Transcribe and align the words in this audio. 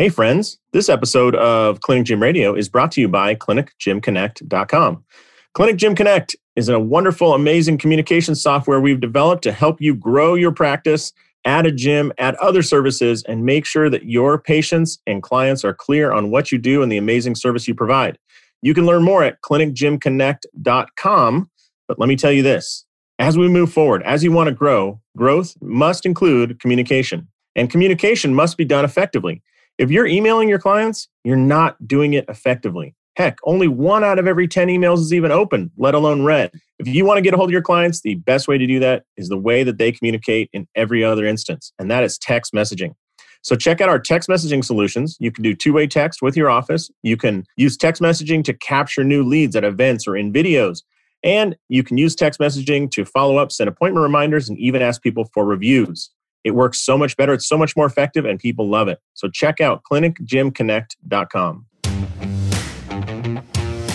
Hey, 0.00 0.08
friends, 0.08 0.56
this 0.72 0.88
episode 0.88 1.36
of 1.36 1.82
Clinic 1.82 2.06
Gym 2.06 2.22
Radio 2.22 2.54
is 2.54 2.70
brought 2.70 2.90
to 2.92 3.02
you 3.02 3.08
by 3.08 3.34
ClinicGymConnect.com. 3.34 5.04
Clinic 5.52 5.76
Gym 5.76 5.94
Connect 5.94 6.34
is 6.56 6.70
a 6.70 6.80
wonderful, 6.80 7.34
amazing 7.34 7.76
communication 7.76 8.34
software 8.34 8.80
we've 8.80 9.02
developed 9.02 9.42
to 9.42 9.52
help 9.52 9.78
you 9.78 9.94
grow 9.94 10.36
your 10.36 10.52
practice, 10.52 11.12
add 11.44 11.66
a 11.66 11.70
gym, 11.70 12.14
add 12.16 12.34
other 12.36 12.62
services, 12.62 13.22
and 13.24 13.44
make 13.44 13.66
sure 13.66 13.90
that 13.90 14.06
your 14.06 14.40
patients 14.40 14.98
and 15.06 15.22
clients 15.22 15.66
are 15.66 15.74
clear 15.74 16.12
on 16.12 16.30
what 16.30 16.50
you 16.50 16.56
do 16.56 16.82
and 16.82 16.90
the 16.90 16.96
amazing 16.96 17.34
service 17.34 17.68
you 17.68 17.74
provide. 17.74 18.16
You 18.62 18.72
can 18.72 18.86
learn 18.86 19.02
more 19.02 19.22
at 19.22 19.42
ClinicGymConnect.com. 19.42 21.50
But 21.88 21.98
let 21.98 22.08
me 22.08 22.16
tell 22.16 22.32
you 22.32 22.42
this 22.42 22.86
as 23.18 23.36
we 23.36 23.48
move 23.48 23.70
forward, 23.70 24.02
as 24.04 24.24
you 24.24 24.32
want 24.32 24.48
to 24.48 24.54
grow, 24.54 24.98
growth 25.14 25.54
must 25.60 26.06
include 26.06 26.58
communication, 26.58 27.28
and 27.54 27.68
communication 27.68 28.34
must 28.34 28.56
be 28.56 28.64
done 28.64 28.86
effectively. 28.86 29.42
If 29.80 29.90
you're 29.90 30.06
emailing 30.06 30.50
your 30.50 30.58
clients, 30.58 31.08
you're 31.24 31.38
not 31.38 31.88
doing 31.88 32.12
it 32.12 32.26
effectively. 32.28 32.94
Heck, 33.16 33.38
only 33.44 33.66
one 33.66 34.04
out 34.04 34.18
of 34.18 34.26
every 34.26 34.46
10 34.46 34.68
emails 34.68 34.98
is 34.98 35.14
even 35.14 35.32
open, 35.32 35.70
let 35.78 35.94
alone 35.94 36.22
read. 36.22 36.50
If 36.78 36.86
you 36.86 37.06
want 37.06 37.16
to 37.16 37.22
get 37.22 37.32
a 37.32 37.38
hold 37.38 37.48
of 37.48 37.52
your 37.52 37.62
clients, 37.62 38.02
the 38.02 38.16
best 38.16 38.46
way 38.46 38.58
to 38.58 38.66
do 38.66 38.78
that 38.80 39.04
is 39.16 39.30
the 39.30 39.38
way 39.38 39.62
that 39.62 39.78
they 39.78 39.90
communicate 39.90 40.50
in 40.52 40.68
every 40.74 41.02
other 41.02 41.24
instance, 41.24 41.72
and 41.78 41.90
that 41.90 42.04
is 42.04 42.18
text 42.18 42.52
messaging. 42.52 42.92
So 43.40 43.56
check 43.56 43.80
out 43.80 43.88
our 43.88 43.98
text 43.98 44.28
messaging 44.28 44.62
solutions. 44.62 45.16
You 45.18 45.32
can 45.32 45.42
do 45.42 45.54
two-way 45.54 45.86
text 45.86 46.20
with 46.20 46.36
your 46.36 46.50
office. 46.50 46.90
You 47.02 47.16
can 47.16 47.46
use 47.56 47.78
text 47.78 48.02
messaging 48.02 48.44
to 48.44 48.52
capture 48.52 49.02
new 49.02 49.24
leads 49.24 49.56
at 49.56 49.64
events 49.64 50.06
or 50.06 50.14
in 50.14 50.30
videos. 50.30 50.82
And 51.22 51.56
you 51.70 51.82
can 51.82 51.96
use 51.96 52.14
text 52.14 52.38
messaging 52.38 52.90
to 52.90 53.06
follow 53.06 53.38
up, 53.38 53.50
send 53.50 53.68
appointment 53.68 54.02
reminders, 54.02 54.50
and 54.50 54.58
even 54.58 54.82
ask 54.82 55.00
people 55.00 55.24
for 55.32 55.46
reviews. 55.46 56.10
It 56.42 56.52
works 56.52 56.80
so 56.80 56.96
much 56.96 57.16
better. 57.16 57.34
It's 57.34 57.46
so 57.46 57.58
much 57.58 57.76
more 57.76 57.86
effective, 57.86 58.24
and 58.24 58.38
people 58.38 58.68
love 58.68 58.88
it. 58.88 58.98
So 59.14 59.28
check 59.28 59.60
out 59.60 59.82
clinicgymconnect.com. 59.90 61.66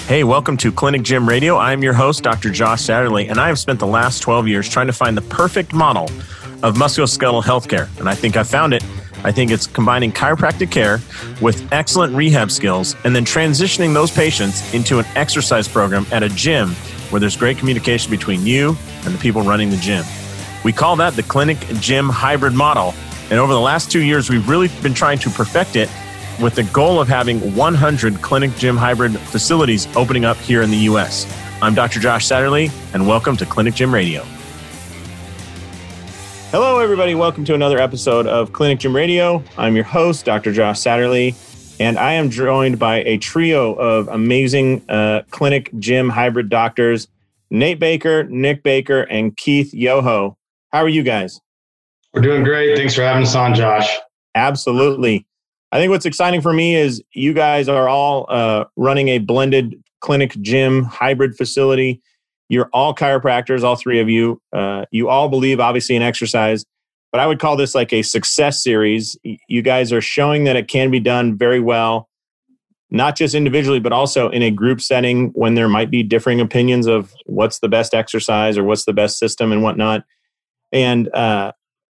Hey, 0.07 0.23
welcome 0.23 0.55
to 0.57 0.71
Clinic 0.71 1.01
Gym 1.01 1.27
Radio. 1.27 1.57
I'm 1.57 1.81
your 1.81 1.93
host, 1.93 2.21
Dr. 2.21 2.51
Josh 2.51 2.83
Satterley, 2.83 3.27
and 3.31 3.39
I 3.39 3.47
have 3.47 3.57
spent 3.57 3.79
the 3.79 3.87
last 3.87 4.19
12 4.19 4.47
years 4.47 4.69
trying 4.69 4.85
to 4.85 4.93
find 4.93 5.17
the 5.17 5.23
perfect 5.23 5.73
model 5.73 6.03
of 6.61 6.75
musculoskeletal 6.75 7.43
healthcare. 7.43 7.89
And 7.99 8.07
I 8.07 8.13
think 8.13 8.37
I 8.37 8.43
found 8.43 8.75
it. 8.75 8.83
I 9.23 9.31
think 9.31 9.49
it's 9.49 9.65
combining 9.65 10.11
chiropractic 10.11 10.69
care 10.69 10.99
with 11.41 11.67
excellent 11.73 12.13
rehab 12.13 12.51
skills 12.51 12.95
and 13.03 13.15
then 13.15 13.25
transitioning 13.25 13.95
those 13.95 14.11
patients 14.11 14.71
into 14.75 14.99
an 14.99 15.05
exercise 15.15 15.67
program 15.67 16.05
at 16.11 16.21
a 16.21 16.29
gym 16.29 16.69
where 17.09 17.19
there's 17.19 17.35
great 17.35 17.57
communication 17.57 18.11
between 18.11 18.45
you 18.45 18.77
and 19.03 19.15
the 19.15 19.17
people 19.17 19.41
running 19.41 19.71
the 19.71 19.77
gym. 19.77 20.05
We 20.65 20.73
call 20.73 20.95
that 20.95 21.13
the 21.13 21.21
clinic 21.21 21.59
gym 21.79 22.09
hybrid 22.09 22.53
model. 22.53 22.95
And 23.29 23.33
over 23.33 23.53
the 23.53 23.59
last 23.59 23.91
two 23.91 24.01
years, 24.01 24.31
we've 24.31 24.49
really 24.49 24.67
been 24.81 24.95
trying 24.95 25.19
to 25.19 25.29
perfect 25.29 25.75
it 25.75 25.91
with 26.41 26.55
the 26.55 26.63
goal 26.63 26.99
of 26.99 27.07
having 27.07 27.55
100 27.55 28.19
clinic 28.23 28.55
gym 28.55 28.75
hybrid 28.75 29.15
facilities 29.15 29.87
opening 29.95 30.25
up 30.25 30.37
here 30.37 30.63
in 30.63 30.71
the 30.71 30.89
US. 30.89 31.31
I'm 31.61 31.75
Dr. 31.75 31.99
Josh 31.99 32.27
Satterley, 32.27 32.71
and 32.95 33.07
welcome 33.07 33.37
to 33.37 33.45
Clinic 33.45 33.75
Gym 33.75 33.93
Radio. 33.93 34.23
Hello, 36.49 36.79
everybody. 36.79 37.13
Welcome 37.13 37.45
to 37.45 37.53
another 37.53 37.77
episode 37.77 38.25
of 38.25 38.51
Clinic 38.51 38.79
Gym 38.79 38.95
Radio. 38.95 39.43
I'm 39.59 39.75
your 39.75 39.85
host, 39.85 40.25
Dr. 40.25 40.51
Josh 40.51 40.79
Satterley, 40.79 41.35
and 41.79 41.99
I 41.99 42.13
am 42.13 42.31
joined 42.31 42.79
by 42.79 43.03
a 43.03 43.19
trio 43.19 43.75
of 43.75 44.07
amazing 44.07 44.83
uh, 44.89 45.21
clinic 45.29 45.69
gym 45.77 46.09
hybrid 46.09 46.49
doctors 46.49 47.07
Nate 47.51 47.79
Baker, 47.79 48.23
Nick 48.23 48.63
Baker, 48.63 49.01
and 49.01 49.37
Keith 49.37 49.71
Yoho. 49.71 50.35
How 50.75 50.83
are 50.83 50.89
you 50.89 51.03
guys? 51.03 51.39
We're 52.13 52.21
doing 52.21 52.43
great. 52.43 52.75
Thanks 52.75 52.95
for 52.95 53.01
having 53.01 53.23
us 53.23 53.33
on, 53.33 53.55
Josh. 53.55 53.97
Absolutely. 54.35 55.25
I 55.71 55.79
think 55.79 55.89
what's 55.89 56.05
exciting 56.05 56.41
for 56.41 56.51
me 56.51 56.75
is 56.75 57.01
you 57.13 57.31
guys 57.31 57.69
are 57.69 57.87
all 57.87 58.25
uh, 58.27 58.65
running 58.75 59.07
a 59.07 59.19
blended 59.19 59.81
clinic 60.01 60.35
gym 60.41 60.83
hybrid 60.83 61.37
facility. 61.37 62.01
You're 62.49 62.69
all 62.73 62.93
chiropractors, 62.93 63.63
all 63.63 63.77
three 63.77 64.01
of 64.01 64.09
you. 64.09 64.41
Uh, 64.51 64.83
you 64.91 65.07
all 65.07 65.29
believe, 65.29 65.61
obviously, 65.61 65.95
in 65.95 66.01
exercise, 66.01 66.65
but 67.13 67.21
I 67.21 67.25
would 67.25 67.39
call 67.39 67.55
this 67.55 67.73
like 67.73 67.93
a 67.93 68.01
success 68.01 68.61
series. 68.61 69.17
You 69.23 69.61
guys 69.61 69.93
are 69.93 70.01
showing 70.01 70.43
that 70.43 70.57
it 70.57 70.67
can 70.67 70.91
be 70.91 70.99
done 70.99 71.37
very 71.37 71.61
well, 71.61 72.09
not 72.91 73.15
just 73.15 73.33
individually, 73.33 73.79
but 73.79 73.93
also 73.93 74.27
in 74.27 74.41
a 74.41 74.51
group 74.51 74.81
setting 74.81 75.29
when 75.35 75.55
there 75.55 75.69
might 75.69 75.89
be 75.89 76.03
differing 76.03 76.41
opinions 76.41 76.85
of 76.85 77.13
what's 77.27 77.59
the 77.59 77.69
best 77.69 77.93
exercise 77.93 78.57
or 78.57 78.65
what's 78.65 78.83
the 78.83 78.91
best 78.91 79.17
system 79.17 79.53
and 79.53 79.63
whatnot. 79.63 80.03
And 80.75 81.07
uh, 81.15 81.53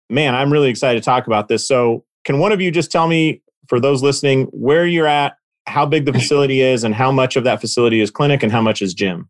man, 0.10 0.34
I'm 0.34 0.52
really 0.52 0.70
excited 0.70 1.02
to 1.02 1.06
talk 1.06 1.28
about 1.28 1.48
this. 1.48 1.66
So, 1.68 2.04
can 2.26 2.40
one 2.40 2.52
of 2.52 2.60
you 2.60 2.72
just 2.72 2.92
tell 2.92 3.08
me, 3.08 3.42
for 3.68 3.80
those 3.80 4.04
listening, 4.04 4.46
where 4.48 4.86
you're 4.86 5.08
at, 5.08 5.38
how 5.68 5.86
big 5.86 6.06
the 6.06 6.14
facility 6.14 6.62
is, 6.62 6.84
and 6.84 6.94
how 6.94 7.12
much 7.12 7.36
of 7.36 7.44
that 7.44 7.62
facility 7.62 8.02
is 8.02 8.10
clinic 8.10 8.44
and 8.44 8.52
how 8.52 8.62
much 8.62 8.82
is 8.82 8.94
gym? 8.94 9.30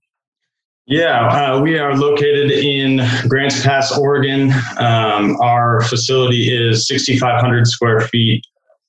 Yeah, 0.88 1.28
uh, 1.28 1.62
we 1.62 1.78
are 1.78 1.96
located 1.96 2.52
in 2.52 3.02
Grants 3.28 3.62
Pass, 3.62 3.98
Oregon. 3.98 4.52
Um, 4.78 5.40
our 5.42 5.82
facility 5.82 6.54
is 6.54 6.88
6,500 6.88 7.68
square 7.68 8.02
feet. 8.02 8.46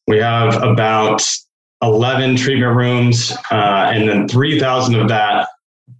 We 0.06 0.18
have 0.18 0.62
about 0.62 1.22
11 1.82 2.36
treatment 2.36 2.76
rooms, 2.76 3.32
uh, 3.50 3.90
and 3.92 4.08
then 4.08 4.28
3,000 4.28 4.94
of 4.94 5.08
that 5.08 5.48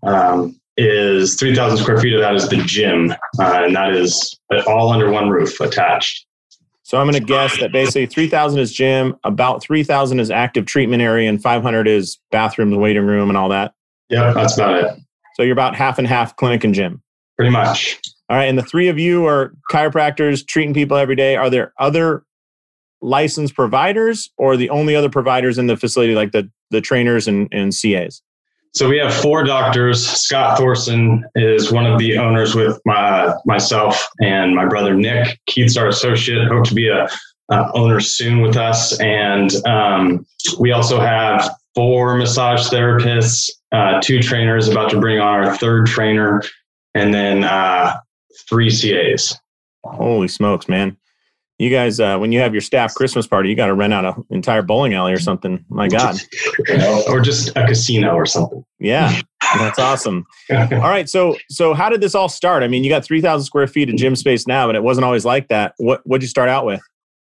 um, 0.05 0.61
is 0.77 1.35
3,000 1.37 1.79
square 1.79 2.01
feet 2.01 2.15
of 2.15 2.21
that 2.21 2.35
is 2.35 2.49
the 2.49 2.57
gym, 2.57 3.13
uh, 3.39 3.63
and 3.65 3.77
that 3.77 3.95
is 3.95 4.39
all 4.67 4.93
under 4.93 5.11
one 5.11 5.29
roof 5.29 5.61
attached. 5.61 6.27
So 6.83 6.99
I'm 6.99 7.09
going 7.09 7.19
to 7.19 7.27
guess 7.27 7.59
that 7.59 7.73
basically 7.73 8.07
3,000 8.07 8.59
is 8.61 8.73
gym, 8.73 9.17
about 9.25 9.63
3,000 9.63 10.21
is 10.21 10.31
active 10.31 10.67
treatment 10.67 11.03
area, 11.03 11.29
and 11.29 11.43
500 11.43 11.89
is 11.89 12.19
bathrooms, 12.31 12.77
waiting 12.77 13.07
room, 13.07 13.29
and 13.29 13.39
all 13.39 13.49
that. 13.49 13.73
Yeah, 14.11 14.33
that's 14.33 14.59
about 14.59 14.85
it. 14.85 15.01
So 15.35 15.43
you're 15.43 15.55
about 15.55 15.75
half 15.75 15.99
and 15.99 16.07
half 16.07 16.37
clinic 16.37 16.65
and 16.65 16.75
gym. 16.75 17.03
Pretty 17.37 17.51
much. 17.51 17.99
All 18.29 18.37
right, 18.37 18.45
and 18.45 18.59
the 18.59 18.63
three 18.63 18.89
of 18.89 18.99
you 18.99 19.27
are 19.27 19.55
chiropractors 19.71 20.47
treating 20.47 20.75
people 20.75 20.97
every 20.97 21.17
day. 21.17 21.37
Are 21.37 21.49
there 21.49 21.73
other 21.79 22.25
licensed 23.01 23.55
providers, 23.55 24.31
or 24.37 24.57
the 24.57 24.71
only 24.71 24.95
other 24.95 25.09
providers 25.09 25.59
in 25.59 25.67
the 25.67 25.77
facility, 25.77 26.15
like 26.15 26.33
the 26.33 26.51
the 26.71 26.81
trainers 26.81 27.27
and, 27.27 27.49
and 27.53 27.73
CAs? 27.73 28.23
So 28.75 28.89
we 28.89 28.97
have 28.99 29.13
four 29.13 29.45
doctors. 29.45 30.07
Scott 30.07 30.57
Thorson 30.57 31.25
is 31.35 31.71
one 31.71 31.85
of 31.85 31.99
the 31.99 32.17
owners 32.17 32.55
with 32.55 32.81
my 32.87 33.35
myself 33.45 34.09
and 34.21 34.55
my 34.55 34.65
brother 34.65 34.95
Nick. 34.95 35.39
Keith's 35.47 35.77
our 35.77 35.89
associate. 35.89 36.49
Hope 36.49 36.65
to 36.65 36.75
be 36.75 36.89
a 36.89 37.07
uh, 37.51 37.71
owner 37.75 38.01
soon 38.01 38.41
with 38.41 38.57
us. 38.57 38.99
And 38.99 39.51
um, 39.67 40.27
we 40.59 40.73
also 40.73 40.99
have 41.01 41.55
four 41.75 42.17
massage 42.17 42.69
therapists, 42.69 43.51
uh, 43.73 44.01
two 44.01 44.23
trainers, 44.23 44.69
about 44.69 44.91
to 44.91 45.01
bring 45.01 45.19
on 45.19 45.45
our 45.45 45.57
third 45.57 45.87
trainer, 45.87 46.43
and 46.95 47.13
then 47.13 47.45
uh, 47.45 47.99
three 48.49 48.71
CAs. 48.71 49.37
Holy 49.85 50.29
smokes, 50.29 50.69
man! 50.69 50.97
You 51.63 51.71
guys, 51.71 52.01
uh, 52.01 52.19
when 52.19 52.33
you 52.33 52.41
have 52.41 52.53
your 52.53 52.61
staff 52.61 52.93
Christmas 52.93 53.25
party, 53.25 53.49
you 53.49 53.55
got 53.55 53.67
to 53.67 53.75
rent 53.75 53.93
out 53.93 54.05
an 54.05 54.25
entire 54.31 54.63
bowling 54.63 54.95
alley 54.95 55.13
or 55.13 55.19
something. 55.21 55.65
My 55.69 55.87
God. 55.87 56.17
or 57.09 57.21
just 57.21 57.51
a 57.57 57.65
casino 57.67 58.15
or 58.15 58.27
something. 58.27 58.65
Yeah, 58.81 59.21
that's 59.59 59.79
awesome. 59.79 60.27
all 60.51 60.67
right. 60.67 61.09
So, 61.09 61.37
so 61.49 61.73
how 61.73 61.89
did 61.89 62.01
this 62.01 62.17
all 62.17 62.29
start? 62.29 62.65
I 62.65 62.69
mean, 62.69 62.83
you 62.83 62.91
got 62.91 63.05
3,000 63.05 63.45
square 63.45 63.69
feet 63.69 63.89
of 63.89 63.95
gym 63.95 64.17
space 64.17 64.45
now, 64.45 64.67
but 64.67 64.75
it 64.75 64.83
wasn't 64.83 65.05
always 65.05 65.25
like 65.25 65.49
that. 65.49 65.75
What, 65.77 66.05
what'd 66.05 66.23
you 66.23 66.29
start 66.29 66.49
out 66.49 66.67
with? 66.67 66.81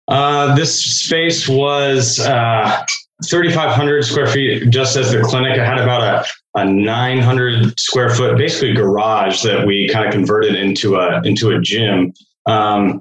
Uh, 0.07 0.55
this 0.55 0.83
space 0.83 1.47
was 1.47 2.19
uh, 2.19 2.83
3,500 3.29 4.05
square 4.05 4.27
feet 4.27 4.71
just 4.71 4.97
as 4.97 5.11
the 5.11 5.21
clinic. 5.21 5.59
I 5.59 5.63
had 5.63 5.77
about 5.77 6.25
a, 6.55 6.59
a 6.61 6.65
900 6.65 7.79
square 7.79 8.09
foot, 8.09 8.39
basically 8.39 8.73
garage 8.73 9.43
that 9.43 9.67
we 9.67 9.87
kind 9.87 10.07
of 10.07 10.11
converted 10.11 10.55
into 10.55 10.95
a, 10.95 11.21
into 11.21 11.51
a 11.51 11.61
gym. 11.61 12.11
Um, 12.47 12.99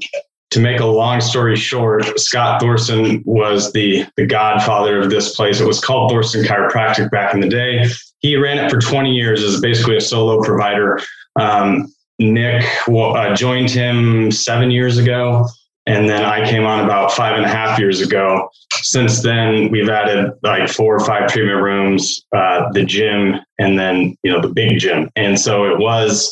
to 0.55 0.61
make 0.61 0.79
a 0.79 0.87
long 0.87 1.21
story 1.21 1.57
short, 1.57 2.17
Scott 2.17 2.61
Thorson 2.61 3.25
was 3.27 3.73
the, 3.73 4.07
the 4.17 4.25
godfather 4.25 5.01
of 5.01 5.11
this 5.11 5.35
place. 5.35 5.61
It 5.61 5.67
was 5.67 5.81
called 5.81 6.13
Thorson 6.13 6.45
Chiropractic 6.45 7.11
back 7.11 7.35
in 7.35 7.41
the 7.41 7.49
day. 7.49 7.85
He 8.21 8.37
ran 8.37 8.65
it 8.65 8.71
for 8.71 8.79
20 8.79 9.11
years 9.11 9.43
as 9.43 9.61
basically 9.61 9.97
a 9.97 10.01
solo 10.01 10.41
provider. 10.45 11.01
Um, 11.35 11.93
Nick 12.21 12.65
uh, 12.89 13.35
joined 13.35 13.69
him 13.69 14.31
seven 14.31 14.71
years 14.71 14.97
ago, 14.97 15.45
and 15.87 16.09
then 16.09 16.25
I 16.25 16.49
came 16.49 16.65
on 16.65 16.85
about 16.85 17.11
five 17.11 17.35
and 17.35 17.45
a 17.45 17.49
half 17.49 17.77
years 17.81 18.01
ago. 18.01 18.49
Since 18.75 19.23
then, 19.23 19.73
we've 19.73 19.89
added 19.89 20.35
like 20.45 20.69
four 20.69 20.95
or 20.95 21.05
five 21.05 21.29
treatment 21.29 21.65
rooms, 21.65 22.25
uh, 22.33 22.71
the 22.71 22.85
gym, 22.85 23.41
and 23.59 23.77
then 23.77 24.17
you 24.23 24.31
know 24.31 24.41
the 24.41 24.53
big 24.55 24.79
gym. 24.79 25.11
And 25.17 25.37
so 25.37 25.65
it 25.65 25.79
was 25.79 26.31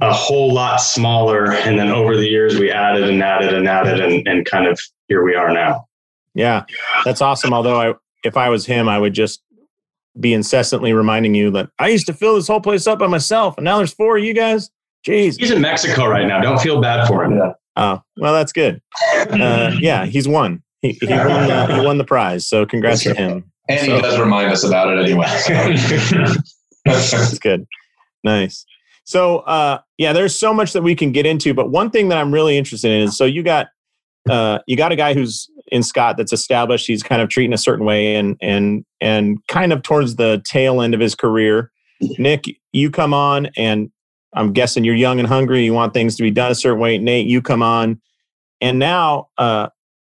a 0.00 0.12
whole 0.12 0.52
lot 0.52 0.76
smaller. 0.80 1.52
And 1.52 1.78
then 1.78 1.90
over 1.90 2.16
the 2.16 2.26
years, 2.26 2.58
we 2.58 2.70
added 2.70 3.08
and 3.08 3.22
added 3.22 3.52
and 3.52 3.68
added, 3.68 4.00
and, 4.00 4.26
and 4.26 4.46
kind 4.46 4.66
of 4.66 4.78
here 5.08 5.24
we 5.24 5.34
are 5.34 5.52
now. 5.52 5.86
Yeah, 6.34 6.64
that's 7.04 7.20
awesome. 7.20 7.52
Although 7.52 7.80
I, 7.80 7.94
if 8.24 8.36
I 8.36 8.48
was 8.48 8.66
him, 8.66 8.88
I 8.88 8.98
would 8.98 9.12
just 9.12 9.42
be 10.18 10.32
incessantly 10.32 10.92
reminding 10.92 11.34
you 11.34 11.50
that 11.52 11.70
I 11.78 11.88
used 11.88 12.06
to 12.06 12.14
fill 12.14 12.36
this 12.36 12.46
whole 12.46 12.60
place 12.60 12.86
up 12.86 12.98
by 12.98 13.06
myself, 13.06 13.56
and 13.56 13.64
now 13.64 13.78
there's 13.78 13.92
four 13.92 14.18
of 14.18 14.24
you 14.24 14.34
guys. 14.34 14.70
Jeez, 15.06 15.38
he's 15.38 15.50
in 15.50 15.60
Mexico 15.60 16.06
right 16.06 16.26
now. 16.26 16.40
Don't 16.40 16.60
feel 16.60 16.80
bad 16.80 17.06
for 17.06 17.24
him. 17.24 17.40
Oh, 17.76 18.02
well, 18.16 18.32
that's 18.34 18.52
good. 18.52 18.82
Uh, 19.14 19.72
yeah, 19.78 20.04
he's 20.04 20.26
one. 20.26 20.62
he, 20.82 20.92
he, 20.92 21.06
won 21.06 21.46
the, 21.46 21.74
he 21.74 21.80
won 21.86 21.98
the 21.98 22.04
prize. 22.04 22.46
So 22.46 22.66
congrats 22.66 23.02
to 23.04 23.14
him. 23.14 23.50
And 23.68 23.86
so, 23.86 23.96
he 23.96 24.02
does 24.02 24.18
remind 24.18 24.52
us 24.52 24.64
about 24.64 24.96
it 24.96 25.04
anyway. 25.04 25.26
So. 25.26 26.34
that's 26.84 27.38
good. 27.38 27.66
Nice. 28.24 28.64
So 29.04 29.38
uh, 29.38 29.78
yeah, 29.98 30.12
there's 30.12 30.34
so 30.34 30.54
much 30.54 30.72
that 30.72 30.82
we 30.82 30.94
can 30.94 31.10
get 31.10 31.26
into, 31.26 31.52
but 31.52 31.70
one 31.70 31.90
thing 31.90 32.08
that 32.08 32.18
I'm 32.18 32.32
really 32.32 32.56
interested 32.56 32.92
in 32.92 33.02
is 33.02 33.16
so 33.16 33.24
you 33.24 33.42
got 33.42 33.66
uh, 34.30 34.60
you 34.66 34.76
got 34.76 34.92
a 34.92 34.96
guy 34.96 35.12
who's 35.12 35.50
in 35.68 35.82
Scott 35.82 36.16
that's 36.16 36.32
established. 36.32 36.86
He's 36.86 37.02
kind 37.02 37.20
of 37.20 37.28
treating 37.28 37.52
a 37.52 37.58
certain 37.58 37.84
way, 37.84 38.14
and 38.14 38.36
and 38.40 38.84
and 39.00 39.38
kind 39.48 39.72
of 39.72 39.82
towards 39.82 40.16
the 40.16 40.40
tail 40.44 40.80
end 40.80 40.94
of 40.94 41.00
his 41.00 41.14
career. 41.14 41.72
Nick, 42.18 42.44
you 42.72 42.90
come 42.90 43.12
on, 43.12 43.46
and 43.56 43.90
I'm 44.34 44.52
guessing 44.52 44.84
you're 44.84 44.94
young 44.94 45.18
and 45.18 45.26
hungry. 45.26 45.64
You 45.64 45.74
want 45.74 45.94
things 45.94 46.16
to 46.16 46.22
be 46.22 46.30
done 46.30 46.52
a 46.52 46.54
certain 46.54 46.78
way. 46.78 46.96
Nate, 46.98 47.26
you 47.26 47.42
come 47.42 47.62
on, 47.62 48.00
and 48.60 48.78
now, 48.78 49.28
uh, 49.36 49.68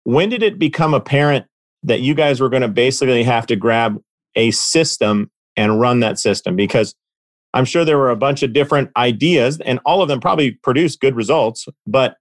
when 0.04 0.28
did 0.28 0.44
it 0.44 0.60
become 0.60 0.94
apparent 0.94 1.46
that 1.82 2.00
you 2.00 2.14
guys 2.14 2.40
were 2.40 2.48
going 2.48 2.62
to 2.62 2.68
basically 2.68 3.24
have 3.24 3.46
to 3.46 3.56
grab 3.56 4.00
a 4.36 4.52
system 4.52 5.30
and 5.56 5.80
run 5.80 6.00
that 6.00 6.20
system? 6.20 6.54
Because 6.54 6.94
I'm 7.54 7.64
sure 7.64 7.84
there 7.84 7.98
were 7.98 8.10
a 8.10 8.16
bunch 8.16 8.42
of 8.42 8.52
different 8.52 8.90
ideas, 8.96 9.60
and 9.64 9.78
all 9.84 10.02
of 10.02 10.08
them 10.08 10.20
probably 10.20 10.52
produced 10.52 11.00
good 11.00 11.14
results, 11.14 11.66
but 11.86 12.16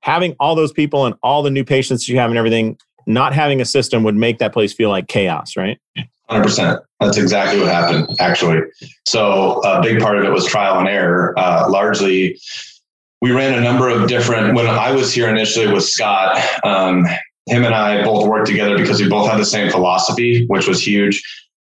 having 0.00 0.34
all 0.40 0.54
those 0.54 0.72
people 0.72 1.06
and 1.06 1.14
all 1.22 1.42
the 1.42 1.50
new 1.50 1.64
patients 1.64 2.08
you 2.08 2.18
have 2.18 2.30
and 2.30 2.38
everything, 2.38 2.76
not 3.06 3.32
having 3.32 3.60
a 3.60 3.64
system 3.64 4.02
would 4.02 4.16
make 4.16 4.38
that 4.38 4.52
place 4.52 4.72
feel 4.72 4.88
like 4.88 5.08
chaos, 5.08 5.56
right? 5.56 5.78
100%. 6.30 6.80
That's 7.00 7.16
exactly 7.16 7.60
what 7.60 7.68
happened, 7.68 8.08
actually. 8.20 8.60
So, 9.06 9.60
a 9.64 9.82
big 9.82 10.00
part 10.00 10.18
of 10.18 10.24
it 10.24 10.30
was 10.30 10.46
trial 10.46 10.78
and 10.78 10.88
error. 10.88 11.34
Uh, 11.36 11.68
largely, 11.68 12.40
we 13.20 13.30
ran 13.30 13.56
a 13.56 13.60
number 13.60 13.88
of 13.88 14.08
different, 14.08 14.54
when 14.54 14.66
I 14.66 14.92
was 14.92 15.12
here 15.12 15.28
initially 15.28 15.72
with 15.72 15.84
Scott, 15.84 16.36
um, 16.64 17.06
him 17.46 17.64
and 17.64 17.74
I 17.74 18.02
both 18.04 18.26
worked 18.26 18.46
together 18.46 18.76
because 18.76 19.00
we 19.00 19.08
both 19.08 19.28
had 19.28 19.38
the 19.38 19.44
same 19.44 19.70
philosophy, 19.70 20.46
which 20.46 20.66
was 20.66 20.84
huge. 20.84 21.22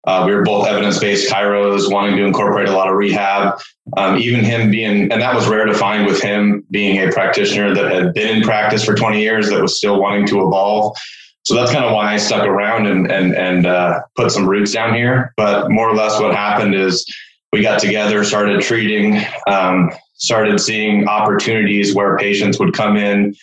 Uh, 0.06 0.25
we 0.26 0.35
were 0.35 0.43
both 0.43 0.67
evidence-based 0.67 1.31
chiros, 1.31 1.93
wanting 1.93 2.17
to 2.17 2.25
incorporate 2.25 2.69
a 2.69 2.73
lot 2.73 2.88
of 2.88 2.94
rehab. 2.94 3.61
Um, 3.97 4.17
even 4.17 4.44
him 4.44 4.70
being, 4.70 5.12
and 5.12 5.20
that 5.20 5.35
was 5.35 5.47
rare 5.49 5.67
to 5.67 5.75
find 5.75 6.06
with 6.06 6.23
him 6.23 6.64
being 6.70 6.97
a 7.06 7.12
practitioner 7.12 7.75
that 7.75 7.93
had 7.93 8.14
been 8.14 8.37
in 8.37 8.43
practice 8.43 8.85
for 8.85 8.94
20 8.94 9.20
years 9.20 9.50
that 9.50 9.61
was 9.61 9.76
still 9.76 10.00
wanting 10.00 10.26
to 10.29 10.38
evolve. 10.38 10.97
So 11.44 11.55
that's 11.55 11.73
kind 11.73 11.85
of 11.85 11.93
why 11.93 12.14
I 12.14 12.17
stuck 12.19 12.47
around 12.47 12.87
and 12.87 13.11
and 13.11 13.35
and 13.35 13.67
uh, 13.67 14.00
put 14.14 14.31
some 14.31 14.49
roots 14.49 14.73
down 14.73 14.94
here. 14.94 15.32
But 15.37 15.70
more 15.70 15.88
or 15.88 15.94
less, 15.94 16.20
what 16.20 16.35
happened 16.35 16.75
is 16.75 17.05
we 17.52 17.62
got 17.62 17.81
together, 17.81 18.23
started 18.25 18.61
treating, 18.61 19.20
um, 19.49 19.91
started 20.14 20.61
seeing 20.61 21.08
opportunities 21.08 21.94
where 21.94 22.17
patients 22.19 22.58
would 22.61 22.75
come 22.75 22.97
in 22.97 23.35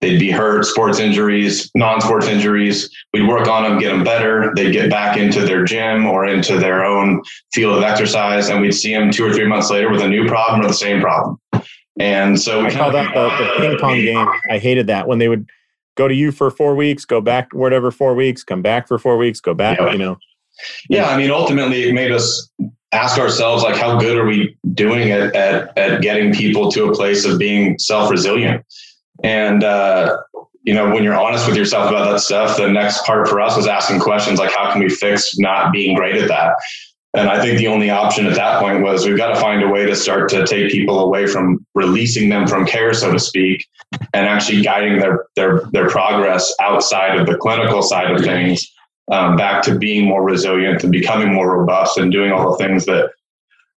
They'd 0.00 0.18
be 0.18 0.30
hurt, 0.30 0.64
sports 0.66 0.98
injuries, 0.98 1.70
non 1.74 2.00
sports 2.00 2.26
injuries. 2.26 2.90
We'd 3.14 3.26
work 3.26 3.48
on 3.48 3.62
them, 3.62 3.78
get 3.78 3.92
them 3.92 4.04
better. 4.04 4.52
They'd 4.54 4.72
get 4.72 4.90
back 4.90 5.16
into 5.16 5.40
their 5.40 5.64
gym 5.64 6.06
or 6.06 6.26
into 6.26 6.58
their 6.58 6.84
own 6.84 7.22
field 7.52 7.78
of 7.78 7.82
exercise. 7.82 8.48
And 8.48 8.60
we'd 8.60 8.72
see 8.72 8.92
them 8.92 9.10
two 9.10 9.24
or 9.24 9.32
three 9.32 9.46
months 9.46 9.70
later 9.70 9.90
with 9.90 10.02
a 10.02 10.08
new 10.08 10.28
problem 10.28 10.60
or 10.60 10.68
the 10.68 10.74
same 10.74 11.00
problem. 11.00 11.40
And 11.98 12.38
so 12.38 12.60
we 12.60 12.66
I 12.66 12.70
call 12.72 12.92
that 12.92 13.14
the, 13.14 13.44
the 13.44 13.68
ping 13.68 13.78
pong 13.78 13.94
game. 13.94 14.28
I 14.50 14.58
hated 14.58 14.86
that 14.88 15.08
when 15.08 15.18
they 15.18 15.28
would 15.28 15.48
go 15.96 16.06
to 16.06 16.14
you 16.14 16.30
for 16.30 16.50
four 16.50 16.74
weeks, 16.74 17.06
go 17.06 17.22
back 17.22 17.54
whatever 17.54 17.90
four 17.90 18.14
weeks, 18.14 18.44
come 18.44 18.60
back 18.60 18.86
for 18.86 18.98
four 18.98 19.16
weeks, 19.16 19.40
go 19.40 19.54
back, 19.54 19.78
yeah. 19.78 19.92
you 19.92 19.98
know. 19.98 20.18
Yeah, 20.88 21.08
I 21.08 21.16
mean, 21.16 21.30
ultimately, 21.30 21.88
it 21.88 21.94
made 21.94 22.12
us 22.12 22.50
ask 22.92 23.18
ourselves, 23.18 23.62
like, 23.62 23.76
how 23.76 23.98
good 23.98 24.16
are 24.16 24.24
we 24.24 24.56
doing 24.74 25.10
at, 25.10 25.34
at, 25.34 25.76
at 25.76 26.02
getting 26.02 26.32
people 26.32 26.70
to 26.72 26.84
a 26.90 26.94
place 26.94 27.24
of 27.24 27.38
being 27.38 27.78
self 27.78 28.10
resilient? 28.10 28.64
And, 29.22 29.64
uh, 29.64 30.16
you 30.62 30.74
know, 30.74 30.90
when 30.90 31.04
you're 31.04 31.18
honest 31.18 31.46
with 31.46 31.56
yourself 31.56 31.90
about 31.90 32.10
that 32.10 32.20
stuff, 32.20 32.56
the 32.56 32.68
next 32.68 33.04
part 33.04 33.28
for 33.28 33.40
us 33.40 33.56
was 33.56 33.66
asking 33.66 34.00
questions 34.00 34.38
like, 34.38 34.52
how 34.52 34.72
can 34.72 34.82
we 34.82 34.88
fix 34.88 35.38
not 35.38 35.72
being 35.72 35.96
great 35.96 36.16
at 36.16 36.28
that? 36.28 36.54
And 37.16 37.30
I 37.30 37.40
think 37.40 37.58
the 37.58 37.68
only 37.68 37.88
option 37.88 38.26
at 38.26 38.34
that 38.34 38.60
point 38.60 38.82
was 38.82 39.06
we've 39.06 39.16
got 39.16 39.32
to 39.32 39.40
find 39.40 39.62
a 39.62 39.68
way 39.68 39.86
to 39.86 39.96
start 39.96 40.28
to 40.30 40.46
take 40.46 40.70
people 40.70 41.00
away 41.00 41.26
from 41.26 41.64
releasing 41.74 42.28
them 42.28 42.46
from 42.46 42.66
care, 42.66 42.92
so 42.92 43.10
to 43.10 43.18
speak, 43.18 43.66
and 44.12 44.26
actually 44.26 44.60
guiding 44.60 44.98
their 44.98 45.24
their 45.34 45.62
their 45.72 45.88
progress 45.88 46.52
outside 46.60 47.18
of 47.18 47.26
the 47.26 47.38
clinical 47.38 47.80
side 47.80 48.10
of 48.10 48.22
things 48.22 48.70
um, 49.10 49.36
back 49.36 49.62
to 49.62 49.78
being 49.78 50.04
more 50.04 50.22
resilient 50.22 50.82
and 50.82 50.92
becoming 50.92 51.32
more 51.32 51.58
robust 51.58 51.96
and 51.96 52.12
doing 52.12 52.32
all 52.32 52.50
the 52.50 52.58
things 52.62 52.84
that 52.84 53.10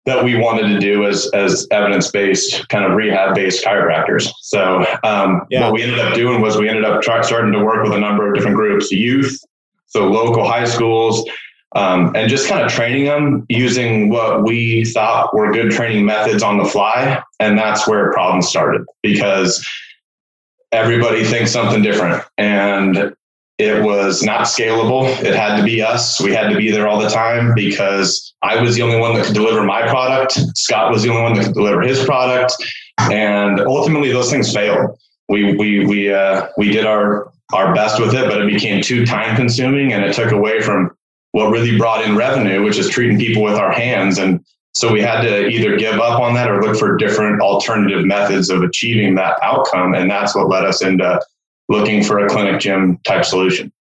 that 0.08 0.24
we 0.24 0.38
wanted 0.38 0.70
to 0.70 0.80
do 0.80 1.06
as 1.06 1.30
as 1.34 1.68
evidence 1.70 2.10
based 2.10 2.68
kind 2.70 2.86
of 2.86 2.94
rehab 2.94 3.36
based 3.36 3.64
chiropractors. 3.64 4.32
So 4.42 4.86
um, 5.04 5.46
yeah. 5.52 5.66
what 5.66 5.74
we 5.74 5.84
ended 5.84 6.00
up 6.00 6.16
doing 6.16 6.42
was 6.42 6.58
we 6.58 6.70
ended 6.70 6.86
up 6.86 7.02
try, 7.02 7.22
starting 7.22 7.52
to 7.52 7.64
work 7.64 7.84
with 7.84 7.94
a 7.94 8.00
number 8.00 8.28
of 8.28 8.34
different 8.34 8.56
groups, 8.56 8.90
youth, 8.90 9.38
so 9.86 10.10
local 10.10 10.48
high 10.48 10.64
schools, 10.64 11.30
um, 11.76 12.16
and 12.16 12.30
just 12.30 12.48
kind 12.48 12.66
of 12.66 12.72
training 12.72 13.04
them 13.04 13.46
using 13.50 14.10
what 14.10 14.44
we 14.44 14.86
thought 14.86 15.36
were 15.36 15.52
good 15.52 15.72
training 15.72 16.06
methods 16.06 16.42
on 16.42 16.58
the 16.58 16.66
fly, 16.66 17.22
and 17.42 17.58
that's 17.58 17.86
where 17.86 18.12
problems 18.14 18.48
started 18.48 18.86
because 19.04 19.64
everybody 20.72 21.26
thinks 21.26 21.52
something 21.52 21.82
different 21.82 22.24
and 22.38 23.14
it 23.58 23.84
was 23.84 24.22
not 24.22 24.42
scalable. 24.42 25.08
It 25.24 25.34
had 25.34 25.58
to 25.58 25.64
be 25.64 25.82
us. 25.82 26.22
We 26.22 26.32
had 26.32 26.50
to 26.50 26.58
be 26.58 26.70
there 26.70 26.88
all 26.88 27.00
the 27.00 27.10
time 27.10 27.54
because 27.56 28.34
I 28.44 28.62
was 28.62 28.76
the 28.76 28.84
only 28.84 29.00
one 29.00 29.16
that 29.16 29.26
could 29.26 29.34
deliver 29.34 29.64
my 29.64 29.88
product. 29.88 30.34
Scott 30.56 30.92
was 30.92 31.02
the 31.02 31.10
only 31.10 31.24
one 31.24 31.34
that 31.34 31.46
could 31.46 31.56
deliver 31.56 31.82
his 31.82 32.04
product, 32.06 32.54
and 33.00 33.60
ultimately 33.60 34.12
those 34.12 34.30
things 34.30 34.54
failed. 34.54 34.98
We 35.28 35.56
we 35.56 35.86
we 35.86 36.14
uh, 36.14 36.50
we 36.58 36.70
did 36.70 36.86
our 36.86 37.32
our 37.54 37.74
best 37.74 38.00
with 38.00 38.14
it, 38.14 38.30
but 38.30 38.42
it 38.42 38.48
became 38.48 38.82
too 38.82 39.06
time 39.06 39.36
consuming, 39.36 39.92
and 39.92 40.04
it 40.04 40.14
took 40.14 40.32
away 40.32 40.62
from 40.62 40.96
what 41.32 41.50
really 41.50 41.78
brought 41.78 42.06
in 42.06 42.16
revenue, 42.16 42.64
which 42.64 42.78
is 42.78 42.90
treating 42.90 43.18
people 43.18 43.42
with 43.42 43.56
our 43.56 43.72
hands. 43.72 44.20
And 44.20 44.46
so 44.74 44.92
we 44.92 45.02
had 45.02 45.22
to 45.22 45.48
either 45.48 45.78
give 45.78 46.00
up 46.00 46.20
on 46.20 46.36
that 46.36 46.50
or 46.50 46.62
look 46.62 46.78
for 46.78 46.96
different 46.98 47.42
alternative 47.42 48.06
methods 48.06 48.52
of 48.52 48.62
achieving 48.62 49.16
that 49.16 49.40
outcome, 49.42 49.96
and 49.96 50.12
that's 50.12 50.36
what 50.36 50.48
led 50.48 50.64
us 50.64 50.84
into 50.84 51.20
looking 51.70 52.04
for 52.04 52.20
a 52.20 52.30
clinic 52.30 52.60
gym 52.62 52.98
type 53.04 53.26
solution. 53.26 53.72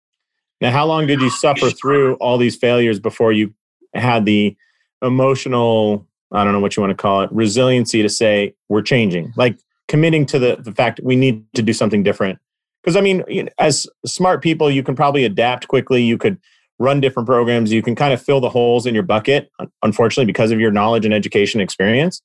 Now, 0.61 0.71
how 0.71 0.87
long 0.87 1.07
did 1.07 1.21
you 1.21 1.31
suffer 1.31 1.71
through 1.71 2.15
all 2.15 2.39
these 2.39 2.57
failures 2.57 2.99
before 2.99 3.33
you 3.33 3.55
had 3.95 4.25
the 4.25 4.57
emotional, 5.03 6.07
I 6.33 6.45
don't 6.45 6.53
know 6.53 6.61
what 6.61 6.77
you 6.77 6.81
want 6.81 6.91
to 6.91 7.01
call 7.01 7.23
it, 7.23 7.31
resiliency 7.33 8.03
to 8.03 8.09
say, 8.09 8.55
we're 8.69 8.83
changing, 8.83 9.33
like 9.37 9.59
committing 9.89 10.25
to 10.27 10.39
the, 10.39 10.57
the 10.59 10.73
fact 10.73 11.01
we 11.03 11.15
need 11.15 11.45
to 11.55 11.63
do 11.63 11.73
something 11.73 12.03
different? 12.03 12.39
Because, 12.83 12.97
I 12.97 13.01
mean, 13.01 13.51
as 13.59 13.87
smart 14.07 14.43
people, 14.43 14.71
you 14.71 14.83
can 14.83 14.95
probably 14.95 15.25
adapt 15.25 15.69
quickly. 15.69 16.03
You 16.03 16.17
could 16.17 16.39
run 16.79 17.01
different 17.01 17.27
programs. 17.27 17.73
You 17.73 17.83
can 17.83 17.95
kind 17.95 18.15
of 18.15 18.23
fill 18.23 18.41
the 18.41 18.49
holes 18.49 18.87
in 18.87 18.95
your 18.95 19.03
bucket, 19.03 19.51
unfortunately, 19.83 20.27
because 20.27 20.53
of 20.53 20.61
your 20.61 20.71
knowledge 20.71 21.05
and 21.05 21.13
education 21.13 21.61
experience. 21.61 22.23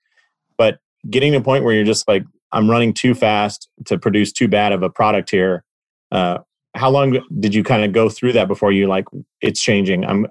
But 0.57 0.79
getting 1.09 1.31
to 1.31 1.39
a 1.39 1.41
point 1.41 1.63
where 1.63 1.73
you're 1.73 1.83
just 1.83 2.07
like, 2.07 2.23
I'm 2.51 2.69
running 2.69 2.93
too 2.93 3.13
fast 3.13 3.69
to 3.85 3.97
produce 3.97 4.31
too 4.31 4.47
bad 4.47 4.71
of 4.71 4.83
a 4.83 4.89
product 4.89 5.29
here. 5.29 5.63
Uh, 6.11 6.39
how 6.75 6.89
long 6.89 7.19
did 7.39 7.53
you 7.53 7.63
kind 7.63 7.83
of 7.83 7.91
go 7.91 8.09
through 8.09 8.33
that 8.33 8.47
before 8.47 8.71
you 8.71 8.87
like 8.87 9.05
it's 9.41 9.61
changing? 9.61 10.05
I'm 10.05 10.27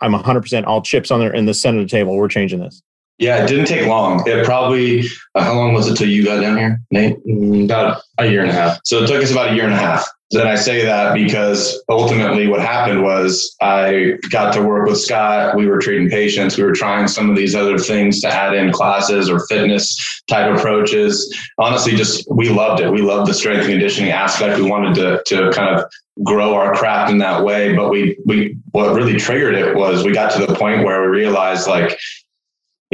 I'm 0.00 0.12
100% 0.12 0.66
all 0.66 0.82
chips 0.82 1.10
on 1.10 1.20
there 1.20 1.32
in 1.32 1.46
the 1.46 1.54
center 1.54 1.78
of 1.78 1.84
the 1.84 1.90
table. 1.90 2.16
We're 2.16 2.28
changing 2.28 2.60
this. 2.60 2.82
Yeah, 3.18 3.44
it 3.44 3.48
didn't 3.48 3.66
take 3.66 3.86
long. 3.86 4.22
It 4.26 4.44
probably 4.44 5.04
uh, 5.34 5.44
how 5.44 5.54
long 5.54 5.72
was 5.72 5.88
it 5.88 5.96
till 5.96 6.08
you 6.08 6.24
got 6.24 6.40
down 6.40 6.56
here, 6.56 6.80
Nate? 6.90 7.24
Mm, 7.26 7.64
about 7.64 8.02
a 8.18 8.26
year 8.26 8.42
and 8.42 8.50
a 8.50 8.54
half. 8.54 8.80
So 8.84 9.02
it 9.02 9.06
took 9.06 9.22
us 9.22 9.30
about 9.30 9.52
a 9.52 9.54
year 9.54 9.64
and 9.64 9.72
a 9.74 9.78
half. 9.78 10.08
And 10.32 10.48
I 10.48 10.56
say 10.56 10.84
that 10.84 11.14
because 11.14 11.80
ultimately 11.88 12.48
what 12.48 12.60
happened 12.60 13.02
was 13.02 13.54
I 13.60 14.14
got 14.30 14.52
to 14.54 14.62
work 14.62 14.88
with 14.88 14.98
Scott. 14.98 15.56
We 15.56 15.66
were 15.66 15.78
treating 15.78 16.10
patients. 16.10 16.56
We 16.56 16.64
were 16.64 16.72
trying 16.72 17.06
some 17.06 17.30
of 17.30 17.36
these 17.36 17.54
other 17.54 17.78
things 17.78 18.20
to 18.22 18.28
add 18.28 18.54
in 18.54 18.72
classes 18.72 19.30
or 19.30 19.46
fitness 19.46 19.96
type 20.26 20.52
approaches. 20.52 21.32
Honestly, 21.58 21.94
just 21.94 22.26
we 22.30 22.48
loved 22.48 22.82
it. 22.82 22.90
We 22.90 23.02
loved 23.02 23.30
the 23.30 23.34
strength 23.34 23.60
and 23.60 23.70
conditioning 23.70 24.10
aspect. 24.10 24.58
We 24.58 24.68
wanted 24.68 24.94
to 24.96 25.22
to 25.26 25.52
kind 25.52 25.78
of 25.78 25.84
grow 26.24 26.54
our 26.54 26.74
craft 26.74 27.12
in 27.12 27.18
that 27.18 27.44
way. 27.44 27.76
But 27.76 27.90
we 27.90 28.16
we 28.24 28.56
what 28.72 28.94
really 28.94 29.18
triggered 29.18 29.54
it 29.54 29.76
was 29.76 30.04
we 30.04 30.12
got 30.12 30.32
to 30.32 30.46
the 30.46 30.54
point 30.54 30.84
where 30.84 31.02
we 31.02 31.08
realized 31.08 31.68
like, 31.68 31.96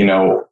you 0.00 0.07
know, 0.07 0.49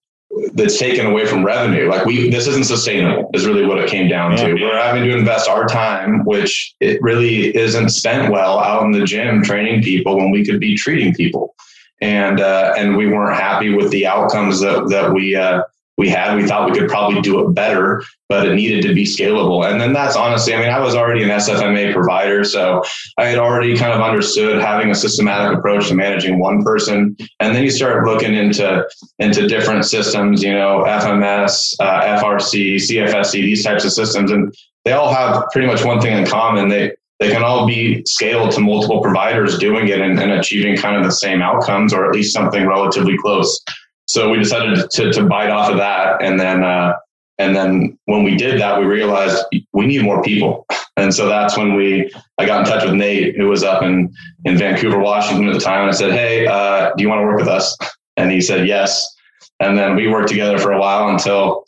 that's 0.53 0.79
taken 0.79 1.07
away 1.07 1.25
from 1.25 1.43
revenue. 1.43 1.89
Like 1.89 2.05
we, 2.05 2.29
this 2.29 2.47
isn't 2.47 2.67
sustainable 2.67 3.31
is 3.33 3.47
really 3.47 3.65
what 3.65 3.79
it 3.79 3.89
came 3.89 4.09
down 4.09 4.33
yeah. 4.33 4.49
to. 4.49 4.55
We're 4.63 4.79
having 4.79 5.05
to 5.05 5.17
invest 5.17 5.49
our 5.49 5.67
time, 5.67 6.23
which 6.27 6.75
it 6.81 7.01
really 7.01 7.57
isn't 7.57 7.89
spent 7.89 8.31
well 8.31 8.59
out 8.59 8.83
in 8.83 8.93
the 8.93 9.05
gym 9.05 9.43
training 9.43 9.83
people 9.83 10.19
when 10.19 10.31
we 10.31 10.45
could 10.45 10.61
be 10.61 10.77
treating 10.77 11.15
people. 11.15 11.55
And, 12.03 12.41
uh, 12.41 12.75
and 12.77 12.95
we 12.99 13.09
weren't 13.09 13.41
happy 13.41 13.75
with 13.75 13.91
the 13.91 14.07
outcomes 14.07 14.61
that, 14.61 14.91
that 14.91 15.15
we, 15.15 15.35
uh, 15.35 15.63
we 15.99 16.09
had. 16.09 16.37
We 16.37 16.47
thought 16.47 16.71
we 16.71 16.79
could 16.79 16.89
probably 16.89 17.21
do 17.21 17.45
it 17.45 17.55
better, 17.55 18.05
but 18.29 18.47
it 18.47 18.55
needed 18.55 18.83
to 18.87 18.95
be 18.95 19.05
scalable. 19.05 19.69
And 19.69 19.81
then 19.81 19.93
that's 19.93 20.15
honestly, 20.15 20.55
I 20.55 20.61
mean, 20.61 20.71
I 20.71 20.79
was 20.79 20.95
already 20.95 21.25
an 21.25 21.31
SFMA 21.31 21.93
provider, 21.93 22.45
so 22.45 22.83
I 23.19 23.27
had 23.27 23.39
already 23.39 23.77
kind 23.77 23.93
of 23.93 24.01
understood 24.01 24.63
having 24.63 24.91
a 24.91 24.95
systematic 24.95 25.59
approach 25.59 25.89
to 25.89 25.95
managing 25.95 26.39
one 26.39 26.63
person. 26.63 27.17
And 27.41 27.55
then 27.55 27.65
you 27.65 27.71
start 27.71 28.07
looking 28.07 28.35
into 28.35 28.89
into 29.19 29.49
different 29.49 29.85
systems, 29.85 30.43
you 30.43 30.53
know, 30.53 30.85
FMS, 30.87 31.75
uh, 31.81 32.21
FRC, 32.23 32.77
CFSC, 32.77 33.33
these 33.33 33.65
types 33.65 33.85
of 33.85 33.93
systems, 33.93 34.31
and 34.31 34.55
they 34.85 34.93
all 34.93 35.13
have 35.13 35.45
pretty 35.53 35.67
much 35.67 35.85
one 35.85 36.01
thing 36.01 36.17
in 36.17 36.25
common. 36.25 36.69
They 36.69 36.93
they 37.19 37.33
can 37.33 37.43
all 37.43 37.67
be 37.67 38.05
scaled 38.07 38.53
to 38.53 38.61
multiple 38.61 39.03
providers 39.03 39.59
doing 39.59 39.89
it 39.89 40.01
and, 40.01 40.21
and 40.21 40.31
achieving 40.31 40.77
kind 40.77 40.97
of 40.97 41.03
the 41.03 41.11
same 41.11 41.43
outcomes 41.43 41.93
or 41.93 42.07
at 42.07 42.13
least 42.13 42.33
something 42.33 42.65
relatively 42.65 43.19
close. 43.19 43.61
So 44.09 44.31
we 44.31 44.39
decided 44.39 44.91
to, 44.91 45.13
to 45.13 45.25
bite 45.25 45.51
off 45.51 45.71
of 45.71 45.77
that. 45.77 46.23
And 46.23 46.41
then, 46.41 46.65
uh, 46.65 46.95
and 47.39 47.55
then 47.55 47.97
when 48.07 48.25
we 48.25 48.37
did 48.37 48.61
that, 48.61 48.81
we 48.81 48.87
realized 48.87 49.45
we 49.73 49.87
need 49.87 50.03
more 50.03 50.23
people. 50.23 50.67
And 50.97 51.15
so 51.15 51.29
that's 51.29 51.57
when 51.57 51.75
we, 51.75 52.11
I 52.39 52.47
got 52.47 52.61
in 52.61 52.67
touch 52.67 52.85
with 52.85 52.95
Nate, 52.95 53.37
who 53.37 53.49
was 53.49 53.63
up 53.63 53.83
in, 53.83 54.13
in 54.45 54.59
Vancouver, 54.59 54.99
Washington 54.99 55.49
at 55.49 55.55
the 55.55 55.61
time. 55.61 55.83
And 55.83 55.91
I 55.91 55.95
said, 55.95 56.13
Hey, 56.13 56.47
uh, 56.47 56.93
do 56.97 57.03
you 57.03 57.09
want 57.09 57.21
to 57.21 57.27
work 57.27 57.39
with 57.39 57.49
us? 57.49 57.77
And 58.19 58.33
he 58.33 58.41
said, 58.41 58.67
yes. 58.67 59.15
And 59.61 59.79
then 59.79 59.95
we 59.95 60.09
worked 60.09 60.29
together 60.29 60.59
for 60.59 60.73
a 60.73 60.81
while 60.81 61.09
until 61.09 61.67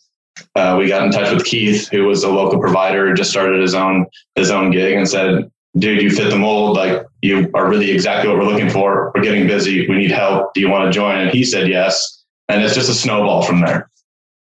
uh, 0.56 0.76
we 0.78 0.88
got 0.88 1.04
in 1.04 1.12
touch 1.12 1.32
with 1.32 1.44
Keith, 1.44 1.88
who 1.88 2.04
was 2.04 2.25
a 2.25 2.28
local 2.28 2.59
provider, 2.59 3.09
who 3.09 3.14
just 3.14 3.30
started 3.30 3.61
his 3.61 3.75
own 3.75 4.06
his 4.35 4.50
own 4.50 4.70
gig, 4.70 4.94
and 4.94 5.09
said, 5.09 5.50
"Dude, 5.76 6.02
you 6.02 6.11
fit 6.11 6.30
the 6.30 6.37
mold. 6.37 6.76
Like 6.76 7.04
you 7.20 7.50
are 7.54 7.68
really 7.68 7.90
exactly 7.90 8.28
what 8.28 8.38
we're 8.38 8.50
looking 8.50 8.70
for. 8.70 9.12
We're 9.14 9.23
getting 9.23 9.47
busy. 9.47 9.88
We 9.88 9.97
need 9.97 10.11
help. 10.11 10.54
Do 10.54 10.61
you 10.61 10.68
want 10.68 10.87
to 10.87 10.92
join?" 10.92 11.18
And 11.18 11.30
he 11.30 11.44
said 11.44 11.68
yes, 11.68 12.20
and 12.50 12.62
it's 12.62 12.75
just 12.75 12.90
a 12.90 12.95
snowball 12.95 13.42
from 13.42 13.61
there. 13.61 13.90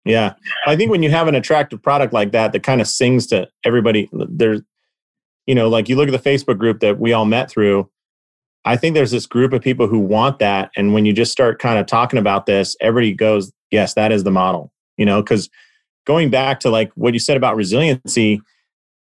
Yeah, 0.05 0.33
I 0.67 0.75
think 0.75 0.91
when 0.91 1.01
you 1.01 1.10
have 1.12 1.27
an 1.27 1.36
attractive 1.36 1.81
product 1.81 2.13
like 2.13 2.33
that 2.33 2.51
that 2.51 2.63
kind 2.63 2.81
of 2.81 2.88
sings 2.88 3.25
to 3.27 3.48
everybody, 3.63 4.10
there's, 4.12 4.62
you 5.45 5.55
know, 5.55 5.69
like 5.69 5.88
you 5.88 5.95
look 5.95 6.10
at 6.10 6.24
the 6.24 6.29
Facebook 6.29 6.57
group 6.57 6.81
that 6.81 7.00
we 7.00 7.13
all 7.13 7.25
met 7.25 7.50
through. 7.50 7.89
I 8.65 8.77
think 8.77 8.93
there's 8.93 9.12
this 9.12 9.25
group 9.25 9.51
of 9.53 9.62
people 9.62 9.88
who 9.88 10.00
want 10.00 10.39
that, 10.39 10.72
and 10.75 10.93
when 10.93 11.05
you 11.05 11.13
just 11.13 11.31
start 11.31 11.60
kind 11.60 11.79
of 11.79 11.86
talking 11.86 12.19
about 12.19 12.45
this, 12.45 12.75
everybody 12.81 13.13
goes, 13.13 13.51
"Yes, 13.72 13.93
that 13.93 14.12
is 14.12 14.24
the 14.24 14.31
model." 14.31 14.72
You 14.98 15.05
know, 15.05 15.22
because 15.22 15.50
going 16.05 16.29
back 16.29 16.60
to 16.62 16.69
like 16.69 16.91
what 16.95 17.13
you 17.13 17.19
said 17.19 17.38
about 17.38 17.55
resiliency, 17.55 18.41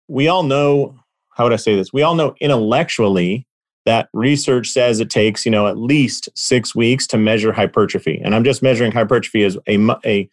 we 0.08 0.28
all 0.28 0.42
know, 0.42 0.98
how 1.34 1.44
would 1.44 1.52
I 1.52 1.56
say 1.56 1.76
this? 1.76 1.92
We 1.92 2.02
all 2.02 2.14
know 2.14 2.34
intellectually 2.40 3.46
that 3.88 4.10
research 4.12 4.68
says 4.68 5.00
it 5.00 5.08
takes, 5.08 5.46
you 5.46 5.50
know, 5.50 5.66
at 5.66 5.78
least 5.78 6.28
six 6.34 6.74
weeks 6.74 7.06
to 7.06 7.16
measure 7.16 7.54
hypertrophy. 7.54 8.20
And 8.22 8.34
I'm 8.34 8.44
just 8.44 8.62
measuring 8.62 8.92
hypertrophy 8.92 9.44
as 9.44 9.56
a, 9.66 9.78
a, 10.04 10.28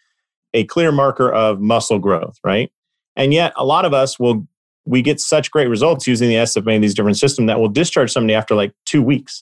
a 0.53 0.65
clear 0.65 0.91
marker 0.91 1.31
of 1.31 1.61
muscle 1.61 1.97
growth, 1.97 2.37
right? 2.43 2.69
And 3.15 3.33
yet 3.33 3.53
a 3.55 3.63
lot 3.63 3.85
of 3.85 3.93
us 3.93 4.19
will, 4.19 4.45
we 4.83 5.01
get 5.01 5.21
such 5.21 5.51
great 5.51 5.69
results 5.69 6.05
using 6.05 6.27
the 6.27 6.35
SFMA, 6.35 6.81
these 6.81 6.93
different 6.93 7.17
systems 7.17 7.47
that 7.47 7.57
will 7.57 7.69
discharge 7.69 8.11
somebody 8.11 8.33
after 8.33 8.55
like 8.55 8.73
two 8.83 9.01
weeks. 9.01 9.41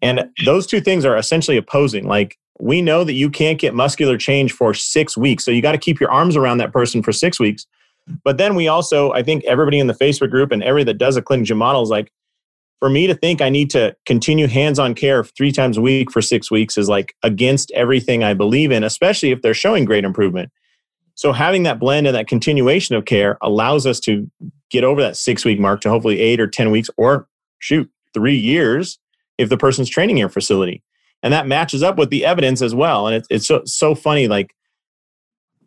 And 0.00 0.30
those 0.44 0.64
two 0.64 0.80
things 0.80 1.04
are 1.04 1.16
essentially 1.16 1.56
opposing. 1.56 2.06
Like 2.06 2.38
we 2.60 2.82
know 2.82 3.02
that 3.02 3.14
you 3.14 3.30
can't 3.30 3.58
get 3.58 3.74
muscular 3.74 4.16
change 4.16 4.52
for 4.52 4.74
six 4.74 5.16
weeks. 5.16 5.44
So 5.44 5.50
you 5.50 5.60
got 5.60 5.72
to 5.72 5.78
keep 5.78 5.98
your 5.98 6.12
arms 6.12 6.36
around 6.36 6.58
that 6.58 6.72
person 6.72 7.02
for 7.02 7.10
six 7.10 7.40
weeks. 7.40 7.66
But 8.22 8.38
then 8.38 8.54
we 8.54 8.68
also, 8.68 9.10
I 9.12 9.24
think 9.24 9.42
everybody 9.44 9.80
in 9.80 9.88
the 9.88 9.94
Facebook 9.94 10.30
group 10.30 10.52
and 10.52 10.62
every 10.62 10.84
that 10.84 10.98
does 10.98 11.16
a 11.16 11.22
clinic 11.22 11.46
gym 11.46 11.58
model 11.58 11.82
is 11.82 11.88
like, 11.88 12.12
for 12.80 12.90
me 12.90 13.06
to 13.06 13.14
think 13.14 13.40
I 13.40 13.48
need 13.48 13.70
to 13.70 13.96
continue 14.06 14.46
hands 14.46 14.78
on 14.78 14.94
care 14.94 15.24
three 15.24 15.52
times 15.52 15.76
a 15.76 15.80
week 15.80 16.10
for 16.10 16.20
six 16.20 16.50
weeks 16.50 16.76
is 16.76 16.88
like 16.88 17.14
against 17.22 17.70
everything 17.72 18.22
I 18.22 18.34
believe 18.34 18.70
in, 18.70 18.84
especially 18.84 19.30
if 19.30 19.42
they're 19.42 19.54
showing 19.54 19.84
great 19.84 20.04
improvement. 20.04 20.50
So 21.14 21.32
having 21.32 21.62
that 21.62 21.78
blend 21.78 22.06
and 22.06 22.16
that 22.16 22.26
continuation 22.26 22.96
of 22.96 23.04
care 23.04 23.38
allows 23.40 23.86
us 23.86 24.00
to 24.00 24.30
get 24.70 24.84
over 24.84 25.00
that 25.00 25.16
six 25.16 25.44
week 25.44 25.60
mark 25.60 25.80
to 25.82 25.88
hopefully 25.88 26.20
eight 26.20 26.40
or 26.40 26.46
10 26.46 26.70
weeks 26.70 26.90
or 26.96 27.28
shoot, 27.60 27.88
three 28.12 28.36
years 28.36 28.98
if 29.38 29.48
the 29.48 29.56
person's 29.56 29.88
training 29.88 30.16
your 30.16 30.28
facility 30.28 30.82
and 31.24 31.32
that 31.32 31.48
matches 31.48 31.82
up 31.82 31.96
with 31.96 32.10
the 32.10 32.24
evidence 32.24 32.60
as 32.62 32.74
well. 32.74 33.08
And 33.08 33.16
it's 33.16 33.26
it's 33.30 33.46
so 33.48 33.62
so 33.64 33.94
funny. 33.94 34.28
Like 34.28 34.54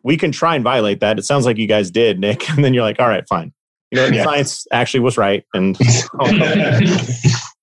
we 0.04 0.16
can 0.16 0.30
try 0.30 0.54
and 0.54 0.62
violate 0.62 1.00
that. 1.00 1.18
It 1.18 1.24
sounds 1.24 1.44
like 1.44 1.58
you 1.58 1.66
guys 1.66 1.90
did, 1.90 2.18
Nick, 2.20 2.48
and 2.50 2.64
then 2.64 2.72
you're 2.72 2.84
like, 2.84 3.00
all 3.00 3.08
right, 3.08 3.28
fine. 3.28 3.52
You 3.90 3.98
know, 3.98 4.06
yeah. 4.06 4.24
science 4.24 4.66
actually 4.70 5.00
was 5.00 5.16
right, 5.16 5.44
and 5.54 5.78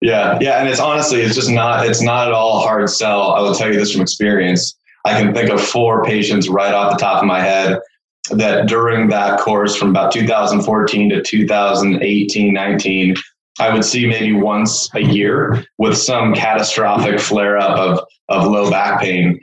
yeah, 0.02 0.40
yeah, 0.42 0.60
and 0.60 0.68
it's 0.68 0.80
honestly, 0.80 1.22
it's 1.22 1.36
just 1.36 1.52
not, 1.52 1.86
it's 1.86 2.02
not 2.02 2.28
at 2.28 2.34
all 2.34 2.58
a 2.58 2.62
hard 2.62 2.90
sell. 2.90 3.34
I 3.34 3.42
will 3.42 3.54
tell 3.54 3.72
you 3.72 3.78
this 3.78 3.92
from 3.92 4.02
experience. 4.02 4.76
I 5.06 5.22
can 5.22 5.34
think 5.36 5.52
of 5.52 5.62
four 5.62 6.04
patients 6.04 6.50
right 6.50 6.74
off 6.74 6.92
the 6.92 6.98
top 6.98 7.22
of 7.22 7.28
my 7.28 7.42
head 7.42 7.80
that 8.32 8.68
during 8.68 9.10
that 9.10 9.40
course 9.40 9.76
from 9.76 9.90
about 9.92 10.12
2014 10.12 11.10
to 11.10 11.22
2018, 11.22 12.54
19, 12.54 13.16
I 13.60 13.74
would 13.74 13.86
see 13.86 14.08
maybe 14.08 14.34
once 14.34 14.90
a 14.96 15.02
year 15.02 15.64
with 15.78 15.98
some 15.98 16.34
catastrophic 16.34 17.20
flare 17.20 17.58
up 17.58 17.78
of, 17.78 18.00
of 18.30 18.48
low 18.48 18.70
back 18.70 19.00
pain. 19.00 19.40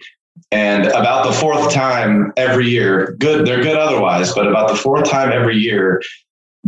And 0.51 0.87
about 0.87 1.25
the 1.25 1.33
fourth 1.33 1.73
time 1.73 2.33
every 2.37 2.69
year, 2.69 3.17
good, 3.19 3.47
they're 3.47 3.63
good 3.63 3.77
otherwise, 3.77 4.35
but 4.35 4.47
about 4.47 4.69
the 4.69 4.77
fourth 4.77 5.09
time 5.09 5.33
every 5.33 5.57
year, 5.57 6.03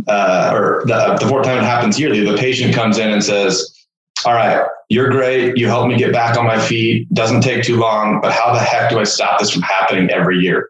uh, 0.07 0.51
or 0.53 0.83
the, 0.85 1.17
the 1.19 1.27
fourth 1.27 1.45
time 1.45 1.57
it 1.57 1.63
happens 1.63 1.99
yearly, 1.99 2.23
the 2.23 2.37
patient 2.37 2.73
comes 2.73 2.97
in 2.97 3.11
and 3.11 3.23
says, 3.23 3.85
All 4.25 4.33
right, 4.33 4.65
you're 4.89 5.09
great. 5.09 5.57
You 5.57 5.67
helped 5.67 5.89
me 5.89 5.97
get 5.97 6.11
back 6.11 6.37
on 6.37 6.45
my 6.45 6.59
feet. 6.59 7.11
Doesn't 7.13 7.41
take 7.41 7.63
too 7.63 7.77
long, 7.77 8.21
but 8.21 8.31
how 8.31 8.53
the 8.53 8.59
heck 8.59 8.89
do 8.89 8.99
I 8.99 9.03
stop 9.03 9.39
this 9.39 9.51
from 9.51 9.61
happening 9.61 10.09
every 10.09 10.37
year? 10.37 10.69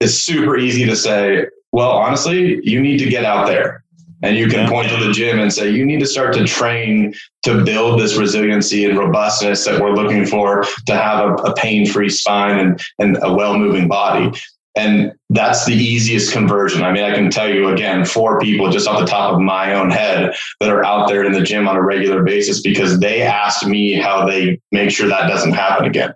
It's 0.00 0.14
super 0.14 0.56
easy 0.56 0.84
to 0.84 0.96
say, 0.96 1.46
Well, 1.72 1.90
honestly, 1.90 2.60
you 2.62 2.80
need 2.80 2.98
to 2.98 3.08
get 3.08 3.24
out 3.24 3.46
there 3.46 3.84
and 4.22 4.36
you 4.36 4.48
can 4.48 4.60
yeah. 4.60 4.68
point 4.68 4.88
to 4.90 4.96
the 5.04 5.12
gym 5.12 5.38
and 5.38 5.52
say, 5.52 5.70
you 5.70 5.84
need 5.84 6.00
to 6.00 6.06
start 6.06 6.34
to 6.34 6.44
train 6.46 7.14
to 7.42 7.62
build 7.64 8.00
this 8.00 8.16
resiliency 8.16 8.84
and 8.84 8.98
robustness 8.98 9.64
that 9.64 9.80
we're 9.80 9.92
looking 9.92 10.24
for 10.24 10.64
to 10.86 10.94
have 10.94 11.28
a, 11.28 11.34
a 11.42 11.54
pain 11.54 11.86
free 11.86 12.08
spine 12.08 12.58
and, 12.58 12.80
and 12.98 13.18
a 13.22 13.32
well 13.32 13.58
moving 13.58 13.88
body. 13.88 14.32
And 14.76 15.12
that's 15.30 15.64
the 15.64 15.74
easiest 15.74 16.32
conversion. 16.34 16.82
I 16.82 16.92
mean, 16.92 17.02
I 17.02 17.14
can 17.14 17.30
tell 17.30 17.52
you 17.52 17.68
again, 17.68 18.04
four 18.04 18.38
people 18.38 18.70
just 18.70 18.86
off 18.86 19.00
the 19.00 19.06
top 19.06 19.32
of 19.32 19.40
my 19.40 19.72
own 19.72 19.90
head 19.90 20.34
that 20.60 20.68
are 20.68 20.84
out 20.84 21.08
there 21.08 21.24
in 21.24 21.32
the 21.32 21.40
gym 21.40 21.66
on 21.66 21.76
a 21.76 21.82
regular 21.82 22.22
basis 22.22 22.60
because 22.60 23.00
they 23.00 23.22
asked 23.22 23.66
me 23.66 23.94
how 23.94 24.26
they 24.26 24.60
make 24.72 24.90
sure 24.90 25.08
that 25.08 25.28
doesn't 25.28 25.52
happen 25.52 25.86
again. 25.86 26.12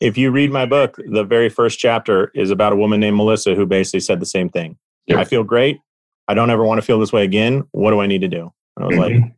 If 0.00 0.16
you 0.16 0.30
read 0.30 0.50
my 0.50 0.64
book, 0.64 0.96
the 1.06 1.24
very 1.24 1.50
first 1.50 1.78
chapter 1.78 2.30
is 2.34 2.50
about 2.50 2.72
a 2.72 2.76
woman 2.76 2.98
named 2.98 3.16
Melissa 3.16 3.54
who 3.54 3.66
basically 3.66 4.00
said 4.00 4.20
the 4.20 4.26
same 4.26 4.48
thing. 4.48 4.78
Yep. 5.06 5.18
I 5.18 5.24
feel 5.24 5.44
great. 5.44 5.78
I 6.28 6.34
don't 6.34 6.50
ever 6.50 6.64
want 6.64 6.78
to 6.78 6.82
feel 6.82 6.98
this 6.98 7.12
way 7.12 7.24
again. 7.24 7.64
What 7.72 7.90
do 7.90 8.00
I 8.00 8.06
need 8.06 8.20
to 8.22 8.28
do? 8.28 8.52
And 8.76 8.84
I 8.84 8.86
was 8.86 8.96
like, 8.96 9.12
mm-hmm. 9.12 9.28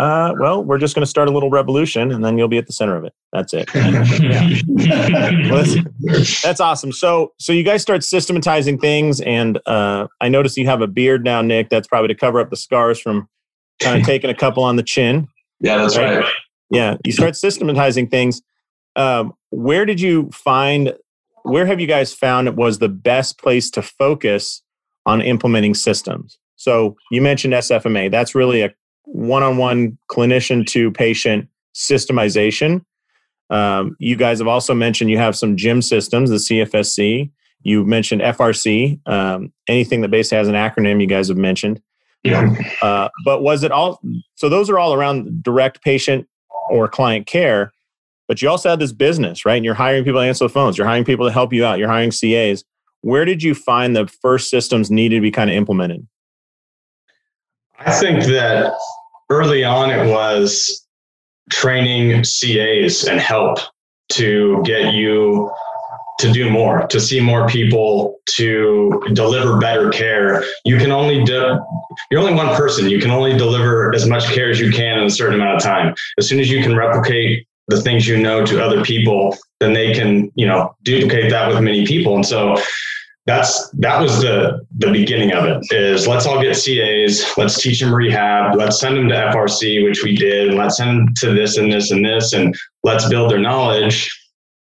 Uh, 0.00 0.34
well, 0.38 0.64
we're 0.64 0.78
just 0.78 0.94
going 0.94 1.02
to 1.02 1.10
start 1.10 1.28
a 1.28 1.30
little 1.30 1.50
revolution 1.50 2.10
and 2.10 2.24
then 2.24 2.38
you'll 2.38 2.48
be 2.48 2.56
at 2.56 2.66
the 2.66 2.72
center 2.72 2.96
of 2.96 3.04
it. 3.04 3.12
That's 3.34 3.52
it. 3.52 3.68
well, 3.74 5.62
that's, 6.00 6.40
that's, 6.40 6.60
awesome. 6.60 6.90
So, 6.90 7.34
so 7.38 7.52
you 7.52 7.62
guys 7.62 7.82
start 7.82 8.02
systematizing 8.02 8.78
things. 8.78 9.20
And 9.20 9.60
uh, 9.66 10.06
I 10.22 10.30
notice 10.30 10.56
you 10.56 10.64
have 10.64 10.80
a 10.80 10.86
beard 10.86 11.22
now, 11.22 11.42
Nick. 11.42 11.68
That's 11.68 11.86
probably 11.86 12.08
to 12.08 12.14
cover 12.14 12.40
up 12.40 12.48
the 12.48 12.56
scars 12.56 12.98
from 12.98 13.28
kind 13.78 14.00
of 14.00 14.06
taking 14.06 14.30
a 14.30 14.34
couple 14.34 14.62
on 14.64 14.76
the 14.76 14.82
chin. 14.82 15.28
Yeah, 15.60 15.76
that's 15.76 15.98
right. 15.98 16.20
right. 16.20 16.32
Yeah. 16.70 16.96
You 17.04 17.12
start 17.12 17.36
systematizing 17.36 18.08
things. 18.08 18.40
Um, 18.96 19.34
where 19.50 19.84
did 19.84 20.00
you 20.00 20.30
find, 20.32 20.94
where 21.42 21.66
have 21.66 21.78
you 21.78 21.86
guys 21.86 22.14
found 22.14 22.48
it 22.48 22.56
was 22.56 22.78
the 22.78 22.88
best 22.88 23.38
place 23.38 23.70
to 23.72 23.82
focus 23.82 24.62
on 25.04 25.20
implementing 25.20 25.74
systems. 25.74 26.38
So 26.56 26.96
you 27.10 27.20
mentioned 27.22 27.54
SFMA. 27.54 28.10
That's 28.10 28.34
really 28.34 28.62
a 28.62 28.72
one-on-one 29.12 29.98
clinician 30.08 30.66
to 30.68 30.90
patient 30.90 31.48
systemization. 31.74 32.84
Um, 33.50 33.96
you 33.98 34.16
guys 34.16 34.38
have 34.38 34.48
also 34.48 34.74
mentioned 34.74 35.10
you 35.10 35.18
have 35.18 35.36
some 35.36 35.56
gym 35.56 35.82
systems, 35.82 36.30
the 36.30 36.36
CFSC. 36.36 37.30
You 37.62 37.84
mentioned 37.84 38.22
FRC. 38.22 39.00
Um, 39.06 39.52
anything 39.68 40.00
that 40.02 40.10
basically 40.10 40.38
has 40.38 40.48
an 40.48 40.54
acronym, 40.54 41.00
you 41.00 41.06
guys 41.06 41.28
have 41.28 41.36
mentioned. 41.36 41.82
Yeah. 42.22 42.54
Uh, 42.82 43.08
but 43.24 43.42
was 43.42 43.62
it 43.62 43.72
all? 43.72 44.00
So 44.36 44.48
those 44.48 44.70
are 44.70 44.78
all 44.78 44.94
around 44.94 45.42
direct 45.42 45.82
patient 45.82 46.28
or 46.70 46.88
client 46.88 47.26
care. 47.26 47.72
But 48.28 48.40
you 48.40 48.48
also 48.48 48.70
have 48.70 48.78
this 48.78 48.92
business, 48.92 49.44
right? 49.44 49.56
And 49.56 49.64
you're 49.64 49.74
hiring 49.74 50.04
people 50.04 50.20
to 50.20 50.26
answer 50.26 50.44
the 50.44 50.48
phones. 50.48 50.78
You're 50.78 50.86
hiring 50.86 51.04
people 51.04 51.26
to 51.26 51.32
help 51.32 51.52
you 51.52 51.64
out. 51.64 51.78
You're 51.78 51.88
hiring 51.88 52.10
CAs 52.10 52.64
where 53.02 53.24
did 53.24 53.42
you 53.42 53.54
find 53.54 53.96
the 53.96 54.06
first 54.06 54.50
systems 54.50 54.90
needed 54.90 55.16
to 55.16 55.20
be 55.22 55.30
kind 55.30 55.50
of 55.50 55.56
implemented? 55.56 56.06
I 57.78 57.92
think 57.92 58.24
that 58.24 58.72
early 59.30 59.64
on 59.64 59.90
it 59.90 60.10
was 60.10 60.86
training 61.50 62.22
CAs 62.22 63.04
and 63.04 63.20
help 63.20 63.58
to 64.10 64.62
get 64.64 64.92
you 64.92 65.50
to 66.18 66.30
do 66.32 66.50
more, 66.50 66.86
to 66.88 67.00
see 67.00 67.18
more 67.18 67.48
people, 67.48 68.20
to 68.34 69.02
deliver 69.14 69.58
better 69.58 69.88
care. 69.88 70.44
You 70.64 70.76
can 70.76 70.92
only 70.92 71.24
do, 71.24 71.58
you're 72.10 72.20
only 72.20 72.34
one 72.34 72.54
person. 72.54 72.90
You 72.90 73.00
can 73.00 73.10
only 73.10 73.36
deliver 73.36 73.94
as 73.94 74.06
much 74.06 74.24
care 74.26 74.50
as 74.50 74.60
you 74.60 74.70
can 74.70 74.98
in 74.98 75.04
a 75.04 75.10
certain 75.10 75.36
amount 75.36 75.56
of 75.56 75.62
time. 75.62 75.94
As 76.18 76.28
soon 76.28 76.38
as 76.38 76.50
you 76.50 76.62
can 76.62 76.76
replicate 76.76 77.46
the 77.68 77.80
things 77.80 78.06
you 78.06 78.18
know 78.18 78.44
to 78.44 78.62
other 78.62 78.82
people, 78.84 79.36
then 79.60 79.72
they 79.72 79.94
can, 79.94 80.30
you 80.34 80.46
know, 80.46 80.74
duplicate 80.82 81.30
that 81.30 81.48
with 81.48 81.60
many 81.60 81.86
people. 81.86 82.14
And 82.16 82.26
so 82.26 82.56
that's 83.26 83.68
that 83.70 84.00
was 84.00 84.20
the 84.20 84.66
the 84.78 84.90
beginning 84.90 85.32
of 85.32 85.44
it 85.44 85.62
is 85.70 86.06
let's 86.08 86.26
all 86.26 86.40
get 86.40 86.56
CAs, 86.56 87.24
let's 87.36 87.62
teach 87.62 87.80
them 87.80 87.94
rehab, 87.94 88.56
let's 88.56 88.80
send 88.80 88.96
them 88.96 89.08
to 89.08 89.14
FRC, 89.14 89.84
which 89.84 90.02
we 90.02 90.16
did, 90.16 90.48
and 90.48 90.56
let's 90.56 90.78
send 90.78 90.90
them 90.90 91.14
to 91.18 91.34
this 91.34 91.56
and 91.56 91.70
this 91.70 91.90
and 91.90 92.04
this, 92.04 92.32
and 92.32 92.54
let's 92.82 93.08
build 93.08 93.30
their 93.30 93.38
knowledge. 93.38 94.10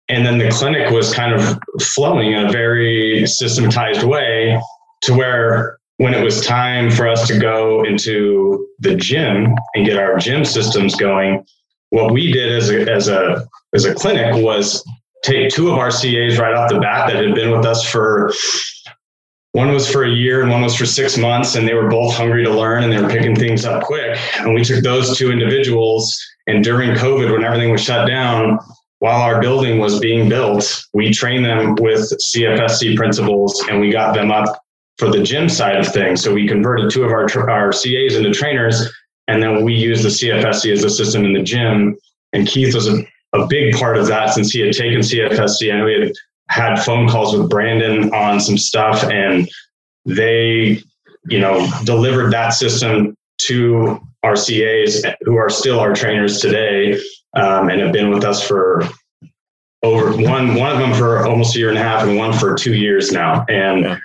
And 0.10 0.26
then 0.26 0.38
the 0.38 0.50
clinic 0.50 0.90
was 0.92 1.14
kind 1.14 1.34
of 1.34 1.60
flowing 1.82 2.32
in 2.32 2.46
a 2.46 2.52
very 2.52 3.28
systematized 3.28 4.04
way 4.04 4.60
to 5.02 5.14
where 5.14 5.78
when 5.98 6.14
it 6.14 6.24
was 6.24 6.46
time 6.46 6.90
for 6.90 7.08
us 7.08 7.28
to 7.28 7.38
go 7.38 7.84
into 7.84 8.68
the 8.80 8.96
gym 8.96 9.56
and 9.76 9.86
get 9.86 9.98
our 9.98 10.18
gym 10.18 10.46
systems 10.46 10.96
going, 10.96 11.46
what 11.90 12.14
we 12.14 12.32
did 12.32 12.52
as 12.52 12.70
a 12.70 12.90
as 12.92 13.08
a 13.10 13.46
as 13.74 13.86
a 13.86 13.94
clinic 13.94 14.44
was 14.44 14.84
take 15.24 15.50
two 15.50 15.70
of 15.70 15.78
our 15.78 15.90
CAs 15.90 16.38
right 16.38 16.54
off 16.54 16.70
the 16.70 16.80
bat 16.80 17.08
that 17.08 17.24
had 17.24 17.36
been 17.36 17.52
with 17.52 17.66
us 17.66 17.84
for 17.84 18.32
one 19.54 19.72
was 19.72 19.90
for 19.90 20.04
a 20.04 20.10
year 20.10 20.44
and 20.44 20.52
one 20.52 20.62
was 20.62 20.76
for 20.76 20.86
six 20.86 21.18
months, 21.18 21.56
and 21.56 21.68
they 21.68 21.74
were 21.74 21.90
both 21.90 22.14
hungry 22.14 22.44
to 22.44 22.52
learn 22.52 22.84
and 22.84 22.94
they 22.94 23.02
were 23.02 23.10
picking 23.10 23.36
things 23.36 23.66
up 23.66 23.84
quick. 23.84 24.20
And 24.40 24.54
we 24.54 24.64
took 24.64 24.84
those 24.84 25.18
two 25.18 25.32
individuals, 25.32 26.16
and 26.46 26.64
during 26.64 26.92
COVID, 26.92 27.32
when 27.32 27.44
everything 27.44 27.72
was 27.72 27.82
shut 27.82 28.08
down, 28.08 28.60
while 29.00 29.22
our 29.22 29.42
building 29.42 29.80
was 29.80 30.00
being 30.00 30.30
built, 30.30 30.86
we 30.94 31.12
trained 31.12 31.46
them 31.46 31.76
with 31.76 32.12
CFSC 32.34 32.96
principles 32.96 33.64
and 33.70 33.80
we 33.80 33.92
got 33.92 34.16
them 34.16 34.32
up 34.32 34.60
for 34.98 35.10
the 35.10 35.22
gym 35.22 35.50
side 35.50 35.78
of 35.78 35.88
things. 35.88 36.24
So 36.24 36.34
we 36.34 36.48
converted 36.48 36.90
two 36.92 37.04
of 37.04 37.12
our, 37.12 37.28
our 37.50 37.72
CAs 37.72 38.16
into 38.16 38.32
trainers, 38.32 38.92
and 39.28 39.42
then 39.42 39.64
we 39.64 39.74
used 39.76 40.04
the 40.04 40.10
CFSC 40.10 40.72
as 40.72 40.84
a 40.84 40.90
system 40.90 41.26
in 41.26 41.34
the 41.34 41.44
gym. 41.44 41.98
And 42.34 42.48
Keith 42.48 42.74
was 42.74 42.88
a, 42.88 43.06
a 43.34 43.46
big 43.48 43.76
part 43.76 43.98
of 43.98 44.08
that 44.08 44.34
since 44.34 44.52
he 44.52 44.62
had 44.62 44.74
taken 44.74 45.00
CFSC. 45.00 45.78
Know 45.78 45.86
we 45.86 45.94
had 45.94 46.12
had 46.50 46.76
phone 46.78 47.10
calls 47.10 47.38
with 47.38 47.50
Brandon 47.50 48.14
on 48.14 48.40
some 48.40 48.58
stuff, 48.58 49.04
and 49.04 49.50
they, 50.06 50.82
you 51.26 51.40
know, 51.40 51.70
delivered 51.84 52.32
that 52.32 52.50
system 52.50 53.16
to 53.40 54.00
our 54.24 54.36
CAs 54.36 55.06
who 55.22 55.36
are 55.36 55.50
still 55.50 55.80
our 55.80 55.94
trainers 55.94 56.40
today 56.40 56.94
um, 57.36 57.70
and 57.70 57.80
have 57.82 57.92
been 57.92 58.10
with 58.10 58.24
us 58.24 58.46
for 58.46 58.84
over 59.84 60.12
one 60.18 60.56
one 60.56 60.72
of 60.72 60.80
them 60.80 60.94
for 60.94 61.26
almost 61.28 61.56
a 61.56 61.60
year 61.60 61.70
and 61.70 61.78
a 61.78 61.84
half 61.84 62.04
and 62.04 62.18
one 62.18 62.34
for 62.34 62.56
two 62.56 62.74
years 62.74 63.12
now. 63.12 63.46
And 63.48 64.00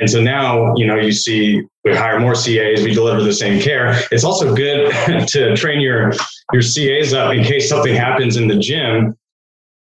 and 0.00 0.10
so 0.10 0.20
now, 0.20 0.74
you 0.76 0.86
know, 0.86 0.96
you 0.96 1.12
see 1.12 1.62
we 1.84 1.94
hire 1.94 2.20
more 2.20 2.34
CAs, 2.34 2.82
we 2.82 2.92
deliver 2.92 3.22
the 3.22 3.32
same 3.32 3.60
care. 3.60 3.94
It's 4.10 4.24
also 4.24 4.54
good 4.54 4.92
to 5.28 5.56
train 5.56 5.80
your 5.80 6.12
your 6.52 6.62
CAs 6.62 7.12
up 7.12 7.32
in 7.32 7.44
case 7.44 7.68
something 7.68 7.94
happens 7.94 8.36
in 8.36 8.48
the 8.48 8.56
gym. 8.56 9.16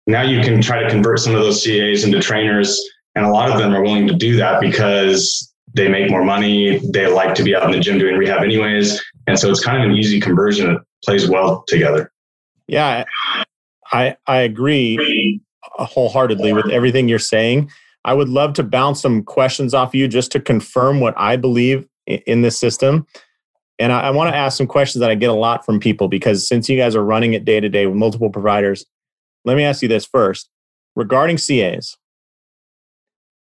Now 0.07 0.23
you 0.23 0.41
can 0.41 0.63
try 0.63 0.83
to 0.83 0.89
convert 0.89 1.19
some 1.21 1.35
of 1.35 1.41
those 1.41 1.63
CAs 1.63 2.05
into 2.05 2.21
trainers. 2.21 2.81
And 3.15 3.25
a 3.25 3.31
lot 3.31 3.51
of 3.51 3.59
them 3.59 3.75
are 3.75 3.83
willing 3.83 4.07
to 4.09 4.15
do 4.15 4.37
that 4.37 4.61
because 4.61 5.53
they 5.73 5.89
make 5.89 6.11
more 6.11 6.25
money. 6.25 6.79
They 6.93 7.07
like 7.07 7.35
to 7.37 7.43
be 7.43 7.57
out 7.57 7.65
in 7.65 7.71
the 7.71 7.81
gym 7.81 7.99
doing 7.99 8.17
rehab 8.17 8.43
anyways. 8.43 9.03
And 9.27 9.39
so 9.39 9.51
it's 9.51 9.65
kind 9.65 9.83
of 9.83 9.89
an 9.89 9.97
easy 9.97 10.21
conversion. 10.21 10.71
It 10.71 10.83
plays 11.05 11.29
well 11.29 11.65
together. 11.67 12.13
Yeah, 12.67 13.05
I 13.93 14.17
I 14.27 14.39
agree 14.39 15.41
wholeheartedly 15.63 16.53
with 16.53 16.71
everything 16.71 17.09
you're 17.09 17.19
saying. 17.19 17.71
I 18.07 18.15
would 18.15 18.29
love 18.29 18.53
to 18.55 18.63
bounce 18.63 19.03
some 19.03 19.25
questions 19.25 19.75
off 19.75 19.93
you 19.93 20.07
just 20.07 20.31
to 20.33 20.41
confirm 20.41 21.01
what 21.01 21.13
I 21.17 21.37
believe 21.37 21.87
in 22.07 22.43
this 22.43 22.57
system. 22.57 23.05
And 23.81 23.93
I, 23.93 24.03
I 24.03 24.11
want 24.11 24.33
to 24.33 24.37
ask 24.37 24.57
some 24.57 24.69
questions 24.69 25.01
that 25.01 25.11
I 25.11 25.17
get 25.17 25.29
a 25.29 25.35
lot 25.35 25.67
from 25.67 25.81
people 25.81 26.07
because 26.07 26.47
since 26.49 26.69
you 26.69 26.79
guys 26.79 26.95
are 26.95 27.05
running 27.05 27.35
it 27.35 27.45
day 27.45 27.59
to 27.59 27.69
day 27.69 27.85
with 27.87 27.97
multiple 27.97 28.31
providers, 28.31 28.87
let 29.45 29.57
me 29.57 29.65
ask 29.65 29.83
you 29.83 29.89
this 29.89 30.07
first 30.07 30.49
regarding 30.95 31.37
CAs. 31.37 31.97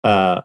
Uh, 0.05 0.43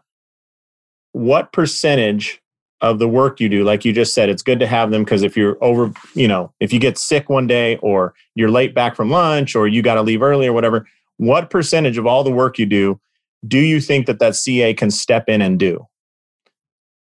what 1.12 1.52
percentage 1.52 2.40
of 2.80 2.98
the 2.98 3.08
work 3.08 3.38
you 3.38 3.50
do, 3.50 3.64
like 3.64 3.84
you 3.84 3.92
just 3.92 4.14
said, 4.14 4.30
it's 4.30 4.42
good 4.42 4.60
to 4.60 4.66
have 4.66 4.90
them 4.90 5.04
because 5.04 5.22
if 5.22 5.36
you're 5.36 5.62
over, 5.62 5.92
you 6.14 6.26
know, 6.26 6.52
if 6.58 6.72
you 6.72 6.80
get 6.80 6.96
sick 6.96 7.28
one 7.28 7.46
day 7.46 7.76
or 7.76 8.14
you're 8.34 8.50
late 8.50 8.74
back 8.74 8.96
from 8.96 9.10
lunch 9.10 9.54
or 9.54 9.68
you 9.68 9.82
got 9.82 9.94
to 9.94 10.02
leave 10.02 10.22
early 10.22 10.46
or 10.46 10.54
whatever, 10.54 10.86
what 11.18 11.50
percentage 11.50 11.98
of 11.98 12.06
all 12.06 12.24
the 12.24 12.30
work 12.30 12.58
you 12.58 12.64
do 12.64 12.98
do 13.46 13.58
you 13.58 13.80
think 13.80 14.06
that 14.06 14.18
that 14.18 14.36
CA 14.36 14.74
can 14.74 14.90
step 14.90 15.28
in 15.28 15.42
and 15.42 15.58
do? 15.58 15.86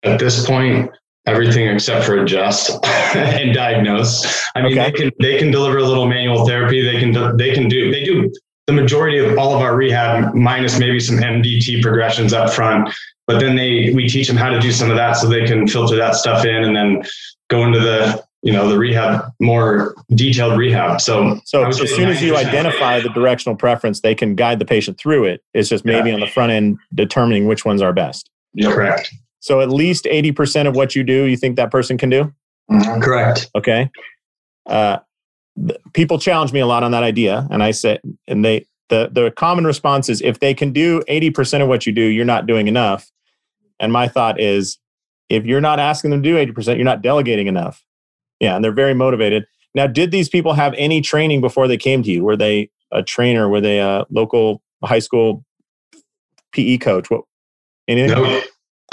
At 0.04 0.20
this 0.20 0.46
point, 0.46 0.92
everything 1.26 1.68
except 1.68 2.06
for 2.06 2.18
adjust 2.22 2.84
and 3.16 3.54
diagnose. 3.54 4.26
I 4.56 4.62
mean, 4.62 4.78
okay. 4.78 4.92
they 4.92 4.98
can 4.98 5.12
they 5.20 5.38
can 5.38 5.52
deliver 5.52 5.78
a 5.78 5.84
little 5.84 6.08
manual 6.08 6.46
therapy. 6.46 6.82
They 6.84 7.00
can 7.00 7.38
they 7.38 7.54
can 7.54 7.68
do 7.68 7.92
they 7.92 8.04
do 8.04 8.32
the 8.68 8.74
majority 8.74 9.18
of 9.20 9.38
all 9.38 9.56
of 9.56 9.62
our 9.62 9.76
rehab 9.76 10.34
minus 10.34 10.80
maybe 10.80 11.00
some 11.00 11.18
MDT 11.18 11.82
progressions 11.82 12.34
up 12.34 12.52
front. 12.54 12.94
But 13.28 13.40
then 13.40 13.56
they 13.56 13.92
we 13.94 14.08
teach 14.08 14.28
them 14.28 14.38
how 14.38 14.50
to 14.50 14.60
do 14.60 14.72
some 14.72 14.90
of 14.90 14.98
that 14.98 15.14
so 15.14 15.28
they 15.28 15.46
can 15.46 15.68
filter 15.68 15.96
that 15.96 16.16
stuff 16.16 16.46
in 16.46 16.64
and 16.64 16.76
then 16.76 17.04
go 17.50 17.64
into 17.66 17.80
the 17.80 18.24
you 18.44 18.52
know 18.52 18.68
the 18.68 18.78
rehab 18.78 19.34
more 19.40 19.96
detailed 20.14 20.58
rehab. 20.60 21.02
So 21.02 21.40
so 21.46 21.66
as 21.66 21.78
soon 21.78 22.10
as 22.10 22.22
you 22.22 22.36
identify 22.36 23.00
the 23.00 23.10
directional 23.10 23.56
preference 23.56 24.02
they 24.02 24.14
can 24.14 24.36
guide 24.36 24.60
the 24.60 24.66
patient 24.66 25.00
through 25.00 25.24
it. 25.24 25.42
It's 25.54 25.70
just 25.70 25.86
maybe 25.86 26.10
yeah. 26.10 26.16
on 26.16 26.20
the 26.20 26.28
front 26.28 26.52
end 26.52 26.78
determining 26.94 27.48
which 27.48 27.66
ones 27.66 27.82
are 27.82 27.94
best. 27.94 28.30
Yeah, 28.54 28.72
correct. 28.74 29.14
So 29.40 29.60
at 29.62 29.70
least 29.70 30.06
80% 30.06 30.68
of 30.68 30.76
what 30.76 30.96
you 30.96 31.04
do 31.04 31.24
you 31.24 31.36
think 31.36 31.56
that 31.56 31.72
person 31.72 31.98
can 31.98 32.10
do? 32.10 32.34
Mm-hmm. 32.72 33.02
correct. 33.02 33.50
Okay. 33.56 33.90
Uh, 34.66 35.00
people 35.94 36.20
challenge 36.20 36.54
me 36.54 36.60
a 36.60 36.66
lot 36.66 36.82
on 36.84 36.92
that 36.92 37.04
idea 37.04 37.48
and 37.52 37.62
i 37.62 37.70
say 37.70 38.00
and 38.28 38.44
they 38.44 38.66
the 38.90 39.10
the 39.12 39.32
common 39.32 39.66
response 39.66 40.10
is 40.10 40.22
if 40.22 40.40
they 40.40 40.54
can 40.54 40.72
do 40.72 41.02
80% 41.10 41.62
of 41.62 41.68
what 41.68 41.86
you 41.86 41.94
do 41.94 42.02
you're 42.02 42.26
not 42.26 42.48
doing 42.48 42.68
enough. 42.68 43.12
And 43.80 43.92
my 43.92 44.08
thought 44.08 44.40
is 44.40 44.78
if 45.30 45.46
you're 45.46 45.62
not 45.62 45.80
asking 45.80 46.12
them 46.12 46.22
to 46.22 46.30
do 46.30 46.54
80% 46.54 46.76
you're 46.76 46.86
not 46.86 47.02
delegating 47.02 47.48
enough 47.48 47.84
yeah, 48.40 48.56
and 48.56 48.64
they're 48.64 48.72
very 48.72 48.94
motivated. 48.94 49.46
Now, 49.76 49.88
did 49.88 50.12
these 50.12 50.30
people 50.30 50.54
have 50.54 50.74
any 50.78 51.02
training 51.02 51.42
before 51.42 51.68
they 51.68 51.78
came 51.78 52.04
to 52.04 52.12
you? 52.12 52.24
Were 52.24 52.38
they 52.38 52.70
a 52.92 53.02
trainer? 53.02 53.50
Were 53.50 53.62
they 53.62 53.80
a 53.80 54.06
local 54.10 54.62
high 54.84 55.00
school 55.00 55.44
PE 56.52 56.78
coach? 56.78 57.10
What? 57.10 57.24
Anything? 57.88 58.22
Nope. 58.22 58.44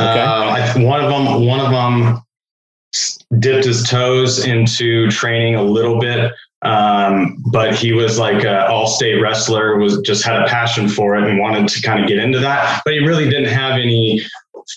Okay. 0.00 0.20
Uh, 0.20 0.80
one 0.80 1.04
of 1.04 1.10
them. 1.10 1.46
One 1.46 1.60
of 1.60 1.70
them 1.70 2.22
dipped 3.38 3.64
his 3.64 3.88
toes 3.88 4.44
into 4.44 5.08
training 5.10 5.54
a 5.54 5.62
little 5.62 6.00
bit, 6.00 6.32
um, 6.62 7.36
but 7.52 7.74
he 7.74 7.92
was 7.92 8.18
like 8.18 8.44
an 8.44 8.66
all-state 8.68 9.20
wrestler. 9.20 9.76
Was 9.76 10.00
just 10.00 10.24
had 10.24 10.42
a 10.42 10.46
passion 10.46 10.88
for 10.88 11.16
it 11.16 11.28
and 11.28 11.38
wanted 11.38 11.68
to 11.68 11.82
kind 11.82 12.00
of 12.00 12.08
get 12.08 12.18
into 12.18 12.38
that, 12.38 12.82
but 12.84 12.94
he 12.94 13.00
really 13.00 13.28
didn't 13.28 13.52
have 13.52 13.72
any 13.72 14.22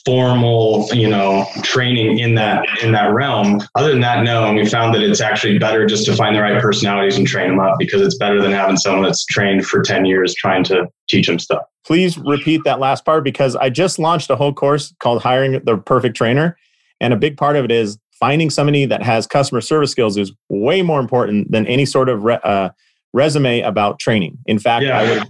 formal, 0.05 0.87
you 0.91 1.09
know, 1.09 1.45
training 1.61 2.19
in 2.19 2.35
that 2.35 2.65
in 2.81 2.91
that 2.93 3.13
realm. 3.13 3.61
Other 3.75 3.91
than 3.91 4.01
that, 4.01 4.23
no. 4.23 4.45
And 4.45 4.55
we 4.55 4.65
found 4.65 4.93
that 4.95 5.01
it's 5.01 5.21
actually 5.21 5.57
better 5.59 5.85
just 5.85 6.05
to 6.05 6.15
find 6.15 6.35
the 6.35 6.41
right 6.41 6.61
personalities 6.61 7.17
and 7.17 7.27
train 7.27 7.49
them 7.49 7.59
up 7.59 7.75
because 7.79 8.01
it's 8.01 8.17
better 8.17 8.41
than 8.41 8.51
having 8.51 8.77
someone 8.77 9.03
that's 9.03 9.25
trained 9.25 9.65
for 9.65 9.81
10 9.81 10.05
years 10.05 10.33
trying 10.35 10.63
to 10.65 10.87
teach 11.09 11.27
them 11.27 11.39
stuff. 11.39 11.63
Please 11.85 12.17
repeat 12.17 12.61
that 12.65 12.79
last 12.79 13.05
part 13.05 13.23
because 13.23 13.55
I 13.55 13.69
just 13.69 13.99
launched 13.99 14.29
a 14.29 14.35
whole 14.35 14.53
course 14.53 14.93
called 14.99 15.21
Hiring 15.21 15.61
the 15.63 15.77
Perfect 15.77 16.15
Trainer. 16.15 16.57
And 17.01 17.13
a 17.13 17.17
big 17.17 17.37
part 17.37 17.55
of 17.55 17.65
it 17.65 17.71
is 17.71 17.97
finding 18.19 18.49
somebody 18.49 18.85
that 18.85 19.03
has 19.03 19.27
customer 19.27 19.59
service 19.59 19.91
skills 19.91 20.17
is 20.17 20.31
way 20.49 20.81
more 20.81 20.99
important 20.99 21.51
than 21.51 21.67
any 21.67 21.85
sort 21.85 22.07
of 22.07 22.23
re- 22.23 22.39
uh, 22.43 22.69
resume 23.13 23.61
about 23.61 23.99
training. 23.99 24.37
In 24.45 24.59
fact, 24.59 24.85
yeah. 24.85 24.97
I 24.97 25.09
would 25.09 25.23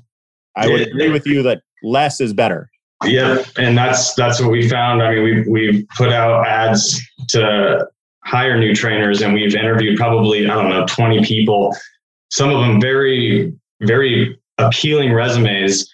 I 0.55 0.67
would 0.67 0.81
agree 0.81 1.09
with 1.09 1.25
you 1.25 1.41
that 1.43 1.63
less 1.81 2.21
is 2.21 2.33
better. 2.33 2.69
Yeah, 3.05 3.43
and 3.57 3.77
that's 3.77 4.13
that's 4.15 4.41
what 4.41 4.51
we 4.51 4.67
found. 4.69 5.01
I 5.01 5.15
mean, 5.15 5.23
we 5.23 5.49
we 5.49 5.87
put 5.97 6.11
out 6.11 6.45
ads 6.47 7.01
to 7.29 7.87
hire 8.23 8.57
new 8.57 8.73
trainers, 8.73 9.21
and 9.21 9.33
we've 9.33 9.55
interviewed 9.55 9.97
probably 9.97 10.47
I 10.49 10.53
don't 10.53 10.69
know 10.69 10.85
twenty 10.87 11.23
people. 11.23 11.75
Some 12.29 12.49
of 12.49 12.59
them 12.59 12.79
very 12.81 13.53
very 13.81 14.39
appealing 14.57 15.13
resumes. 15.13 15.93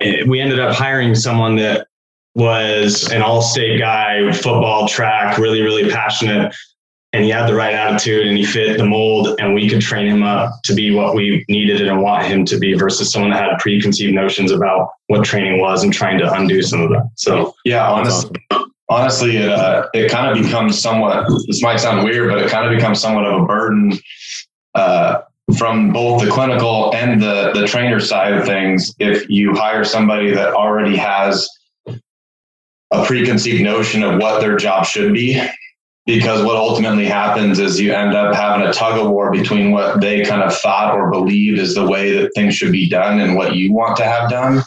Eh, 0.00 0.24
we 0.26 0.40
ended 0.40 0.60
up 0.60 0.74
hiring 0.74 1.14
someone 1.14 1.56
that 1.56 1.86
was 2.34 3.10
an 3.12 3.20
all-state 3.20 3.78
guy, 3.78 4.32
football, 4.32 4.88
track, 4.88 5.38
really 5.38 5.62
really 5.62 5.90
passionate, 5.90 6.54
and 7.12 7.24
he 7.24 7.30
had 7.30 7.46
the 7.46 7.54
right 7.54 7.74
attitude 7.74 8.26
and 8.26 8.36
he 8.36 8.44
fit 8.44 8.78
the 8.78 8.84
mold 8.84 9.38
and 9.38 9.54
we 9.54 9.68
could 9.68 9.80
train 9.80 10.06
him 10.06 10.22
up 10.22 10.62
to 10.64 10.74
be 10.74 10.90
what 10.94 11.14
we 11.14 11.44
needed 11.48 11.86
and 11.86 12.02
want 12.02 12.24
him 12.24 12.44
to 12.46 12.58
be 12.58 12.74
versus 12.74 13.12
someone 13.12 13.30
that 13.30 13.42
had 13.42 13.58
preconceived 13.58 14.14
notions 14.14 14.50
about 14.50 14.90
what 15.08 15.24
training 15.24 15.60
was 15.60 15.84
and 15.84 15.92
trying 15.92 16.18
to 16.18 16.32
undo 16.32 16.62
some 16.62 16.80
of 16.80 16.90
that. 16.90 17.10
So 17.16 17.54
yeah 17.64 17.88
honestly 17.88 18.30
honestly 18.88 19.36
it, 19.36 19.48
uh, 19.48 19.88
it 19.94 20.10
kind 20.10 20.36
of 20.36 20.42
becomes 20.42 20.80
somewhat 20.80 21.28
this 21.46 21.62
might 21.62 21.80
sound 21.80 22.04
weird 22.04 22.30
but 22.30 22.38
it 22.38 22.50
kind 22.50 22.66
of 22.66 22.74
becomes 22.74 23.00
somewhat 23.00 23.26
of 23.26 23.42
a 23.42 23.46
burden 23.46 23.92
uh, 24.74 25.20
from 25.58 25.92
both 25.92 26.22
the 26.22 26.30
clinical 26.30 26.94
and 26.94 27.22
the 27.22 27.52
the 27.52 27.66
trainer 27.66 28.00
side 28.00 28.32
of 28.32 28.46
things 28.46 28.94
if 28.98 29.28
you 29.28 29.54
hire 29.54 29.84
somebody 29.84 30.30
that 30.30 30.54
already 30.54 30.96
has 30.96 31.48
a 31.86 33.04
preconceived 33.04 33.62
notion 33.62 34.02
of 34.02 34.20
what 34.20 34.40
their 34.40 34.56
job 34.56 34.86
should 34.86 35.12
be 35.12 35.42
because 36.06 36.44
what 36.44 36.56
ultimately 36.56 37.06
happens 37.06 37.58
is 37.58 37.80
you 37.80 37.92
end 37.92 38.14
up 38.14 38.34
having 38.34 38.66
a 38.66 38.72
tug 38.72 38.98
of 38.98 39.10
war 39.10 39.30
between 39.30 39.70
what 39.70 40.00
they 40.00 40.24
kind 40.24 40.42
of 40.42 40.54
thought 40.54 40.94
or 40.94 41.10
believed 41.10 41.58
is 41.58 41.74
the 41.74 41.86
way 41.86 42.12
that 42.16 42.30
things 42.34 42.54
should 42.54 42.72
be 42.72 42.88
done 42.88 43.20
and 43.20 43.36
what 43.36 43.54
you 43.54 43.72
want 43.72 43.96
to 43.96 44.04
have 44.04 44.28
done. 44.28 44.62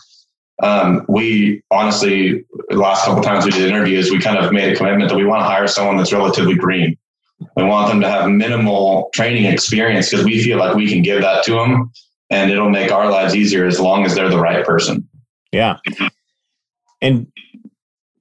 Um, 0.64 1.06
we 1.10 1.62
honestly, 1.72 2.46
the 2.70 2.78
last 2.78 3.04
couple 3.04 3.22
times 3.22 3.44
we 3.44 3.52
did 3.52 3.68
interviews, 3.68 4.10
we 4.10 4.22
kind 4.22 4.38
of 4.38 4.54
made 4.54 4.72
a 4.72 4.76
commitment 4.76 5.10
that 5.10 5.18
we 5.18 5.26
want 5.26 5.42
to 5.42 5.46
hire 5.46 5.68
someone 5.68 5.98
that's 5.98 6.14
relatively 6.14 6.56
green. 6.56 6.98
We 7.58 7.64
want 7.64 7.90
them 7.90 8.00
to 8.00 8.10
have 8.10 8.30
minimal 8.30 9.10
training 9.14 9.46
experience 9.46 10.10
because 10.10 10.24
we 10.24 10.42
feel 10.42 10.58
like 10.58 10.76
we 10.76 10.88
can 10.88 11.02
give 11.02 11.22
that 11.22 11.44
to 11.46 11.52
them 11.52 11.92
and 12.30 12.50
it'll 12.50 12.70
make 12.70 12.92
our 12.92 13.12
lives 13.12 13.36
easier 13.36 13.66
as 13.66 13.80
long 13.80 14.06
as 14.06 14.16
they're 14.16 14.30
the 14.30 14.40
right 14.40 14.66
person. 14.66 15.08
Yeah. 15.52 15.78
And 17.02 17.28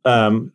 um, 0.04 0.52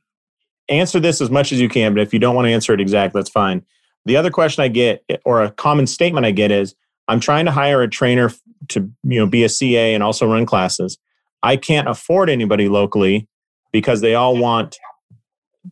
answer 0.70 1.00
this 1.00 1.22
as 1.22 1.30
much 1.30 1.52
as 1.52 1.60
you 1.60 1.70
can, 1.70 1.94
but 1.94 2.02
if 2.02 2.14
you 2.14 2.20
don't 2.20 2.36
want 2.36 2.48
to 2.48 2.52
answer 2.52 2.74
it 2.74 2.82
exactly, 2.82 3.20
that's 3.20 3.30
fine. 3.30 3.64
The 4.06 4.18
other 4.18 4.32
question 4.32 4.64
I 4.64 4.68
get, 4.68 5.04
or 5.26 5.44
a 5.44 5.52
common 5.52 5.88
statement 5.88 6.26
I 6.26 6.32
get, 6.32 6.52
is 6.52 6.76
I'm 7.08 7.20
trying 7.20 7.46
to 7.46 7.52
hire 7.52 7.82
a 7.82 7.90
trainer 7.90 8.32
to 8.70 8.90
you 9.04 9.20
know 9.20 9.28
be 9.28 9.44
a 9.44 9.50
CA 9.50 9.94
and 9.94 10.04
also 10.04 10.26
run 10.28 10.46
classes. 10.46 10.98
I 11.44 11.58
can't 11.58 11.88
afford 11.88 12.30
anybody 12.30 12.70
locally 12.70 13.28
because 13.72 14.02
they 14.02 14.16
all 14.16 14.38
want 14.38 14.78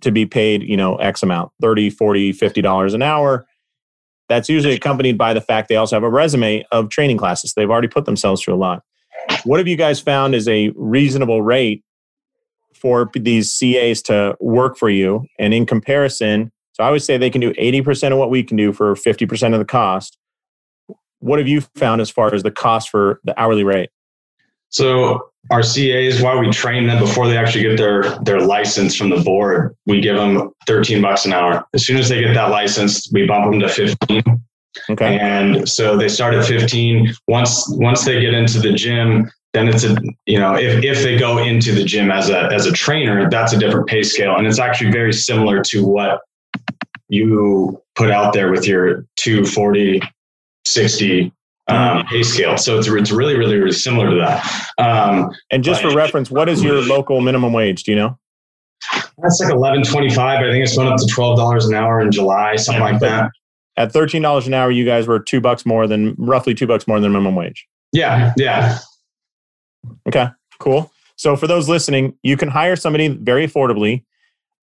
to 0.01 0.11
be 0.11 0.25
paid, 0.25 0.63
you 0.63 0.77
know, 0.77 0.95
X 0.97 1.23
amount, 1.23 1.51
30, 1.61 1.89
40, 1.89 2.31
50 2.33 2.61
dollars 2.61 2.93
an 2.93 3.01
hour. 3.01 3.45
That's 4.29 4.49
usually 4.49 4.75
accompanied 4.75 5.17
by 5.17 5.33
the 5.33 5.41
fact 5.41 5.69
they 5.69 5.77
also 5.77 5.95
have 5.95 6.03
a 6.03 6.09
resume 6.09 6.65
of 6.71 6.89
training 6.89 7.17
classes. 7.17 7.53
They've 7.53 7.69
already 7.69 7.87
put 7.87 8.05
themselves 8.05 8.41
through 8.41 8.55
a 8.55 8.57
lot. 8.57 8.83
What 9.45 9.59
have 9.59 9.67
you 9.67 9.77
guys 9.77 10.01
found 10.01 10.35
is 10.35 10.47
a 10.47 10.71
reasonable 10.75 11.41
rate 11.41 11.83
for 12.77 13.09
these 13.13 13.57
CAs 13.57 14.01
to 14.03 14.35
work 14.39 14.77
for 14.77 14.89
you? 14.89 15.25
And 15.39 15.53
in 15.53 15.65
comparison, 15.65 16.51
so 16.73 16.83
I 16.83 16.91
would 16.91 17.01
say 17.01 17.17
they 17.17 17.29
can 17.29 17.41
do 17.41 17.53
80% 17.53 18.11
of 18.11 18.17
what 18.19 18.29
we 18.29 18.43
can 18.43 18.55
do 18.55 18.71
for 18.71 18.93
50% 18.93 19.53
of 19.53 19.59
the 19.59 19.65
cost. 19.65 20.17
What 21.19 21.39
have 21.39 21.47
you 21.47 21.61
found 21.75 22.01
as 22.01 22.09
far 22.09 22.33
as 22.33 22.43
the 22.43 22.51
cost 22.51 22.89
for 22.89 23.19
the 23.23 23.39
hourly 23.39 23.63
rate? 23.63 23.89
So 24.69 25.31
our 25.49 25.61
CAs, 25.61 26.21
while 26.21 26.39
we 26.39 26.51
train 26.51 26.87
them 26.87 26.99
before 26.99 27.27
they 27.27 27.37
actually 27.37 27.63
get 27.63 27.77
their 27.77 28.03
their 28.23 28.41
license 28.41 28.95
from 28.95 29.09
the 29.09 29.21
board, 29.21 29.75
we 29.85 30.01
give 30.01 30.17
them 30.17 30.51
13 30.67 31.01
bucks 31.01 31.25
an 31.25 31.33
hour. 31.33 31.65
As 31.73 31.85
soon 31.85 31.97
as 31.97 32.09
they 32.09 32.21
get 32.21 32.33
that 32.33 32.51
license, 32.51 33.09
we 33.11 33.25
bump 33.25 33.51
them 33.51 33.59
to 33.61 33.69
15. 33.69 34.21
Okay. 34.91 35.19
And 35.19 35.67
so 35.67 35.97
they 35.97 36.07
start 36.07 36.35
at 36.35 36.45
15. 36.45 37.13
Once 37.27 37.65
once 37.69 38.05
they 38.05 38.19
get 38.21 38.33
into 38.33 38.59
the 38.59 38.73
gym, 38.73 39.31
then 39.53 39.67
it's 39.67 39.83
a 39.83 39.95
you 40.25 40.39
know 40.39 40.55
if, 40.55 40.83
if 40.83 41.03
they 41.03 41.17
go 41.17 41.37
into 41.37 41.73
the 41.73 41.83
gym 41.83 42.11
as 42.11 42.29
a 42.29 42.45
as 42.53 42.65
a 42.65 42.71
trainer, 42.71 43.29
that's 43.29 43.53
a 43.53 43.57
different 43.57 43.87
pay 43.87 44.03
scale, 44.03 44.35
and 44.35 44.45
it's 44.45 44.59
actually 44.59 44.91
very 44.91 45.13
similar 45.13 45.61
to 45.63 45.85
what 45.85 46.21
you 47.09 47.81
put 47.95 48.11
out 48.11 48.33
there 48.33 48.51
with 48.51 48.67
your 48.67 49.05
240 49.17 50.01
60 50.65 51.31
um, 51.67 52.05
pay 52.05 52.23
scale. 52.23 52.57
So 52.57 52.77
it's, 52.77 52.87
it's 52.87 53.11
really, 53.11 53.37
really, 53.37 53.57
really 53.57 53.71
similar 53.71 54.09
to 54.09 54.15
that. 54.17 54.45
Um, 54.77 55.31
and 55.51 55.63
just 55.63 55.81
for 55.81 55.93
reference, 55.93 56.31
what 56.31 56.49
is 56.49 56.63
your 56.63 56.81
local 56.81 57.21
minimum 57.21 57.53
wage? 57.53 57.83
Do 57.83 57.91
you 57.91 57.97
know? 57.97 58.17
That's 59.17 59.41
like 59.41 59.51
eleven 59.51 59.83
twenty-five. 59.83 60.39
I 60.39 60.51
think 60.51 60.63
it's 60.63 60.75
going 60.75 60.87
up 60.87 60.97
to 60.97 61.07
twelve 61.07 61.37
dollars 61.37 61.65
an 61.65 61.73
hour 61.73 61.99
in 61.99 62.11
July, 62.11 62.55
something 62.55 62.83
like 62.83 62.99
that. 62.99 63.31
At 63.75 63.91
thirteen 63.91 64.21
dollars 64.21 64.45
an 64.45 64.53
hour, 64.53 64.69
you 64.69 64.85
guys 64.85 65.07
were 65.07 65.19
two 65.19 65.41
bucks 65.41 65.65
more 65.65 65.87
than 65.87 66.15
roughly 66.17 66.53
two 66.53 66.67
bucks 66.67 66.87
more 66.87 66.99
than 66.99 67.11
minimum 67.11 67.35
wage. 67.35 67.67
Yeah, 67.91 68.33
yeah. 68.37 68.77
Okay, 70.07 70.27
cool. 70.59 70.91
So 71.15 71.35
for 71.35 71.47
those 71.47 71.67
listening, 71.67 72.17
you 72.23 72.37
can 72.37 72.49
hire 72.49 72.75
somebody 72.75 73.07
very 73.07 73.47
affordably. 73.47 74.03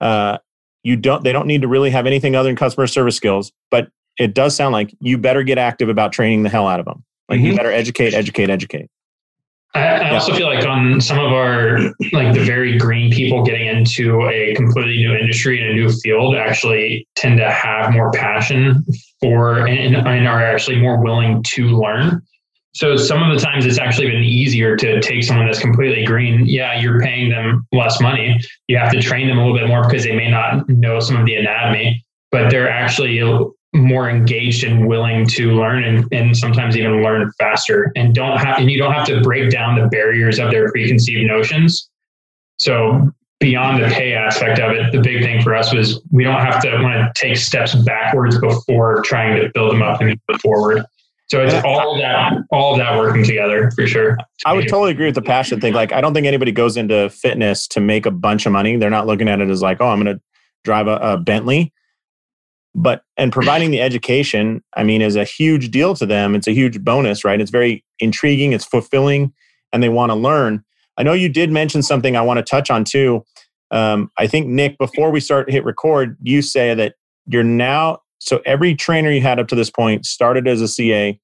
Uh, 0.00 0.38
you 0.82 0.96
don't. 0.96 1.24
They 1.24 1.32
don't 1.32 1.46
need 1.46 1.62
to 1.62 1.68
really 1.68 1.90
have 1.90 2.06
anything 2.06 2.36
other 2.36 2.48
than 2.48 2.56
customer 2.56 2.86
service 2.86 3.16
skills, 3.16 3.52
but 3.70 3.88
it 4.18 4.34
does 4.34 4.54
sound 4.54 4.72
like 4.72 4.94
you 5.00 5.18
better 5.18 5.42
get 5.42 5.58
active 5.58 5.88
about 5.88 6.12
training 6.12 6.42
the 6.42 6.48
hell 6.48 6.68
out 6.68 6.78
of 6.78 6.86
them. 6.86 7.04
Like 7.28 7.38
mm-hmm. 7.38 7.46
you 7.46 7.56
better 7.56 7.72
educate, 7.72 8.14
educate, 8.14 8.50
educate. 8.50 8.90
I, 9.74 9.80
I 9.80 10.00
yeah. 10.02 10.14
also 10.14 10.32
feel 10.34 10.46
like 10.46 10.64
on 10.64 11.00
some 11.00 11.18
of 11.18 11.32
our 11.32 11.80
like 12.12 12.32
the 12.32 12.44
very 12.44 12.78
green 12.78 13.10
people 13.10 13.42
getting 13.42 13.66
into 13.66 14.22
a 14.28 14.54
completely 14.54 14.98
new 14.98 15.14
industry 15.14 15.60
and 15.60 15.70
a 15.70 15.74
new 15.74 15.90
field 15.90 16.36
actually 16.36 17.08
tend 17.16 17.38
to 17.38 17.50
have 17.50 17.92
more 17.92 18.12
passion 18.12 18.84
for 19.20 19.66
and, 19.66 19.96
and 19.96 20.28
are 20.28 20.44
actually 20.44 20.80
more 20.80 21.02
willing 21.02 21.42
to 21.42 21.66
learn. 21.66 22.22
So 22.74 22.96
some 22.96 23.22
of 23.22 23.36
the 23.36 23.42
times 23.42 23.66
it's 23.66 23.78
actually 23.78 24.10
been 24.10 24.24
easier 24.24 24.76
to 24.76 25.00
take 25.00 25.22
someone 25.22 25.46
that's 25.46 25.60
completely 25.60 26.04
green. 26.04 26.44
Yeah, 26.44 26.80
you're 26.80 27.00
paying 27.00 27.30
them 27.30 27.66
less 27.72 28.00
money. 28.00 28.40
You 28.66 28.78
have 28.78 28.90
to 28.92 29.00
train 29.00 29.28
them 29.28 29.38
a 29.38 29.46
little 29.46 29.56
bit 29.56 29.68
more 29.68 29.84
because 29.84 30.02
they 30.02 30.14
may 30.14 30.28
not 30.28 30.68
know 30.68 30.98
some 30.98 31.16
of 31.16 31.24
the 31.24 31.36
anatomy, 31.36 32.04
but 32.32 32.50
they're 32.50 32.68
actually 32.68 33.20
more 33.74 34.08
engaged 34.08 34.64
and 34.64 34.88
willing 34.88 35.26
to 35.26 35.52
learn 35.52 35.84
and, 35.84 36.06
and 36.12 36.36
sometimes 36.36 36.76
even 36.76 37.02
learn 37.02 37.30
faster 37.38 37.92
and 37.96 38.14
don't 38.14 38.38
have 38.38 38.58
and 38.58 38.70
you 38.70 38.78
don't 38.78 38.92
have 38.92 39.06
to 39.06 39.20
break 39.20 39.50
down 39.50 39.78
the 39.78 39.88
barriers 39.88 40.38
of 40.38 40.52
their 40.52 40.70
preconceived 40.70 41.26
notions 41.26 41.90
so 42.56 43.10
beyond 43.40 43.82
the 43.82 43.88
pay 43.88 44.12
aspect 44.12 44.60
of 44.60 44.70
it 44.70 44.92
the 44.92 45.00
big 45.00 45.24
thing 45.24 45.42
for 45.42 45.56
us 45.56 45.74
was 45.74 46.00
we 46.12 46.22
don't 46.22 46.40
have 46.40 46.62
to 46.62 46.70
want 46.82 46.94
to 46.94 47.20
take 47.20 47.36
steps 47.36 47.74
backwards 47.74 48.38
before 48.38 49.02
trying 49.02 49.34
to 49.34 49.50
build 49.54 49.72
them 49.72 49.82
up 49.82 50.00
and 50.00 50.10
move 50.28 50.40
forward 50.40 50.84
so 51.34 51.42
it's 51.42 51.64
all 51.64 51.98
that 51.98 52.32
all 52.52 52.76
that 52.76 52.96
working 52.96 53.24
together 53.24 53.70
for 53.72 53.88
sure. 53.88 54.16
I 54.46 54.52
would 54.52 54.68
totally 54.68 54.92
agree 54.92 55.06
with 55.06 55.16
the 55.16 55.22
passion 55.22 55.60
thing. 55.60 55.74
Like 55.74 55.92
i 55.92 56.00
don't 56.00 56.14
think 56.14 56.26
anybody 56.26 56.52
goes 56.52 56.76
into 56.76 57.10
fitness 57.10 57.66
to 57.68 57.80
make 57.80 58.06
a 58.06 58.10
bunch 58.12 58.46
of 58.46 58.52
money. 58.52 58.76
They're 58.76 58.90
not 58.90 59.06
looking 59.06 59.28
at 59.28 59.40
it 59.40 59.50
as 59.50 59.60
like 59.60 59.80
oh 59.80 59.88
i'm 59.88 60.00
going 60.02 60.16
to 60.16 60.22
drive 60.62 60.86
a, 60.86 60.96
a 60.96 61.18
bentley. 61.18 61.72
But 62.76 63.02
and 63.16 63.32
providing 63.32 63.72
the 63.72 63.80
education 63.80 64.62
i 64.76 64.84
mean 64.84 65.02
is 65.02 65.16
a 65.16 65.24
huge 65.24 65.70
deal 65.70 65.94
to 65.96 66.06
them. 66.06 66.36
It's 66.36 66.46
a 66.46 66.52
huge 66.52 66.82
bonus 66.82 67.24
right? 67.24 67.40
It's 67.40 67.50
very 67.50 67.84
intriguing. 67.98 68.52
It's 68.52 68.64
fulfilling 68.64 69.32
and 69.72 69.82
they 69.82 69.88
want 69.88 70.10
to 70.10 70.16
learn. 70.16 70.64
I 70.96 71.02
know 71.02 71.12
you 71.12 71.28
did 71.28 71.50
mention 71.50 71.82
something 71.82 72.16
i 72.16 72.22
want 72.22 72.38
to 72.38 72.44
touch 72.44 72.70
on 72.70 72.84
too. 72.84 73.24
Um, 73.72 74.12
i 74.18 74.28
think 74.28 74.46
nick 74.46 74.78
before 74.78 75.10
we 75.10 75.18
start 75.18 75.50
hit 75.50 75.64
record 75.64 76.16
you 76.22 76.42
say 76.42 76.74
that 76.74 76.94
you're 77.26 77.42
now 77.42 77.98
so 78.20 78.40
every 78.46 78.74
trainer 78.74 79.10
you 79.10 79.20
had 79.20 79.40
up 79.40 79.48
to 79.48 79.54
this 79.54 79.70
point 79.70 80.06
started 80.06 80.46
as 80.46 80.60
a 80.60 80.68
ca 80.68 81.18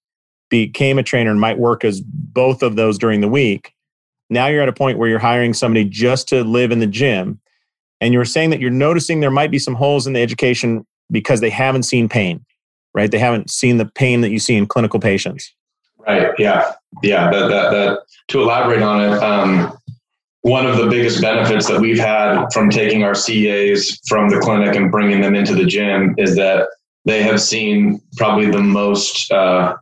became 0.50 0.98
a 0.98 1.02
trainer 1.02 1.30
and 1.30 1.40
might 1.40 1.58
work 1.58 1.84
as 1.84 2.00
both 2.02 2.62
of 2.62 2.76
those 2.76 2.98
during 2.98 3.20
the 3.20 3.28
week 3.28 3.72
now 4.28 4.46
you're 4.46 4.62
at 4.62 4.68
a 4.68 4.72
point 4.72 4.98
where 4.98 5.08
you're 5.08 5.18
hiring 5.18 5.54
somebody 5.54 5.84
just 5.84 6.28
to 6.28 6.44
live 6.44 6.70
in 6.70 6.78
the 6.78 6.86
gym 6.86 7.40
and 8.00 8.12
you 8.12 8.18
were 8.18 8.24
saying 8.24 8.50
that 8.50 8.60
you're 8.60 8.70
noticing 8.70 9.20
there 9.20 9.30
might 9.30 9.50
be 9.50 9.58
some 9.58 9.74
holes 9.74 10.06
in 10.06 10.14
the 10.14 10.20
education 10.22 10.86
because 11.10 11.40
they 11.40 11.50
haven't 11.50 11.82
seen 11.82 12.08
pain, 12.08 12.44
right? 12.94 13.10
They 13.10 13.18
haven't 13.18 13.50
seen 13.50 13.76
the 13.76 13.86
pain 13.86 14.22
that 14.22 14.30
you 14.30 14.38
see 14.38 14.56
in 14.56 14.66
clinical 14.66 15.00
patients. 15.00 15.52
Right. 15.98 16.32
Yeah. 16.38 16.72
Yeah. 17.02 17.30
That, 17.30 17.48
that, 17.48 17.70
that 17.70 17.98
to 18.28 18.40
elaborate 18.40 18.82
on 18.82 19.02
it, 19.02 19.22
um, 19.22 19.76
one 20.42 20.66
of 20.66 20.78
the 20.78 20.86
biggest 20.86 21.20
benefits 21.20 21.68
that 21.68 21.80
we've 21.80 21.98
had 21.98 22.46
from 22.54 22.70
taking 22.70 23.04
our 23.04 23.12
CAs 23.12 24.00
from 24.08 24.30
the 24.30 24.40
clinic 24.40 24.74
and 24.74 24.90
bringing 24.90 25.20
them 25.20 25.34
into 25.34 25.54
the 25.54 25.66
gym 25.66 26.14
is 26.16 26.34
that 26.36 26.68
they 27.04 27.22
have 27.22 27.42
seen 27.42 28.00
probably 28.16 28.50
the 28.50 28.62
most 28.62 29.30
uh, 29.30 29.76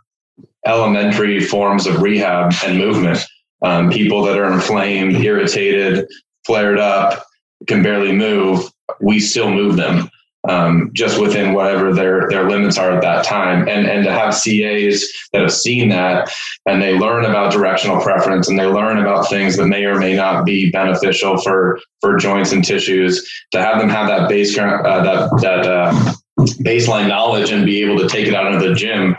elementary 0.66 1.40
forms 1.40 1.86
of 1.86 2.02
rehab 2.02 2.52
and 2.64 2.78
movement. 2.78 3.18
Um, 3.62 3.90
people 3.90 4.22
that 4.24 4.38
are 4.38 4.52
inflamed, 4.52 5.16
irritated, 5.16 6.06
flared 6.46 6.78
up, 6.78 7.24
can 7.66 7.82
barely 7.82 8.12
move, 8.12 8.70
we 9.00 9.18
still 9.18 9.50
move 9.50 9.76
them 9.76 10.08
um, 10.48 10.90
just 10.92 11.20
within 11.20 11.52
whatever 11.52 11.92
their 11.92 12.28
their 12.28 12.48
limits 12.48 12.78
are 12.78 12.92
at 12.92 13.02
that 13.02 13.24
time. 13.24 13.68
And 13.68 13.86
and 13.86 14.04
to 14.04 14.12
have 14.12 14.32
CAs 14.32 15.06
that 15.32 15.42
have 15.42 15.52
seen 15.52 15.88
that 15.88 16.30
and 16.66 16.80
they 16.80 16.98
learn 16.98 17.24
about 17.24 17.52
directional 17.52 18.00
preference 18.00 18.48
and 18.48 18.58
they 18.58 18.66
learn 18.66 18.98
about 18.98 19.28
things 19.28 19.56
that 19.56 19.66
may 19.66 19.84
or 19.84 19.98
may 19.98 20.14
not 20.14 20.44
be 20.44 20.70
beneficial 20.70 21.38
for 21.38 21.80
for 22.00 22.16
joints 22.16 22.52
and 22.52 22.64
tissues. 22.64 23.28
To 23.52 23.60
have 23.60 23.78
them 23.78 23.88
have 23.88 24.08
that 24.08 24.28
base 24.28 24.56
uh, 24.56 25.02
that 25.02 25.30
that 25.42 25.66
uh, 25.66 26.14
baseline 26.62 27.08
knowledge 27.08 27.50
and 27.50 27.66
be 27.66 27.82
able 27.82 27.98
to 27.98 28.08
take 28.08 28.28
it 28.28 28.34
out 28.34 28.54
of 28.54 28.62
the 28.62 28.74
gym 28.74 29.16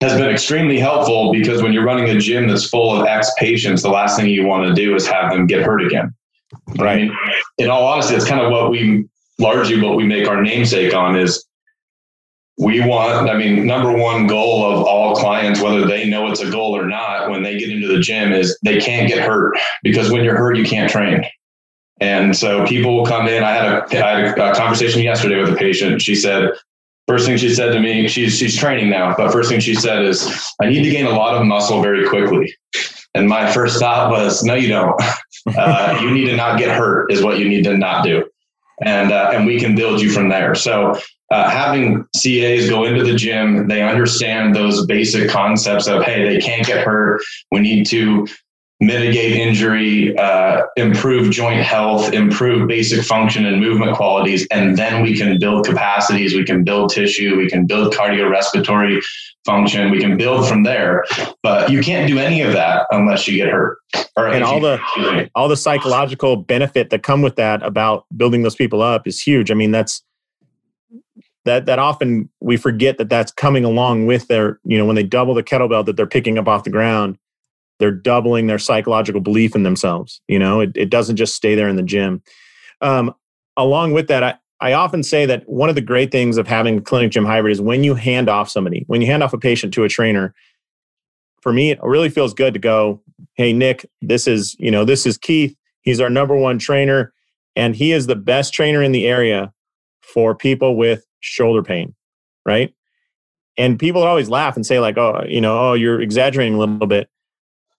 has 0.00 0.14
been 0.14 0.30
extremely 0.30 0.78
helpful 0.78 1.32
because 1.32 1.62
when 1.62 1.72
you're 1.72 1.84
running 1.84 2.08
a 2.08 2.18
gym 2.18 2.48
that's 2.48 2.66
full 2.66 2.98
of 2.98 3.06
ex 3.06 3.30
patients, 3.38 3.82
the 3.82 3.90
last 3.90 4.16
thing 4.16 4.30
you 4.30 4.46
want 4.46 4.66
to 4.66 4.74
do 4.74 4.94
is 4.94 5.06
have 5.06 5.30
them 5.30 5.46
get 5.46 5.62
hurt 5.62 5.82
again. 5.84 6.14
Right. 6.78 7.10
In 7.58 7.70
all 7.70 7.86
honesty, 7.86 8.14
it's 8.14 8.26
kind 8.26 8.40
of 8.40 8.50
what 8.50 8.70
we 8.70 9.06
largely 9.38 9.80
what 9.80 9.96
we 9.96 10.04
make 10.04 10.28
our 10.28 10.42
namesake 10.42 10.94
on 10.94 11.16
is 11.16 11.44
we 12.58 12.80
want, 12.80 13.30
I 13.30 13.38
mean, 13.38 13.66
number 13.66 13.90
one 13.90 14.26
goal 14.26 14.70
of 14.70 14.84
all 14.84 15.16
clients, 15.16 15.60
whether 15.60 15.86
they 15.86 16.08
know 16.08 16.30
it's 16.30 16.42
a 16.42 16.50
goal 16.50 16.76
or 16.76 16.86
not, 16.86 17.30
when 17.30 17.42
they 17.42 17.58
get 17.58 17.70
into 17.70 17.88
the 17.88 17.98
gym 17.98 18.32
is 18.32 18.58
they 18.62 18.78
can't 18.78 19.08
get 19.08 19.26
hurt 19.26 19.56
because 19.82 20.10
when 20.10 20.24
you're 20.24 20.36
hurt, 20.36 20.56
you 20.56 20.64
can't 20.64 20.90
train. 20.90 21.24
And 22.00 22.36
so 22.36 22.66
people 22.66 22.96
will 22.96 23.06
come 23.06 23.28
in. 23.28 23.42
I 23.42 23.52
had 23.52 23.64
a, 23.64 24.04
I 24.04 24.20
had 24.20 24.38
a 24.38 24.54
conversation 24.54 25.02
yesterday 25.02 25.38
with 25.40 25.50
a 25.50 25.56
patient. 25.56 26.02
She 26.02 26.14
said, 26.14 26.50
first 27.10 27.26
thing 27.26 27.36
she 27.36 27.54
said 27.54 27.72
to 27.72 27.80
me, 27.80 28.08
she's, 28.08 28.36
she's 28.36 28.56
training 28.56 28.88
now, 28.88 29.14
but 29.16 29.32
first 29.32 29.50
thing 29.50 29.60
she 29.60 29.74
said 29.74 30.04
is, 30.04 30.26
I 30.60 30.66
need 30.66 30.82
to 30.84 30.90
gain 30.90 31.06
a 31.06 31.10
lot 31.10 31.36
of 31.36 31.44
muscle 31.44 31.82
very 31.82 32.08
quickly. 32.08 32.54
And 33.14 33.28
my 33.28 33.52
first 33.52 33.80
thought 33.80 34.10
was, 34.10 34.42
no, 34.44 34.54
you 34.54 34.68
don't. 34.68 35.00
Uh, 35.56 35.98
you 36.02 36.10
need 36.10 36.26
to 36.26 36.36
not 36.36 36.58
get 36.58 36.76
hurt 36.76 37.10
is 37.10 37.22
what 37.22 37.38
you 37.38 37.48
need 37.48 37.64
to 37.64 37.76
not 37.76 38.04
do 38.04 38.22
and 38.80 39.12
uh, 39.12 39.30
and 39.32 39.46
we 39.46 39.60
can 39.60 39.74
build 39.74 40.00
you 40.00 40.10
from 40.10 40.28
there. 40.28 40.54
So 40.54 40.98
uh, 41.30 41.50
having 41.50 42.06
CAs 42.20 42.68
go 42.68 42.84
into 42.84 43.04
the 43.04 43.14
gym, 43.14 43.68
they 43.68 43.82
understand 43.82 44.54
those 44.54 44.86
basic 44.86 45.30
concepts 45.30 45.86
of 45.86 46.02
hey, 46.02 46.24
they 46.24 46.40
can't 46.40 46.66
get 46.66 46.84
hurt. 46.84 47.22
We 47.50 47.60
need 47.60 47.86
to 47.86 48.26
mitigate 48.80 49.32
injury, 49.32 50.16
uh, 50.16 50.62
improve 50.76 51.30
joint 51.30 51.62
health, 51.62 52.12
improve 52.12 52.66
basic 52.66 53.04
function 53.04 53.44
and 53.44 53.60
movement 53.60 53.94
qualities, 53.94 54.46
and 54.50 54.76
then 54.78 55.02
we 55.02 55.16
can 55.16 55.38
build 55.38 55.66
capacities, 55.66 56.34
we 56.34 56.44
can 56.44 56.64
build 56.64 56.90
tissue, 56.90 57.36
we 57.36 57.48
can 57.48 57.66
build 57.66 57.92
cardiorespiratory 57.92 59.02
function, 59.44 59.90
we 59.90 60.00
can 60.00 60.16
build 60.16 60.48
from 60.48 60.62
there. 60.62 61.04
But 61.42 61.70
you 61.70 61.82
can't 61.82 62.08
do 62.08 62.18
any 62.18 62.40
of 62.40 62.54
that 62.54 62.86
unless 62.90 63.28
you 63.28 63.36
get 63.36 63.50
hurt. 63.50 63.78
and 64.16 64.42
all 64.42 64.60
the 64.60 65.30
all 65.34 65.48
the 65.48 65.56
psychological 65.56 66.36
benefit 66.36 66.88
that 66.90 67.02
come 67.02 67.20
with 67.20 67.36
that 67.36 67.62
about 67.62 68.06
building 68.16 68.42
those 68.42 68.56
people 68.56 68.80
up 68.80 69.06
is 69.06 69.20
huge. 69.20 69.50
I 69.50 69.54
mean, 69.54 69.72
that's 69.72 70.02
that 71.44 71.66
that 71.66 71.78
often 71.78 72.30
we 72.40 72.56
forget 72.56 72.96
that 72.96 73.10
that's 73.10 73.30
coming 73.32 73.64
along 73.64 74.06
with 74.06 74.28
their 74.28 74.58
you 74.64 74.78
know 74.78 74.86
when 74.86 74.96
they 74.96 75.02
double 75.02 75.34
the 75.34 75.42
kettlebell 75.42 75.84
that 75.84 75.96
they're 75.96 76.06
picking 76.06 76.38
up 76.38 76.48
off 76.48 76.64
the 76.64 76.70
ground 76.70 77.18
they're 77.80 77.90
doubling 77.90 78.46
their 78.46 78.58
psychological 78.58 79.20
belief 79.20 79.56
in 79.56 79.64
themselves. 79.64 80.20
You 80.28 80.38
know, 80.38 80.60
it, 80.60 80.70
it 80.76 80.90
doesn't 80.90 81.16
just 81.16 81.34
stay 81.34 81.56
there 81.56 81.68
in 81.68 81.76
the 81.76 81.82
gym. 81.82 82.22
Um, 82.80 83.12
along 83.56 83.92
with 83.92 84.06
that, 84.08 84.22
I, 84.22 84.34
I 84.60 84.74
often 84.74 85.02
say 85.02 85.26
that 85.26 85.48
one 85.48 85.70
of 85.70 85.74
the 85.74 85.80
great 85.80 86.12
things 86.12 86.36
of 86.36 86.46
having 86.46 86.82
clinic 86.82 87.10
gym 87.10 87.24
hybrid 87.24 87.52
is 87.52 87.60
when 87.60 87.82
you 87.82 87.94
hand 87.94 88.28
off 88.28 88.50
somebody, 88.50 88.84
when 88.86 89.00
you 89.00 89.06
hand 89.06 89.22
off 89.22 89.32
a 89.32 89.38
patient 89.38 89.74
to 89.74 89.84
a 89.84 89.88
trainer, 89.88 90.34
for 91.40 91.52
me, 91.52 91.70
it 91.70 91.78
really 91.82 92.10
feels 92.10 92.34
good 92.34 92.52
to 92.52 92.60
go, 92.60 93.02
hey, 93.34 93.54
Nick, 93.54 93.88
this 94.02 94.26
is, 94.26 94.54
you 94.58 94.70
know, 94.70 94.84
this 94.84 95.06
is 95.06 95.16
Keith. 95.16 95.56
He's 95.80 96.00
our 96.00 96.10
number 96.10 96.36
one 96.36 96.58
trainer, 96.58 97.14
and 97.56 97.74
he 97.74 97.92
is 97.92 98.06
the 98.06 98.16
best 98.16 98.52
trainer 98.52 98.82
in 98.82 98.92
the 98.92 99.06
area 99.06 99.52
for 100.02 100.34
people 100.34 100.76
with 100.76 101.06
shoulder 101.20 101.62
pain, 101.62 101.94
right? 102.44 102.74
And 103.56 103.78
people 103.78 104.02
always 104.02 104.28
laugh 104.28 104.56
and 104.56 104.66
say, 104.66 104.78
like, 104.78 104.98
oh, 104.98 105.24
you 105.26 105.40
know, 105.40 105.58
oh, 105.58 105.72
you're 105.72 106.02
exaggerating 106.02 106.54
a 106.54 106.58
little 106.58 106.86
bit. 106.86 107.08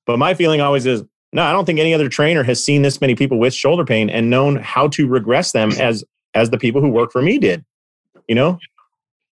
But 0.05 0.17
my 0.17 0.33
feeling 0.33 0.61
always 0.61 0.85
is 0.85 1.03
no, 1.33 1.43
I 1.43 1.53
don't 1.53 1.65
think 1.65 1.79
any 1.79 1.93
other 1.93 2.09
trainer 2.09 2.43
has 2.43 2.63
seen 2.63 2.81
this 2.81 2.99
many 2.99 3.15
people 3.15 3.39
with 3.39 3.53
shoulder 3.53 3.85
pain 3.85 4.09
and 4.09 4.29
known 4.29 4.57
how 4.57 4.87
to 4.89 5.07
regress 5.07 5.53
them 5.53 5.71
as 5.73 6.03
as 6.33 6.49
the 6.49 6.57
people 6.57 6.81
who 6.81 6.89
work 6.89 7.11
for 7.11 7.21
me 7.21 7.37
did. 7.37 7.63
You 8.27 8.35
know? 8.35 8.59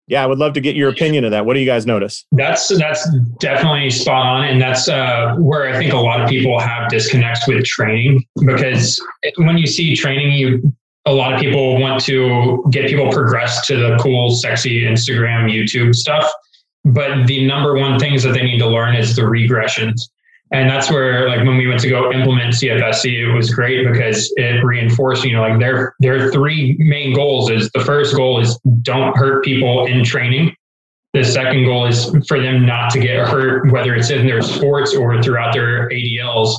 Yeah, 0.08 0.24
I 0.24 0.26
would 0.26 0.40
love 0.40 0.54
to 0.54 0.62
get 0.62 0.76
your 0.76 0.90
opinion 0.90 1.24
of 1.24 1.32
that. 1.32 1.46
What 1.46 1.54
do 1.54 1.60
you 1.60 1.68
guys 1.68 1.86
notice? 1.86 2.26
That's 2.32 2.68
that's 2.80 3.08
definitely 3.40 3.92
spot 3.92 4.26
on, 4.26 4.46
and 4.46 4.60
that's 4.60 4.90
uh, 4.90 5.36
where 5.38 5.70
I 5.70 5.78
think 5.78 5.94
a 5.94 5.98
lot 5.98 6.20
of 6.20 6.28
people 6.28 6.60
have 6.60 6.90
disconnects 6.90 7.48
with 7.48 7.64
training 7.64 8.26
because 8.44 9.00
when 9.38 9.60
you 9.60 9.68
see 9.68 9.96
training, 9.96 10.32
you 10.32 10.74
a 11.06 11.14
lot 11.14 11.34
of 11.34 11.40
people 11.40 11.80
want 11.80 12.04
to 12.06 12.66
get 12.72 12.88
people 12.88 13.12
progress 13.12 13.66
to 13.68 13.76
the 13.76 13.98
cool, 14.02 14.32
sexy 14.32 14.82
Instagram, 14.82 15.52
YouTube 15.52 15.94
stuff, 15.94 16.30
but 16.86 17.28
the 17.28 17.46
number 17.46 17.76
one 17.76 18.00
things 18.00 18.24
that 18.24 18.34
they 18.34 18.44
need 18.44 18.60
to 18.60 18.68
learn 18.68 18.96
is 18.96 19.16
the 19.16 19.22
regressions 19.22 20.10
and 20.52 20.70
that's 20.70 20.90
where 20.90 21.30
like 21.30 21.46
when 21.46 21.58
we 21.58 21.68
went 21.68 21.80
to 21.82 21.90
go 21.90 22.12
implement 22.12 22.56
CFSC, 22.56 23.30
it 23.30 23.32
was 23.34 23.54
great 23.54 23.88
because 23.88 24.34
it 24.36 24.64
reinforced, 24.64 25.24
you 25.24 25.34
know, 25.34 25.42
like 25.42 25.60
their 25.60 25.96
their 26.00 26.32
three 26.32 26.76
main 26.80 27.14
goals 27.14 27.52
is 27.52 27.70
the 27.72 27.80
first 27.80 28.16
goal 28.16 28.42
is 28.42 28.58
don't 28.82 29.16
hurt 29.16 29.44
people 29.44 29.86
in 29.86 30.04
training. 30.04 30.56
The 31.14 31.24
second 31.24 31.66
goal 31.66 31.86
is 31.86 32.12
for 32.28 32.40
them 32.40 32.66
not 32.66 32.92
to 32.92 33.00
get 33.00 33.28
hurt, 33.28 33.72
whether 33.72 33.94
it's 33.94 34.10
in 34.10 34.26
their 34.26 34.42
sports 34.42 34.96
or 34.96 35.22
throughout 35.22 35.54
their 35.54 35.90
ADLs. 35.90 36.56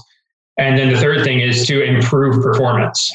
And 0.56 0.78
then 0.78 0.92
the 0.92 0.98
third 0.98 1.24
thing 1.24 1.40
is 1.40 1.66
to 1.66 1.82
improve 1.82 2.42
performance. 2.42 3.12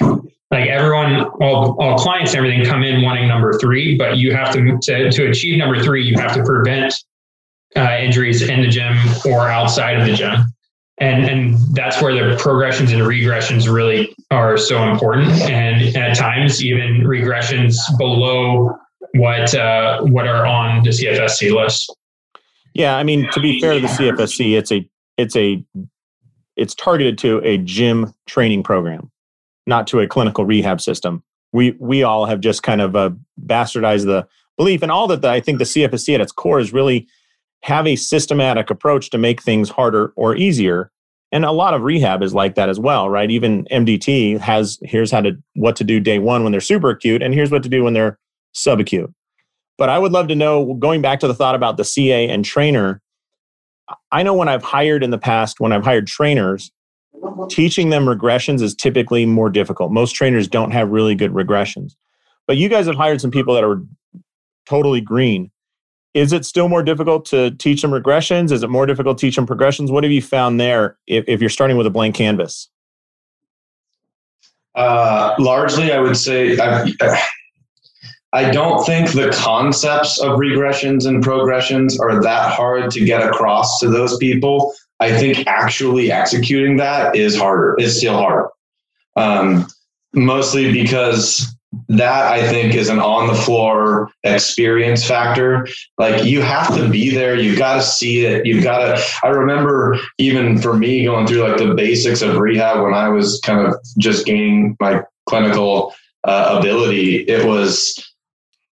Like 0.52 0.70
everyone, 0.70 1.26
all, 1.42 1.76
all 1.82 1.98
clients 1.98 2.32
and 2.34 2.38
everything 2.38 2.66
come 2.66 2.84
in 2.84 3.02
wanting 3.02 3.28
number 3.28 3.58
three, 3.60 3.98
but 3.98 4.18
you 4.18 4.34
have 4.34 4.54
to, 4.54 4.78
to, 4.84 5.12
to 5.12 5.30
achieve 5.30 5.58
number 5.58 5.82
three, 5.84 6.04
you 6.04 6.18
have 6.18 6.34
to 6.34 6.44
prevent 6.44 6.94
uh, 7.76 7.98
injuries 8.00 8.42
in 8.42 8.62
the 8.62 8.70
gym 8.70 8.96
or 9.26 9.50
outside 9.50 10.00
of 10.00 10.08
the 10.08 10.14
gym 10.14 10.46
and 11.00 11.26
and 11.26 11.58
that's 11.76 12.02
where 12.02 12.14
the 12.14 12.38
progressions 12.38 12.92
and 12.92 13.02
regressions 13.02 13.72
really 13.72 14.16
are 14.32 14.58
so 14.58 14.82
important 14.84 15.30
and 15.42 15.96
at 15.96 16.16
times 16.16 16.64
even 16.64 17.02
regressions 17.02 17.76
below 17.98 18.78
what 19.16 19.54
uh, 19.54 20.02
what 20.04 20.28
are 20.28 20.46
on 20.46 20.84
the 20.84 20.90
CFSC 20.90 21.54
list. 21.54 21.94
Yeah, 22.74 22.98
I 22.98 23.04
mean 23.04 23.30
to 23.32 23.40
be 23.40 23.60
fair 23.60 23.74
to 23.74 23.80
the 23.80 23.88
CFSC, 23.88 24.58
it's 24.58 24.72
a 24.72 24.90
it's 25.18 25.36
a 25.36 25.64
it's 26.56 26.76
targeted 26.76 27.18
to 27.20 27.40
a 27.44 27.58
gym 27.58 28.14
training 28.26 28.64
program, 28.64 29.12
not 29.66 29.88
to 29.88 30.00
a 30.00 30.08
clinical 30.08 30.46
rehab 30.46 30.82
system. 30.82 31.24
We 31.52 31.72
we 31.80 32.04
all 32.04 32.26
have 32.26 32.40
just 32.40 32.64
kind 32.64 32.82
of 32.82 32.96
uh, 32.96 33.12
bastardized 33.46 34.06
the 34.06 34.28
belief, 34.58 34.82
and 34.82 34.92
all 34.92 35.08
that 35.08 35.22
the, 35.22 35.30
I 35.30 35.40
think 35.40 35.60
the 35.60 35.66
CFSC 35.66 36.16
at 36.16 36.22
its 36.22 36.32
core 36.32 36.60
is 36.60 36.74
really 36.74 37.08
have 37.66 37.88
a 37.88 37.96
systematic 37.96 38.70
approach 38.70 39.10
to 39.10 39.18
make 39.18 39.42
things 39.42 39.72
harder 39.72 40.14
or 40.16 40.36
easier. 40.36 40.92
And 41.32 41.44
a 41.44 41.52
lot 41.52 41.74
of 41.74 41.82
rehab 41.82 42.22
is 42.22 42.32
like 42.32 42.54
that 42.54 42.70
as 42.70 42.80
well, 42.80 43.10
right? 43.10 43.32
Even 43.32 43.66
MDT 43.72 44.38
has 44.40 44.78
here's 44.84 45.10
how 45.10 45.22
to 45.22 45.32
what 45.56 45.76
to 45.78 45.84
do 45.84 46.00
day 46.00 46.20
one 46.20 46.44
when 46.44 46.52
they're 46.52 46.62
super 46.62 46.92
acute, 46.92 47.24
and 47.24 47.34
here's 47.34 47.50
what 47.50 47.64
to 47.64 47.70
do 47.70 47.84
when 47.84 47.94
they're 47.94 48.20
subacute. 48.56 49.12
But 49.80 49.90
I 49.90 49.98
would 49.98 50.12
love 50.12 50.28
to 50.28 50.36
know, 50.36 50.76
going 50.76 51.02
back 51.02 51.20
to 51.22 51.28
the 51.28 51.34
thought 51.34 51.56
about 51.56 51.78
the 51.78 51.84
CA 51.84 52.30
and 52.30 52.46
trainer, 52.46 53.02
I 54.12 54.22
know 54.22 54.36
when 54.36 54.48
I've 54.48 54.64
hired 54.64 55.04
in 55.04 55.10
the 55.10 55.18
past, 55.18 55.60
when 55.60 55.74
I've 55.74 55.84
hired 55.84 56.06
trainers, 56.06 56.72
teaching 57.50 57.90
them 57.90 58.06
regressions 58.06 58.62
is 58.62 58.76
typically 58.76 59.26
more 59.26 59.50
difficult. 59.50 59.92
Most 59.92 60.12
trainers 60.12 60.48
don't 60.48 60.72
have 60.72 60.90
really 60.92 61.16
good 61.16 61.32
regressions. 61.32 61.96
But 62.46 62.58
you 62.58 62.70
guys 62.70 62.86
have 62.86 62.96
hired 62.96 63.22
some 63.22 63.32
people 63.32 63.56
that 63.56 63.64
are 63.64 63.82
totally 64.68 65.02
green 65.02 65.50
is 66.16 66.32
it 66.32 66.46
still 66.46 66.70
more 66.70 66.82
difficult 66.82 67.26
to 67.26 67.52
teach 67.52 67.82
them 67.82 67.92
regressions? 67.92 68.52
Is 68.52 68.64
it 68.64 68.70
more 68.70 68.86
difficult 68.86 69.18
to 69.18 69.22
teach 69.28 69.36
them 69.36 69.46
progressions? 69.46 69.92
What 69.92 70.06
have 70.06 70.14
you 70.14 70.22
found 70.22 70.60
there 70.60 70.98
if, 71.08 71.26
if 71.28 71.42
you're 71.42 71.50
starting 71.50 71.76
with 71.76 71.86
a 71.86 71.90
blank 71.90 72.16
canvas? 72.16 72.70
Uh, 74.76 75.36
largely, 75.38 75.92
I 75.92 76.00
would 76.00 76.16
say 76.16 76.58
I, 76.58 76.90
I 78.32 78.50
don't 78.50 78.86
think 78.86 79.12
the 79.12 79.30
concepts 79.38 80.20
of 80.20 80.40
regressions 80.40 81.06
and 81.06 81.22
progressions 81.22 82.00
are 82.00 82.22
that 82.24 82.54
hard 82.54 82.92
to 82.92 83.04
get 83.04 83.22
across 83.22 83.80
to 83.82 83.90
those 83.90 84.18
people. 84.18 84.74
I 85.02 85.18
think 85.18 85.46
actually 85.48 86.14
executing 86.14 86.78
that 86.78 87.18
is 87.18 87.38
harder, 87.38 87.76
is 87.78 87.98
still 87.98 88.18
harder. 88.18 88.50
Um, 89.18 89.68
mostly 90.14 90.72
because 90.72 91.55
that 91.90 92.32
I 92.32 92.48
think 92.48 92.74
is 92.74 92.90
an 92.90 93.00
on 93.00 93.28
the 93.28 93.34
floor 93.34 94.12
experience 94.24 95.08
factor. 95.08 95.68
Like 95.98 96.24
you 96.24 96.42
have 96.42 96.76
to 96.76 96.90
be 96.90 97.14
there. 97.14 97.36
You've 97.36 97.58
got 97.58 97.76
to 97.76 97.82
see 97.82 98.26
it. 98.26 98.46
You've 98.46 98.64
got 98.64 98.80
to. 98.80 99.04
I 99.24 99.30
remember 99.30 99.98
even 100.18 100.58
for 100.58 100.76
me 100.76 101.04
going 101.04 101.28
through 101.28 101.48
like 101.48 101.58
the 101.58 101.74
basics 101.74 102.22
of 102.22 102.38
rehab 102.38 102.84
when 102.84 102.94
I 102.94 103.10
was 103.10 103.40
kind 103.44 103.66
of 103.66 103.76
just 103.98 104.26
gaining 104.26 104.76
my 104.80 105.04
clinical 105.28 105.94
uh, 106.24 106.58
ability. 106.60 107.24
It 107.24 107.46
was 107.46 108.02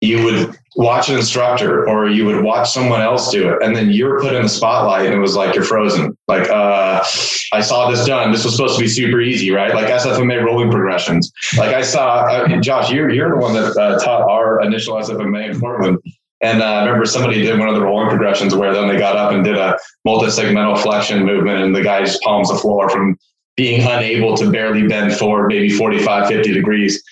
you 0.00 0.24
would 0.24 0.58
watch 0.76 1.08
an 1.08 1.16
instructor 1.16 1.88
or 1.88 2.08
you 2.08 2.24
would 2.24 2.44
watch 2.44 2.70
someone 2.70 3.00
else 3.00 3.30
do 3.30 3.48
it. 3.48 3.62
And 3.62 3.74
then 3.74 3.90
you're 3.90 4.20
put 4.20 4.34
in 4.34 4.42
the 4.42 4.48
spotlight 4.48 5.06
and 5.06 5.14
it 5.14 5.18
was 5.18 5.34
like 5.34 5.54
you're 5.54 5.64
frozen. 5.64 6.16
Like 6.28 6.48
uh, 6.48 7.04
i 7.52 7.60
saw 7.60 7.90
this 7.90 8.04
done. 8.06 8.30
This 8.30 8.44
was 8.44 8.54
supposed 8.54 8.76
to 8.76 8.80
be 8.80 8.88
super 8.88 9.20
easy 9.20 9.50
right? 9.50 9.74
Like 9.74 9.88
sfma 9.88 10.44
rolling 10.44 10.70
progressions. 10.70 11.30
Like 11.56 11.74
i 11.74 11.82
saw 11.82 12.24
uh, 12.26 12.60
josh 12.60 12.90
you're, 12.90 13.10
you're 13.10 13.30
the 13.30 13.36
one 13.36 13.54
that 13.54 13.76
uh, 13.76 13.98
taught 13.98 14.30
our 14.30 14.62
initial 14.62 14.96
sfma 14.96 15.50
in 15.50 15.60
portland. 15.60 15.98
And 16.42 16.62
uh, 16.62 16.64
I 16.64 16.84
remember 16.84 17.04
somebody 17.04 17.42
did 17.42 17.58
one 17.58 17.68
of 17.68 17.74
the 17.74 17.82
rolling 17.82 18.08
progressions 18.08 18.54
where 18.54 18.72
then 18.72 18.88
they 18.88 18.96
got 18.96 19.16
up 19.16 19.32
and 19.32 19.44
did 19.44 19.58
a 19.58 19.76
multi-segmental 20.06 20.80
flexion 20.80 21.24
movement 21.26 21.62
and 21.62 21.76
the 21.76 21.82
guy 21.82 22.02
just 22.02 22.22
palms 22.22 22.48
the 22.48 22.54
floor 22.54 22.88
from 22.88 23.18
being 23.56 23.82
unable 23.82 24.36
to 24.38 24.50
barely 24.50 24.86
bend 24.86 25.12
forward 25.14 25.48
maybe 25.48 25.68
45 25.68 26.28
50 26.28 26.52
degrees 26.54 27.02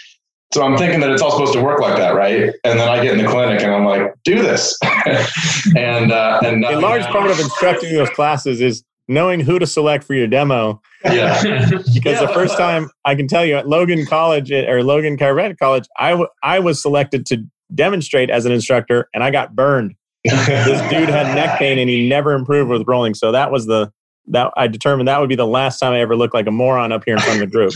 so 0.52 0.62
I'm 0.62 0.78
thinking 0.78 1.00
that 1.00 1.10
it's 1.10 1.20
all 1.20 1.32
supposed 1.32 1.52
to 1.52 1.62
work 1.62 1.80
like 1.80 1.96
that, 1.96 2.14
right? 2.14 2.54
And 2.64 2.78
then 2.78 2.88
I 2.88 3.02
get 3.02 3.18
in 3.18 3.24
the 3.24 3.30
clinic 3.30 3.60
and 3.60 3.72
I'm 3.72 3.84
like, 3.84 4.14
do 4.24 4.42
this. 4.42 4.78
and 5.76 6.10
uh, 6.10 6.40
and 6.42 6.64
a 6.64 6.80
large 6.80 7.04
part 7.04 7.30
of 7.30 7.38
instructing 7.38 7.92
those 7.94 8.08
classes 8.10 8.60
is 8.60 8.82
knowing 9.08 9.40
who 9.40 9.58
to 9.58 9.66
select 9.66 10.04
for 10.04 10.14
your 10.14 10.26
demo. 10.26 10.80
Yeah. 11.04 11.40
because 11.70 11.86
yeah. 11.94 12.26
the 12.26 12.32
first 12.32 12.56
time 12.56 12.90
I 13.04 13.14
can 13.14 13.28
tell 13.28 13.44
you 13.44 13.56
at 13.56 13.68
Logan 13.68 14.06
College 14.06 14.50
or 14.50 14.82
Logan 14.82 15.16
Chiropractic 15.16 15.58
College, 15.58 15.86
I, 15.98 16.10
w- 16.10 16.28
I 16.42 16.60
was 16.60 16.80
selected 16.80 17.26
to 17.26 17.44
demonstrate 17.74 18.30
as 18.30 18.46
an 18.46 18.52
instructor 18.52 19.08
and 19.14 19.22
I 19.22 19.30
got 19.30 19.54
burned. 19.54 19.94
this 20.24 20.80
dude 20.90 21.08
had 21.08 21.34
neck 21.34 21.58
pain 21.58 21.78
and 21.78 21.88
he 21.88 22.08
never 22.08 22.32
improved 22.32 22.70
with 22.70 22.84
rolling. 22.86 23.14
So 23.14 23.32
that 23.32 23.50
was 23.50 23.66
the 23.66 23.92
that 24.30 24.52
I 24.56 24.66
determined 24.66 25.08
that 25.08 25.20
would 25.20 25.28
be 25.28 25.36
the 25.36 25.46
last 25.46 25.78
time 25.78 25.92
I 25.92 26.00
ever 26.00 26.16
looked 26.16 26.34
like 26.34 26.46
a 26.46 26.50
moron 26.50 26.92
up 26.92 27.04
here 27.04 27.14
in 27.14 27.20
front 27.20 27.42
of 27.42 27.50
the 27.50 27.54
group. 27.54 27.72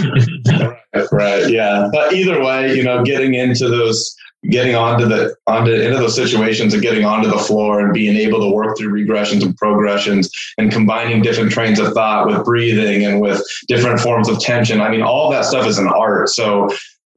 right, 1.12 1.48
yeah. 1.50 1.88
But 1.92 2.12
either 2.12 2.42
way, 2.42 2.74
you 2.74 2.82
know, 2.82 3.04
getting 3.04 3.34
into 3.34 3.68
those, 3.68 4.14
getting 4.50 4.74
onto 4.74 5.06
the 5.06 5.34
onto 5.46 5.72
into 5.72 5.98
those 5.98 6.16
situations 6.16 6.74
and 6.74 6.82
getting 6.82 7.04
onto 7.04 7.30
the 7.30 7.38
floor 7.38 7.80
and 7.80 7.92
being 7.92 8.16
able 8.16 8.40
to 8.40 8.50
work 8.54 8.76
through 8.76 8.92
regressions 8.92 9.42
and 9.42 9.56
progressions 9.56 10.30
and 10.58 10.72
combining 10.72 11.22
different 11.22 11.52
trains 11.52 11.78
of 11.78 11.92
thought 11.92 12.26
with 12.26 12.44
breathing 12.44 13.04
and 13.04 13.20
with 13.20 13.42
different 13.68 14.00
forms 14.00 14.28
of 14.28 14.38
tension. 14.40 14.80
I 14.80 14.90
mean, 14.90 15.02
all 15.02 15.30
that 15.30 15.44
stuff 15.44 15.66
is 15.66 15.78
an 15.78 15.88
art. 15.88 16.28
So 16.28 16.68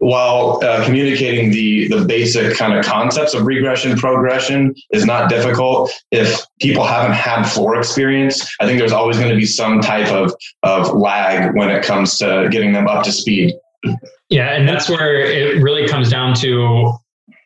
while 0.06 0.60
uh, 0.64 0.86
communicating 0.86 1.50
the 1.50 1.88
the 1.88 2.06
basic 2.06 2.56
kind 2.56 2.78
of 2.78 2.86
concepts 2.86 3.34
of 3.34 3.44
regression 3.48 3.98
progression 3.98 4.76
is 4.92 5.04
not 5.04 5.30
difficult. 5.30 5.92
If 6.12 6.46
people 6.62 6.86
haven't 6.86 7.16
had 7.16 7.44
floor 7.46 7.76
experience 7.76 8.48
i 8.62 8.66
think 8.66 8.80
there's 8.80 8.92
always 8.92 9.18
going 9.18 9.30
to 9.30 9.36
be 9.36 9.46
some 9.46 9.82
type 9.82 10.12
of 10.12 10.34
of 10.64 10.94
lag 10.94 11.56
when 11.56 11.70
it 11.70 11.84
comes 11.84 12.18
to 12.20 12.48
getting 12.52 12.72
them 12.72 12.88
up 12.88 13.04
to 13.06 13.12
speed. 13.12 13.56
Yeah 14.30 14.54
and 14.54 14.70
that's 14.70 14.88
where 14.90 15.20
it 15.20 15.62
really 15.62 15.88
comes 15.88 16.10
down 16.10 16.36
to 16.36 16.94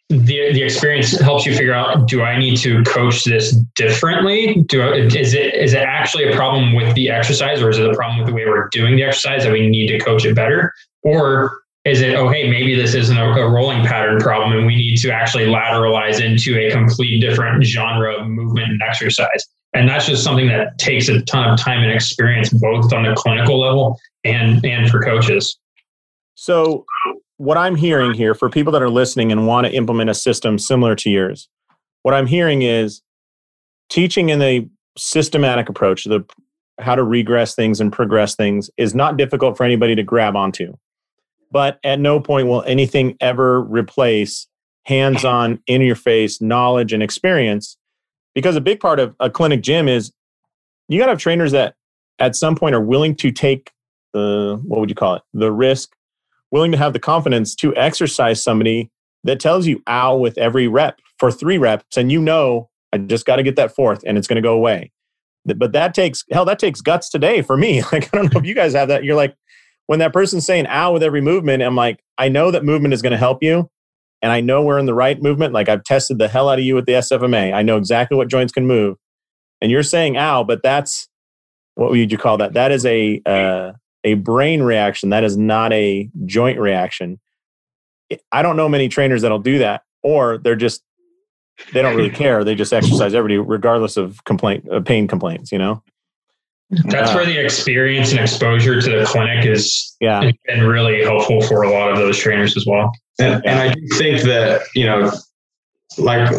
the 0.09 0.51
the 0.53 0.63
experience 0.63 1.17
helps 1.19 1.45
you 1.45 1.55
figure 1.55 1.73
out 1.73 2.07
do 2.07 2.23
I 2.23 2.37
need 2.37 2.57
to 2.57 2.83
coach 2.83 3.23
this 3.23 3.55
differently? 3.75 4.63
Do 4.67 4.81
I, 4.81 4.95
is 4.95 5.33
it 5.33 5.53
is 5.53 5.73
it 5.73 5.83
actually 5.83 6.29
a 6.29 6.35
problem 6.35 6.73
with 6.73 6.93
the 6.95 7.09
exercise, 7.09 7.61
or 7.61 7.69
is 7.69 7.77
it 7.77 7.87
a 7.87 7.93
problem 7.93 8.19
with 8.19 8.27
the 8.27 8.33
way 8.33 8.45
we're 8.45 8.69
doing 8.69 8.95
the 8.95 9.03
exercise 9.03 9.43
that 9.43 9.53
we 9.53 9.69
need 9.69 9.87
to 9.87 9.99
coach 9.99 10.25
it 10.25 10.35
better, 10.35 10.73
or 11.03 11.61
is 11.85 12.01
it 12.01 12.15
oh 12.15 12.29
hey 12.29 12.49
maybe 12.49 12.75
this 12.75 12.93
isn't 12.93 13.17
a, 13.17 13.23
a 13.23 13.49
rolling 13.49 13.85
pattern 13.85 14.19
problem 14.19 14.51
and 14.57 14.65
we 14.65 14.75
need 14.75 14.97
to 14.97 15.11
actually 15.11 15.45
lateralize 15.45 16.23
into 16.23 16.57
a 16.59 16.71
complete 16.71 17.21
different 17.21 17.63
genre 17.63 18.15
of 18.15 18.27
movement 18.27 18.71
and 18.71 18.81
exercise? 18.81 19.45
And 19.73 19.87
that's 19.87 20.07
just 20.07 20.23
something 20.23 20.47
that 20.47 20.77
takes 20.79 21.09
a 21.09 21.21
ton 21.21 21.47
of 21.49 21.59
time 21.59 21.83
and 21.83 21.91
experience, 21.91 22.49
both 22.49 22.91
on 22.91 23.03
the 23.03 23.13
clinical 23.15 23.59
level 23.59 23.99
and 24.23 24.63
and 24.65 24.89
for 24.89 25.01
coaches. 25.01 25.57
So 26.35 26.85
what 27.37 27.57
I'm 27.57 27.75
hearing 27.75 28.13
here 28.13 28.33
for 28.33 28.49
people 28.49 28.73
that 28.73 28.81
are 28.81 28.89
listening 28.89 29.31
and 29.31 29.47
want 29.47 29.67
to 29.67 29.73
implement 29.73 30.09
a 30.09 30.13
system 30.13 30.57
similar 30.59 30.95
to 30.95 31.09
yours, 31.09 31.47
what 32.03 32.13
I'm 32.13 32.27
hearing 32.27 32.63
is 32.63 33.01
teaching 33.89 34.29
in 34.29 34.41
a 34.41 34.67
systematic 34.97 35.69
approach, 35.69 36.03
the 36.03 36.25
how 36.79 36.95
to 36.95 37.03
regress 37.03 37.55
things 37.55 37.81
and 37.81 37.91
progress 37.91 38.35
things 38.35 38.69
is 38.77 38.95
not 38.95 39.17
difficult 39.17 39.57
for 39.57 39.63
anybody 39.63 39.95
to 39.95 40.03
grab 40.03 40.35
onto. 40.35 40.73
But 41.51 41.79
at 41.83 41.99
no 41.99 42.19
point 42.19 42.47
will 42.47 42.63
anything 42.63 43.17
ever 43.19 43.61
replace 43.61 44.47
hands-on 44.85 45.61
in 45.67 45.81
your 45.81 45.95
face 45.95 46.41
knowledge 46.41 46.93
and 46.93 47.03
experience 47.03 47.77
because 48.33 48.55
a 48.55 48.61
big 48.61 48.79
part 48.79 48.99
of 48.99 49.15
a 49.19 49.29
clinic 49.29 49.61
gym 49.61 49.87
is 49.87 50.11
you 50.87 50.97
got 50.97 51.05
to 51.05 51.11
have 51.11 51.19
trainers 51.19 51.51
that 51.51 51.75
at 52.17 52.35
some 52.35 52.55
point 52.55 52.73
are 52.73 52.81
willing 52.81 53.15
to 53.15 53.31
take 53.31 53.71
the 54.13 54.59
what 54.63 54.79
would 54.79 54.89
you 54.89 54.95
call 54.95 55.15
it 55.15 55.21
the 55.33 55.51
risk 55.51 55.91
willing 56.51 56.71
to 56.71 56.77
have 56.77 56.93
the 56.93 56.99
confidence 56.99 57.53
to 57.53 57.75
exercise 57.75 58.41
somebody 58.41 58.89
that 59.23 59.39
tells 59.39 59.67
you 59.67 59.81
ow 59.87 60.15
with 60.15 60.37
every 60.37 60.67
rep 60.67 60.99
for 61.19 61.31
three 61.31 61.57
reps 61.57 61.95
and 61.95 62.11
you 62.11 62.19
know 62.19 62.67
i 62.93 62.97
just 62.97 63.25
got 63.25 63.35
to 63.35 63.43
get 63.43 63.55
that 63.55 63.75
fourth 63.75 64.03
and 64.07 64.17
it's 64.17 64.27
going 64.27 64.35
to 64.35 64.41
go 64.41 64.53
away. 64.53 64.91
But 65.45 65.71
that 65.71 65.93
takes 65.93 66.23
hell 66.31 66.45
that 66.45 66.59
takes 66.59 66.81
guts 66.81 67.09
today 67.09 67.41
for 67.41 67.57
me. 67.57 67.83
Like 67.91 68.11
i 68.13 68.17
don't 68.17 68.33
know 68.33 68.39
if 68.39 68.45
you 68.45 68.55
guys 68.55 68.73
have 68.73 68.87
that 68.87 69.03
you're 69.03 69.15
like 69.15 69.35
when 69.89 69.99
that 69.99 70.13
person's 70.13 70.45
saying 70.45 70.67
ow 70.67 70.93
with 70.93 71.03
every 71.03 71.21
movement 71.21 71.63
i'm 71.63 71.75
like 71.75 71.99
i 72.17 72.29
know 72.29 72.51
that 72.51 72.63
movement 72.63 72.93
is 72.93 73.01
going 73.01 73.11
to 73.11 73.17
help 73.17 73.41
you 73.41 73.69
and 74.21 74.31
i 74.31 74.39
know 74.39 74.61
we're 74.61 74.79
in 74.79 74.85
the 74.85 74.93
right 74.93 75.21
movement 75.21 75.53
like 75.53 75.69
i've 75.69 75.83
tested 75.83 76.17
the 76.17 76.27
hell 76.27 76.49
out 76.49 76.59
of 76.59 76.65
you 76.65 76.75
with 76.75 76.85
the 76.85 76.93
sfma 76.93 77.53
i 77.53 77.61
know 77.61 77.77
exactly 77.77 78.15
what 78.17 78.27
joints 78.27 78.53
can 78.53 78.65
move 78.65 78.97
and 79.61 79.71
you're 79.71 79.83
saying 79.83 80.17
ow 80.17 80.43
but 80.43 80.61
that's 80.63 81.07
what 81.75 81.89
would 81.91 82.11
you 82.11 82.17
call 82.17 82.37
that 82.37 82.53
that 82.53 82.71
is 82.71 82.85
a 82.85 83.21
uh, 83.25 83.71
a 84.03 84.15
brain 84.15 84.61
reaction. 84.61 85.09
That 85.09 85.23
is 85.23 85.37
not 85.37 85.73
a 85.73 86.09
joint 86.25 86.59
reaction. 86.59 87.19
I 88.31 88.41
don't 88.41 88.55
know 88.55 88.69
many 88.69 88.89
trainers 88.89 89.21
that'll 89.21 89.39
do 89.39 89.59
that, 89.59 89.83
or 90.03 90.37
they're 90.37 90.55
just 90.55 90.83
they 91.73 91.81
don't 91.81 91.95
really 91.95 92.09
care. 92.09 92.43
They 92.43 92.55
just 92.55 92.73
exercise 92.73 93.13
everybody 93.13 93.37
regardless 93.37 93.97
of 93.97 94.23
complaint, 94.23 94.67
uh, 94.71 94.79
pain 94.81 95.07
complaints. 95.07 95.51
You 95.51 95.57
know. 95.57 95.83
That's 96.69 97.11
uh, 97.11 97.15
where 97.15 97.25
the 97.25 97.37
experience 97.37 98.11
and 98.11 98.19
exposure 98.19 98.79
to 98.79 98.99
the 98.99 99.05
clinic 99.05 99.45
is 99.45 99.95
yeah 99.99 100.31
been 100.45 100.63
really 100.63 101.03
helpful 101.03 101.41
for 101.41 101.63
a 101.63 101.71
lot 101.71 101.91
of 101.91 101.97
those 101.97 102.17
trainers 102.17 102.55
as 102.55 102.65
well. 102.67 102.91
And, 103.19 103.43
and 103.45 103.59
I 103.59 103.73
do 103.73 103.87
think 103.97 104.21
that 104.23 104.61
you 104.75 104.85
know, 104.85 105.11
like 105.97 106.31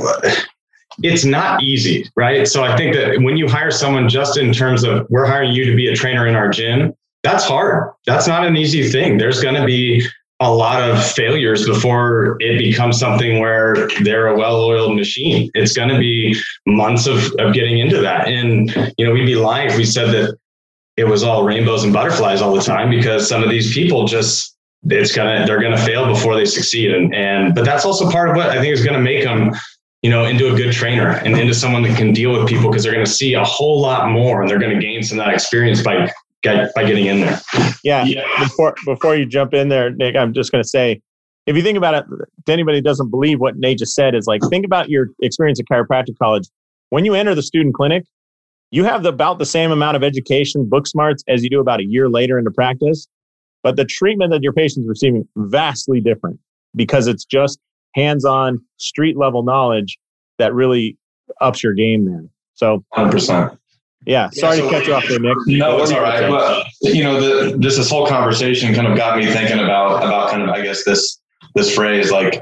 it's 1.02 1.24
not 1.24 1.62
easy, 1.62 2.08
right? 2.16 2.46
So 2.46 2.62
I 2.62 2.76
think 2.76 2.94
that 2.94 3.20
when 3.22 3.36
you 3.36 3.48
hire 3.48 3.70
someone 3.70 4.08
just 4.08 4.38
in 4.38 4.52
terms 4.52 4.84
of 4.84 5.06
we're 5.10 5.26
hiring 5.26 5.52
you 5.52 5.64
to 5.64 5.74
be 5.74 5.88
a 5.88 5.94
trainer 5.94 6.26
in 6.26 6.36
our 6.36 6.48
gym, 6.48 6.94
that's 7.22 7.44
hard. 7.44 7.92
That's 8.06 8.26
not 8.26 8.46
an 8.46 8.56
easy 8.56 8.88
thing. 8.88 9.18
There's 9.18 9.42
going 9.42 9.54
to 9.54 9.64
be 9.64 10.06
a 10.40 10.50
lot 10.50 10.82
of 10.82 11.04
failures 11.04 11.66
before 11.66 12.38
it 12.40 12.58
becomes 12.58 12.98
something 12.98 13.40
where 13.40 13.88
they're 14.02 14.28
a 14.28 14.38
well-oiled 14.38 14.96
machine. 14.96 15.50
It's 15.52 15.74
going 15.74 15.90
to 15.90 15.98
be 15.98 16.34
months 16.66 17.06
of, 17.06 17.18
of 17.38 17.52
getting 17.52 17.78
into 17.78 18.00
that. 18.00 18.26
And, 18.26 18.70
you 18.96 19.04
know, 19.04 19.12
we'd 19.12 19.26
be 19.26 19.36
lying 19.36 19.68
if 19.68 19.76
we 19.76 19.84
said 19.84 20.10
that 20.12 20.38
it 20.96 21.04
was 21.04 21.22
all 21.22 21.44
rainbows 21.44 21.84
and 21.84 21.92
butterflies 21.92 22.40
all 22.40 22.54
the 22.54 22.62
time 22.62 22.88
because 22.88 23.28
some 23.28 23.42
of 23.42 23.50
these 23.50 23.74
people 23.74 24.06
just, 24.06 24.56
it's 24.84 25.14
gonna, 25.14 25.44
they're 25.46 25.60
going 25.60 25.76
to 25.76 25.82
fail 25.82 26.06
before 26.06 26.36
they 26.36 26.46
succeed. 26.46 26.90
And, 26.90 27.14
and, 27.14 27.54
but 27.54 27.66
that's 27.66 27.84
also 27.84 28.10
part 28.10 28.30
of 28.30 28.36
what 28.36 28.48
I 28.48 28.60
think 28.60 28.72
is 28.72 28.82
going 28.82 28.96
to 28.96 29.02
make 29.02 29.22
them, 29.24 29.52
you 30.00 30.08
know, 30.08 30.24
into 30.24 30.50
a 30.50 30.56
good 30.56 30.72
trainer 30.72 31.16
and 31.18 31.38
into 31.38 31.52
someone 31.52 31.82
that 31.82 31.98
can 31.98 32.14
deal 32.14 32.32
with 32.32 32.48
people 32.48 32.70
because 32.70 32.82
they're 32.82 32.94
going 32.94 33.04
to 33.04 33.12
see 33.12 33.34
a 33.34 33.44
whole 33.44 33.78
lot 33.78 34.10
more 34.10 34.40
and 34.40 34.48
they're 34.48 34.58
going 34.58 34.74
to 34.74 34.80
gain 34.80 35.02
some 35.02 35.18
of 35.18 35.26
that 35.26 35.34
experience 35.34 35.82
by 35.82 36.10
get, 36.42 36.74
by 36.74 36.84
getting 36.84 37.06
in 37.06 37.20
there. 37.20 37.40
Yeah. 37.82 38.04
yeah. 38.04 38.24
Before 38.38 38.74
before 38.84 39.16
you 39.16 39.26
jump 39.26 39.54
in 39.54 39.68
there, 39.68 39.90
Nick, 39.90 40.16
I'm 40.16 40.34
just 40.34 40.52
going 40.52 40.62
to 40.62 40.68
say, 40.68 41.00
if 41.46 41.56
you 41.56 41.62
think 41.62 41.78
about 41.78 41.94
it, 41.94 42.04
to 42.46 42.52
anybody 42.52 42.78
who 42.78 42.82
doesn't 42.82 43.10
believe 43.10 43.40
what 43.40 43.56
Nate 43.56 43.78
just 43.78 43.94
said, 43.94 44.14
is 44.14 44.26
like 44.26 44.42
think 44.50 44.66
about 44.66 44.90
your 44.90 45.08
experience 45.22 45.60
at 45.60 45.66
chiropractic 45.66 46.18
college. 46.20 46.48
When 46.90 47.04
you 47.04 47.14
enter 47.14 47.34
the 47.34 47.42
student 47.42 47.74
clinic, 47.74 48.04
you 48.70 48.84
have 48.84 49.02
the, 49.02 49.08
about 49.08 49.38
the 49.38 49.46
same 49.46 49.70
amount 49.70 49.96
of 49.96 50.02
education, 50.02 50.68
book 50.68 50.86
smarts, 50.86 51.24
as 51.28 51.42
you 51.42 51.50
do 51.50 51.60
about 51.60 51.80
a 51.80 51.84
year 51.84 52.08
later 52.08 52.38
into 52.38 52.50
practice. 52.50 53.06
But 53.62 53.76
the 53.76 53.84
treatment 53.84 54.30
that 54.32 54.42
your 54.42 54.52
patient's 54.52 54.88
receiving 54.88 55.26
vastly 55.36 56.00
different 56.00 56.38
because 56.74 57.06
it's 57.06 57.24
just 57.24 57.58
hands-on, 57.94 58.58
street 58.78 59.16
level 59.16 59.42
knowledge 59.42 59.98
that 60.38 60.54
really 60.54 60.96
ups 61.40 61.62
your 61.62 61.74
game. 61.74 62.06
Then, 62.06 62.30
so 62.54 62.84
100%. 62.94 63.58
Yeah, 64.06 64.30
sorry 64.30 64.56
yeah, 64.56 64.62
so, 64.62 64.70
to 64.70 64.76
cut 64.76 64.86
you 64.86 64.94
off 64.94 65.04
there, 65.08 65.20
Nick. 65.20 65.36
No, 65.46 65.82
it's 65.82 65.92
all 65.92 66.00
right. 66.00 66.28
But 66.28 66.66
you 66.82 67.04
know, 67.04 67.20
the, 67.20 67.58
just 67.58 67.76
this 67.76 67.90
whole 67.90 68.06
conversation 68.06 68.74
kind 68.74 68.86
of 68.86 68.96
got 68.96 69.18
me 69.18 69.26
thinking 69.26 69.58
about 69.58 70.02
about 70.02 70.30
kind 70.30 70.42
of 70.42 70.48
I 70.48 70.62
guess 70.62 70.84
this 70.84 71.20
this 71.54 71.74
phrase 71.74 72.10
like, 72.10 72.40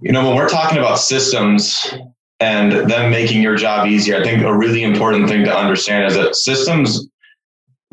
you 0.00 0.12
know, 0.12 0.26
when 0.26 0.36
we're 0.36 0.48
talking 0.48 0.78
about 0.78 0.98
systems 0.98 1.94
and 2.40 2.72
them 2.90 3.10
making 3.10 3.42
your 3.42 3.56
job 3.56 3.86
easier, 3.86 4.16
I 4.16 4.22
think 4.22 4.42
a 4.42 4.56
really 4.56 4.82
important 4.82 5.28
thing 5.28 5.44
to 5.44 5.54
understand 5.54 6.06
is 6.06 6.14
that 6.14 6.34
systems 6.34 7.08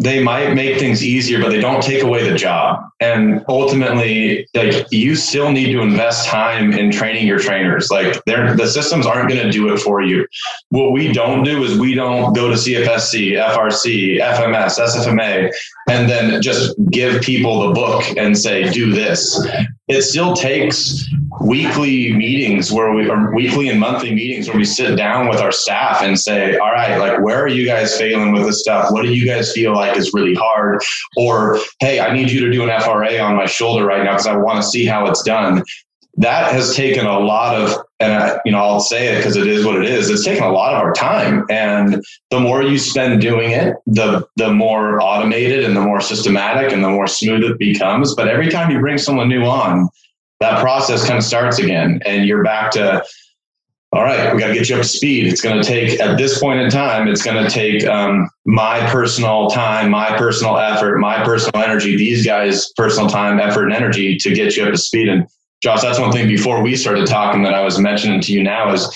they 0.02 0.22
might 0.22 0.56
make 0.56 0.80
things 0.80 1.04
easier, 1.04 1.40
but 1.40 1.50
they 1.50 1.62
don't 1.62 1.84
take 1.84 2.02
away 2.02 2.28
the 2.28 2.36
job. 2.36 2.84
And 3.00 3.46
ultimately, 3.48 4.48
like 4.56 4.88
you 4.92 5.16
still 5.16 5.52
need 5.52 5.72
to 5.74 5.82
invest 5.82 6.28
time 6.28 6.74
in 6.74 6.92
training 6.92 7.28
your 7.28 7.38
trainers. 7.38 7.92
Like 7.92 8.24
they're, 8.26 8.56
the 8.56 8.68
systems 8.68 9.06
aren't 9.06 9.30
going 9.30 9.44
to 9.44 9.52
do 9.52 9.72
it 9.72 9.78
for 9.78 10.02
you. 10.02 10.26
What 10.70 10.92
we 10.92 11.14
don't 11.14 11.44
do 11.44 11.64
is 11.64 11.78
we 11.78 11.94
don't 11.94 12.34
go 12.34 12.48
to 12.48 12.56
CFSC, 12.56 13.34
FRC, 13.34 14.20
FMS, 14.20 14.80
SFMA, 14.80 15.52
and 15.88 16.10
then 16.10 16.42
just 16.42 16.76
give 16.90 17.22
people 17.22 17.68
the 17.68 17.74
book 17.74 18.04
and 18.18 18.36
say, 18.36 18.72
do 18.72 18.92
this. 18.92 19.48
It 19.88 20.04
still 20.04 20.34
takes 20.34 21.10
weekly 21.42 22.14
meetings 22.14 22.72
where 22.72 22.94
we 22.94 23.10
are 23.10 23.34
weekly 23.34 23.68
and 23.70 23.80
monthly 23.80 24.14
meetings 24.14 24.48
where 24.48 24.56
we 24.56 24.64
sit 24.64 24.96
down 24.96 25.28
with 25.28 25.40
our 25.40 25.52
staff 25.52 26.02
and 26.02 26.20
say, 26.20 26.58
all 26.58 26.72
right, 26.72 26.98
like, 26.98 27.22
where 27.22 27.42
are 27.42 27.48
you 27.48 27.66
guys 27.66 27.98
failing 27.98 28.32
with 28.32 28.46
this 28.46 28.62
stuff? 28.62 28.92
What 28.92 29.04
do 29.04 29.14
you 29.14 29.26
guys 29.26 29.52
feel 29.52 29.74
like 29.74 29.98
is 29.98 30.14
really 30.14 30.36
hard? 30.36 30.82
Or, 31.18 31.58
hey, 31.80 32.00
I 32.00 32.14
need 32.14 32.32
you 32.32 32.46
to 32.46 32.52
do 32.52 32.64
an 32.64 32.82
FRA 32.82 33.18
on 33.20 33.36
my 33.36 33.48
shoulder 33.48 33.86
right 33.86 34.04
now 34.04 34.12
because 34.12 34.28
I 34.28 34.36
want 34.36 34.62
to 34.62 34.68
see 34.68 34.86
how 34.86 35.08
it's 35.08 35.24
done. 35.24 35.64
That 36.22 36.52
has 36.52 36.76
taken 36.76 37.06
a 37.06 37.20
lot 37.20 37.56
of, 37.56 37.86
and 38.00 38.14
I, 38.14 38.40
you 38.46 38.52
know, 38.52 38.60
I'll 38.60 38.80
say 38.80 39.08
it 39.08 39.18
because 39.18 39.36
it 39.36 39.48
is 39.48 39.66
what 39.66 39.76
it 39.76 39.86
is. 39.86 40.10
It's 40.10 40.24
taken 40.24 40.44
a 40.44 40.52
lot 40.52 40.74
of 40.74 40.82
our 40.82 40.94
time, 40.94 41.46
and 41.50 42.04
the 42.30 42.40
more 42.40 42.64
you 42.64 42.78
spend 42.78 43.22
doing 43.22 43.52
it, 43.52 43.76
the 43.86 44.28
the 44.38 44.54
more 44.54 45.02
automated 45.02 45.64
and 45.64 45.76
the 45.76 45.82
more 45.82 46.02
systematic 46.02 46.72
and 46.72 46.84
the 46.84 46.90
more 46.90 47.08
smooth 47.08 47.44
it 47.44 47.60
becomes. 47.60 48.16
But 48.16 48.28
every 48.28 48.50
time 48.50 48.72
you 48.72 48.80
bring 48.80 48.98
someone 48.98 49.30
new 49.30 49.44
on, 49.44 49.90
that 50.42 50.60
process 50.60 51.06
kind 51.06 51.18
of 51.18 51.24
starts 51.24 51.60
again 51.60 52.02
and 52.06 52.26
you're 52.26 52.44
back 52.44 52.72
to 52.72 53.06
all 53.94 54.04
right 54.04 54.34
we 54.34 54.40
got 54.40 54.48
to 54.48 54.54
get 54.54 54.68
you 54.68 54.76
up 54.76 54.82
to 54.82 54.88
speed 54.88 55.28
it's 55.28 55.42
going 55.42 55.56
to 55.56 55.64
take 55.64 56.00
at 56.00 56.18
this 56.18 56.40
point 56.40 56.60
in 56.60 56.70
time 56.70 57.08
it's 57.08 57.24
going 57.24 57.42
to 57.42 57.50
take 57.50 57.86
um, 57.86 58.28
my 58.46 58.80
personal 58.90 59.50
time 59.50 59.90
my 59.90 60.18
personal 60.18 60.58
effort 60.58 60.98
my 60.98 61.24
personal 61.24 61.64
energy 61.64 61.96
these 61.96 62.26
guys 62.26 62.74
personal 62.74 63.08
time 63.08 63.40
effort 63.40 63.66
and 63.66 63.74
energy 63.74 64.18
to 64.18 64.34
get 64.34 64.58
you 64.58 64.64
up 64.64 64.72
to 64.72 64.78
speed 64.78 65.08
and 65.08 65.28
josh 65.62 65.82
that's 65.82 66.00
one 66.00 66.12
thing 66.12 66.28
before 66.28 66.62
we 66.62 66.76
started 66.76 67.08
talking 67.08 67.44
that 67.44 67.54
i 67.54 67.64
was 67.64 67.80
mentioning 67.80 68.22
to 68.22 68.34
you 68.34 68.44
now 68.44 68.72
is 68.74 68.90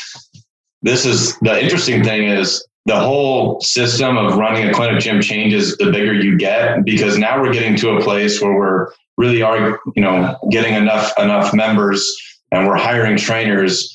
this 0.81 1.05
is 1.05 1.37
the 1.39 1.61
interesting 1.61 2.03
thing 2.03 2.27
is 2.27 2.65
the 2.85 2.99
whole 2.99 3.59
system 3.61 4.17
of 4.17 4.37
running 4.37 4.69
a 4.69 4.73
clinic 4.73 5.01
gym 5.01 5.19
changes 5.19 5.75
the 5.77 5.91
bigger 5.91 6.13
you 6.13 6.37
get 6.37 6.85
because 6.85 7.17
now 7.17 7.41
we're 7.41 7.51
getting 7.51 7.75
to 7.75 7.97
a 7.97 8.01
place 8.01 8.39
where 8.39 8.53
we're 8.53 8.91
really 9.17 9.41
are, 9.41 9.79
you 9.95 10.01
know, 10.01 10.37
getting 10.51 10.75
enough 10.75 11.11
enough 11.17 11.53
members 11.53 12.07
and 12.51 12.67
we're 12.67 12.75
hiring 12.75 13.17
trainers 13.17 13.91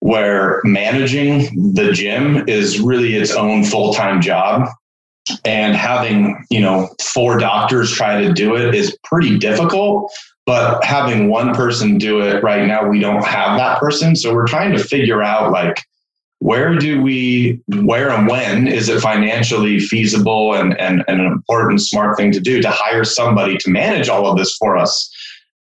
where 0.00 0.60
managing 0.64 1.74
the 1.74 1.92
gym 1.92 2.48
is 2.48 2.80
really 2.80 3.14
its 3.14 3.32
own 3.32 3.64
full-time 3.64 4.20
job. 4.20 4.68
And 5.44 5.76
having 5.76 6.44
you 6.50 6.60
know 6.60 6.88
four 7.00 7.38
doctors 7.38 7.92
try 7.92 8.20
to 8.22 8.32
do 8.32 8.56
it 8.56 8.74
is 8.74 8.98
pretty 9.04 9.38
difficult 9.38 10.12
but 10.44 10.84
having 10.84 11.28
one 11.28 11.54
person 11.54 11.98
do 11.98 12.20
it 12.20 12.42
right 12.42 12.66
now, 12.66 12.88
we 12.88 12.98
don't 12.98 13.24
have 13.24 13.56
that 13.58 13.78
person. 13.78 14.16
So 14.16 14.34
we're 14.34 14.46
trying 14.46 14.72
to 14.72 14.82
figure 14.82 15.22
out 15.22 15.52
like, 15.52 15.82
where 16.40 16.76
do 16.76 17.00
we 17.00 17.60
where 17.68 18.10
and 18.10 18.26
when 18.26 18.66
is 18.66 18.88
it 18.88 19.00
financially 19.00 19.78
feasible 19.78 20.54
and, 20.54 20.78
and, 20.80 21.04
and 21.06 21.20
an 21.20 21.26
important 21.26 21.80
smart 21.80 22.16
thing 22.16 22.32
to 22.32 22.40
do 22.40 22.60
to 22.60 22.68
hire 22.68 23.04
somebody 23.04 23.56
to 23.58 23.70
manage 23.70 24.08
all 24.08 24.26
of 24.26 24.36
this 24.36 24.56
for 24.56 24.76
us? 24.76 25.08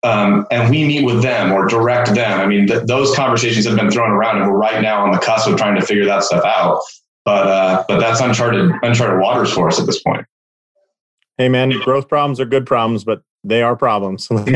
Um, 0.02 0.46
and 0.50 0.68
we 0.68 0.84
meet 0.84 1.04
with 1.04 1.22
them 1.22 1.52
or 1.52 1.66
direct 1.66 2.12
them. 2.14 2.40
I 2.40 2.46
mean 2.46 2.66
th- 2.66 2.82
those 2.86 3.14
conversations 3.14 3.66
have 3.66 3.76
been 3.76 3.90
thrown 3.90 4.10
around 4.10 4.42
and 4.42 4.50
we're 4.50 4.58
right 4.58 4.82
now 4.82 5.04
on 5.04 5.12
the 5.12 5.18
cusp 5.18 5.48
of 5.48 5.56
trying 5.56 5.78
to 5.78 5.86
figure 5.86 6.06
that 6.06 6.24
stuff 6.24 6.44
out. 6.44 6.80
But 7.24 7.46
uh, 7.46 7.84
but 7.86 8.00
that's 8.00 8.20
uncharted 8.20 8.72
uncharted 8.82 9.20
waters 9.20 9.52
for 9.52 9.68
us 9.68 9.78
at 9.78 9.86
this 9.86 10.02
point 10.02 10.26
hey 11.38 11.48
man 11.48 11.70
growth 11.80 12.08
problems 12.08 12.40
are 12.40 12.44
good 12.44 12.66
problems 12.66 13.04
but 13.04 13.22
they 13.42 13.62
are 13.62 13.76
problems 13.76 14.28
like, 14.30 14.46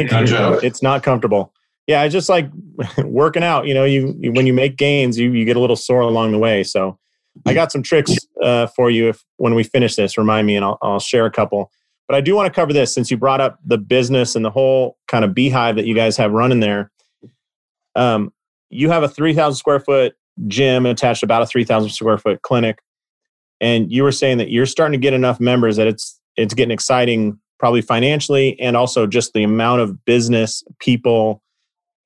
it's 0.63 0.83
not 0.83 1.03
comfortable 1.03 1.53
yeah, 1.89 2.05
it's 2.05 2.13
just 2.13 2.29
like 2.29 2.51
working 2.99 3.43
out. 3.43 3.67
You 3.67 3.75
know, 3.75 3.85
you, 3.85 4.15
you, 4.21 4.31
when 4.31 4.47
you 4.47 4.53
make 4.53 4.77
gains, 4.77 5.19
you 5.19 5.33
you 5.33 5.45
get 5.45 5.57
a 5.57 5.61
little 5.61 5.75
sore 5.75 6.03
along 6.03 6.31
the 6.33 6.39
way. 6.39 6.63
So 6.63 6.99
I 7.47 7.55
got 7.55 7.73
some 7.73 7.83
tricks 7.83 8.15
uh, 8.43 8.67
for 8.67 8.91
you 8.91 9.09
if 9.09 9.25
when 9.39 9.55
we 9.55 9.65
finish 9.65 9.97
this. 9.97 10.19
Remind 10.19 10.47
me, 10.47 10.55
and 10.55 10.65
I'll 10.65 10.79
I'll 10.83 11.01
share 11.01 11.25
a 11.25 11.31
couple. 11.31 11.73
But 12.07 12.15
I 12.15 12.21
do 12.21 12.35
want 12.35 12.47
to 12.47 12.53
cover 12.53 12.73
this 12.73 12.95
since 12.95 13.11
you 13.11 13.17
brought 13.17 13.41
up 13.41 13.59
the 13.65 13.79
business 13.79 14.37
and 14.37 14.45
the 14.45 14.51
whole 14.51 14.99
kind 15.09 15.25
of 15.25 15.35
beehive 15.35 15.77
that 15.77 15.87
you 15.87 15.95
guys 15.95 16.17
have 16.19 16.33
running 16.33 16.61
there. 16.61 16.91
Um, 17.97 18.33
you 18.69 18.91
have 18.91 19.03
a 19.03 19.09
three 19.09 19.33
thousand 19.33 19.57
square 19.57 19.81
foot 19.81 20.15
gym 20.47 20.85
attached 20.85 21.21
to 21.21 21.27
about 21.27 21.41
a 21.41 21.47
three 21.47 21.65
thousand 21.65 21.89
square 21.89 22.19
foot 22.19 22.43
clinic, 22.43 22.81
and 23.63 23.91
you 23.91 24.03
were 24.03 24.13
saying 24.13 24.37
that 24.39 24.51
you're 24.51 24.67
starting 24.67 25.01
to 25.01 25.03
get 25.03 25.15
enough 25.15 25.41
members 25.41 25.77
that 25.77 25.87
it's 25.87 26.18
it's 26.39 26.55
getting 26.55 26.71
exciting, 26.71 27.39
probably 27.59 27.83
financially, 27.83 28.59
and 28.61 28.77
also 28.77 29.07
just 29.07 29.33
the 29.35 29.43
amount 29.43 29.81
of 29.81 30.05
business 30.05 30.63
people 30.79 31.43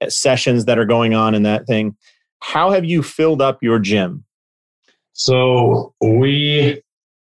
eh, 0.00 0.08
sessions 0.08 0.64
that 0.64 0.78
are 0.78 0.86
going 0.86 1.14
on 1.14 1.34
in 1.34 1.42
that 1.44 1.66
thing. 1.66 1.96
How 2.40 2.70
have 2.70 2.84
you 2.84 3.02
filled 3.02 3.40
up 3.42 3.62
your 3.62 3.78
gym? 3.78 4.24
So 5.12 5.94
we 6.00 6.82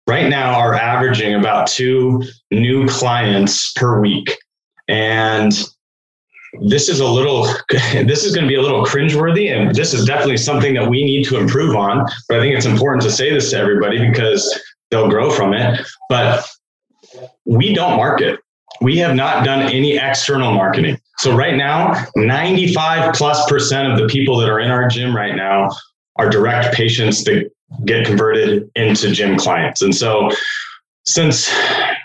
right 0.07 0.29
now 0.29 0.59
are 0.59 0.75
averaging 0.75 1.35
about 1.35 1.69
two 1.69 2.23
new 2.51 2.87
clients 2.89 3.73
per 3.73 4.01
week. 4.01 4.37
And 4.89 5.53
this 6.63 6.89
is 6.89 7.01
a 7.01 7.07
little 7.07 7.45
this 7.71 8.25
is 8.25 8.35
going 8.35 8.47
to 8.47 8.49
be 8.49 8.57
a 8.57 8.63
little 8.63 8.85
cringeworthy 8.85 9.51
and 9.51 9.75
this 9.75 9.93
is 9.93 10.05
definitely 10.05 10.37
something 10.37 10.75
that 10.75 10.89
we 10.89 11.05
need 11.05 11.25
to 11.25 11.39
improve 11.39 11.77
on 11.77 12.07
but 12.29 12.39
i 12.39 12.41
think 12.41 12.57
it's 12.57 12.65
important 12.65 13.03
to 13.03 13.11
say 13.11 13.31
this 13.31 13.51
to 13.51 13.59
everybody 13.59 13.99
because 14.09 14.59
they'll 14.91 15.11
grow 15.11 15.31
from 15.31 15.53
it 15.53 15.87
but 16.09 16.49
we 17.45 17.75
don't 17.75 17.97
market 17.97 18.41
we 18.81 18.99
have 18.99 19.15
not 19.15 19.45
done 19.45 19.63
any 19.63 19.97
external 19.97 20.53
marketing 20.53 20.99
so 21.19 21.35
right 21.35 21.57
now, 21.57 22.05
95 22.15 23.15
plus 23.15 23.49
percent 23.49 23.91
of 23.91 23.99
the 23.99 24.07
people 24.07 24.37
that 24.39 24.51
are 24.51 24.61
in 24.61 24.71
our 24.71 24.87
gym 24.87 25.17
right 25.17 25.35
now 25.35 25.71
are 26.17 26.29
direct 26.29 26.75
patients 26.75 27.25
that 27.25 27.51
get 27.85 28.07
converted 28.07 28.71
into 28.75 29.11
gym 29.13 29.39
clients. 29.39 29.81
And 29.83 29.95
so 29.95 30.31
since 31.07 31.51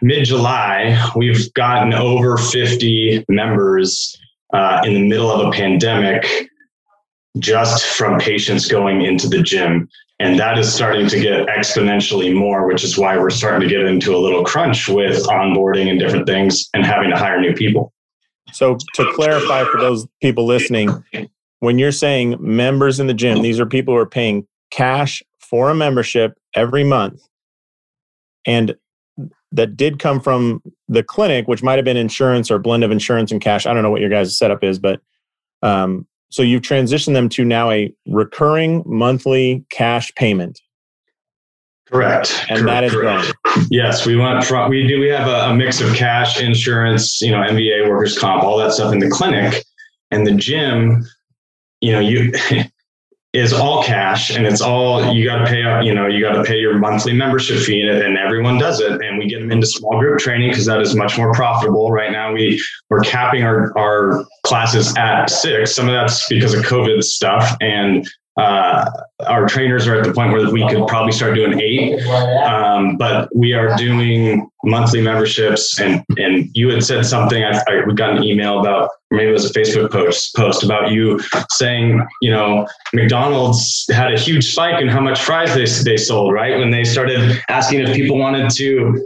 mid 0.01 0.25
July, 0.25 0.97
we've 1.15 1.53
gotten 1.53 1.93
over 1.93 2.37
50 2.37 3.25
members 3.27 4.17
uh, 4.53 4.81
in 4.85 4.93
the 4.93 5.07
middle 5.07 5.29
of 5.29 5.47
a 5.47 5.51
pandemic 5.51 6.49
just 7.37 7.85
from 7.85 8.19
patients 8.19 8.67
going 8.67 9.01
into 9.01 9.27
the 9.27 9.41
gym. 9.41 9.89
And 10.21 10.37
that 10.37 10.59
is 10.59 10.71
starting 10.71 11.07
to 11.07 11.19
get 11.19 11.47
exponentially 11.47 12.31
more, 12.31 12.67
which 12.67 12.83
is 12.83 12.95
why 12.95 13.17
we're 13.17 13.31
starting 13.31 13.67
to 13.67 13.75
get 13.75 13.83
into 13.83 14.15
a 14.15 14.19
little 14.19 14.45
crunch 14.45 14.87
with 14.87 15.25
onboarding 15.25 15.89
and 15.89 15.99
different 15.99 16.27
things 16.27 16.69
and 16.75 16.85
having 16.85 17.09
to 17.09 17.17
hire 17.17 17.41
new 17.41 17.53
people. 17.53 17.91
So 18.53 18.77
to 18.93 19.11
clarify 19.15 19.63
for 19.65 19.79
those 19.79 20.05
people 20.21 20.45
listening, 20.45 21.03
when 21.59 21.79
you're 21.79 21.91
saying 21.91 22.35
members 22.39 22.99
in 22.99 23.07
the 23.07 23.15
gym, 23.15 23.41
these 23.41 23.59
are 23.59 23.65
people 23.65 23.95
who 23.95 23.99
are 23.99 24.05
paying 24.05 24.45
cash 24.69 25.23
for 25.39 25.71
a 25.71 25.75
membership 25.75 26.37
every 26.55 26.83
month. 26.83 27.19
And 28.45 28.75
that 29.51 29.75
did 29.75 29.97
come 29.97 30.19
from 30.19 30.61
the 30.87 31.01
clinic, 31.01 31.47
which 31.47 31.63
might 31.63 31.77
have 31.77 31.85
been 31.85 31.97
insurance 31.97 32.51
or 32.51 32.59
blend 32.59 32.83
of 32.83 32.91
insurance 32.91 33.31
and 33.31 33.41
cash. 33.41 33.65
I 33.65 33.73
don't 33.73 33.81
know 33.81 33.89
what 33.89 34.01
your 34.01 34.09
guys' 34.09 34.37
setup 34.37 34.63
is, 34.63 34.77
but 34.77 35.01
um, 35.63 36.05
so 36.31 36.41
you've 36.41 36.63
transitioned 36.63 37.13
them 37.13 37.29
to 37.29 37.45
now 37.45 37.69
a 37.69 37.93
recurring 38.07 38.83
monthly 38.85 39.63
cash 39.69 40.11
payment. 40.15 40.59
Correct. 41.91 42.45
And 42.49 42.61
correct, 42.61 42.65
that 42.65 42.83
is 42.85 42.93
correct. 42.93 43.33
Yes, 43.69 44.05
we 44.05 44.15
from 44.15 44.69
we 44.69 44.87
do 44.87 44.99
we 44.99 45.09
have 45.09 45.27
a, 45.27 45.51
a, 45.51 45.53
mix 45.53 45.81
of 45.81 45.93
cash, 45.93 46.41
insurance, 46.41 47.21
you 47.21 47.31
know, 47.31 47.41
MVA, 47.41 47.89
workers 47.89 48.17
comp, 48.17 48.43
all 48.43 48.57
that 48.59 48.71
stuff 48.71 48.93
in 48.93 48.99
the 48.99 49.09
clinic, 49.09 49.65
and 50.09 50.25
the 50.25 50.31
gym. 50.31 51.05
You 51.81 51.91
know, 51.91 51.99
you 51.99 52.31
is 53.33 53.53
all 53.53 53.81
cash, 53.83 54.29
and 54.29 54.45
it's 54.45 54.59
all 54.59 55.13
you 55.13 55.25
got 55.25 55.37
to 55.37 55.45
pay. 55.45 55.63
Up, 55.63 55.83
you 55.85 55.93
know, 55.93 56.07
you 56.07 56.21
got 56.21 56.33
to 56.33 56.43
pay 56.43 56.57
your 56.57 56.77
monthly 56.77 57.13
membership 57.13 57.59
fee, 57.59 57.81
and, 57.81 57.89
and 57.97 58.17
everyone 58.17 58.57
does 58.57 58.81
it. 58.81 59.01
And 59.01 59.17
we 59.17 59.27
get 59.27 59.39
them 59.39 59.51
into 59.51 59.65
small 59.67 59.97
group 59.99 60.19
training 60.19 60.49
because 60.49 60.65
that 60.65 60.81
is 60.81 60.95
much 60.95 61.17
more 61.17 61.31
profitable. 61.33 61.91
Right 61.91 62.11
now, 62.11 62.33
we 62.33 62.61
we're 62.89 63.01
capping 63.01 63.43
our 63.43 63.77
our 63.77 64.25
classes 64.43 64.93
at 64.97 65.29
six. 65.29 65.73
Some 65.73 65.87
of 65.87 65.93
that's 65.93 66.27
because 66.27 66.53
of 66.53 66.63
COVID 66.65 67.03
stuff, 67.03 67.55
and 67.61 68.05
uh, 68.37 68.89
our 69.27 69.45
trainers 69.45 69.87
are 69.87 69.99
at 69.99 70.05
the 70.05 70.13
point 70.13 70.31
where 70.31 70.49
we 70.51 70.67
could 70.69 70.87
probably 70.87 71.11
start 71.11 71.35
doing 71.35 71.59
eight, 71.59 72.01
um, 72.43 72.97
but 72.97 73.29
we 73.35 73.53
are 73.53 73.75
doing 73.75 74.49
monthly 74.63 75.01
memberships. 75.01 75.79
And 75.79 76.03
and 76.17 76.49
you 76.53 76.69
had 76.69 76.83
said 76.83 77.05
something. 77.05 77.43
I, 77.43 77.61
I 77.67 77.85
we 77.85 77.93
got 77.93 78.15
an 78.15 78.23
email 78.23 78.61
about, 78.61 78.89
maybe 79.11 79.29
it 79.29 79.33
was 79.33 79.49
a 79.49 79.53
Facebook 79.53 79.91
post 79.91 80.33
post 80.35 80.63
about 80.63 80.91
you 80.91 81.19
saying, 81.49 82.05
you 82.21 82.31
know, 82.31 82.67
McDonald's 82.93 83.85
had 83.91 84.13
a 84.13 84.17
huge 84.17 84.51
spike 84.51 84.81
in 84.81 84.87
how 84.87 85.01
much 85.01 85.21
fries 85.21 85.53
they 85.53 85.65
they 85.83 85.97
sold, 85.97 86.33
right? 86.33 86.57
When 86.57 86.71
they 86.71 86.85
started 86.85 87.41
asking 87.49 87.81
if 87.81 87.93
people 87.93 88.17
wanted 88.17 88.49
to 88.51 89.05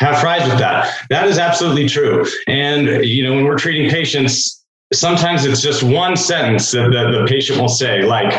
have 0.00 0.20
fries 0.20 0.46
with 0.46 0.58
that. 0.58 0.94
That 1.08 1.26
is 1.28 1.38
absolutely 1.38 1.88
true. 1.88 2.26
And 2.46 3.02
you 3.04 3.24
know, 3.24 3.34
when 3.34 3.44
we're 3.44 3.56
treating 3.56 3.88
patients, 3.88 4.62
sometimes 4.92 5.46
it's 5.46 5.62
just 5.62 5.82
one 5.82 6.16
sentence 6.16 6.70
that 6.72 6.90
the, 6.90 7.20
the 7.20 7.26
patient 7.26 7.58
will 7.58 7.68
say, 7.68 8.02
like 8.02 8.38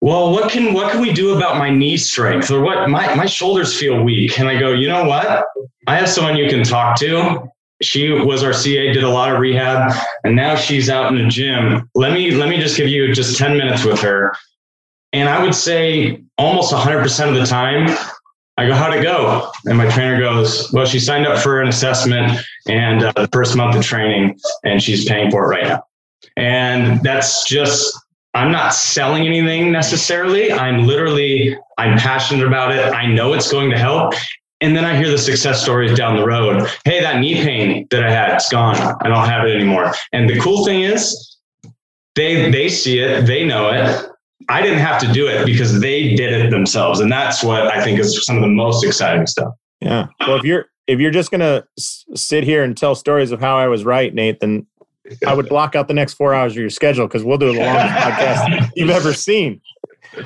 well, 0.00 0.30
what 0.30 0.50
can 0.50 0.74
what 0.74 0.92
can 0.92 1.00
we 1.00 1.12
do 1.12 1.36
about 1.36 1.58
my 1.58 1.70
knee 1.70 1.96
strength 1.96 2.50
or 2.50 2.60
what 2.60 2.88
my, 2.88 3.14
my 3.14 3.26
shoulders 3.26 3.78
feel 3.78 4.02
weak? 4.02 4.38
And 4.38 4.48
I 4.48 4.58
go, 4.58 4.72
you 4.72 4.88
know 4.88 5.04
what? 5.04 5.44
I 5.86 5.96
have 5.96 6.08
someone 6.08 6.36
you 6.36 6.48
can 6.48 6.62
talk 6.62 6.98
to. 7.00 7.48
She 7.82 8.10
was 8.10 8.42
our 8.42 8.52
CA, 8.52 8.92
did 8.92 9.04
a 9.04 9.08
lot 9.08 9.32
of 9.32 9.40
rehab, 9.40 9.92
and 10.24 10.34
now 10.34 10.56
she's 10.56 10.90
out 10.90 11.12
in 11.12 11.22
the 11.22 11.28
gym. 11.28 11.88
Let 11.94 12.12
me 12.12 12.32
let 12.32 12.48
me 12.48 12.58
just 12.58 12.76
give 12.76 12.88
you 12.88 13.12
just 13.12 13.38
10 13.38 13.56
minutes 13.56 13.84
with 13.84 14.00
her. 14.00 14.34
And 15.12 15.28
I 15.28 15.42
would 15.42 15.54
say 15.54 16.22
almost 16.36 16.72
100% 16.72 17.28
of 17.28 17.34
the 17.34 17.46
time, 17.46 17.88
I 18.58 18.66
go, 18.66 18.74
how'd 18.74 18.94
it 18.94 19.02
go? 19.02 19.50
And 19.64 19.78
my 19.78 19.88
trainer 19.88 20.18
goes, 20.20 20.70
well, 20.72 20.84
she 20.84 20.98
signed 21.00 21.26
up 21.26 21.42
for 21.42 21.62
an 21.62 21.68
assessment 21.68 22.38
and 22.66 23.04
uh, 23.04 23.12
the 23.12 23.28
first 23.32 23.56
month 23.56 23.76
of 23.76 23.84
training, 23.84 24.38
and 24.64 24.82
she's 24.82 25.08
paying 25.08 25.30
for 25.30 25.44
it 25.44 25.56
right 25.56 25.64
now. 25.64 25.84
And 26.36 27.00
that's 27.02 27.48
just 27.48 27.96
I'm 28.34 28.52
not 28.52 28.74
selling 28.74 29.26
anything 29.26 29.72
necessarily. 29.72 30.52
I'm 30.52 30.86
literally, 30.86 31.56
I'm 31.78 31.98
passionate 31.98 32.46
about 32.46 32.74
it. 32.74 32.92
I 32.92 33.06
know 33.06 33.32
it's 33.32 33.50
going 33.50 33.70
to 33.70 33.78
help. 33.78 34.14
And 34.60 34.76
then 34.76 34.84
I 34.84 34.96
hear 34.96 35.08
the 35.08 35.18
success 35.18 35.62
stories 35.62 35.96
down 35.96 36.16
the 36.16 36.26
road. 36.26 36.68
Hey, 36.84 37.00
that 37.00 37.20
knee 37.20 37.36
pain 37.36 37.86
that 37.90 38.04
I 38.04 38.10
had, 38.10 38.34
it's 38.34 38.48
gone. 38.48 38.76
I 38.76 39.08
don't 39.08 39.28
have 39.28 39.46
it 39.46 39.54
anymore. 39.54 39.92
And 40.12 40.28
the 40.28 40.38
cool 40.40 40.64
thing 40.64 40.82
is, 40.82 41.36
they 42.16 42.50
they 42.50 42.68
see 42.68 42.98
it, 42.98 43.26
they 43.26 43.46
know 43.46 43.70
it. 43.70 44.06
I 44.48 44.60
didn't 44.60 44.80
have 44.80 45.00
to 45.02 45.12
do 45.12 45.28
it 45.28 45.46
because 45.46 45.80
they 45.80 46.14
did 46.14 46.32
it 46.32 46.50
themselves, 46.50 46.98
and 46.98 47.12
that's 47.12 47.44
what 47.44 47.68
I 47.68 47.82
think 47.82 48.00
is 48.00 48.24
some 48.26 48.36
of 48.36 48.42
the 48.42 48.48
most 48.48 48.84
exciting 48.84 49.26
stuff. 49.26 49.54
Yeah. 49.80 50.08
Well, 50.20 50.36
if 50.36 50.44
you're 50.44 50.66
if 50.88 50.98
you're 50.98 51.12
just 51.12 51.30
gonna 51.30 51.64
sit 51.78 52.42
here 52.42 52.64
and 52.64 52.76
tell 52.76 52.96
stories 52.96 53.30
of 53.30 53.40
how 53.40 53.56
I 53.56 53.68
was 53.68 53.84
right, 53.84 54.12
Nate, 54.12 54.40
then 54.40 54.66
I 55.26 55.34
would 55.34 55.48
block 55.48 55.74
out 55.74 55.88
the 55.88 55.94
next 55.94 56.14
four 56.14 56.34
hours 56.34 56.52
of 56.52 56.58
your 56.58 56.70
schedule 56.70 57.06
because 57.06 57.24
we'll 57.24 57.38
do 57.38 57.52
the 57.52 57.58
longest 57.58 57.94
podcast 57.94 58.70
you've 58.76 58.90
ever 58.90 59.12
seen. 59.12 59.60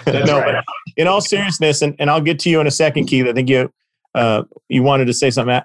no, 0.07 0.41
right. 0.41 0.65
in 0.97 1.07
all 1.07 1.21
seriousness, 1.21 1.83
and, 1.83 1.95
and 1.99 2.11
I'll 2.11 2.21
get 2.21 2.39
to 2.41 2.51
you 2.51 2.61
in 2.61 2.67
a 2.67 2.71
second, 2.71 3.07
Keith. 3.07 3.27
I 3.27 3.33
think 3.33 3.49
you 3.49 3.73
uh, 4.15 4.45
you 4.69 4.83
wanted 4.83 5.07
to 5.07 5.13
say 5.13 5.31
something. 5.31 5.61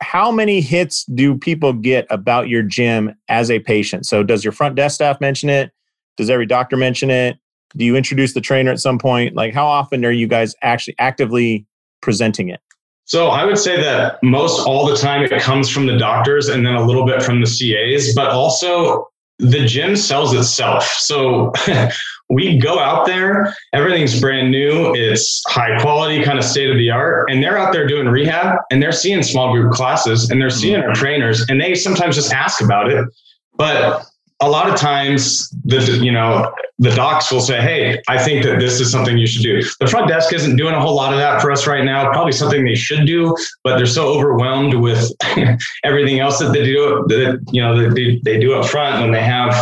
How 0.00 0.30
many 0.30 0.60
hits 0.60 1.04
do 1.04 1.36
people 1.36 1.72
get 1.72 2.06
about 2.10 2.48
your 2.48 2.62
gym 2.62 3.14
as 3.28 3.50
a 3.50 3.58
patient? 3.58 4.06
So, 4.06 4.22
does 4.22 4.44
your 4.44 4.52
front 4.52 4.76
desk 4.76 4.94
staff 4.94 5.20
mention 5.20 5.48
it? 5.48 5.72
Does 6.16 6.30
every 6.30 6.46
doctor 6.46 6.76
mention 6.76 7.10
it? 7.10 7.38
Do 7.76 7.84
you 7.84 7.96
introduce 7.96 8.32
the 8.32 8.40
trainer 8.40 8.70
at 8.70 8.80
some 8.80 8.98
point? 8.98 9.34
Like, 9.34 9.52
how 9.52 9.66
often 9.66 10.04
are 10.04 10.12
you 10.12 10.26
guys 10.26 10.54
actually 10.62 10.94
actively 10.98 11.66
presenting 12.00 12.48
it? 12.48 12.60
So 13.06 13.28
I 13.28 13.44
would 13.44 13.58
say 13.58 13.80
that 13.80 14.20
most 14.22 14.66
all 14.66 14.84
the 14.84 14.96
time 14.96 15.22
it 15.22 15.40
comes 15.40 15.70
from 15.70 15.86
the 15.86 15.96
doctors 15.96 16.48
and 16.48 16.66
then 16.66 16.74
a 16.74 16.84
little 16.84 17.06
bit 17.06 17.22
from 17.22 17.40
the 17.40 17.46
CAs, 17.46 18.12
but 18.14 18.30
also 18.30 19.08
the 19.38 19.64
gym 19.64 19.94
sells 19.94 20.34
itself. 20.34 20.84
So 20.84 21.52
we 22.30 22.58
go 22.58 22.80
out 22.80 23.06
there, 23.06 23.54
everything's 23.72 24.20
brand 24.20 24.50
new, 24.50 24.92
it's 24.96 25.40
high 25.46 25.78
quality, 25.80 26.24
kind 26.24 26.36
of 26.36 26.44
state 26.44 26.68
of 26.68 26.78
the 26.78 26.90
art, 26.90 27.30
and 27.30 27.40
they're 27.40 27.56
out 27.56 27.72
there 27.72 27.86
doing 27.86 28.08
rehab 28.08 28.58
and 28.72 28.82
they're 28.82 28.90
seeing 28.90 29.22
small 29.22 29.52
group 29.52 29.72
classes 29.72 30.28
and 30.28 30.40
they're 30.40 30.50
seeing 30.50 30.80
mm-hmm. 30.80 30.88
our 30.88 30.94
trainers 30.94 31.44
and 31.48 31.60
they 31.60 31.76
sometimes 31.76 32.16
just 32.16 32.32
ask 32.32 32.60
about 32.60 32.90
it. 32.90 33.06
But 33.54 34.04
a 34.40 34.48
lot 34.48 34.68
of 34.68 34.78
times 34.78 35.48
the 35.64 35.80
you 36.02 36.12
know 36.12 36.52
the 36.78 36.90
docs 36.90 37.32
will 37.32 37.40
say 37.40 37.60
hey 37.60 38.00
i 38.08 38.22
think 38.22 38.44
that 38.44 38.58
this 38.58 38.80
is 38.80 38.90
something 38.90 39.16
you 39.16 39.26
should 39.26 39.42
do. 39.42 39.62
The 39.80 39.86
front 39.86 40.08
desk 40.08 40.32
isn't 40.32 40.56
doing 40.56 40.74
a 40.74 40.80
whole 40.80 40.94
lot 40.94 41.12
of 41.12 41.18
that 41.18 41.40
for 41.40 41.50
us 41.50 41.66
right 41.66 41.84
now. 41.84 42.10
Probably 42.12 42.32
something 42.32 42.64
they 42.64 42.74
should 42.74 43.06
do 43.06 43.34
but 43.64 43.76
they're 43.76 43.86
so 43.86 44.08
overwhelmed 44.08 44.74
with 44.74 45.10
everything 45.84 46.20
else 46.20 46.38
that 46.38 46.52
they 46.52 46.64
do 46.64 47.04
that 47.08 47.40
you 47.50 47.62
know 47.62 47.90
they, 47.90 48.20
they 48.24 48.38
do 48.38 48.54
up 48.54 48.66
front 48.66 49.00
when 49.00 49.12
they 49.12 49.22
have 49.22 49.54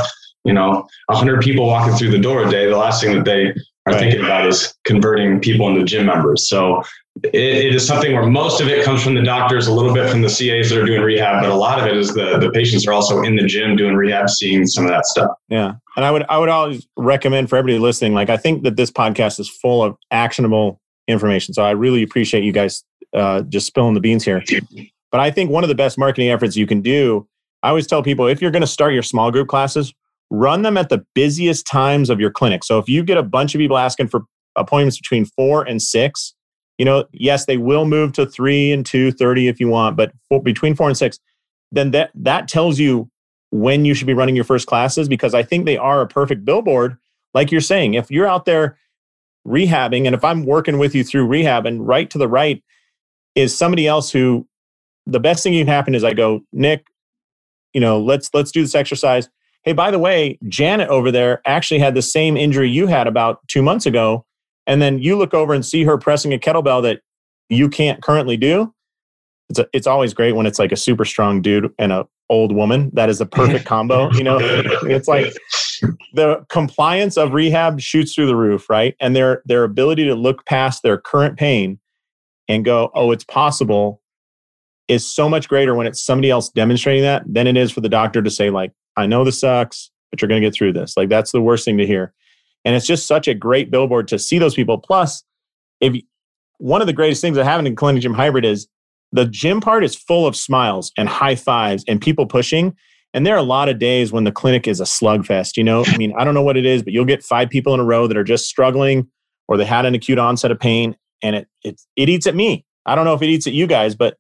you 0.45 0.53
know 0.53 0.87
100 1.07 1.43
people 1.43 1.67
walking 1.67 1.95
through 1.95 2.11
the 2.11 2.19
door 2.19 2.45
a 2.47 2.51
day 2.51 2.69
the 2.69 2.77
last 2.77 3.03
thing 3.03 3.15
that 3.15 3.25
they 3.25 3.55
are 3.87 3.93
right. 3.93 4.01
thinking 4.01 4.21
about 4.21 4.47
is 4.47 4.75
converting 4.85 5.41
people 5.41 5.69
into 5.69 5.85
gym 5.85 6.07
members. 6.07 6.49
So 6.49 6.83
it, 7.23 7.35
it 7.35 7.75
is 7.75 7.87
something 7.87 8.13
where 8.13 8.27
most 8.27 8.61
of 8.61 8.69
it 8.69 8.85
comes 8.85 9.03
from 9.03 9.15
the 9.15 9.23
doctors, 9.23 9.67
a 9.67 9.73
little 9.73 9.95
bit 9.95 10.11
from 10.11 10.21
the 10.21 10.29
CAs 10.29 10.71
that 10.71 10.79
are 10.79 10.85
doing 10.85 11.01
rehab, 11.01 11.43
but 11.43 11.51
a 11.51 11.55
lot 11.55 11.79
of 11.79 11.87
it 11.87 11.97
is 11.97 12.13
the 12.13 12.39
the 12.39 12.51
patients 12.51 12.87
are 12.87 12.93
also 12.93 13.23
in 13.23 13.37
the 13.37 13.45
gym 13.45 13.77
doing 13.77 13.95
rehab, 13.95 14.29
seeing 14.29 14.67
some 14.67 14.85
of 14.85 14.91
that 14.91 15.07
stuff. 15.07 15.31
Yeah, 15.49 15.75
and 15.97 16.05
I 16.05 16.11
would 16.11 16.25
I 16.29 16.39
would 16.39 16.49
always 16.49 16.87
recommend 16.97 17.49
for 17.49 17.57
everybody 17.57 17.79
listening, 17.79 18.15
like 18.15 18.31
I 18.31 18.37
think 18.37 18.65
that 18.65 18.77
this 18.77 18.91
podcast 18.91 19.39
is 19.39 19.49
full 19.49 19.83
of 19.83 19.97
actionable 20.11 20.81
information. 21.07 21.55
So 21.55 21.63
I 21.63 21.71
really 21.71 22.03
appreciate 22.03 22.45
you 22.45 22.53
guys 22.53 22.83
uh, 23.15 23.43
just 23.43 23.67
spilling 23.67 23.95
the 23.95 24.01
beans 24.01 24.25
here. 24.25 24.43
But 25.13 25.21
I 25.21 25.31
think 25.31 25.51
one 25.51 25.63
of 25.63 25.69
the 25.69 25.75
best 25.75 25.97
marketing 25.97 26.31
efforts 26.31 26.57
you 26.57 26.67
can 26.67 26.81
do, 26.81 27.29
I 27.63 27.69
always 27.69 27.87
tell 27.87 28.03
people 28.03 28.27
if 28.27 28.43
you're 28.43 28.51
going 28.51 28.63
to 28.63 28.67
start 28.67 28.93
your 28.93 29.03
small 29.03 29.31
group 29.31 29.49
classes, 29.49 29.95
run 30.31 30.63
them 30.63 30.77
at 30.77 30.89
the 30.89 31.05
busiest 31.15 31.67
times 31.67 32.11
of 32.11 32.19
your 32.19 32.31
clinic. 32.31 32.65
So 32.65 32.79
if 32.79 32.89
you 32.89 33.05
get 33.05 33.17
a 33.17 33.23
bunch 33.23 33.55
of 33.55 33.61
people 33.61 33.79
asking 33.79 34.09
for 34.09 34.23
appointments 34.57 34.99
between 34.99 35.25
four 35.25 35.63
and 35.63 35.81
six, 35.81 36.35
you 36.79 36.85
know, 36.85 37.05
yes, 37.13 37.47
they 37.47 37.57
will 37.57 37.85
move 37.85 38.13
to 38.15 38.27
three 38.27 38.73
and 38.73 38.85
two 38.85 39.13
thirty 39.13 39.49
if 39.49 39.61
you 39.61 39.69
want, 39.69 39.97
but 39.97 40.13
for, 40.29 40.43
between 40.43 40.75
four 40.75 40.89
and 40.89 40.97
six, 40.97 41.19
then 41.73 41.91
that 41.93 42.11
that 42.15 42.49
tells 42.49 42.79
you 42.79 43.11
when 43.51 43.85
you 43.85 43.95
should 43.95 44.07
be 44.07 44.15
running 44.15 44.35
your 44.35 44.45
first 44.45 44.67
classes 44.67 45.09
because 45.09 45.35
I 45.35 45.43
think 45.43 45.65
they 45.65 45.77
are 45.77 46.01
a 46.01 46.09
perfect 46.09 46.45
billboard. 46.45 46.97
Like 47.33 47.53
you're 47.53 47.61
saying, 47.61 47.95
if 47.95 48.11
you're 48.11 48.27
out 48.27 48.45
there 48.45 48.79
rehabbing, 49.47 50.07
and 50.07 50.15
if 50.15 50.25
I'm 50.25 50.45
working 50.45 50.79
with 50.79 50.95
you 50.95 51.05
through 51.05 51.27
rehab, 51.27 51.67
and 51.67 51.87
right 51.87 52.09
to 52.11 52.19
the 52.19 52.29
right 52.29 52.63
is 53.35 53.57
somebody 53.57 53.87
else 53.87 54.11
who 54.11 54.47
the 55.07 55.21
best 55.21 55.43
thing 55.43 55.53
can 55.53 55.67
happen 55.67 55.95
is 55.95 56.03
I 56.03 56.15
go, 56.15 56.41
Nick, 56.53 56.87
you 57.73 57.81
know, 57.81 58.01
let's 58.01 58.31
let's 58.35 58.51
do 58.51 58.63
this 58.63 58.75
exercise. 58.75 59.29
Hey, 59.63 59.73
by 59.73 59.91
the 59.91 59.99
way, 59.99 60.39
Janet 60.49 60.89
over 60.89 61.11
there 61.11 61.41
actually 61.47 61.81
had 61.81 61.95
the 61.95 62.03
same 62.03 62.37
injury 62.37 62.69
you 62.69 62.87
had 62.87 63.07
about 63.07 63.47
two 63.49 63.63
months 63.63 63.87
ago 63.87 64.27
and 64.67 64.81
then 64.81 64.99
you 64.99 65.17
look 65.17 65.35
over 65.35 65.55
and 65.55 65.65
see 65.65 65.85
her 65.85 65.99
pressing 65.99 66.33
a 66.33 66.39
kettlebell 66.39 66.83
that 66.83 67.01
you 67.49 67.69
can't 67.69 68.03
currently 68.03 68.37
do. 68.37 68.73
It's 69.51 69.59
a, 69.59 69.67
it's 69.73 69.87
always 69.87 70.15
great 70.15 70.35
when 70.35 70.47
it's 70.47 70.59
like 70.59 70.73
a 70.73 70.77
super 70.77 71.05
strong 71.05 71.43
dude 71.43 71.73
and 71.79 71.93
a 71.93 72.07
old 72.31 72.55
woman. 72.55 72.91
That 72.95 73.11
is 73.11 73.21
a 73.21 73.27
perfect 73.27 73.67
combo 73.67 74.11
you 74.13 74.25
know? 74.25 74.39
It's 74.85 75.09
like 75.09 75.35
the 76.15 76.45
compliance 76.49 77.19
of 77.19 77.35
rehab 77.35 77.81
shoots 77.81 78.15
through 78.15 78.27
the 78.27 78.37
roof 78.37 78.71
right? 78.71 78.97
And 79.01 79.15
their 79.15 79.43
their 79.45 79.65
ability 79.65 80.05
to 80.07 80.15
look 80.15 80.47
past 80.47 80.83
their 80.83 80.99
current 80.99 81.39
pain 81.39 81.79
and 82.49 82.65
go 82.65 82.91
oh 82.95 83.11
it's 83.11 83.25
possible 83.25 84.01
is 84.89 85.07
so 85.07 85.29
much 85.29 85.49
greater 85.49 85.75
when 85.75 85.87
it's 85.87 86.03
somebody 86.03 86.31
else 86.31 86.51
demonstrating 86.51 87.03
that 87.03 87.23
than 87.27 87.47
it 87.47 87.57
is 87.57 87.71
for 87.71 87.81
the 87.81 87.89
doctor 87.89 88.21
to 88.23 88.31
say 88.31 88.51
like 88.51 88.73
i 88.97 89.07
know 89.07 89.25
this 89.25 89.41
sucks 89.41 89.91
but 90.15 90.23
you're 90.23 90.29
going 90.29 90.41
to 90.41 90.47
get 90.47 90.55
through 90.55 90.73
this. 90.73 90.97
Like 90.97 91.09
that's 91.09 91.33
the 91.33 91.41
worst 91.41 91.65
thing 91.65 91.77
to 91.79 91.87
hear 91.87 92.15
and 92.65 92.75
it's 92.75 92.87
just 92.87 93.07
such 93.07 93.29
a 93.29 93.35
great 93.35 93.71
billboard 93.71 94.09
to 94.09 94.19
see 94.19 94.39
those 94.39 94.55
people. 94.55 94.79
Plus, 94.79 95.23
if 95.81 95.95
one 96.59 96.81
of 96.81 96.87
the 96.87 96.93
greatest 96.93 97.21
things 97.21 97.37
that 97.37 97.45
happened 97.45 97.69
in 97.69 97.77
Clinic 97.77 98.03
Gym 98.03 98.15
Hybrid 98.15 98.45
is 98.45 98.69
the 99.13 99.27
gym 99.27 99.61
part 99.61 99.85
is 99.85 99.95
full 99.95 100.27
of 100.27 100.35
smiles 100.35 100.93
and 100.97 101.09
high 101.09 101.37
fives 101.37 101.85
and 101.87 102.01
people 102.01 102.27
pushing. 102.27 102.75
And 103.13 103.25
there 103.25 103.35
are 103.35 103.39
a 103.39 103.43
lot 103.43 103.69
of 103.69 103.79
days 103.79 104.11
when 104.11 104.25
the 104.25 104.33
clinic 104.33 104.67
is 104.67 104.81
a 104.81 104.85
slugfest. 104.85 105.57
You 105.57 105.63
know, 105.63 105.85
I 105.87 105.97
mean, 105.97 106.13
I 106.19 106.25
don't 106.25 106.35
know 106.35 106.43
what 106.43 106.57
it 106.57 106.67
is, 106.67 106.83
but 106.83 106.93
you'll 106.93 107.05
get 107.05 107.23
five 107.23 107.49
people 107.49 107.73
in 107.75 107.81
a 107.81 107.85
row 107.85 108.09
that 108.09 108.17
are 108.17 108.25
just 108.25 108.49
struggling 108.49 109.09
or 109.47 109.57
they 109.57 109.65
had 109.65 109.87
an 109.87 109.95
acute 109.95 110.19
onset 110.19 110.51
of 110.51 110.59
pain 110.59 110.97
and 111.23 111.37
it 111.37 111.49
it, 111.63 111.81
it 111.97 112.09
eats 112.09 112.27
at 112.27 112.35
me. 112.35 112.65
I 112.87 112.95
don't 112.95 113.05
know 113.05 113.15
if 113.15 113.23
it 113.23 113.29
eats 113.29 113.47
at 113.47 113.53
you 113.53 113.67
guys, 113.67 113.95
but 113.95 114.17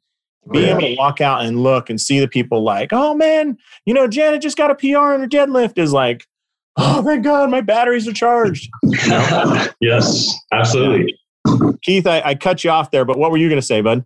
oh, 0.47 0.53
being 0.53 0.69
able 0.69 0.81
to 0.81 0.97
walk 0.97 1.21
out 1.21 1.45
and 1.45 1.63
look 1.63 1.91
and 1.91 2.01
see 2.01 2.21
the 2.21 2.29
people 2.29 2.63
like, 2.63 2.93
oh 2.93 3.15
man, 3.15 3.57
you 3.85 3.95
know, 3.95 4.07
Janet 4.07 4.43
just 4.43 4.57
got 4.57 4.71
a 4.71 4.75
PR 4.77 5.13
in 5.13 5.21
her 5.21 5.29
deadlift 5.29 5.77
is 5.77 5.93
like, 5.93 6.25
oh 6.77 7.03
thank 7.03 7.25
god 7.25 7.51
my 7.51 7.61
batteries 7.61 8.07
are 8.09 8.13
charged 8.13 8.69
you 8.83 9.09
know? 9.09 9.67
yes 9.81 10.35
absolutely 10.53 11.15
keith 11.83 12.07
I, 12.07 12.23
I, 12.25 12.35
cut 12.35 12.65
you 12.65 12.71
off 12.71 12.91
there 12.91 13.05
but 13.05 13.19
what 13.19 13.31
were 13.31 13.37
you 13.37 13.49
going 13.49 13.61
to 13.61 13.67
say 13.67 13.81
bud 13.81 14.05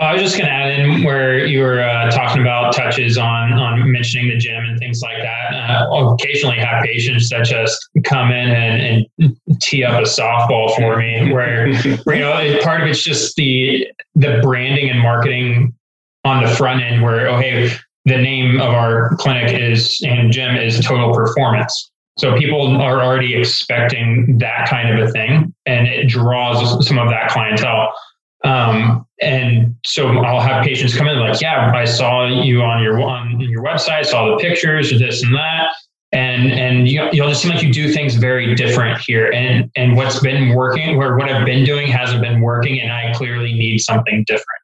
I 0.00 0.12
was 0.12 0.22
just 0.22 0.36
going 0.36 0.46
to 0.46 0.52
add 0.52 0.78
in 0.78 1.02
where 1.02 1.44
you 1.44 1.60
were 1.60 1.82
uh, 1.82 2.08
talking 2.12 2.40
about 2.40 2.72
touches 2.72 3.18
on 3.18 3.52
on 3.54 3.90
mentioning 3.90 4.28
the 4.28 4.36
gym 4.36 4.64
and 4.64 4.78
things 4.78 5.00
like 5.02 5.16
that. 5.20 5.52
Uh, 5.52 5.92
I'll 5.92 6.12
occasionally 6.12 6.58
have 6.58 6.84
patients 6.84 7.28
that 7.30 7.44
just 7.44 7.76
come 8.04 8.30
in 8.30 8.48
and, 8.48 9.06
and 9.18 9.60
tee 9.60 9.82
up 9.82 10.00
a 10.00 10.04
softball 10.04 10.74
for 10.76 10.98
me, 10.98 11.32
where, 11.32 11.74
where 12.04 12.14
you 12.14 12.22
know 12.22 12.62
part 12.62 12.82
of 12.82 12.88
it's 12.88 13.02
just 13.02 13.34
the 13.34 13.88
the 14.14 14.38
branding 14.40 14.88
and 14.88 15.00
marketing 15.00 15.74
on 16.24 16.44
the 16.44 16.50
front 16.50 16.80
end, 16.80 17.02
where 17.02 17.26
oh 17.26 17.40
hey, 17.40 17.68
the 18.08 18.16
name 18.16 18.60
of 18.60 18.70
our 18.70 19.14
clinic 19.16 19.52
is 19.52 20.00
and 20.02 20.32
gym 20.32 20.56
is 20.56 20.84
total 20.84 21.12
performance. 21.14 21.90
So 22.18 22.36
people 22.36 22.76
are 22.78 23.00
already 23.00 23.36
expecting 23.36 24.38
that 24.38 24.68
kind 24.68 24.98
of 24.98 25.08
a 25.08 25.12
thing, 25.12 25.54
and 25.66 25.86
it 25.86 26.08
draws 26.08 26.86
some 26.86 26.98
of 26.98 27.08
that 27.10 27.30
clientele. 27.30 27.94
Um, 28.44 29.06
and 29.20 29.76
so 29.84 30.08
I'll 30.08 30.40
have 30.40 30.64
patients 30.64 30.96
come 30.96 31.06
in 31.06 31.18
like, 31.20 31.40
yeah, 31.40 31.70
I 31.74 31.84
saw 31.84 32.26
you 32.26 32.62
on 32.62 32.82
your 32.82 33.00
on 33.00 33.38
your 33.40 33.62
website, 33.62 34.06
saw 34.06 34.30
the 34.30 34.36
pictures, 34.36 34.90
this 34.90 35.22
and 35.22 35.34
that, 35.34 35.68
and 36.10 36.50
and 36.50 36.88
you, 36.88 37.08
you'll 37.12 37.28
just 37.28 37.42
seem 37.42 37.52
like 37.52 37.62
you 37.62 37.72
do 37.72 37.92
things 37.92 38.14
very 38.14 38.54
different 38.56 39.00
here. 39.06 39.30
And 39.32 39.70
and 39.76 39.96
what's 39.96 40.18
been 40.18 40.54
working, 40.54 40.96
or 40.96 41.16
what 41.16 41.28
I've 41.28 41.46
been 41.46 41.64
doing, 41.64 41.86
hasn't 41.86 42.20
been 42.20 42.40
working, 42.40 42.80
and 42.80 42.92
I 42.92 43.12
clearly 43.14 43.52
need 43.52 43.78
something 43.78 44.24
different 44.26 44.58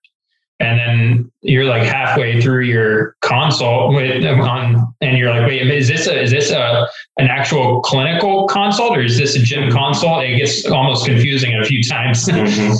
and 0.64 0.78
then 0.78 1.32
you're 1.42 1.64
like 1.64 1.82
halfway 1.82 2.40
through 2.40 2.62
your 2.62 3.16
consult 3.20 3.94
with 3.94 4.24
on 4.24 4.94
and 5.00 5.18
you're 5.18 5.30
like 5.30 5.46
wait 5.46 5.66
is 5.66 5.88
this 5.88 6.06
a 6.06 6.22
is 6.22 6.30
this 6.30 6.50
a 6.50 6.86
an 7.18 7.26
actual 7.26 7.80
clinical 7.82 8.46
consult 8.46 8.96
or 8.96 9.02
is 9.02 9.18
this 9.18 9.36
a 9.36 9.38
gym 9.40 9.70
consult 9.70 10.22
it 10.22 10.36
gets 10.36 10.66
almost 10.66 11.06
confusing 11.06 11.54
a 11.54 11.64
few 11.64 11.82
times 11.82 12.24
mm-hmm. 12.28 12.74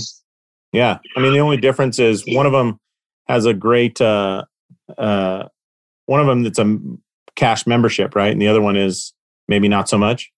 yeah 0.72 0.99
i 1.16 1.20
mean 1.20 1.32
the 1.32 1.41
only 1.41 1.57
difference 1.57 1.99
is 1.99 2.24
one 2.28 2.47
of 2.47 2.53
them 2.53 2.78
has 3.26 3.47
a 3.47 3.55
great 3.55 4.01
uh 4.01 4.45
uh 4.99 5.45
one 6.07 6.20
of 6.20 6.26
them 6.26 6.43
that's 6.43 6.59
a 6.59 6.78
cash 7.37 7.66
membership 7.66 8.14
right 8.14 8.32
and 8.32 8.41
the 8.41 8.49
other 8.49 8.62
one 8.62 8.76
is 8.76 9.12
maybe 9.49 9.68
not 9.68 9.89
so 9.89 9.99
much 9.99 10.30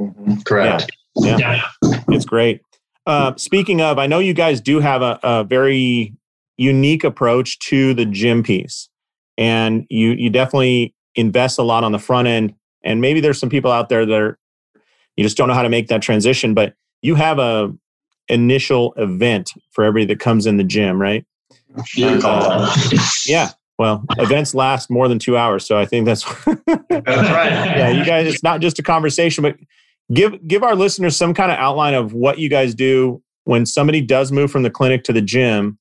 mm-hmm. 0.00 0.34
correct 0.46 0.90
yeah. 1.16 1.36
yeah. 1.36 1.62
yeah. 1.82 2.02
it's 2.08 2.24
great 2.24 2.60
uh, 3.08 3.34
speaking 3.36 3.80
of, 3.80 3.98
I 3.98 4.06
know 4.06 4.18
you 4.18 4.34
guys 4.34 4.60
do 4.60 4.80
have 4.80 5.00
a, 5.00 5.18
a 5.22 5.42
very 5.42 6.12
unique 6.58 7.04
approach 7.04 7.58
to 7.60 7.94
the 7.94 8.04
gym 8.04 8.42
piece. 8.42 8.90
And 9.38 9.86
you 9.88 10.10
you 10.10 10.28
definitely 10.28 10.94
invest 11.14 11.58
a 11.58 11.62
lot 11.62 11.84
on 11.84 11.92
the 11.92 11.98
front 11.98 12.28
end. 12.28 12.54
And 12.84 13.00
maybe 13.00 13.20
there's 13.20 13.38
some 13.38 13.48
people 13.48 13.70
out 13.70 13.88
there 13.88 14.04
that 14.04 14.20
are 14.20 14.38
you 15.16 15.24
just 15.24 15.36
don't 15.36 15.48
know 15.48 15.54
how 15.54 15.62
to 15.62 15.68
make 15.68 15.88
that 15.88 16.02
transition, 16.02 16.54
but 16.54 16.74
you 17.02 17.14
have 17.14 17.38
a 17.38 17.72
initial 18.28 18.92
event 18.96 19.52
for 19.70 19.84
everybody 19.84 20.12
that 20.12 20.20
comes 20.20 20.46
in 20.46 20.58
the 20.58 20.64
gym, 20.64 21.00
right? 21.00 21.24
Uh, 22.02 22.76
yeah. 23.26 23.50
Well, 23.78 24.04
events 24.18 24.54
last 24.54 24.90
more 24.90 25.06
than 25.06 25.20
two 25.20 25.36
hours, 25.36 25.64
so 25.64 25.78
I 25.78 25.86
think 25.86 26.04
that's 26.04 26.24
that's 26.44 26.80
right. 26.90 27.50
yeah, 27.50 27.90
you 27.90 28.04
guys, 28.04 28.26
it's 28.26 28.42
not 28.42 28.60
just 28.60 28.80
a 28.80 28.82
conversation, 28.82 29.42
but 29.42 29.56
give 30.12 30.46
give 30.48 30.64
our 30.64 30.74
listeners 30.74 31.16
some 31.16 31.32
kind 31.32 31.52
of 31.52 31.58
outline 31.58 31.94
of 31.94 32.12
what 32.12 32.38
you 32.38 32.48
guys 32.48 32.74
do 32.74 33.22
when 33.44 33.64
somebody 33.64 34.00
does 34.00 34.32
move 34.32 34.50
from 34.50 34.64
the 34.64 34.70
clinic 34.70 35.04
to 35.04 35.12
the 35.12 35.22
gym 35.22 35.78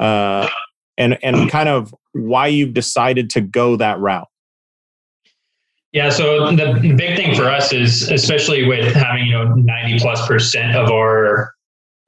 uh, 0.00 0.48
and 0.96 1.18
and 1.22 1.50
kind 1.50 1.68
of 1.68 1.94
why 2.12 2.46
you've 2.46 2.74
decided 2.74 3.30
to 3.30 3.40
go 3.40 3.76
that 3.76 3.98
route. 3.98 4.28
Yeah, 5.92 6.10
so 6.10 6.50
the, 6.54 6.78
the 6.80 6.92
big 6.92 7.16
thing 7.16 7.34
for 7.34 7.48
us 7.48 7.72
is, 7.72 8.10
especially 8.10 8.66
with 8.66 8.94
having 8.94 9.26
you 9.26 9.32
know 9.32 9.54
ninety 9.54 9.98
plus 9.98 10.26
percent 10.26 10.76
of 10.76 10.90
our 10.90 11.54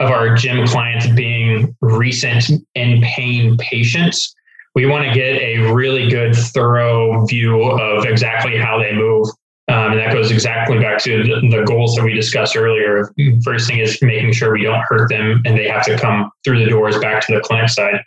of 0.01 0.11
our 0.11 0.35
gym 0.35 0.67
clients 0.67 1.07
being 1.09 1.77
recent 1.81 2.67
in 2.75 3.03
pain 3.03 3.57
patients, 3.59 4.35
we 4.75 4.87
want 4.87 5.05
to 5.05 5.13
get 5.13 5.37
a 5.41 5.73
really 5.73 6.09
good, 6.09 6.35
thorough 6.35 7.25
view 7.27 7.63
of 7.63 8.07
exactly 8.07 8.57
how 8.57 8.79
they 8.79 8.95
move. 8.95 9.27
Um, 9.71 9.93
and 9.93 10.01
that 10.01 10.13
goes 10.13 10.33
exactly 10.33 10.81
back 10.81 10.99
to 11.05 11.23
the, 11.23 11.65
goals 11.65 11.95
that 11.95 12.03
we 12.03 12.13
discussed 12.13 12.57
earlier. 12.57 13.13
First 13.45 13.69
thing 13.69 13.79
is 13.79 14.01
making 14.03 14.33
sure 14.33 14.53
we 14.53 14.65
don't 14.65 14.83
hurt 14.89 15.09
them 15.09 15.41
and 15.45 15.57
they 15.57 15.69
have 15.69 15.85
to 15.85 15.97
come 15.97 16.31
through 16.43 16.65
the 16.65 16.71
doors 16.71 16.99
back 16.99 17.25
to 17.27 17.35
the 17.35 17.41
clinic 17.41 17.69
side. 17.69 18.03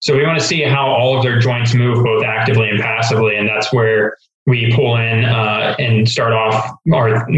So 0.00 0.16
we 0.16 0.24
want 0.24 0.40
to 0.40 0.44
see 0.44 0.62
how 0.62 0.86
all 0.86 1.16
of 1.16 1.22
their 1.22 1.38
joints 1.38 1.74
move 1.74 2.02
both 2.02 2.24
actively 2.24 2.70
and 2.70 2.80
passively. 2.80 3.36
And 3.36 3.46
that's 3.46 3.72
where 3.72 4.16
we 4.46 4.72
pull 4.74 4.96
in 4.96 5.24
uh, 5.24 5.76
and 5.78 6.08
start 6.08 6.32
off 6.32 6.78
our 6.92 7.28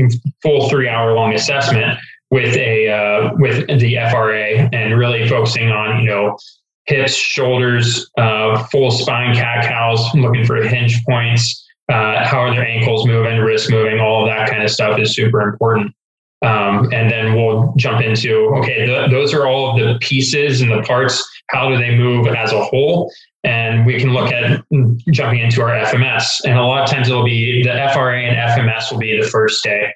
full 0.42 0.68
three 0.68 0.88
hour 0.88 1.12
long 1.12 1.34
assessment 1.34 1.98
with 2.30 2.56
a 2.56 2.88
uh, 2.88 3.30
with 3.34 3.66
the 3.66 3.96
FRA 4.10 4.68
and 4.72 4.98
really 4.98 5.28
focusing 5.28 5.70
on 5.70 6.00
you 6.00 6.08
know 6.08 6.38
hips, 6.86 7.14
shoulders, 7.14 8.10
uh, 8.18 8.62
full 8.64 8.90
spine 8.90 9.34
cat 9.34 9.66
cows, 9.66 10.00
looking 10.14 10.44
for 10.44 10.62
hinge 10.62 11.04
points, 11.04 11.63
uh, 11.88 12.24
how 12.26 12.40
are 12.40 12.54
their 12.54 12.66
ankles 12.66 13.06
moving, 13.06 13.38
wrists 13.40 13.70
moving, 13.70 14.00
all 14.00 14.24
of 14.24 14.34
that 14.34 14.48
kind 14.48 14.62
of 14.62 14.70
stuff 14.70 14.98
is 14.98 15.14
super 15.14 15.42
important. 15.42 15.94
Um, 16.42 16.92
and 16.92 17.10
then 17.10 17.34
we'll 17.34 17.72
jump 17.76 18.02
into 18.02 18.52
okay, 18.56 18.86
those 19.10 19.32
are 19.32 19.46
all 19.46 19.70
of 19.70 19.78
the 19.78 19.98
pieces 20.00 20.60
and 20.60 20.70
the 20.70 20.82
parts. 20.82 21.22
How 21.50 21.70
do 21.70 21.78
they 21.78 21.96
move 21.96 22.26
as 22.26 22.52
a 22.52 22.62
whole? 22.62 23.12
And 23.44 23.86
we 23.86 23.98
can 23.98 24.12
look 24.12 24.32
at 24.32 24.62
jumping 25.10 25.40
into 25.40 25.62
our 25.62 25.70
FMS. 25.70 26.24
And 26.44 26.58
a 26.58 26.62
lot 26.62 26.82
of 26.82 26.90
times 26.90 27.08
it'll 27.08 27.24
be 27.24 27.62
the 27.62 27.90
FRA 27.92 28.22
and 28.22 28.36
FMS 28.36 28.90
will 28.90 28.98
be 28.98 29.18
the 29.20 29.26
first 29.28 29.62
day. 29.62 29.92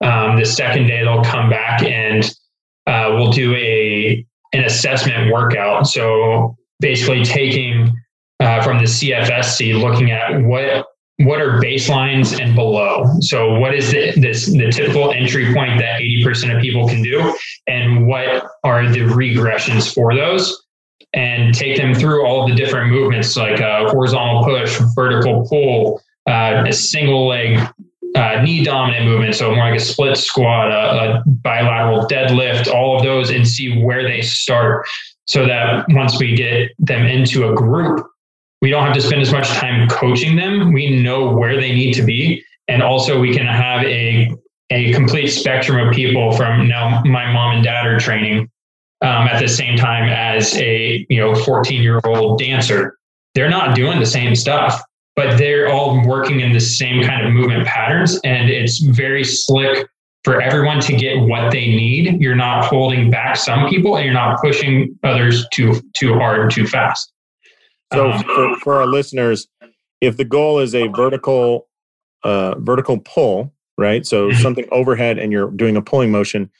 Um, 0.00 0.38
the 0.38 0.46
second 0.46 0.86
day 0.86 1.02
they'll 1.04 1.24
come 1.24 1.50
back 1.50 1.82
and 1.82 2.24
uh, 2.86 3.10
we'll 3.14 3.32
do 3.32 3.54
a 3.54 4.24
an 4.52 4.64
assessment 4.64 5.32
workout. 5.32 5.86
So 5.86 6.56
basically 6.80 7.24
taking 7.24 7.96
uh, 8.40 8.62
from 8.62 8.78
the 8.78 8.84
CFSC, 8.84 9.80
looking 9.80 10.10
at 10.10 10.42
what 10.42 10.86
what 11.20 11.40
are 11.40 11.60
baselines 11.60 12.40
and 12.40 12.54
below. 12.54 13.04
So 13.20 13.58
what 13.58 13.74
is 13.74 13.90
the, 13.90 14.12
this 14.16 14.46
the 14.46 14.70
typical 14.70 15.12
entry 15.12 15.52
point 15.52 15.78
that 15.78 16.00
80% 16.00 16.56
of 16.56 16.62
people 16.62 16.88
can 16.88 17.02
do, 17.02 17.36
and 17.66 18.06
what 18.06 18.46
are 18.64 18.88
the 18.88 19.00
regressions 19.00 19.92
for 19.92 20.14
those? 20.14 20.66
And 21.12 21.54
take 21.54 21.76
them 21.76 21.94
through 21.94 22.24
all 22.24 22.48
the 22.48 22.54
different 22.54 22.90
movements 22.90 23.36
like 23.36 23.60
a 23.60 23.88
horizontal 23.90 24.44
push, 24.44 24.80
vertical 24.94 25.46
pull, 25.48 26.00
uh, 26.28 26.64
a 26.66 26.72
single 26.72 27.26
leg 27.26 27.58
uh, 28.16 28.42
knee 28.42 28.64
dominant 28.64 29.04
movement, 29.04 29.34
so 29.34 29.54
more 29.54 29.70
like 29.70 29.80
a 29.80 29.82
split 29.82 30.16
squat, 30.16 30.70
a, 30.70 31.20
a, 31.20 31.24
bilateral 31.26 32.06
deadlift, 32.06 32.72
all 32.72 32.96
of 32.96 33.04
those, 33.04 33.30
and 33.30 33.46
see 33.46 33.82
where 33.82 34.02
they 34.02 34.20
start. 34.20 34.86
So 35.26 35.46
that 35.46 35.86
once 35.90 36.18
we 36.18 36.34
get 36.34 36.72
them 36.78 37.06
into 37.06 37.48
a 37.48 37.54
group, 37.54 38.04
we 38.60 38.70
don't 38.70 38.84
have 38.84 38.94
to 38.94 39.00
spend 39.00 39.22
as 39.22 39.32
much 39.32 39.48
time 39.48 39.88
coaching 39.88 40.36
them. 40.36 40.72
We 40.72 41.02
know 41.02 41.32
where 41.32 41.60
they 41.60 41.72
need 41.72 41.94
to 41.94 42.02
be, 42.02 42.44
and 42.68 42.82
also 42.82 43.20
we 43.20 43.34
can 43.34 43.46
have 43.46 43.82
a 43.84 44.34
a 44.72 44.92
complete 44.92 45.28
spectrum 45.28 45.86
of 45.86 45.92
people 45.92 46.32
from 46.32 46.68
now 46.68 47.02
my 47.04 47.32
mom 47.32 47.56
and 47.56 47.64
dad 47.64 47.86
are 47.86 47.98
training 47.98 48.48
um, 49.02 49.26
at 49.26 49.40
the 49.40 49.48
same 49.48 49.76
time 49.76 50.08
as 50.08 50.56
a 50.56 51.04
you 51.08 51.20
know 51.20 51.34
14 51.34 51.82
year 51.82 52.00
old 52.04 52.38
dancer. 52.38 52.96
They're 53.34 53.50
not 53.50 53.76
doing 53.76 54.00
the 54.00 54.06
same 54.06 54.34
stuff 54.34 54.82
but 55.20 55.36
they're 55.36 55.68
all 55.68 56.06
working 56.06 56.40
in 56.40 56.52
the 56.52 56.60
same 56.60 57.04
kind 57.04 57.26
of 57.26 57.32
movement 57.32 57.66
patterns. 57.66 58.18
And 58.24 58.48
it's 58.48 58.82
very 58.82 59.22
slick 59.22 59.86
for 60.24 60.40
everyone 60.40 60.80
to 60.80 60.96
get 60.96 61.20
what 61.20 61.50
they 61.50 61.66
need. 61.66 62.20
You're 62.22 62.36
not 62.36 62.64
holding 62.64 63.10
back 63.10 63.36
some 63.36 63.68
people 63.68 63.96
and 63.96 64.04
you're 64.04 64.14
not 64.14 64.40
pushing 64.40 64.98
others 65.04 65.46
too 65.52 65.80
too 65.94 66.14
hard, 66.14 66.50
too 66.50 66.66
fast. 66.66 67.12
So 67.92 68.10
um, 68.10 68.22
for, 68.24 68.56
for 68.60 68.74
our 68.80 68.86
listeners, 68.86 69.48
if 70.00 70.16
the 70.16 70.24
goal 70.24 70.58
is 70.60 70.74
a 70.74 70.86
vertical 70.88 71.68
uh, 72.22 72.54
vertical 72.58 72.98
pull, 72.98 73.52
right? 73.78 74.06
So 74.06 74.28
mm-hmm. 74.28 74.40
something 74.40 74.66
overhead 74.70 75.18
and 75.18 75.32
you're 75.32 75.50
doing 75.50 75.76
a 75.76 75.82
pulling 75.82 76.10
motion, 76.10 76.50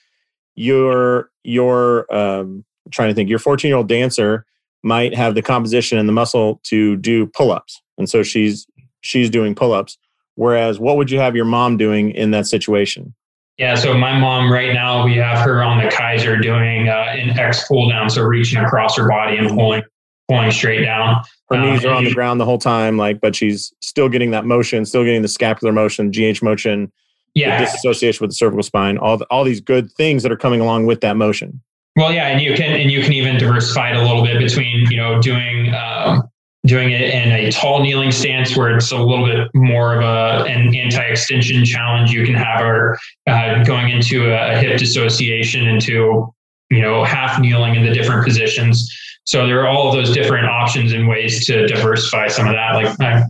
you're 0.55 1.31
you're 1.45 2.13
um, 2.15 2.65
trying 2.91 3.09
to 3.09 3.15
think 3.15 3.29
your 3.29 3.39
14 3.39 3.69
year 3.69 3.77
old 3.77 3.89
dancer 3.89 4.45
might 4.83 5.15
have 5.15 5.35
the 5.35 5.43
composition 5.43 5.99
and 5.99 6.09
the 6.09 6.13
muscle 6.13 6.61
to 6.65 6.97
do 6.97 7.27
pull-ups. 7.27 7.83
And 7.99 8.09
so 8.09 8.23
she's 8.23 8.67
she's 9.03 9.31
doing 9.31 9.55
pull-ups. 9.55 9.99
Whereas 10.37 10.81
what 10.81 10.97
would 10.97 11.11
you 11.11 11.19
have 11.19 11.37
your 11.37 11.45
mom 11.45 11.77
doing 11.77 12.11
in 12.13 12.31
that 12.31 12.47
situation? 12.47 13.15
Yeah 13.59 13.75
so 13.75 13.93
my 13.93 14.19
mom 14.19 14.51
right 14.51 14.73
now 14.73 15.05
we 15.05 15.17
have 15.17 15.45
her 15.45 15.63
on 15.63 15.79
the 15.85 15.91
Keiser 15.91 16.43
doing 16.43 16.89
uh, 16.89 17.15
an 17.15 17.39
x 17.39 17.69
pull 17.69 17.91
down 17.91 18.09
so 18.09 18.23
reaching 18.23 18.59
across 18.59 18.97
her 18.97 19.07
body 19.07 19.37
and 19.37 19.51
pulling 19.51 19.83
pulling 20.31 20.51
straight 20.51 20.85
down 20.85 21.23
her 21.51 21.57
um, 21.57 21.63
knees 21.63 21.85
are 21.85 21.93
on 21.93 22.05
the 22.05 22.15
ground 22.15 22.41
the 22.41 22.45
whole 22.45 22.59
time 22.59 22.97
like 22.97 23.21
but 23.21 23.35
she's 23.35 23.73
still 23.81 24.09
getting 24.09 24.31
that 24.31 24.45
motion 24.45 24.85
still 24.85 25.05
getting 25.05 25.23
the 25.23 25.29
scapular 25.29 25.73
motion 25.73 26.11
gh 26.11 26.43
motion 26.43 26.91
yeah 27.35 27.59
disassociation 27.61 28.23
with 28.23 28.31
the 28.31 28.35
cervical 28.35 28.63
spine 28.63 28.99
all 28.99 29.17
the, 29.17 29.25
all 29.27 29.45
these 29.45 29.61
good 29.61 29.91
things 29.93 30.23
that 30.23 30.33
are 30.33 30.37
coming 30.37 30.61
along 30.61 30.87
with 30.87 31.01
that 31.01 31.17
motion 31.17 31.61
well, 31.97 32.13
yeah, 32.13 32.29
and 32.29 32.41
you 32.41 32.55
can 32.55 32.81
and 32.81 32.91
you 32.91 33.03
can 33.03 33.13
even 33.13 33.37
diversify 33.37 33.91
it 33.91 33.97
a 33.97 34.03
little 34.03 34.23
bit 34.23 34.39
between 34.39 34.91
you 34.91 34.97
know 34.97 35.21
doing 35.21 35.75
um, 35.75 36.23
doing 36.65 36.93
it 36.93 37.01
in 37.03 37.33
a 37.33 37.51
tall 37.51 37.83
kneeling 37.83 38.13
stance 38.13 38.57
where 38.57 38.77
it's 38.77 38.93
a 38.93 38.97
little 38.97 39.27
bit 39.27 39.49
more 39.55 39.97
of 39.97 40.03
a 40.03 40.45
an 40.49 40.75
anti-extension 40.75 41.65
challenge. 41.65 42.13
You 42.13 42.25
can 42.25 42.35
have 42.35 42.61
her 42.61 42.99
uh, 43.27 43.65
going 43.65 43.91
into 43.91 44.33
a, 44.33 44.57
hip 44.59 44.79
dissociation 44.79 45.67
into 45.67 46.33
you 46.71 46.81
know 46.81 47.03
half 47.05 47.41
kneeling 47.41 47.75
in 47.75 47.85
the 47.85 47.93
different 47.93 48.25
positions. 48.25 48.89
So 49.25 49.47
there 49.47 49.61
are 49.61 49.69
all 49.69 49.89
of 49.89 49.95
those 49.95 50.13
different 50.13 50.47
options 50.47 50.93
and 50.93 51.07
ways 51.07 51.47
to 51.47 51.67
diversify 51.67 52.29
some 52.29 52.49
of 52.49 52.55
that. 52.55 52.75
Like 52.75 53.01
I, 53.01 53.23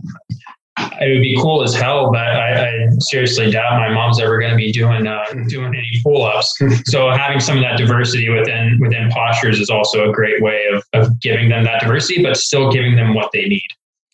it 1.01 1.13
would 1.13 1.21
be 1.21 1.37
cool 1.41 1.63
as 1.63 1.75
hell, 1.75 2.11
but 2.11 2.21
I, 2.21 2.67
I 2.67 2.89
seriously 2.99 3.51
doubt 3.51 3.77
my 3.77 3.93
mom's 3.93 4.19
ever 4.19 4.39
going 4.39 4.51
to 4.51 4.57
be 4.57 4.71
doing 4.71 5.05
uh, 5.05 5.25
doing 5.47 5.75
any 5.75 6.01
pull 6.03 6.23
ups. 6.23 6.57
so 6.85 7.11
having 7.11 7.39
some 7.39 7.57
of 7.57 7.63
that 7.63 7.77
diversity 7.77 8.29
within 8.29 8.79
within 8.79 9.09
postures 9.11 9.59
is 9.59 9.69
also 9.69 10.09
a 10.09 10.13
great 10.13 10.41
way 10.41 10.65
of, 10.73 10.83
of 10.93 11.19
giving 11.19 11.49
them 11.49 11.63
that 11.65 11.81
diversity, 11.81 12.23
but 12.23 12.37
still 12.37 12.71
giving 12.71 12.95
them 12.95 13.13
what 13.13 13.31
they 13.33 13.45
need. 13.45 13.67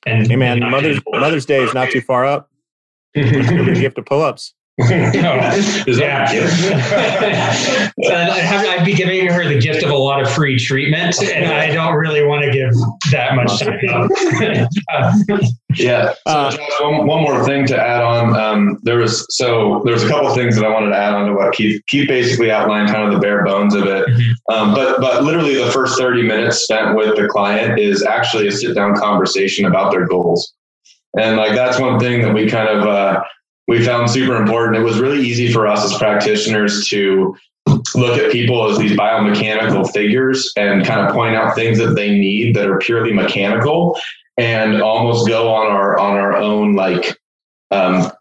And 0.05 0.27
hey 0.27 0.35
man, 0.35 0.59
Mother's 0.59 0.99
Mother's 1.07 1.45
Day 1.45 1.63
is 1.63 1.73
not 1.73 1.89
too 1.89 2.01
far 2.01 2.25
up. 2.25 2.49
gift 3.13 3.97
of 3.97 4.05
pull 4.05 4.21
ups. 4.21 4.53
yeah. 4.89 6.27
I'd 8.05 8.85
be 8.85 8.93
giving 8.93 9.27
her 9.27 9.43
the 9.47 9.59
gift 9.59 9.83
of 9.83 9.89
a 9.89 9.95
lot 9.95 10.21
of 10.21 10.29
free 10.29 10.59
treatment, 10.59 11.19
and 11.23 11.51
I 11.51 11.73
don't 11.73 11.95
really 11.95 12.23
want 12.23 12.45
to 12.45 12.51
give 12.51 12.71
that 13.11 13.33
much 13.35 13.59
time. 13.59 14.07
yeah. 15.73 16.13
So, 16.13 16.19
uh, 16.27 16.51
Josh, 16.51 16.69
one, 16.79 17.07
one, 17.07 17.23
more 17.23 17.43
thing 17.43 17.65
to 17.67 17.75
add 17.75 18.03
on. 18.03 18.35
Um, 18.35 18.79
there 18.83 18.97
was 18.97 19.25
so 19.35 19.81
there 19.83 19.95
was 19.95 20.03
a 20.03 20.07
couple 20.07 20.29
things 20.35 20.55
that 20.55 20.63
I 20.63 20.69
wanted 20.69 20.91
to 20.91 20.95
add 20.95 21.15
on 21.15 21.25
to 21.25 21.33
what 21.33 21.55
Keith 21.55 21.81
Keith 21.87 22.07
basically 22.07 22.51
outlined, 22.51 22.89
kind 22.89 23.07
of 23.07 23.13
the 23.13 23.19
bare 23.19 23.43
bones 23.43 23.73
of 23.73 23.87
it. 23.87 24.07
Mm-hmm. 24.07 24.53
Um, 24.53 24.75
but 24.75 25.01
but 25.01 25.23
literally 25.23 25.55
the 25.55 25.71
first 25.71 25.97
thirty 25.97 26.21
minutes 26.21 26.57
spent 26.57 26.95
with 26.95 27.15
the 27.15 27.27
client 27.27 27.79
is 27.79 28.03
actually 28.03 28.47
a 28.47 28.51
sit 28.51 28.75
down 28.75 28.95
conversation 28.95 29.65
about 29.65 29.91
their 29.91 30.05
goals, 30.05 30.53
and 31.19 31.35
like 31.35 31.55
that's 31.55 31.79
one 31.79 31.99
thing 31.99 32.21
that 32.21 32.31
we 32.31 32.47
kind 32.47 32.69
of. 32.69 32.85
Uh, 32.85 33.23
we 33.67 33.83
found 33.83 34.09
super 34.09 34.35
important. 34.35 34.77
It 34.77 34.83
was 34.83 34.99
really 34.99 35.25
easy 35.25 35.51
for 35.51 35.67
us 35.67 35.83
as 35.83 35.97
practitioners 35.97 36.87
to 36.87 37.35
look 37.95 38.17
at 38.17 38.31
people 38.31 38.69
as 38.69 38.77
these 38.77 38.93
biomechanical 38.93 39.91
figures 39.91 40.51
and 40.55 40.85
kind 40.85 41.01
of 41.01 41.13
point 41.13 41.35
out 41.35 41.55
things 41.55 41.77
that 41.77 41.95
they 41.95 42.11
need 42.11 42.55
that 42.55 42.69
are 42.69 42.79
purely 42.79 43.13
mechanical 43.13 43.99
and 44.37 44.81
almost 44.81 45.27
go 45.27 45.53
on 45.53 45.67
our 45.67 45.97
on 45.99 46.15
our 46.15 46.35
own 46.35 46.73
like 46.73 47.17
um, 47.71 48.11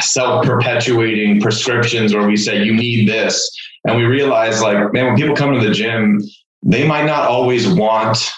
self-perpetuating 0.00 1.40
prescriptions 1.40 2.14
where 2.14 2.26
we 2.26 2.36
say 2.36 2.62
you 2.62 2.74
need 2.74 3.08
this 3.08 3.50
and 3.84 3.96
we 3.96 4.04
realize 4.04 4.60
like 4.60 4.92
man 4.92 5.06
when 5.06 5.16
people 5.16 5.34
come 5.34 5.54
to 5.54 5.66
the 5.66 5.72
gym 5.72 6.20
they 6.62 6.86
might 6.86 7.06
not 7.06 7.26
always 7.26 7.66
want 7.66 8.30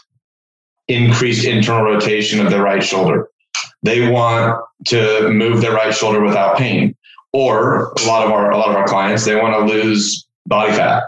increased 0.88 1.45
internal 1.45 1.82
rotation 1.82 2.45
of 2.45 2.51
the 2.51 2.61
right 2.61 2.82
shoulder 2.82 3.28
they 3.82 4.09
want 4.09 4.59
to 4.87 5.28
move 5.31 5.61
their 5.61 5.72
right 5.72 5.95
shoulder 5.95 6.22
without 6.22 6.57
pain. 6.57 6.97
Or 7.33 7.93
a 7.93 8.07
lot 8.07 8.26
of 8.26 8.33
our 8.33 8.51
a 8.51 8.57
lot 8.57 8.70
of 8.70 8.76
our 8.76 8.87
clients, 8.87 9.24
they 9.24 9.37
want 9.37 9.55
to 9.55 9.72
lose 9.72 10.26
body 10.47 10.72
fat. 10.72 11.05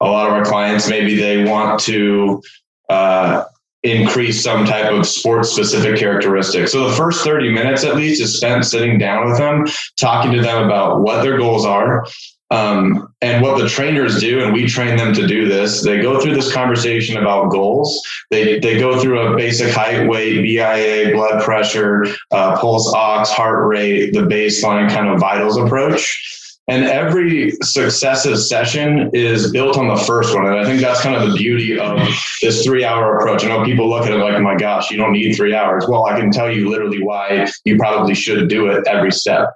A 0.00 0.06
lot 0.06 0.26
of 0.28 0.32
our 0.32 0.44
clients, 0.44 0.88
maybe 0.88 1.16
they 1.16 1.44
want 1.44 1.80
to 1.80 2.42
uh, 2.88 3.44
increase 3.82 4.42
some 4.42 4.64
type 4.64 4.90
of 4.90 5.06
sports 5.06 5.50
specific 5.50 5.98
characteristic. 5.98 6.68
So 6.68 6.88
the 6.88 6.96
first 6.96 7.24
30 7.24 7.52
minutes 7.52 7.84
at 7.84 7.96
least 7.96 8.20
is 8.20 8.36
spent 8.36 8.64
sitting 8.64 8.98
down 8.98 9.28
with 9.28 9.38
them, 9.38 9.66
talking 9.98 10.32
to 10.32 10.40
them 10.40 10.64
about 10.64 11.00
what 11.00 11.22
their 11.22 11.38
goals 11.38 11.66
are, 11.66 12.06
um, 12.54 13.12
and 13.20 13.42
what 13.42 13.58
the 13.58 13.68
trainers 13.68 14.20
do, 14.20 14.44
and 14.44 14.52
we 14.52 14.66
train 14.66 14.96
them 14.96 15.12
to 15.14 15.26
do 15.26 15.48
this, 15.48 15.82
they 15.82 16.00
go 16.00 16.20
through 16.20 16.34
this 16.34 16.52
conversation 16.52 17.16
about 17.16 17.50
goals. 17.50 18.00
They, 18.30 18.60
they 18.60 18.78
go 18.78 19.00
through 19.00 19.18
a 19.18 19.36
basic 19.36 19.74
height, 19.74 20.08
weight, 20.08 20.42
BIA, 20.42 21.12
blood 21.14 21.42
pressure, 21.42 22.06
uh, 22.30 22.56
pulse 22.56 22.92
ox, 22.94 23.30
heart 23.30 23.66
rate, 23.66 24.12
the 24.12 24.20
baseline 24.20 24.88
kind 24.88 25.08
of 25.08 25.18
vitals 25.18 25.56
approach. 25.56 26.30
And 26.68 26.84
every 26.84 27.50
successive 27.62 28.38
session 28.38 29.10
is 29.12 29.50
built 29.50 29.76
on 29.76 29.88
the 29.88 29.96
first 29.96 30.34
one. 30.34 30.46
And 30.46 30.56
I 30.56 30.64
think 30.64 30.80
that's 30.80 31.02
kind 31.02 31.14
of 31.14 31.30
the 31.30 31.36
beauty 31.36 31.78
of 31.78 31.98
this 32.40 32.64
three 32.64 32.84
hour 32.84 33.18
approach. 33.18 33.44
I 33.44 33.48
know 33.48 33.64
people 33.64 33.90
look 33.90 34.06
at 34.06 34.12
it 34.12 34.16
like, 34.16 34.34
oh 34.34 34.40
my 34.40 34.54
gosh, 34.54 34.90
you 34.90 34.96
don't 34.96 35.12
need 35.12 35.34
three 35.34 35.54
hours. 35.54 35.86
Well, 35.88 36.06
I 36.06 36.18
can 36.18 36.30
tell 36.30 36.50
you 36.50 36.70
literally 36.70 37.02
why 37.02 37.46
you 37.64 37.76
probably 37.76 38.14
should 38.14 38.48
do 38.48 38.68
it 38.68 38.86
every 38.86 39.12
step. 39.12 39.50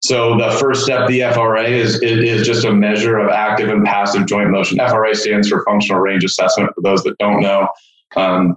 So 0.00 0.38
the 0.38 0.56
first 0.60 0.84
step, 0.84 1.08
the 1.08 1.22
FRA, 1.32 1.64
is, 1.64 2.00
is 2.02 2.46
just 2.46 2.64
a 2.64 2.72
measure 2.72 3.18
of 3.18 3.30
active 3.30 3.68
and 3.68 3.84
passive 3.84 4.26
joint 4.26 4.50
motion. 4.50 4.78
FRA 4.78 5.14
stands 5.14 5.48
for 5.48 5.64
functional 5.64 6.00
range 6.00 6.24
assessment 6.24 6.70
for 6.74 6.82
those 6.82 7.02
that 7.02 7.18
don't 7.18 7.40
know. 7.40 7.68
Um, 8.16 8.56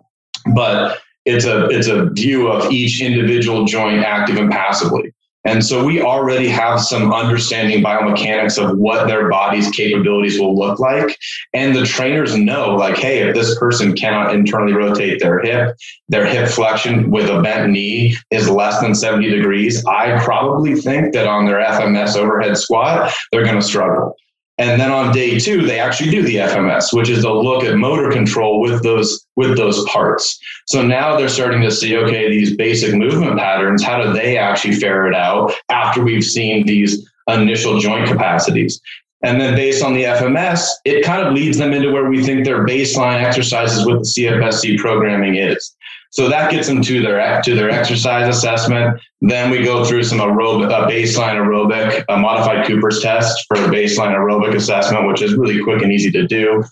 but 0.53 0.99
it's 1.25 1.45
a 1.45 1.67
it's 1.69 1.87
a 1.87 2.09
view 2.09 2.47
of 2.47 2.71
each 2.71 3.01
individual 3.01 3.65
joint 3.65 4.03
active 4.03 4.37
and 4.37 4.51
passively. 4.51 5.13
And 5.43 5.65
so 5.65 5.83
we 5.83 6.01
already 6.01 6.47
have 6.49 6.81
some 6.81 7.11
understanding 7.11 7.83
biomechanics 7.83 8.61
of 8.63 8.77
what 8.77 9.07
their 9.07 9.29
body's 9.29 9.69
capabilities 9.71 10.39
will 10.39 10.57
look 10.57 10.79
like. 10.79 11.17
And 11.53 11.75
the 11.75 11.85
trainers 11.85 12.35
know, 12.35 12.75
like, 12.75 12.97
hey, 12.97 13.27
if 13.27 13.35
this 13.35 13.57
person 13.57 13.95
cannot 13.95 14.35
internally 14.35 14.73
rotate 14.73 15.19
their 15.19 15.39
hip, 15.39 15.75
their 16.09 16.25
hip 16.25 16.47
flexion 16.47 17.09
with 17.09 17.29
a 17.29 17.41
bent 17.41 17.71
knee 17.71 18.15
is 18.29 18.49
less 18.49 18.79
than 18.81 18.93
70 18.93 19.29
degrees, 19.29 19.83
I 19.85 20.23
probably 20.23 20.75
think 20.75 21.13
that 21.13 21.27
on 21.27 21.45
their 21.45 21.59
FMS 21.59 22.15
overhead 22.15 22.57
squat, 22.57 23.11
they're 23.31 23.43
going 23.43 23.55
to 23.55 23.61
struggle. 23.61 24.15
And 24.61 24.79
then 24.79 24.91
on 24.91 25.11
day 25.11 25.39
two, 25.39 25.63
they 25.63 25.79
actually 25.79 26.11
do 26.11 26.21
the 26.21 26.35
FMS, 26.35 26.93
which 26.93 27.09
is 27.09 27.23
a 27.23 27.33
look 27.33 27.63
at 27.63 27.77
motor 27.77 28.11
control 28.11 28.61
with 28.61 28.83
those 28.83 29.25
with 29.35 29.57
those 29.57 29.83
parts. 29.85 30.39
So 30.67 30.83
now 30.83 31.17
they're 31.17 31.29
starting 31.29 31.61
to 31.61 31.71
see, 31.71 31.97
okay, 31.97 32.29
these 32.29 32.55
basic 32.55 32.93
movement 32.93 33.39
patterns, 33.39 33.83
how 33.83 34.03
do 34.03 34.13
they 34.13 34.37
actually 34.37 34.75
ferret 34.75 35.15
out 35.15 35.51
after 35.71 36.03
we've 36.03 36.23
seen 36.23 36.67
these 36.67 37.09
initial 37.27 37.79
joint 37.79 38.07
capacities? 38.07 38.79
And 39.23 39.41
then 39.41 39.55
based 39.55 39.83
on 39.83 39.95
the 39.95 40.03
FMS, 40.03 40.67
it 40.85 41.03
kind 41.03 41.25
of 41.25 41.33
leads 41.33 41.57
them 41.57 41.73
into 41.73 41.91
where 41.91 42.07
we 42.07 42.23
think 42.23 42.45
their 42.45 42.63
baseline 42.63 43.23
exercises 43.23 43.83
with 43.87 44.03
the 44.03 44.21
CFSC 44.21 44.77
programming 44.77 45.37
is. 45.37 45.75
So 46.11 46.27
that 46.27 46.51
gets 46.51 46.67
them 46.67 46.81
to 46.81 47.01
their 47.01 47.41
to 47.41 47.55
their 47.55 47.69
exercise 47.69 48.33
assessment. 48.33 48.99
Then 49.21 49.49
we 49.49 49.63
go 49.63 49.85
through 49.85 50.03
some 50.03 50.19
aerobic, 50.19 50.67
a 50.67 50.91
baseline 50.91 51.35
aerobic, 51.35 52.03
a 52.09 52.17
modified 52.17 52.67
Cooper's 52.67 53.01
test 53.01 53.45
for 53.47 53.55
baseline 53.55 54.13
aerobic 54.13 54.53
assessment, 54.53 55.07
which 55.07 55.21
is 55.21 55.35
really 55.35 55.63
quick 55.63 55.81
and 55.81 55.91
easy 55.91 56.11
to 56.11 56.27
do. 56.27 56.63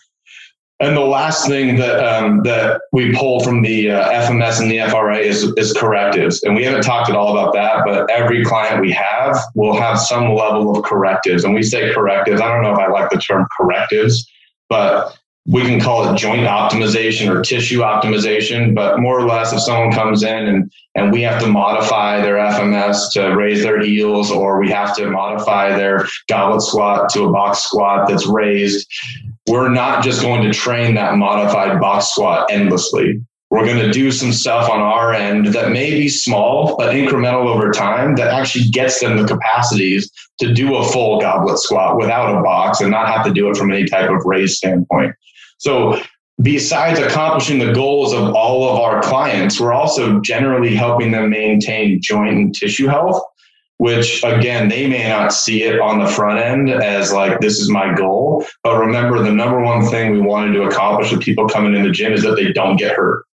And 0.81 0.95
the 0.95 1.01
last 1.01 1.47
thing 1.47 1.77
that 1.77 1.99
um, 1.99 2.43
that 2.43 2.81
we 2.91 3.13
pull 3.13 3.41
from 3.41 3.61
the 3.61 3.91
uh, 3.91 4.11
FMS 4.11 4.61
and 4.61 4.71
the 4.71 4.79
FRA 4.89 5.17
is, 5.17 5.53
is 5.57 5.73
correctives, 5.73 6.43
and 6.43 6.55
we 6.55 6.63
haven't 6.63 6.83
talked 6.83 7.09
at 7.09 7.15
all 7.15 7.37
about 7.37 7.53
that. 7.53 7.83
But 7.85 8.09
every 8.09 8.45
client 8.45 8.81
we 8.81 8.91
have 8.91 9.37
will 9.55 9.77
have 9.77 9.99
some 9.99 10.33
level 10.33 10.77
of 10.77 10.83
correctives, 10.83 11.43
and 11.43 11.53
we 11.53 11.63
say 11.63 11.93
correctives. 11.93 12.39
I 12.39 12.47
don't 12.47 12.63
know 12.63 12.71
if 12.71 12.79
I 12.79 12.87
like 12.87 13.09
the 13.09 13.17
term 13.17 13.45
correctives, 13.57 14.25
but 14.69 15.17
we 15.49 15.63
can 15.63 15.79
call 15.79 16.07
it 16.07 16.15
joint 16.15 16.45
optimization 16.45 17.27
or 17.27 17.41
tissue 17.41 17.79
optimization, 17.79 18.75
but 18.75 18.99
more 18.99 19.19
or 19.19 19.25
less, 19.25 19.51
if 19.51 19.59
someone 19.59 19.91
comes 19.91 20.21
in 20.21 20.45
and, 20.45 20.71
and 20.93 21.11
we 21.11 21.23
have 21.23 21.41
to 21.41 21.47
modify 21.47 22.21
their 22.21 22.35
FMS 22.35 23.11
to 23.13 23.35
raise 23.35 23.63
their 23.63 23.81
heels, 23.81 24.29
or 24.29 24.59
we 24.59 24.69
have 24.69 24.95
to 24.97 25.09
modify 25.09 25.75
their 25.75 26.05
goblet 26.27 26.61
squat 26.61 27.09
to 27.09 27.23
a 27.23 27.31
box 27.31 27.63
squat 27.63 28.07
that's 28.07 28.27
raised, 28.27 28.87
we're 29.47 29.69
not 29.69 30.03
just 30.03 30.21
going 30.21 30.43
to 30.43 30.53
train 30.53 30.93
that 30.93 31.15
modified 31.15 31.81
box 31.81 32.09
squat 32.09 32.51
endlessly. 32.51 33.19
We're 33.49 33.65
going 33.65 33.79
to 33.79 33.91
do 33.91 34.11
some 34.11 34.31
stuff 34.31 34.69
on 34.69 34.79
our 34.79 35.13
end 35.13 35.47
that 35.47 35.71
may 35.71 35.89
be 35.89 36.09
small, 36.09 36.77
but 36.77 36.93
incremental 36.93 37.47
over 37.47 37.71
time 37.71 38.15
that 38.17 38.27
actually 38.27 38.65
gets 38.65 38.99
them 38.99 39.17
the 39.17 39.25
capacities 39.25 40.11
to 40.37 40.53
do 40.53 40.75
a 40.75 40.87
full 40.87 41.19
goblet 41.19 41.57
squat 41.57 41.97
without 41.97 42.37
a 42.37 42.43
box 42.43 42.81
and 42.81 42.91
not 42.91 43.07
have 43.07 43.25
to 43.25 43.33
do 43.33 43.49
it 43.49 43.57
from 43.57 43.71
any 43.71 43.85
type 43.85 44.11
of 44.11 44.23
raise 44.25 44.55
standpoint. 44.55 45.15
So 45.59 46.01
besides 46.41 46.99
accomplishing 46.99 47.59
the 47.59 47.73
goals 47.73 48.13
of 48.13 48.33
all 48.33 48.69
of 48.69 48.79
our 48.79 49.01
clients, 49.01 49.59
we're 49.59 49.73
also 49.73 50.19
generally 50.21 50.73
helping 50.73 51.11
them 51.11 51.29
maintain 51.29 52.01
joint 52.01 52.35
and 52.35 52.55
tissue 52.55 52.87
health, 52.87 53.21
which 53.77 54.23
again, 54.23 54.69
they 54.69 54.87
may 54.87 55.07
not 55.07 55.33
see 55.33 55.63
it 55.63 55.79
on 55.79 55.99
the 55.99 56.07
front 56.07 56.39
end 56.39 56.69
as 56.69 57.13
like, 57.13 57.39
this 57.41 57.59
is 57.59 57.69
my 57.69 57.93
goal. 57.93 58.45
But 58.63 58.79
remember, 58.79 59.21
the 59.21 59.31
number 59.31 59.61
one 59.61 59.85
thing 59.85 60.11
we 60.11 60.21
wanted 60.21 60.53
to 60.53 60.63
accomplish 60.63 61.11
with 61.11 61.21
people 61.21 61.47
coming 61.47 61.75
in 61.75 61.83
the 61.83 61.91
gym 61.91 62.13
is 62.13 62.23
that 62.23 62.35
they 62.35 62.51
don't 62.51 62.77
get 62.77 62.95
hurt. 62.95 63.25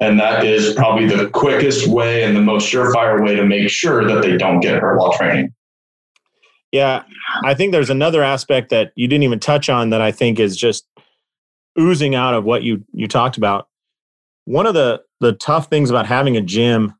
And 0.00 0.20
that 0.20 0.44
is 0.44 0.74
probably 0.74 1.06
the 1.06 1.30
quickest 1.30 1.86
way 1.88 2.24
and 2.24 2.36
the 2.36 2.42
most 2.42 2.70
surefire 2.70 3.22
way 3.22 3.34
to 3.36 3.46
make 3.46 3.70
sure 3.70 4.06
that 4.06 4.22
they 4.22 4.36
don't 4.36 4.60
get 4.60 4.80
hurt 4.80 4.98
while 4.98 5.12
training. 5.12 5.54
Yeah, 6.72 7.04
I 7.44 7.54
think 7.54 7.72
there's 7.72 7.88
another 7.88 8.22
aspect 8.22 8.68
that 8.70 8.92
you 8.96 9.08
didn't 9.08 9.22
even 9.24 9.40
touch 9.40 9.70
on 9.70 9.90
that 9.90 10.02
I 10.02 10.12
think 10.12 10.38
is 10.38 10.56
just 10.56 10.86
oozing 11.78 12.14
out 12.14 12.34
of 12.34 12.44
what 12.44 12.62
you 12.62 12.84
you 12.92 13.08
talked 13.08 13.36
about. 13.36 13.68
One 14.44 14.66
of 14.66 14.74
the 14.74 15.02
the 15.20 15.32
tough 15.32 15.68
things 15.68 15.90
about 15.90 16.06
having 16.06 16.36
a 16.36 16.40
gym 16.40 16.94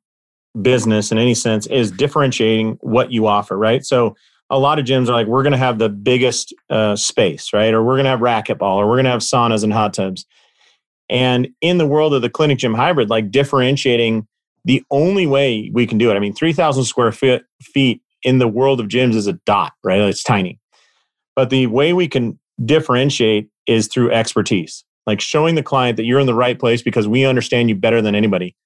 business 0.61 1.13
in 1.13 1.19
any 1.19 1.35
sense 1.35 1.67
is 1.67 1.91
differentiating 1.91 2.79
what 2.81 3.13
you 3.13 3.27
offer, 3.27 3.57
right? 3.57 3.85
So 3.85 4.17
a 4.49 4.59
lot 4.59 4.79
of 4.79 4.85
gyms 4.85 5.09
are 5.09 5.13
like, 5.13 5.27
we're 5.27 5.43
going 5.43 5.53
to 5.53 5.59
have 5.59 5.79
the 5.79 5.89
biggest 5.89 6.55
uh, 6.71 6.97
space, 6.97 7.53
right? 7.53 7.75
Or 7.75 7.83
we're 7.83 7.97
going 7.97 8.05
to 8.05 8.11
have 8.11 8.21
racquetball, 8.21 8.77
or 8.77 8.87
we're 8.87 8.95
going 8.95 9.05
to 9.05 9.11
have 9.11 9.21
saunas 9.21 9.65
and 9.65 9.73
hot 9.73 9.93
tubs. 9.93 10.25
And 11.09 11.49
in 11.61 11.79
the 11.79 11.87
world 11.87 12.15
of 12.15 12.23
the 12.23 12.31
clinic 12.31 12.59
gym 12.59 12.75
hybrid, 12.75 13.11
like 13.11 13.31
differentiating 13.31 14.27
the 14.65 14.83
only 14.91 15.27
way 15.27 15.71
we 15.73 15.87
can 15.87 15.99
do 15.99 16.11
it. 16.11 16.15
I 16.15 16.19
mean, 16.19 16.35
3,000 16.35 16.85
square 16.85 17.13
feet, 17.13 17.43
feet 17.61 18.03
in 18.23 18.39
the 18.39 18.49
world 18.49 18.81
of 18.81 18.89
gyms 18.89 19.15
is 19.15 19.27
a 19.27 19.35
dot, 19.47 19.73
right? 19.85 20.01
It's 20.01 20.25
tiny. 20.25 20.59
But 21.37 21.51
the 21.51 21.67
way 21.67 21.93
we 21.93 22.09
can 22.09 22.39
differentiate 22.65 23.49
is 23.67 23.89
through 23.89 24.11
expertise, 24.13 24.85
like 25.07 25.21
showing 25.21 25.55
the 25.55 25.63
client 25.63 25.97
that 25.97 26.05
you're 26.05 26.21
in 26.21 26.27
the 26.27 26.35
right 26.35 26.59
place 26.59 26.83
because 26.83 27.09
we 27.09 27.25
understand 27.25 27.69
you 27.69 27.75
better 27.75 28.01
than 28.01 28.15
anybody. 28.15 28.57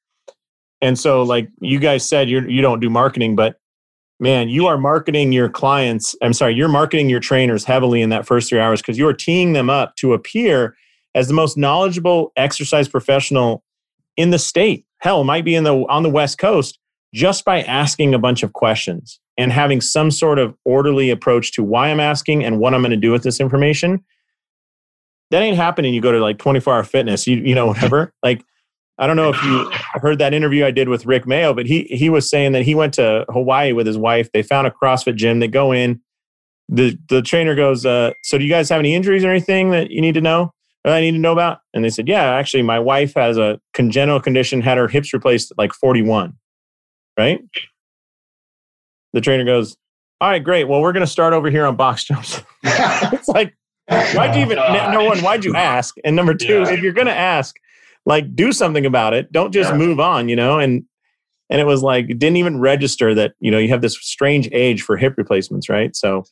And 0.80 0.98
so, 0.98 1.22
like 1.22 1.48
you 1.60 1.78
guys 1.78 2.08
said, 2.08 2.30
you 2.30 2.40
you 2.42 2.62
don't 2.62 2.80
do 2.80 2.88
marketing, 2.88 3.36
but 3.36 3.56
man, 4.18 4.48
you 4.48 4.66
are 4.66 4.78
marketing 4.78 5.32
your 5.32 5.48
clients. 5.48 6.14
I'm 6.22 6.32
sorry, 6.32 6.54
you're 6.54 6.68
marketing 6.68 7.08
your 7.10 7.20
trainers 7.20 7.64
heavily 7.64 8.02
in 8.02 8.10
that 8.10 8.26
first 8.26 8.48
three 8.48 8.60
hours 8.60 8.80
because 8.80 8.98
you 8.98 9.06
are 9.06 9.14
teeing 9.14 9.52
them 9.52 9.68
up 9.68 9.96
to 9.96 10.14
appear 10.14 10.76
as 11.14 11.28
the 11.28 11.34
most 11.34 11.56
knowledgeable 11.56 12.32
exercise 12.36 12.88
professional 12.88 13.62
in 14.16 14.30
the 14.30 14.38
state. 14.38 14.84
Hell, 14.98 15.24
might 15.24 15.44
be 15.44 15.54
in 15.54 15.64
the 15.64 15.74
on 15.88 16.02
the 16.02 16.10
West 16.10 16.38
Coast 16.38 16.78
just 17.12 17.44
by 17.44 17.62
asking 17.62 18.14
a 18.14 18.18
bunch 18.18 18.42
of 18.42 18.52
questions 18.52 19.18
and 19.40 19.52
having 19.52 19.80
some 19.80 20.10
sort 20.10 20.38
of 20.38 20.54
orderly 20.64 21.10
approach 21.10 21.52
to 21.52 21.64
why 21.64 21.88
I'm 21.88 22.00
asking 22.00 22.44
and 22.44 22.58
what 22.58 22.74
I'm 22.74 22.82
going 22.82 22.90
to 22.90 22.96
do 22.96 23.10
with 23.10 23.22
this 23.22 23.40
information 23.40 24.04
that 25.30 25.42
ain't 25.42 25.56
happening. 25.56 25.94
You 25.94 26.00
go 26.00 26.12
to 26.12 26.18
like 26.18 26.38
24 26.38 26.74
hour 26.74 26.84
fitness, 26.84 27.26
you, 27.26 27.36
you 27.36 27.54
know, 27.54 27.66
whatever. 27.66 28.12
like, 28.22 28.44
I 28.98 29.06
don't 29.06 29.16
know 29.16 29.30
if 29.30 29.42
you 29.42 29.70
heard 29.94 30.18
that 30.18 30.34
interview 30.34 30.66
I 30.66 30.70
did 30.70 30.88
with 30.88 31.06
Rick 31.06 31.26
Mayo, 31.26 31.54
but 31.54 31.66
he, 31.66 31.84
he 31.84 32.10
was 32.10 32.28
saying 32.28 32.52
that 32.52 32.64
he 32.64 32.74
went 32.74 32.92
to 32.94 33.24
Hawaii 33.30 33.72
with 33.72 33.86
his 33.86 33.96
wife. 33.96 34.30
They 34.32 34.42
found 34.42 34.66
a 34.66 34.70
CrossFit 34.70 35.16
gym. 35.16 35.40
They 35.40 35.48
go 35.48 35.72
in, 35.72 36.00
the, 36.68 36.98
the 37.08 37.22
trainer 37.22 37.54
goes, 37.54 37.86
uh, 37.86 38.12
so 38.22 38.36
do 38.36 38.44
you 38.44 38.50
guys 38.50 38.68
have 38.68 38.78
any 38.78 38.94
injuries 38.94 39.24
or 39.24 39.30
anything 39.30 39.70
that 39.70 39.90
you 39.90 40.02
need 40.02 40.14
to 40.14 40.20
know? 40.20 40.52
That 40.84 40.94
I 40.94 41.00
need 41.00 41.12
to 41.12 41.18
know 41.18 41.32
about? 41.32 41.60
And 41.72 41.84
they 41.84 41.90
said, 41.90 42.08
yeah, 42.08 42.24
actually 42.34 42.62
my 42.62 42.78
wife 42.78 43.14
has 43.14 43.38
a 43.38 43.58
congenital 43.72 44.20
condition, 44.20 44.60
had 44.60 44.78
her 44.78 44.88
hips 44.88 45.12
replaced 45.12 45.50
at 45.50 45.58
like 45.58 45.72
41. 45.72 46.34
Right. 47.18 47.40
The 49.12 49.20
trainer 49.20 49.44
goes, 49.44 49.76
all 50.20 50.28
right, 50.28 50.42
great. 50.42 50.64
Well, 50.64 50.80
we're 50.80 50.92
going 50.92 51.04
to 51.04 51.10
start 51.10 51.32
over 51.32 51.50
here 51.50 51.66
on 51.66 51.76
box 51.76 52.04
jumps. 52.04 52.42
it's 52.62 53.28
like, 53.28 53.54
Why'd 53.90 54.36
you 54.36 54.42
even? 54.42 54.56
No 54.56 55.04
one. 55.04 55.18
Why'd 55.18 55.44
you 55.44 55.56
ask? 55.56 55.96
And 56.04 56.14
number 56.14 56.34
two, 56.34 56.60
yeah. 56.60 56.70
if 56.70 56.80
you're 56.80 56.92
gonna 56.92 57.10
ask, 57.10 57.56
like 58.06 58.34
do 58.36 58.52
something 58.52 58.86
about 58.86 59.14
it. 59.14 59.32
Don't 59.32 59.52
just 59.52 59.70
yeah. 59.70 59.76
move 59.76 59.98
on. 59.98 60.28
You 60.28 60.36
know. 60.36 60.58
And 60.58 60.84
and 61.48 61.60
it 61.60 61.64
was 61.64 61.82
like 61.82 62.08
it 62.08 62.18
didn't 62.18 62.36
even 62.36 62.60
register 62.60 63.14
that 63.14 63.34
you 63.40 63.50
know 63.50 63.58
you 63.58 63.68
have 63.68 63.82
this 63.82 63.98
strange 64.00 64.48
age 64.52 64.82
for 64.82 64.96
hip 64.96 65.14
replacements, 65.16 65.68
right? 65.68 65.94
So 65.96 66.24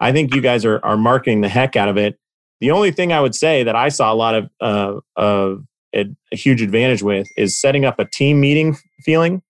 I 0.00 0.12
think 0.12 0.34
you 0.34 0.40
guys 0.40 0.64
are 0.64 0.82
are 0.84 0.96
marketing 0.96 1.42
the 1.42 1.48
heck 1.48 1.76
out 1.76 1.88
of 1.88 1.98
it. 1.98 2.18
The 2.60 2.70
only 2.70 2.90
thing 2.90 3.12
I 3.12 3.20
would 3.20 3.34
say 3.34 3.62
that 3.64 3.76
I 3.76 3.90
saw 3.90 4.10
a 4.10 4.14
lot 4.14 4.34
of 4.34 4.48
uh, 4.60 4.94
of 5.16 5.64
a, 5.94 6.06
a 6.32 6.36
huge 6.36 6.62
advantage 6.62 7.02
with 7.02 7.28
is 7.36 7.60
setting 7.60 7.84
up 7.84 7.98
a 7.98 8.06
team 8.06 8.40
meeting 8.40 8.78
feeling. 9.04 9.42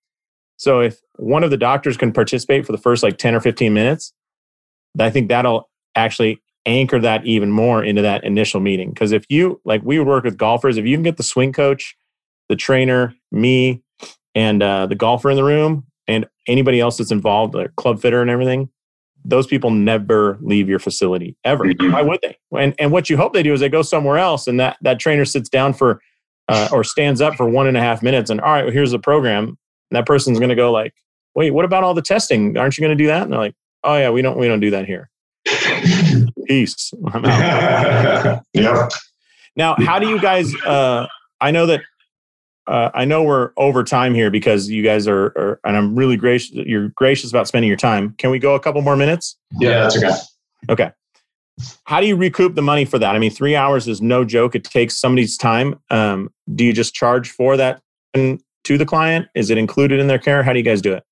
So 0.57 0.81
if 0.81 0.99
one 1.17 1.45
of 1.45 1.51
the 1.51 1.57
doctors 1.57 1.97
can 1.97 2.13
participate 2.13 2.67
for 2.67 2.73
the 2.73 2.79
first 2.79 3.03
like 3.03 3.19
10 3.19 3.35
or 3.35 3.41
15 3.41 3.73
minutes, 3.73 4.13
I 4.99 5.11
think 5.11 5.29
that'll 5.29 5.69
actually 5.95 6.43
anchor 6.67 7.01
that 7.01 7.27
even 7.27 7.51
more 7.51 7.85
into 7.85 8.03
that 8.03 8.25
initial 8.25 8.61
meeting. 8.61 8.91
Because 8.91 9.13
if 9.13 9.25
you, 9.29 9.61
like 9.65 9.83
we 9.85 9.99
would 9.99 10.09
work 10.09 10.25
with 10.25 10.37
golfers, 10.37 10.77
if 10.77 10.87
you 10.87 10.97
can 10.97 11.03
get 11.03 11.17
the 11.17 11.23
swing 11.23 11.53
coach, 11.53 11.97
the 12.49 12.57
trainer, 12.57 13.15
me, 13.31 13.83
and 14.35 14.63
uh, 14.63 14.87
the 14.87 14.95
golfer 14.95 15.31
in 15.31 15.37
the 15.37 15.45
room, 15.45 15.85
and 16.07 16.27
anybody 16.47 16.81
else 16.81 16.99
that's 16.99 17.11
involved, 17.11 17.55
the 17.55 17.69
club 17.77 18.01
fitter 18.01 18.21
and 18.21 18.31
everything, 18.31 18.69
those 19.25 19.47
people 19.47 19.71
never 19.71 20.39
leave 20.43 20.69
your 20.69 20.79
facility 20.79 21.37
ever. 21.45 21.65
Mm-hmm. 21.65 21.93
Why 21.93 22.03
would 22.03 22.21
they? 22.23 22.37
And 22.57 22.75
and 22.79 22.93
what 22.93 23.09
you 23.09 23.17
hope 23.17 23.33
they 23.33 23.43
do 23.43 23.55
is 23.55 23.61
they 23.61 23.69
go 23.69 23.83
somewhere 23.83 24.19
else, 24.19 24.47
and 24.47 24.61
that 24.61 24.77
that 24.83 24.99
trainer 24.99 25.25
sits 25.25 25.49
down 25.49 25.73
for 25.73 26.01
uh, 26.49 26.69
or 26.73 26.85
stands 26.85 27.21
up 27.21 27.35
for 27.35 27.49
one 27.49 27.67
and 27.67 27.77
a 27.77 27.81
half 27.81 28.03
minutes, 28.03 28.31
and 28.31 28.41
all 28.41 28.53
right, 28.53 28.65
well, 28.65 28.73
here's 28.73 28.91
the 28.91 28.99
program. 28.99 29.57
And 29.91 29.97
that 29.97 30.07
person's 30.07 30.39
going 30.39 30.49
to 30.49 30.55
go 30.55 30.73
like, 30.73 30.95
wait, 31.35 31.51
what 31.51 31.65
about 31.65 31.85
all 31.85 31.95
the 31.95 32.03
testing? 32.03 32.57
Aren't 32.57 32.79
you 32.79 32.83
going 32.83 32.97
to 32.97 33.03
do 33.03 33.09
that? 33.09 33.23
And 33.23 33.33
they're 33.33 33.41
like, 33.41 33.55
oh 33.83 33.97
yeah, 33.97 34.11
we 34.11 34.23
don't 34.23 34.39
we 34.39 34.49
don't 34.49 34.61
do 34.61 34.71
that 34.71 34.87
here. 34.87 35.11
Peace. 36.47 36.93
I'm 37.13 37.25
out. 37.25 38.43
yep. 38.53 38.91
Now, 39.57 39.77
how 39.79 39.99
do 39.99 40.09
you 40.09 40.21
guys? 40.21 40.55
Uh, 40.65 41.07
I 41.41 41.51
know 41.51 41.67
that 41.67 41.83
uh, 42.67 42.91
I 42.95 43.05
know 43.05 43.23
we're 43.23 43.53
over 43.57 43.85
time 43.85 44.15
here 44.15 44.31
because 44.31 44.71
you 44.71 44.83
guys 44.83 45.07
are, 45.07 45.27
are, 45.27 45.61
and 45.65 45.77
I'm 45.77 45.95
really 45.95 46.17
gracious. 46.17 46.53
You're 46.53 46.89
gracious 46.91 47.31
about 47.31 47.47
spending 47.47 47.69
your 47.69 47.77
time. 47.77 48.15
Can 48.19 48.31
we 48.31 48.39
go 48.39 48.55
a 48.55 48.61
couple 48.61 48.81
more 48.83 48.97
minutes? 48.97 49.37
Yeah, 49.61 49.89
that's 49.89 49.97
okay. 49.97 50.11
Okay. 50.71 50.93
How 51.85 52.01
do 52.01 52.07
you 52.09 52.17
recoup 52.17 52.57
the 52.57 52.63
money 52.63 52.85
for 52.85 52.99
that? 52.99 53.15
I 53.15 53.19
mean, 53.19 53.31
three 53.31 53.55
hours 53.55 53.87
is 53.87 54.03
no 54.03 54.25
joke. 54.25 54.57
It 54.57 54.65
takes 54.65 54.97
somebody's 54.97 55.37
time. 55.37 55.79
Um, 55.89 56.33
do 56.53 56.65
you 56.65 56.73
just 56.73 56.95
charge 56.95 57.31
for 57.31 57.57
that 57.57 57.81
to 58.65 58.79
the 58.79 58.87
client? 58.87 59.29
Is 59.35 59.51
it 59.51 59.59
included 59.59 60.01
in 60.01 60.07
their 60.07 60.19
care? 60.19 60.43
How 60.43 60.53
do 60.53 60.59
you 60.59 60.65
guys 60.65 60.83
do 60.83 60.93
it? 60.93 61.05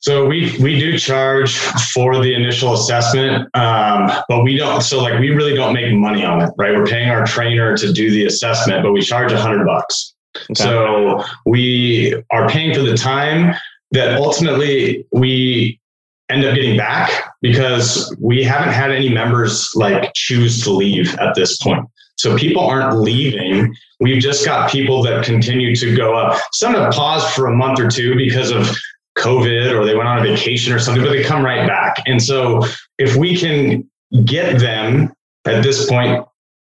So 0.00 0.26
we 0.26 0.54
we 0.60 0.78
do 0.78 0.98
charge 0.98 1.56
for 1.56 2.22
the 2.22 2.34
initial 2.34 2.74
assessment, 2.74 3.48
um, 3.56 4.10
but 4.28 4.42
we 4.42 4.58
don't. 4.58 4.82
So 4.82 5.02
like 5.02 5.18
we 5.18 5.30
really 5.30 5.54
don't 5.54 5.72
make 5.72 5.94
money 5.94 6.22
on 6.22 6.42
it, 6.42 6.50
right? 6.58 6.76
We're 6.76 6.84
paying 6.84 7.08
our 7.08 7.24
trainer 7.24 7.74
to 7.74 7.90
do 7.90 8.10
the 8.10 8.26
assessment, 8.26 8.82
but 8.82 8.92
we 8.92 9.00
charge 9.00 9.32
a 9.32 9.40
hundred 9.40 9.64
bucks. 9.64 10.14
Okay. 10.36 10.62
So 10.62 11.24
we 11.46 12.22
are 12.32 12.48
paying 12.50 12.74
for 12.74 12.82
the 12.82 12.96
time 12.98 13.54
that 13.92 14.16
ultimately 14.16 15.06
we 15.12 15.80
end 16.28 16.44
up 16.44 16.54
getting 16.54 16.76
back 16.76 17.10
because 17.40 18.14
we 18.20 18.42
haven't 18.42 18.74
had 18.74 18.90
any 18.90 19.08
members 19.08 19.70
like 19.74 20.12
choose 20.14 20.62
to 20.64 20.70
leave 20.70 21.14
at 21.18 21.34
this 21.34 21.56
point. 21.58 21.86
So 22.16 22.36
people 22.36 22.64
aren't 22.64 22.98
leaving. 22.98 23.74
We've 24.00 24.22
just 24.22 24.44
got 24.44 24.70
people 24.70 25.02
that 25.02 25.24
continue 25.24 25.74
to 25.76 25.96
go 25.96 26.14
up. 26.14 26.40
Some 26.52 26.74
have 26.74 26.92
paused 26.92 27.34
for 27.34 27.46
a 27.46 27.54
month 27.54 27.80
or 27.80 27.88
two 27.88 28.14
because 28.16 28.50
of 28.50 28.70
COVID 29.18 29.72
or 29.72 29.84
they 29.84 29.94
went 29.94 30.08
on 30.08 30.18
a 30.18 30.22
vacation 30.22 30.72
or 30.72 30.78
something, 30.78 31.02
but 31.02 31.10
they 31.10 31.22
come 31.22 31.44
right 31.44 31.66
back. 31.68 31.96
And 32.06 32.22
so 32.22 32.62
if 32.98 33.16
we 33.16 33.36
can 33.36 33.88
get 34.24 34.60
them 34.60 35.12
at 35.46 35.62
this 35.62 35.88
point 35.88 36.24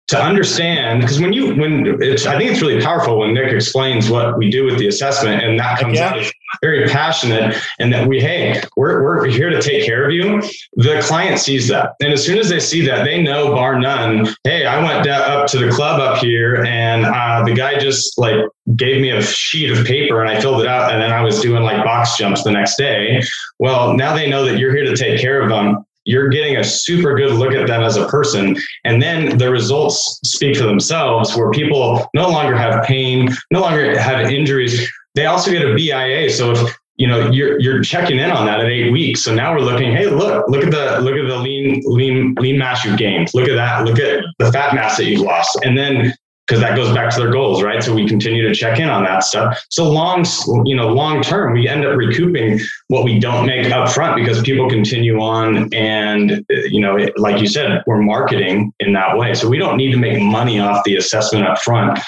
to 0.07 0.21
understand 0.21 1.01
because 1.01 1.19
when 1.19 1.31
you 1.31 1.55
when 1.55 2.01
it's 2.01 2.25
i 2.25 2.37
think 2.37 2.51
it's 2.51 2.61
really 2.61 2.81
powerful 2.81 3.19
when 3.19 3.33
nick 3.33 3.51
explains 3.51 4.09
what 4.09 4.37
we 4.37 4.49
do 4.49 4.65
with 4.65 4.77
the 4.77 4.87
assessment 4.87 5.41
and 5.41 5.57
that 5.59 5.79
comes 5.79 5.97
yeah. 5.97 6.09
out 6.09 6.31
very 6.61 6.87
passionate 6.87 7.55
and 7.79 7.91
that 7.91 8.07
we 8.07 8.19
hey 8.19 8.61
we're, 8.75 9.03
we're 9.03 9.25
here 9.27 9.49
to 9.49 9.61
take 9.61 9.85
care 9.85 10.05
of 10.05 10.11
you. 10.11 10.41
The 10.73 11.01
client 11.03 11.39
sees 11.39 11.67
that. 11.69 11.93
And 12.01 12.13
as 12.13 12.25
soon 12.25 12.37
as 12.37 12.49
they 12.49 12.59
see 12.59 12.85
that 12.85 13.03
they 13.03 13.21
know 13.21 13.53
bar 13.53 13.79
none 13.79 14.27
hey 14.43 14.65
i 14.65 14.81
went 14.81 15.07
up 15.07 15.47
to 15.47 15.57
the 15.57 15.71
club 15.71 15.99
up 15.99 16.17
here 16.17 16.63
and 16.63 17.05
uh, 17.05 17.43
the 17.43 17.53
guy 17.53 17.77
just 17.79 18.17
like 18.17 18.39
gave 18.75 19.01
me 19.01 19.09
a 19.09 19.21
sheet 19.21 19.71
of 19.71 19.85
paper 19.85 20.21
and 20.21 20.29
i 20.29 20.39
filled 20.39 20.61
it 20.61 20.67
out 20.67 20.91
and 20.91 21.01
then 21.01 21.11
i 21.11 21.21
was 21.21 21.41
doing 21.41 21.63
like 21.63 21.83
box 21.83 22.17
jumps 22.17 22.43
the 22.43 22.51
next 22.51 22.77
day. 22.77 23.21
Well 23.59 23.95
now 23.95 24.13
they 24.13 24.29
know 24.29 24.45
that 24.45 24.57
you're 24.57 24.75
here 24.75 24.85
to 24.85 24.95
take 24.95 25.19
care 25.19 25.41
of 25.41 25.49
them 25.49 25.85
you're 26.05 26.29
getting 26.29 26.57
a 26.57 26.63
super 26.63 27.15
good 27.15 27.31
look 27.31 27.53
at 27.53 27.67
them 27.67 27.81
as 27.81 27.97
a 27.97 28.07
person. 28.07 28.57
And 28.83 29.01
then 29.01 29.37
the 29.37 29.49
results 29.49 30.19
speak 30.23 30.57
for 30.57 30.65
themselves 30.65 31.35
where 31.35 31.51
people 31.51 32.09
no 32.13 32.29
longer 32.29 32.55
have 32.55 32.83
pain, 32.83 33.29
no 33.51 33.61
longer 33.61 33.97
have 33.97 34.29
injuries. 34.31 34.89
They 35.15 35.25
also 35.25 35.51
get 35.51 35.67
a 35.67 35.73
BIA. 35.73 36.29
So 36.29 36.51
if 36.51 36.77
you 36.97 37.07
know 37.07 37.31
you're 37.31 37.59
you're 37.59 37.81
checking 37.81 38.19
in 38.19 38.29
on 38.29 38.45
that 38.45 38.59
at 38.59 38.67
eight 38.67 38.91
weeks. 38.91 39.23
So 39.23 39.33
now 39.33 39.53
we're 39.53 39.61
looking, 39.61 39.91
hey, 39.91 40.07
look, 40.07 40.47
look 40.47 40.63
at 40.63 40.71
the 40.71 41.01
look 41.01 41.15
at 41.15 41.27
the 41.27 41.37
lean, 41.37 41.81
lean, 41.85 42.35
lean 42.35 42.57
mass 42.57 42.85
you've 42.85 42.97
gained. 42.97 43.29
Look 43.33 43.49
at 43.49 43.55
that. 43.55 43.85
Look 43.85 43.99
at 43.99 44.23
the 44.39 44.51
fat 44.51 44.75
mass 44.75 44.97
that 44.97 45.05
you've 45.05 45.21
lost. 45.21 45.57
And 45.63 45.77
then 45.77 46.13
because 46.47 46.61
that 46.61 46.75
goes 46.75 46.93
back 46.93 47.13
to 47.13 47.19
their 47.21 47.31
goals, 47.31 47.63
right? 47.63 47.81
So 47.81 47.93
we 47.93 48.07
continue 48.07 48.47
to 48.47 48.53
check 48.53 48.79
in 48.79 48.89
on 48.89 49.03
that 49.03 49.23
stuff. 49.23 49.63
So 49.69 49.89
long, 49.89 50.25
you 50.65 50.75
know, 50.75 50.89
long 50.89 51.21
term, 51.21 51.53
we 51.53 51.67
end 51.67 51.85
up 51.85 51.95
recouping 51.95 52.59
what 52.89 53.05
we 53.05 53.17
don't 53.19 53.45
make 53.45 53.71
up 53.71 53.89
front 53.89 54.17
because 54.17 54.41
people 54.41 54.69
continue 54.69 55.21
on, 55.21 55.73
and 55.73 56.45
you 56.49 56.81
know, 56.81 56.97
like 57.17 57.39
you 57.39 57.47
said, 57.47 57.81
we're 57.87 58.01
marketing 58.01 58.73
in 58.79 58.93
that 58.93 59.17
way. 59.17 59.33
So 59.33 59.47
we 59.47 59.57
don't 59.57 59.77
need 59.77 59.91
to 59.91 59.97
make 59.97 60.21
money 60.21 60.59
off 60.59 60.83
the 60.83 60.97
assessment 60.97 61.45
up 61.45 61.59
front. 61.59 61.99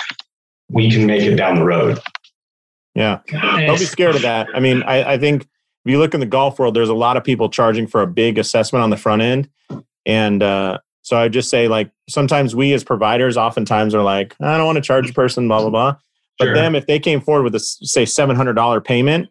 We 0.69 0.91
can 0.91 1.05
make 1.05 1.21
it 1.21 1.35
down 1.35 1.55
the 1.55 1.65
road. 1.65 1.99
Yeah, 2.93 3.19
don't 3.31 3.79
be 3.79 3.85
scared 3.85 4.15
of 4.15 4.21
that. 4.23 4.47
I 4.53 4.59
mean, 4.59 4.83
I, 4.83 5.13
I 5.13 5.17
think 5.17 5.43
if 5.43 5.91
you 5.91 5.99
look 5.99 6.13
in 6.13 6.19
the 6.19 6.25
golf 6.25 6.59
world, 6.59 6.75
there's 6.75 6.89
a 6.89 6.93
lot 6.93 7.15
of 7.15 7.23
people 7.23 7.49
charging 7.49 7.87
for 7.87 8.01
a 8.01 8.07
big 8.07 8.37
assessment 8.37 8.83
on 8.83 8.89
the 8.89 8.97
front 8.97 9.21
end, 9.21 9.49
and 10.05 10.43
uh, 10.43 10.79
so 11.05 11.17
I 11.17 11.27
just 11.27 11.51
say 11.51 11.67
like 11.67 11.91
sometimes 12.09 12.55
we 12.55 12.73
as 12.73 12.83
providers 12.83 13.37
oftentimes 13.37 13.93
are 13.93 14.01
like, 14.01 14.35
I 14.41 14.57
don't 14.57 14.65
want 14.65 14.77
to 14.77 14.81
charge 14.81 15.07
a 15.07 15.13
person, 15.13 15.47
blah 15.47 15.61
blah 15.61 15.69
blah. 15.69 15.95
But 16.39 16.45
sure. 16.45 16.55
them, 16.55 16.73
if 16.73 16.87
they 16.87 16.97
came 16.97 17.21
forward 17.21 17.43
with 17.43 17.53
a 17.53 17.59
say 17.59 18.05
seven 18.05 18.35
hundred 18.35 18.53
dollar 18.53 18.81
payment, 18.81 19.29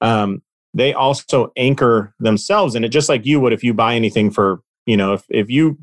um, 0.00 0.40
they 0.72 0.94
also 0.94 1.50
anchor 1.56 2.14
themselves 2.20 2.76
in 2.76 2.84
it, 2.84 2.90
just 2.90 3.08
like 3.08 3.26
you 3.26 3.40
would 3.40 3.52
if 3.52 3.64
you 3.64 3.74
buy 3.74 3.96
anything 3.96 4.30
for 4.30 4.60
you 4.86 4.96
know 4.96 5.14
if 5.14 5.24
if 5.28 5.50
you 5.50 5.76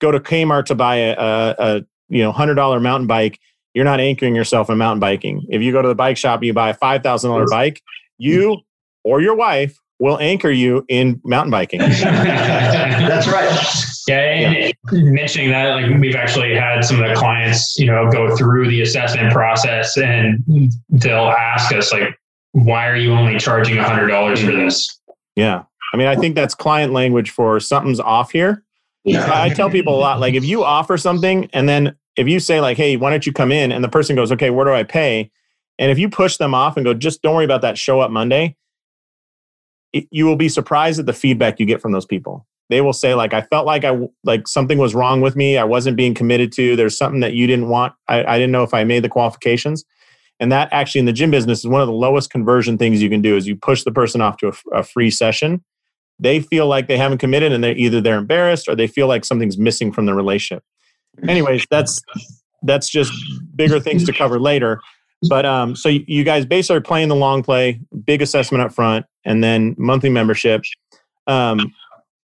go 0.00 0.10
to 0.10 0.18
Kmart 0.18 0.64
to 0.64 0.74
buy 0.74 0.96
a, 0.96 1.12
a, 1.12 1.54
a 1.56 1.82
you 2.08 2.24
know 2.24 2.32
hundred 2.32 2.56
dollar 2.56 2.80
mountain 2.80 3.06
bike, 3.06 3.38
you're 3.74 3.84
not 3.84 4.00
anchoring 4.00 4.34
yourself 4.34 4.68
in 4.68 4.76
mountain 4.76 4.98
biking. 4.98 5.46
If 5.50 5.62
you 5.62 5.70
go 5.70 5.82
to 5.82 5.88
the 5.88 5.94
bike 5.94 6.16
shop 6.16 6.40
and 6.40 6.46
you 6.48 6.52
buy 6.52 6.70
a 6.70 6.74
five 6.74 7.04
thousand 7.04 7.30
dollar 7.30 7.46
bike, 7.48 7.80
you 8.18 8.58
or 9.04 9.20
your 9.20 9.36
wife 9.36 9.78
will 10.00 10.18
anchor 10.18 10.50
you 10.50 10.84
in 10.88 11.20
mountain 11.24 11.52
biking. 11.52 11.78
That's 11.78 13.28
right. 13.28 13.93
Yeah, 14.06 14.16
and 14.16 14.54
yeah. 14.56 14.72
mentioning 14.92 15.50
that, 15.50 15.74
like 15.74 16.00
we've 16.00 16.14
actually 16.14 16.54
had 16.54 16.84
some 16.84 17.02
of 17.02 17.08
the 17.08 17.14
clients, 17.14 17.78
you 17.78 17.86
know, 17.86 18.10
go 18.10 18.36
through 18.36 18.68
the 18.68 18.82
assessment 18.82 19.32
process, 19.32 19.96
and 19.96 20.72
they'll 20.90 21.30
ask 21.30 21.74
us 21.74 21.92
like, 21.92 22.18
"Why 22.52 22.88
are 22.88 22.96
you 22.96 23.12
only 23.12 23.38
charging 23.38 23.78
a 23.78 23.84
hundred 23.84 24.08
dollars 24.08 24.42
for 24.42 24.52
this?" 24.52 25.00
Yeah, 25.36 25.62
I 25.92 25.96
mean, 25.96 26.06
I 26.06 26.16
think 26.16 26.34
that's 26.34 26.54
client 26.54 26.92
language 26.92 27.30
for 27.30 27.58
something's 27.60 28.00
off 28.00 28.30
here. 28.30 28.62
Yeah. 29.04 29.28
I 29.32 29.48
tell 29.50 29.70
people 29.70 29.94
a 29.96 30.00
lot, 30.00 30.20
like 30.20 30.34
if 30.34 30.44
you 30.44 30.64
offer 30.64 30.98
something, 30.98 31.48
and 31.52 31.68
then 31.68 31.96
if 32.16 32.28
you 32.28 32.40
say 32.40 32.60
like, 32.60 32.76
"Hey, 32.76 32.96
why 32.96 33.10
don't 33.10 33.26
you 33.26 33.32
come 33.32 33.52
in?" 33.52 33.72
and 33.72 33.82
the 33.82 33.88
person 33.88 34.16
goes, 34.16 34.30
"Okay, 34.32 34.50
where 34.50 34.66
do 34.66 34.72
I 34.72 34.82
pay?" 34.82 35.30
and 35.78 35.90
if 35.90 35.98
you 35.98 36.08
push 36.08 36.36
them 36.36 36.54
off 36.54 36.76
and 36.76 36.84
go, 36.84 36.92
"Just 36.92 37.22
don't 37.22 37.34
worry 37.34 37.44
about 37.44 37.62
that. 37.62 37.78
Show 37.78 38.00
up 38.00 38.10
Monday," 38.10 38.56
it, 39.94 40.06
you 40.10 40.26
will 40.26 40.36
be 40.36 40.50
surprised 40.50 41.00
at 41.00 41.06
the 41.06 41.12
feedback 41.14 41.58
you 41.58 41.64
get 41.64 41.80
from 41.80 41.92
those 41.92 42.06
people 42.06 42.46
they 42.70 42.80
will 42.80 42.92
say 42.92 43.14
like 43.14 43.34
i 43.34 43.42
felt 43.42 43.66
like 43.66 43.84
i 43.84 43.98
like 44.24 44.48
something 44.48 44.78
was 44.78 44.94
wrong 44.94 45.20
with 45.20 45.36
me. 45.36 45.58
I 45.58 45.64
wasn't 45.64 45.96
being 45.96 46.14
committed 46.14 46.52
to 46.52 46.76
there's 46.76 46.96
something 46.96 47.20
that 47.20 47.34
you 47.34 47.46
didn't 47.46 47.68
want. 47.68 47.94
I, 48.08 48.24
I 48.24 48.38
didn't 48.38 48.52
know 48.52 48.62
if 48.62 48.74
i 48.74 48.84
made 48.84 49.04
the 49.04 49.08
qualifications. 49.08 49.84
And 50.40 50.50
that 50.50 50.68
actually 50.72 50.98
in 50.98 51.04
the 51.04 51.12
gym 51.12 51.30
business 51.30 51.60
is 51.60 51.68
one 51.68 51.80
of 51.80 51.86
the 51.86 51.94
lowest 51.94 52.30
conversion 52.30 52.76
things 52.76 53.00
you 53.02 53.08
can 53.08 53.22
do 53.22 53.36
is 53.36 53.46
you 53.46 53.56
push 53.56 53.84
the 53.84 53.92
person 53.92 54.20
off 54.20 54.36
to 54.38 54.48
a, 54.48 54.78
a 54.78 54.82
free 54.82 55.10
session. 55.10 55.62
They 56.18 56.40
feel 56.40 56.66
like 56.66 56.88
they 56.88 56.96
haven't 56.96 57.18
committed 57.18 57.52
and 57.52 57.62
they're 57.62 57.76
either 57.76 58.00
they're 58.00 58.18
embarrassed 58.18 58.68
or 58.68 58.74
they 58.74 58.86
feel 58.86 59.06
like 59.06 59.24
something's 59.24 59.58
missing 59.58 59.92
from 59.92 60.06
the 60.06 60.14
relationship. 60.14 60.64
Anyways 61.28 61.66
that's 61.70 62.00
that's 62.62 62.88
just 62.88 63.12
bigger 63.54 63.78
things 63.78 64.04
to 64.06 64.12
cover 64.12 64.40
later. 64.40 64.80
But 65.28 65.46
um 65.46 65.76
so 65.76 65.88
you 65.88 66.24
guys 66.24 66.46
basically 66.46 66.76
are 66.78 66.82
playing 66.82 67.08
the 67.08 67.16
long 67.16 67.42
play 67.42 67.80
big 68.04 68.20
assessment 68.20 68.62
up 68.62 68.72
front 68.72 69.06
and 69.24 69.42
then 69.42 69.74
monthly 69.78 70.10
membership. 70.10 70.64
Um 71.26 71.72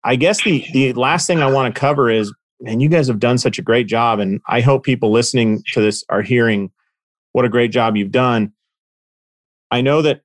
I 0.08 0.16
guess 0.16 0.42
the 0.42 0.64
the 0.72 0.94
last 0.94 1.26
thing 1.26 1.42
I 1.42 1.50
want 1.50 1.74
to 1.74 1.78
cover 1.78 2.08
is, 2.08 2.32
and 2.66 2.80
you 2.80 2.88
guys 2.88 3.08
have 3.08 3.20
done 3.20 3.36
such 3.36 3.58
a 3.58 3.62
great 3.62 3.86
job, 3.86 4.20
and 4.20 4.40
I 4.48 4.62
hope 4.62 4.82
people 4.82 5.12
listening 5.12 5.62
to 5.74 5.82
this 5.82 6.02
are 6.08 6.22
hearing 6.22 6.70
what 7.32 7.44
a 7.44 7.50
great 7.50 7.72
job 7.72 7.94
you've 7.94 8.10
done. 8.10 8.54
I 9.70 9.82
know 9.82 10.00
that 10.00 10.22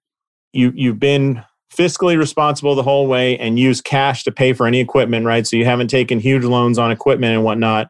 you 0.53 0.71
you've 0.73 1.01
been 1.01 1.43
fiscally 1.75 2.17
responsible 2.17 2.75
the 2.75 2.83
whole 2.83 3.07
way 3.07 3.37
and 3.37 3.59
use 3.59 3.81
cash 3.81 4.23
to 4.23 4.31
pay 4.31 4.53
for 4.53 4.67
any 4.67 4.79
equipment, 4.79 5.25
right? 5.25 5.45
So 5.45 5.57
you 5.57 5.65
haven't 5.65 5.89
taken 5.89 6.17
huge 6.17 6.45
loans 6.45 6.79
on 6.79 6.89
equipment 6.89 7.35
and 7.35 7.43
whatnot. 7.43 7.89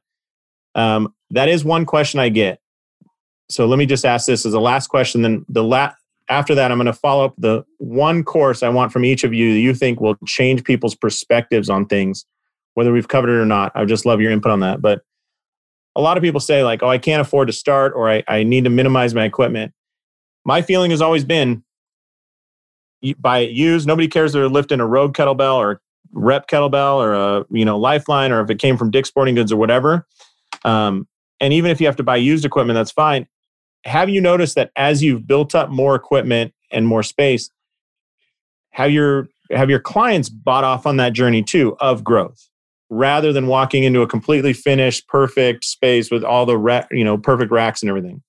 Um, 0.73 1.13
that 1.29 1.47
is 1.47 1.63
one 1.63 1.85
question 1.85 2.19
I 2.19 2.29
get. 2.29 2.59
So 3.51 3.67
let 3.67 3.77
me 3.77 3.85
just 3.85 4.03
ask 4.03 4.25
this 4.25 4.47
as 4.47 4.55
a 4.55 4.59
last 4.59 4.87
question. 4.87 5.21
Then 5.21 5.45
the 5.47 5.63
last 5.63 5.95
after 6.29 6.55
that, 6.55 6.71
I'm 6.71 6.77
going 6.77 6.85
to 6.85 6.93
follow 6.93 7.25
up 7.25 7.33
the 7.37 7.65
one 7.77 8.23
course 8.23 8.63
I 8.63 8.69
want 8.69 8.91
from 8.91 9.05
each 9.05 9.23
of 9.23 9.33
you 9.33 9.53
that 9.53 9.59
you 9.59 9.73
think 9.73 9.99
will 9.99 10.15
change 10.25 10.63
people's 10.63 10.95
perspectives 10.95 11.69
on 11.69 11.85
things, 11.85 12.25
whether 12.75 12.93
we've 12.93 13.07
covered 13.07 13.29
it 13.29 13.41
or 13.41 13.45
not. 13.45 13.71
I 13.75 13.85
just 13.85 14.05
love 14.05 14.21
your 14.21 14.31
input 14.31 14.51
on 14.51 14.61
that. 14.61 14.81
But 14.81 15.01
a 15.95 16.01
lot 16.01 16.17
of 16.17 16.23
people 16.23 16.39
say, 16.39 16.63
like, 16.63 16.81
oh, 16.81 16.89
I 16.89 16.97
can't 16.97 17.21
afford 17.21 17.47
to 17.47 17.53
start 17.53 17.93
or 17.95 18.09
I, 18.09 18.23
I 18.27 18.43
need 18.43 18.63
to 18.63 18.69
minimize 18.69 19.13
my 19.13 19.25
equipment. 19.25 19.73
My 20.45 20.61
feeling 20.61 20.91
has 20.91 21.01
always 21.01 21.23
been 21.25 21.63
buy 23.19 23.39
it 23.39 23.51
used. 23.51 23.85
Nobody 23.85 24.07
cares 24.07 24.31
if 24.31 24.39
they're 24.39 24.47
lifting 24.47 24.79
a 24.79 24.87
rogue 24.87 25.13
kettlebell 25.13 25.55
or 25.55 25.81
rep 26.13 26.47
kettlebell 26.47 26.95
or 26.95 27.13
a 27.13 27.45
you 27.49 27.65
know 27.65 27.77
lifeline 27.77 28.31
or 28.31 28.41
if 28.41 28.49
it 28.49 28.59
came 28.59 28.77
from 28.77 28.91
Dick's 28.91 29.09
Sporting 29.09 29.35
Goods 29.35 29.51
or 29.51 29.57
whatever. 29.57 30.07
Um, 30.63 31.07
and 31.41 31.51
even 31.51 31.69
if 31.69 31.81
you 31.81 31.87
have 31.87 31.97
to 31.97 32.03
buy 32.03 32.15
used 32.15 32.45
equipment, 32.45 32.75
that's 32.75 32.91
fine 32.91 33.27
have 33.85 34.09
you 34.09 34.21
noticed 34.21 34.55
that 34.55 34.71
as 34.75 35.03
you've 35.03 35.27
built 35.27 35.55
up 35.55 35.69
more 35.69 35.95
equipment 35.95 36.53
and 36.71 36.87
more 36.87 37.03
space, 37.03 37.49
have 38.71 38.91
your 38.91 39.27
have 39.51 39.69
your 39.69 39.79
clients 39.79 40.29
bought 40.29 40.63
off 40.63 40.85
on 40.85 40.97
that 40.97 41.13
journey 41.13 41.43
too 41.43 41.75
of 41.79 42.03
growth? 42.03 42.49
Rather 42.89 43.33
than 43.33 43.47
walking 43.47 43.83
into 43.83 44.01
a 44.01 44.07
completely 44.07 44.53
finished 44.53 45.07
perfect 45.07 45.65
space 45.65 46.11
with 46.11 46.23
all 46.23 46.45
the 46.45 46.57
ra- 46.57 46.85
you 46.91 47.03
know 47.03 47.17
perfect 47.17 47.51
racks 47.51 47.81
and 47.81 47.89
everything 47.89 48.21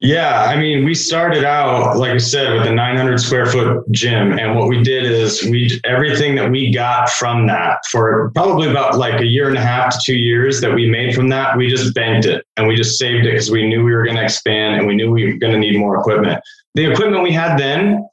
yeah, 0.00 0.44
I 0.44 0.58
mean, 0.58 0.84
we 0.84 0.94
started 0.94 1.42
out, 1.42 1.96
like 1.96 2.10
I 2.10 2.18
said, 2.18 2.52
with 2.52 2.66
a 2.66 2.70
900 2.70 3.18
square 3.18 3.46
foot 3.46 3.82
gym, 3.92 4.38
and 4.38 4.54
what 4.54 4.68
we 4.68 4.82
did 4.82 5.04
is 5.04 5.42
we 5.44 5.80
everything 5.84 6.34
that 6.34 6.50
we 6.50 6.70
got 6.70 7.08
from 7.08 7.46
that 7.46 7.78
for 7.90 8.30
probably 8.34 8.70
about 8.70 8.98
like 8.98 9.20
a 9.22 9.24
year 9.24 9.48
and 9.48 9.56
a 9.56 9.60
half 9.60 9.90
to 9.92 9.98
two 10.04 10.16
years 10.16 10.60
that 10.60 10.74
we 10.74 10.90
made 10.90 11.14
from 11.14 11.30
that, 11.30 11.56
we 11.56 11.68
just 11.68 11.94
banked 11.94 12.26
it 12.26 12.44
and 12.58 12.66
we 12.66 12.76
just 12.76 12.98
saved 12.98 13.24
it 13.24 13.30
because 13.30 13.50
we 13.50 13.66
knew 13.66 13.84
we 13.84 13.94
were 13.94 14.04
going 14.04 14.16
to 14.16 14.22
expand 14.22 14.76
and 14.76 14.86
we 14.86 14.94
knew 14.94 15.10
we 15.10 15.32
were 15.32 15.38
going 15.38 15.54
to 15.54 15.58
need 15.58 15.78
more 15.78 15.98
equipment. 15.98 16.42
The 16.74 16.90
equipment 16.90 17.22
we 17.22 17.32
had 17.32 17.58
then, 17.58 18.06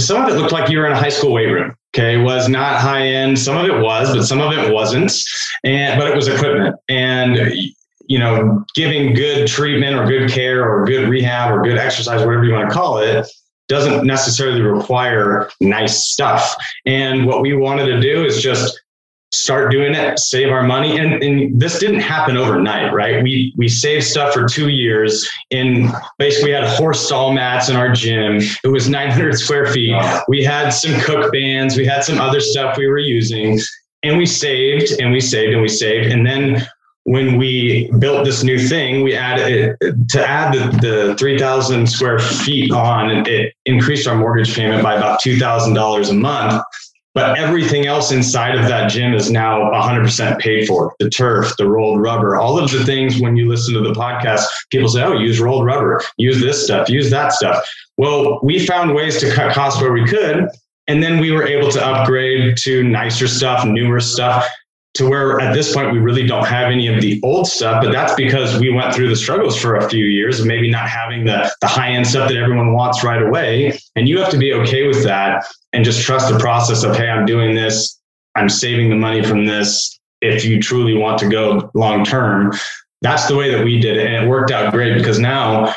some 0.00 0.20
of 0.20 0.28
it 0.28 0.32
looked 0.32 0.52
like 0.52 0.68
you 0.68 0.78
were 0.78 0.86
in 0.86 0.92
a 0.92 0.98
high 0.98 1.08
school 1.08 1.32
weight 1.32 1.46
room. 1.46 1.76
Okay, 1.96 2.16
was 2.18 2.48
not 2.48 2.80
high 2.80 3.06
end. 3.06 3.38
Some 3.38 3.56
of 3.56 3.64
it 3.64 3.80
was, 3.80 4.14
but 4.14 4.24
some 4.24 4.40
of 4.40 4.52
it 4.52 4.72
wasn't. 4.72 5.12
And 5.64 5.98
but 6.00 6.10
it 6.10 6.16
was 6.16 6.26
equipment, 6.26 6.76
and 6.88 7.38
you 8.08 8.18
know, 8.18 8.64
giving 8.74 9.14
good 9.14 9.46
treatment 9.48 9.96
or 9.96 10.06
good 10.06 10.30
care 10.30 10.68
or 10.68 10.84
good 10.84 11.08
rehab 11.08 11.52
or 11.52 11.62
good 11.62 11.78
exercise, 11.78 12.24
whatever 12.24 12.44
you 12.44 12.52
want 12.52 12.68
to 12.68 12.74
call 12.74 12.98
it, 12.98 13.26
doesn't 13.68 14.06
necessarily 14.06 14.60
require 14.60 15.50
nice 15.60 16.06
stuff. 16.06 16.54
And 16.84 17.26
what 17.26 17.42
we 17.42 17.54
wanted 17.54 17.86
to 17.86 18.00
do 18.00 18.24
is 18.24 18.40
just 18.40 18.80
start 19.32 19.72
doing 19.72 19.94
it, 19.94 20.18
save 20.18 20.50
our 20.50 20.62
money. 20.62 20.98
And, 20.98 21.22
and 21.22 21.60
this 21.60 21.78
didn't 21.78 22.00
happen 22.00 22.36
overnight, 22.36 22.92
right? 22.92 23.22
We 23.22 23.52
we 23.56 23.68
saved 23.68 24.04
stuff 24.04 24.32
for 24.32 24.46
two 24.46 24.68
years. 24.68 25.28
In 25.50 25.90
basically, 26.18 26.50
we 26.50 26.54
had 26.54 26.66
horse 26.66 27.04
stall 27.04 27.32
mats 27.32 27.68
in 27.68 27.76
our 27.76 27.92
gym. 27.92 28.40
It 28.64 28.68
was 28.68 28.88
900 28.88 29.38
square 29.38 29.66
feet. 29.66 29.94
We 30.28 30.44
had 30.44 30.70
some 30.70 30.98
cook 31.00 31.32
bands. 31.32 31.76
We 31.76 31.86
had 31.86 32.04
some 32.04 32.18
other 32.18 32.40
stuff 32.40 32.76
we 32.76 32.86
were 32.86 32.98
using, 32.98 33.58
and 34.02 34.16
we 34.16 34.26
saved 34.26 34.92
and 35.00 35.12
we 35.12 35.20
saved 35.20 35.52
and 35.52 35.62
we 35.62 35.68
saved. 35.68 36.12
And 36.12 36.24
then 36.24 36.66
when 37.06 37.36
we 37.36 37.88
built 38.00 38.24
this 38.24 38.42
new 38.42 38.58
thing, 38.58 39.04
we 39.04 39.14
added 39.14 39.76
to 40.10 40.28
add 40.28 40.52
the, 40.52 40.76
the 40.80 41.14
3,000 41.16 41.86
square 41.88 42.18
feet 42.18 42.72
on, 42.72 43.24
it 43.28 43.54
increased 43.64 44.08
our 44.08 44.16
mortgage 44.16 44.56
payment 44.56 44.82
by 44.82 44.96
about 44.96 45.20
$2,000 45.22 46.10
a 46.10 46.14
month. 46.14 46.64
But 47.14 47.38
everything 47.38 47.86
else 47.86 48.10
inside 48.10 48.56
of 48.56 48.66
that 48.66 48.90
gym 48.90 49.14
is 49.14 49.30
now 49.30 49.70
100% 49.70 50.38
paid 50.40 50.66
for. 50.66 50.94
The 50.98 51.08
turf, 51.08 51.56
the 51.56 51.68
rolled 51.68 52.02
rubber, 52.02 52.34
all 52.34 52.58
of 52.58 52.72
the 52.72 52.84
things 52.84 53.20
when 53.20 53.36
you 53.36 53.48
listen 53.48 53.72
to 53.74 53.80
the 53.80 53.92
podcast, 53.92 54.44
people 54.72 54.88
say, 54.88 55.04
oh, 55.04 55.12
use 55.12 55.38
rolled 55.38 55.64
rubber, 55.64 56.02
use 56.18 56.40
this 56.40 56.64
stuff, 56.64 56.88
use 56.88 57.08
that 57.10 57.32
stuff. 57.32 57.64
Well, 57.96 58.40
we 58.42 58.66
found 58.66 58.96
ways 58.96 59.20
to 59.20 59.32
cut 59.32 59.54
costs 59.54 59.80
where 59.80 59.92
we 59.92 60.04
could. 60.06 60.48
And 60.88 61.02
then 61.02 61.20
we 61.20 61.30
were 61.30 61.46
able 61.46 61.70
to 61.70 61.84
upgrade 61.84 62.56
to 62.64 62.82
nicer 62.82 63.28
stuff, 63.28 63.64
newer 63.64 64.00
stuff 64.00 64.44
to 64.96 65.08
where 65.08 65.40
at 65.40 65.54
this 65.54 65.72
point 65.74 65.92
we 65.92 65.98
really 65.98 66.26
don't 66.26 66.46
have 66.46 66.70
any 66.70 66.88
of 66.88 67.00
the 67.00 67.20
old 67.22 67.46
stuff 67.46 67.82
but 67.82 67.92
that's 67.92 68.14
because 68.14 68.58
we 68.58 68.70
went 68.70 68.94
through 68.94 69.08
the 69.08 69.16
struggles 69.16 69.56
for 69.60 69.76
a 69.76 69.88
few 69.88 70.04
years 70.04 70.40
of 70.40 70.46
maybe 70.46 70.70
not 70.70 70.88
having 70.88 71.24
the, 71.24 71.52
the 71.60 71.66
high 71.66 71.90
end 71.90 72.06
stuff 72.06 72.28
that 72.28 72.36
everyone 72.36 72.72
wants 72.72 73.04
right 73.04 73.22
away. 73.22 73.78
And 73.94 74.08
you 74.08 74.18
have 74.18 74.30
to 74.30 74.38
be 74.38 74.52
okay 74.52 74.86
with 74.86 75.02
that 75.04 75.44
and 75.72 75.84
just 75.84 76.02
trust 76.02 76.32
the 76.32 76.38
process 76.38 76.82
of 76.82 76.96
hey 76.96 77.08
i'm 77.08 77.26
doing 77.26 77.54
this. 77.54 78.00
I'm 78.36 78.48
saving 78.48 78.90
the 78.90 78.96
money 78.96 79.22
from 79.22 79.46
this 79.46 79.98
if 80.20 80.44
you 80.44 80.60
truly 80.60 80.94
want 80.94 81.18
to 81.18 81.28
go 81.28 81.70
long 81.74 82.04
term. 82.04 82.52
That's 83.02 83.26
the 83.26 83.36
way 83.36 83.50
that 83.54 83.64
we 83.64 83.78
did 83.78 83.96
it 83.96 84.06
and 84.06 84.24
it 84.24 84.28
worked 84.28 84.50
out 84.50 84.72
great 84.72 84.96
because 84.96 85.18
now 85.18 85.74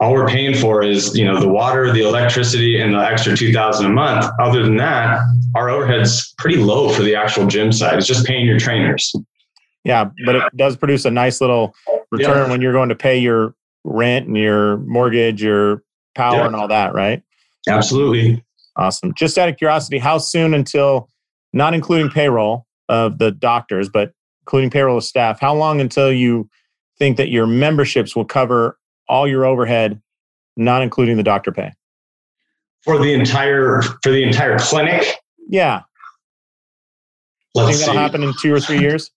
all 0.00 0.14
we're 0.14 0.26
paying 0.26 0.54
for 0.54 0.82
is 0.82 1.16
you 1.16 1.24
know 1.24 1.38
the 1.38 1.48
water 1.48 1.92
the 1.92 2.00
electricity 2.00 2.80
and 2.80 2.94
the 2.94 2.98
extra 2.98 3.36
2000 3.36 3.86
a 3.86 3.88
month. 3.88 4.26
Other 4.40 4.62
than 4.62 4.76
that 4.76 5.20
our 5.54 5.68
overhead's 5.68 6.34
pretty 6.38 6.56
low 6.56 6.88
for 6.88 7.02
the 7.02 7.14
actual 7.14 7.46
gym 7.46 7.70
side. 7.70 7.98
It's 7.98 8.06
just 8.06 8.26
paying 8.26 8.46
your 8.46 8.58
trainers. 8.58 9.14
Yeah 9.84 10.10
but 10.24 10.36
it 10.36 10.56
does 10.56 10.76
produce 10.76 11.04
a 11.04 11.10
nice 11.10 11.40
little 11.40 11.74
return 12.10 12.46
yeah. 12.46 12.50
when 12.50 12.60
you're 12.60 12.72
going 12.72 12.88
to 12.88 12.94
pay 12.94 13.18
your 13.18 13.54
rent 13.84 14.26
and 14.26 14.36
your 14.36 14.78
mortgage 14.78 15.42
your 15.42 15.82
power 16.14 16.36
yeah. 16.36 16.46
and 16.46 16.56
all 16.56 16.68
that 16.68 16.94
right? 16.94 17.22
Absolutely. 17.68 18.42
Awesome. 18.76 19.12
Just 19.14 19.36
out 19.36 19.48
of 19.48 19.56
curiosity 19.58 19.98
how 19.98 20.18
soon 20.18 20.54
until 20.54 21.08
not 21.52 21.74
including 21.74 22.10
payroll 22.10 22.66
of 22.88 23.18
the 23.18 23.30
doctors 23.30 23.88
but 23.90 24.12
including 24.42 24.70
payroll 24.70 24.96
of 24.96 25.04
staff 25.04 25.40
how 25.40 25.54
long 25.54 25.80
until 25.80 26.10
you 26.10 26.48
think 26.98 27.18
that 27.18 27.30
your 27.30 27.46
memberships 27.46 28.16
will 28.16 28.24
cover 28.24 28.78
all 29.10 29.26
your 29.26 29.44
overhead, 29.44 30.00
not 30.56 30.82
including 30.82 31.16
the 31.16 31.22
doctor 31.22 31.52
pay. 31.52 31.72
For 32.84 32.96
the 32.98 33.12
entire 33.12 33.82
for 33.82 34.10
the 34.10 34.22
entire 34.22 34.58
clinic? 34.58 35.04
Yeah. 35.48 35.82
Let's 37.54 37.78
think 37.78 37.86
that'll 37.86 38.00
happen 38.00 38.22
in 38.22 38.32
two 38.40 38.54
or 38.54 38.60
three 38.60 38.78
years? 38.78 39.10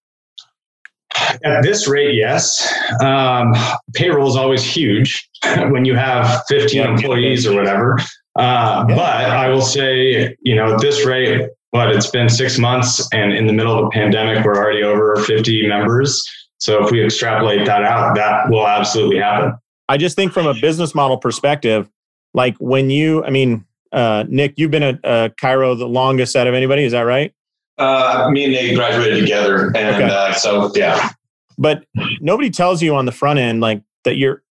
At 1.46 1.62
this 1.62 1.88
rate, 1.88 2.16
yes. 2.16 2.74
Um, 3.02 3.54
payroll 3.94 4.28
is 4.28 4.36
always 4.36 4.64
huge 4.64 5.30
when 5.70 5.86
you 5.86 5.96
have 5.96 6.44
15 6.48 6.82
yeah, 6.82 6.89
employees 6.89 7.46
or 7.46 7.56
whatever. 7.56 8.00
Uh, 8.38 8.86
yeah. 8.89 8.96
But 8.96 9.26
I 9.30 9.50
will 9.50 9.62
say, 9.62 10.36
you 10.41 10.56
know, 10.56 10.74
at 10.74 10.82
this 10.82 11.06
rate, 11.06 11.48
but 11.72 11.91
it's 11.96 12.10
been 12.10 12.30
six 12.30 12.58
months 12.58 13.08
and 13.14 13.32
in 13.32 13.46
the 13.46 13.54
middle 13.54 13.78
of 13.78 13.86
a 13.86 13.89
pandemic, 13.89 14.44
we're 14.44 14.56
already 14.56 14.84
over 14.84 15.16
50 15.18 15.68
members. 15.68 16.22
So 16.58 16.84
if 16.84 16.91
we 16.91 17.04
extrapolate 17.04 17.66
that 17.68 17.84
out, 17.84 18.16
that 18.16 18.50
will 18.50 18.68
absolutely 18.68 19.20
happen. 19.20 19.54
I 19.90 19.98
just 19.98 20.16
think 20.16 20.32
from 20.32 20.48
a 20.48 20.54
business 20.54 20.96
model 20.96 21.18
perspective, 21.18 21.90
like 22.34 22.56
when 22.58 22.90
you, 22.90 23.24
I 23.24 23.30
mean, 23.30 23.66
uh, 23.92 24.26
Nick, 24.28 24.54
you've 24.58 24.72
been 24.72 24.84
at 24.84 25.00
uh, 25.04 25.30
Chiro 25.42 25.78
the 25.78 25.88
longest 25.88 26.36
out 26.36 26.48
of 26.48 26.54
anybody. 26.54 26.84
Is 26.84 26.94
that 26.94 27.02
right? 27.02 27.34
Uh, 27.78 28.30
me 28.32 28.46
and 28.46 28.54
Nate 28.54 28.76
graduated 28.76 29.20
together, 29.20 29.68
and 29.68 29.78
okay. 29.78 30.04
uh, 30.04 30.34
so 30.34 30.72
yeah. 30.76 31.10
But 31.58 31.86
nobody 32.20 32.50
tells 32.50 32.82
you 32.82 32.96
on 32.96 33.06
the 33.06 33.12
front 33.12 33.40
end 33.40 33.62
like 33.62 33.82
that 34.04 34.16
you're 34.16 34.44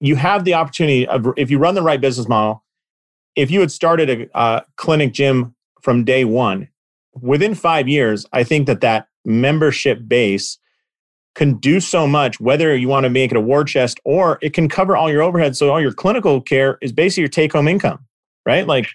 you 0.00 0.16
have 0.16 0.44
the 0.44 0.54
opportunity 0.54 1.06
of 1.06 1.26
if 1.36 1.50
you 1.50 1.58
run 1.58 1.74
the 1.74 1.82
right 1.82 2.00
business 2.00 2.28
model. 2.28 2.64
If 3.36 3.50
you 3.50 3.60
had 3.60 3.70
started 3.70 4.10
a, 4.10 4.28
a 4.38 4.64
clinic 4.76 5.12
gym 5.12 5.54
from 5.80 6.04
day 6.04 6.24
one, 6.24 6.68
within 7.20 7.54
five 7.54 7.88
years, 7.88 8.26
I 8.32 8.42
think 8.44 8.66
that 8.66 8.80
that 8.80 9.08
membership 9.24 10.08
base 10.08 10.58
can 11.34 11.54
do 11.54 11.80
so 11.80 12.06
much, 12.06 12.40
whether 12.40 12.74
you 12.74 12.88
want 12.88 13.04
to 13.04 13.10
make 13.10 13.30
it 13.30 13.36
a 13.36 13.40
war 13.40 13.64
chest 13.64 14.00
or 14.04 14.38
it 14.42 14.52
can 14.52 14.68
cover 14.68 14.96
all 14.96 15.10
your 15.10 15.22
overhead. 15.22 15.56
So 15.56 15.70
all 15.70 15.80
your 15.80 15.92
clinical 15.92 16.40
care 16.40 16.78
is 16.82 16.92
basically 16.92 17.22
your 17.22 17.28
take 17.28 17.52
home 17.52 17.68
income, 17.68 18.04
right? 18.44 18.66
Like, 18.66 18.88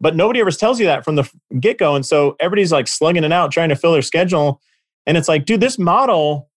but 0.00 0.16
nobody 0.16 0.40
ever 0.40 0.50
tells 0.50 0.80
you 0.80 0.86
that 0.86 1.04
from 1.04 1.16
the 1.16 1.30
get 1.60 1.78
go. 1.78 1.94
And 1.94 2.04
so 2.04 2.36
everybody's 2.40 2.72
like 2.72 2.88
slugging 2.88 3.24
it 3.24 3.32
out, 3.32 3.52
trying 3.52 3.70
to 3.70 3.76
fill 3.76 3.92
their 3.92 4.02
schedule. 4.02 4.60
And 5.06 5.16
it's 5.16 5.28
like, 5.28 5.46
dude, 5.46 5.60
this 5.60 5.78
model, 5.78 6.50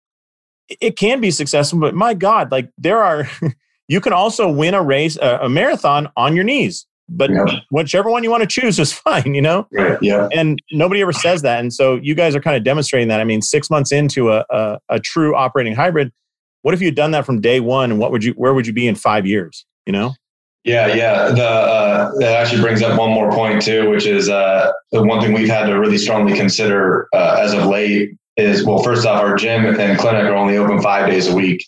it 0.82 0.98
can 0.98 1.22
be 1.22 1.30
successful, 1.30 1.80
but 1.80 1.94
my 1.94 2.14
God, 2.14 2.52
like 2.52 2.72
there 2.78 3.04
are, 3.04 3.30
you 3.88 4.02
can 4.02 4.14
also 4.14 4.50
win 4.50 4.74
a 4.74 4.82
race, 4.82 5.18
a, 5.22 5.40
a 5.44 5.50
marathon 5.50 6.10
on 6.16 6.36
your 6.36 6.46
knees 6.46 6.88
but 7.16 7.30
yeah. 7.30 7.46
whichever 7.70 8.10
one 8.10 8.24
you 8.24 8.32
want 8.32 8.42
to 8.42 8.48
choose 8.48 8.80
is 8.80 8.94
fine, 9.08 9.34
you 9.34 9.42
know? 9.42 9.68
Right. 9.72 9.98
Yeah. 10.02 10.28
And 10.34 10.60
nobody 10.72 11.02
ever 11.02 11.14
says 11.14 11.42
that. 11.44 11.60
And 11.60 11.74
so 11.74 11.96
you 11.96 12.16
guys 12.16 12.36
are 12.36 12.42
kind 12.42 12.58
of 12.58 12.64
demonstrating 12.64 13.08
that. 13.10 13.20
I 13.20 13.24
mean, 13.24 13.42
six 13.42 13.70
months 13.70 13.92
into 13.92 14.32
a, 14.32 14.46
a, 14.50 14.80
a 14.90 15.00
true 15.00 15.36
operating 15.36 15.76
hybrid, 15.76 16.12
what 16.62 16.74
if 16.74 16.82
you 16.82 16.88
had 16.88 16.96
done 16.96 17.12
that 17.12 17.26
from 17.26 17.42
day 17.42 17.60
one 17.60 17.92
and 17.92 18.00
what 18.00 18.12
would 18.12 18.24
you, 18.24 18.34
where 18.34 18.54
would 18.54 18.68
you 18.68 18.74
be 18.74 18.88
in 18.88 18.96
five 18.96 19.26
years, 19.26 19.66
you 19.86 19.94
know? 19.94 20.14
Yeah, 20.64 20.88
yeah. 20.88 21.30
The 21.30 21.46
uh, 21.46 22.12
that 22.20 22.36
actually 22.42 22.62
brings 22.62 22.82
up 22.82 22.98
one 22.98 23.10
more 23.10 23.30
point 23.32 23.62
too, 23.62 23.90
which 23.90 24.06
is 24.06 24.30
uh, 24.30 24.72
the 24.94 25.04
one 25.04 25.20
thing 25.20 25.34
we've 25.34 25.50
had 25.50 25.66
to 25.66 25.74
really 25.74 25.98
strongly 25.98 26.38
consider 26.38 27.10
uh, 27.14 27.38
as 27.42 27.54
of 27.54 27.66
late 27.66 28.12
is 28.38 28.66
well, 28.66 28.82
first 28.82 29.06
off, 29.06 29.22
our 29.22 29.36
gym 29.36 29.66
and 29.66 30.00
clinic 30.00 30.24
are 30.24 30.36
only 30.36 30.56
open 30.56 30.82
five 30.82 31.10
days 31.10 31.28
a 31.28 31.36
week, 31.36 31.68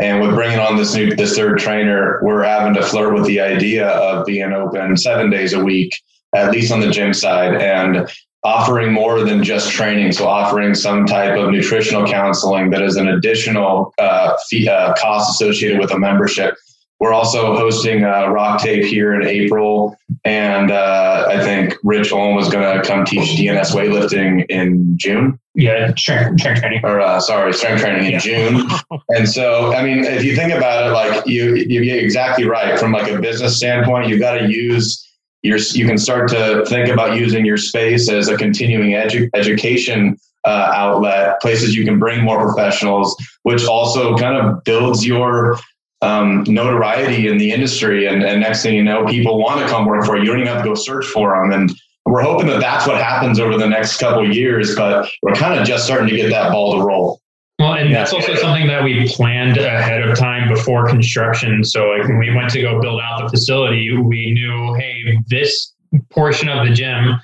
and 0.00 0.20
with 0.20 0.34
bringing 0.34 0.58
on 0.58 0.76
this 0.76 0.94
new 0.94 1.14
this 1.14 1.36
third 1.36 1.58
trainer, 1.58 2.20
we're 2.22 2.42
having 2.42 2.74
to 2.74 2.82
flirt 2.82 3.14
with 3.14 3.26
the 3.26 3.40
idea 3.40 3.88
of 3.88 4.24
being 4.24 4.52
open 4.52 4.96
seven 4.96 5.30
days 5.30 5.52
a 5.52 5.62
week, 5.62 5.92
at 6.34 6.50
least 6.50 6.72
on 6.72 6.80
the 6.80 6.90
gym 6.90 7.12
side, 7.12 7.54
and 7.54 8.10
offering 8.42 8.92
more 8.92 9.22
than 9.22 9.44
just 9.44 9.70
training. 9.70 10.12
So 10.12 10.26
offering 10.26 10.74
some 10.74 11.04
type 11.04 11.38
of 11.38 11.50
nutritional 11.50 12.06
counseling 12.06 12.70
that 12.70 12.82
is 12.82 12.96
an 12.96 13.08
additional 13.08 13.92
uh, 13.98 14.36
fee, 14.48 14.68
uh, 14.68 14.94
cost 14.94 15.30
associated 15.30 15.78
with 15.78 15.90
a 15.90 15.98
membership. 15.98 16.54
We're 17.00 17.14
also 17.14 17.56
hosting 17.56 18.02
a 18.02 18.28
RockTape 18.28 18.84
here 18.84 19.14
in 19.14 19.26
April, 19.26 19.96
and 20.22 20.70
uh, 20.70 21.28
I 21.30 21.42
think 21.42 21.74
Rich 21.82 22.12
Ulm 22.12 22.36
was 22.36 22.50
going 22.50 22.76
to 22.76 22.86
come 22.86 23.06
teach 23.06 23.40
DNS 23.40 23.72
weightlifting 23.72 24.44
in 24.50 24.98
June. 24.98 25.40
Yeah, 25.54 25.94
strength, 25.94 26.40
strength 26.40 26.60
training. 26.60 26.82
Or 26.84 27.00
uh, 27.00 27.18
sorry, 27.18 27.54
strength 27.54 27.80
training 27.80 28.04
in 28.04 28.12
yeah. 28.12 28.18
June. 28.18 28.68
and 29.08 29.26
so, 29.26 29.72
I 29.72 29.82
mean, 29.82 30.04
if 30.04 30.22
you 30.24 30.36
think 30.36 30.52
about 30.52 30.88
it, 30.88 30.92
like 30.92 31.26
you, 31.26 31.54
you 31.54 31.82
get 31.82 32.04
exactly 32.04 32.44
right 32.44 32.78
from 32.78 32.92
like 32.92 33.10
a 33.10 33.18
business 33.18 33.56
standpoint. 33.56 34.08
you've 34.08 34.20
got 34.20 34.34
to 34.34 34.52
use 34.52 35.02
your. 35.42 35.56
You 35.56 35.86
can 35.86 35.96
start 35.96 36.28
to 36.32 36.66
think 36.66 36.90
about 36.90 37.16
using 37.16 37.46
your 37.46 37.56
space 37.56 38.10
as 38.10 38.28
a 38.28 38.36
continuing 38.36 38.90
edu- 38.90 39.30
education 39.32 40.18
uh, 40.44 40.70
outlet, 40.74 41.40
places 41.40 41.74
you 41.74 41.84
can 41.86 41.98
bring 41.98 42.22
more 42.22 42.44
professionals, 42.44 43.16
which 43.42 43.64
also 43.64 44.16
kind 44.18 44.36
of 44.36 44.62
builds 44.64 45.06
your 45.06 45.58
um, 46.02 46.44
notoriety 46.46 47.28
in 47.28 47.38
the 47.38 47.52
industry. 47.52 48.06
And, 48.06 48.22
and 48.22 48.40
next 48.40 48.62
thing 48.62 48.74
you 48.74 48.84
know, 48.84 49.04
people 49.06 49.38
want 49.38 49.60
to 49.60 49.66
come 49.68 49.86
work 49.86 50.04
for 50.04 50.16
you. 50.16 50.22
You 50.22 50.28
don't 50.28 50.40
even 50.40 50.52
have 50.52 50.62
to 50.62 50.68
go 50.68 50.74
search 50.74 51.06
for 51.06 51.36
them. 51.36 51.52
And 51.52 51.72
we're 52.06 52.22
hoping 52.22 52.46
that 52.48 52.60
that's 52.60 52.86
what 52.86 52.96
happens 52.96 53.38
over 53.38 53.56
the 53.58 53.68
next 53.68 53.98
couple 53.98 54.24
of 54.26 54.34
years, 54.34 54.74
but 54.74 55.08
we're 55.22 55.34
kind 55.34 55.58
of 55.58 55.66
just 55.66 55.84
starting 55.84 56.08
to 56.08 56.16
get 56.16 56.30
that 56.30 56.50
ball 56.50 56.78
to 56.78 56.84
roll. 56.84 57.20
Well, 57.58 57.74
and 57.74 57.94
that's 57.94 58.14
also 58.14 58.34
something 58.36 58.66
that 58.68 58.82
we 58.82 59.06
planned 59.06 59.58
ahead 59.58 60.00
of 60.00 60.16
time 60.16 60.48
before 60.48 60.88
construction. 60.88 61.62
So, 61.62 61.88
like 61.88 62.08
when 62.08 62.18
we 62.18 62.34
went 62.34 62.48
to 62.52 62.62
go 62.62 62.80
build 62.80 63.02
out 63.02 63.22
the 63.22 63.28
facility, 63.28 63.94
we 63.94 64.32
knew, 64.32 64.74
hey, 64.74 65.18
this 65.26 65.74
portion 66.08 66.48
of 66.48 66.66
the 66.66 66.72
gym 66.72 67.20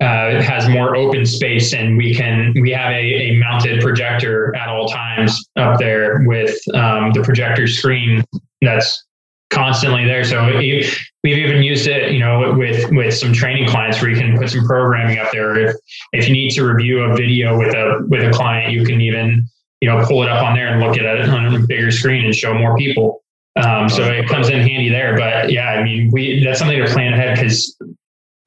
uh, 0.00 0.40
has 0.40 0.68
more 0.68 0.96
open 0.96 1.26
space, 1.26 1.72
and 1.72 1.96
we 1.96 2.14
can 2.14 2.54
we 2.60 2.70
have 2.70 2.90
a, 2.92 3.30
a 3.30 3.38
mounted 3.38 3.80
projector 3.80 4.54
at 4.56 4.68
all 4.68 4.88
times 4.88 5.48
up 5.56 5.78
there 5.78 6.22
with 6.26 6.56
um, 6.74 7.12
the 7.12 7.22
projector 7.22 7.66
screen 7.66 8.24
that's 8.60 9.04
constantly 9.50 10.04
there. 10.04 10.24
So 10.24 10.56
we've 10.56 11.38
even 11.38 11.62
used 11.62 11.86
it, 11.86 12.12
you 12.12 12.20
know, 12.20 12.54
with 12.56 12.90
with 12.92 13.14
some 13.14 13.32
training 13.32 13.68
clients 13.68 14.00
where 14.00 14.10
you 14.10 14.16
can 14.16 14.38
put 14.38 14.50
some 14.50 14.64
programming 14.64 15.18
up 15.18 15.32
there. 15.32 15.58
If 15.58 15.76
if 16.12 16.28
you 16.28 16.34
need 16.34 16.50
to 16.50 16.64
review 16.64 17.02
a 17.02 17.16
video 17.16 17.58
with 17.58 17.74
a 17.74 18.06
with 18.08 18.22
a 18.22 18.30
client, 18.30 18.72
you 18.72 18.84
can 18.84 19.00
even 19.00 19.48
you 19.80 19.88
know, 19.88 20.04
pull 20.04 20.22
it 20.22 20.28
up 20.28 20.42
on 20.42 20.54
there 20.54 20.68
and 20.68 20.80
look 20.80 20.98
at 20.98 21.04
it 21.04 21.28
on 21.28 21.54
a 21.54 21.66
bigger 21.66 21.90
screen 21.90 22.24
and 22.24 22.34
show 22.34 22.54
more 22.54 22.76
people. 22.76 23.22
Um, 23.56 23.88
so 23.88 24.04
it 24.04 24.28
comes 24.28 24.48
in 24.48 24.60
handy 24.60 24.88
there. 24.88 25.16
But 25.16 25.50
yeah, 25.50 25.70
I 25.70 25.82
mean, 25.82 26.10
we 26.12 26.44
that's 26.44 26.58
something 26.58 26.78
to 26.78 26.86
plan 26.92 27.12
ahead 27.12 27.36
because 27.36 27.76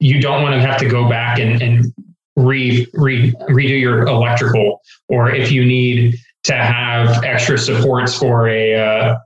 you 0.02 0.20
don't 0.20 0.42
want 0.42 0.54
to 0.54 0.60
have 0.60 0.78
to 0.78 0.88
go 0.88 1.08
back 1.08 1.38
and, 1.38 1.62
and 1.62 1.94
re, 2.34 2.86
re, 2.92 3.32
redo 3.48 3.80
your 3.80 4.02
electrical, 4.02 4.80
or 5.08 5.32
if 5.32 5.52
you 5.52 5.64
need 5.64 6.16
to 6.42 6.54
have 6.54 7.22
extra 7.22 7.56
supports 7.56 8.14
for 8.14 8.48
a 8.48 8.74
uh, 8.74 9.16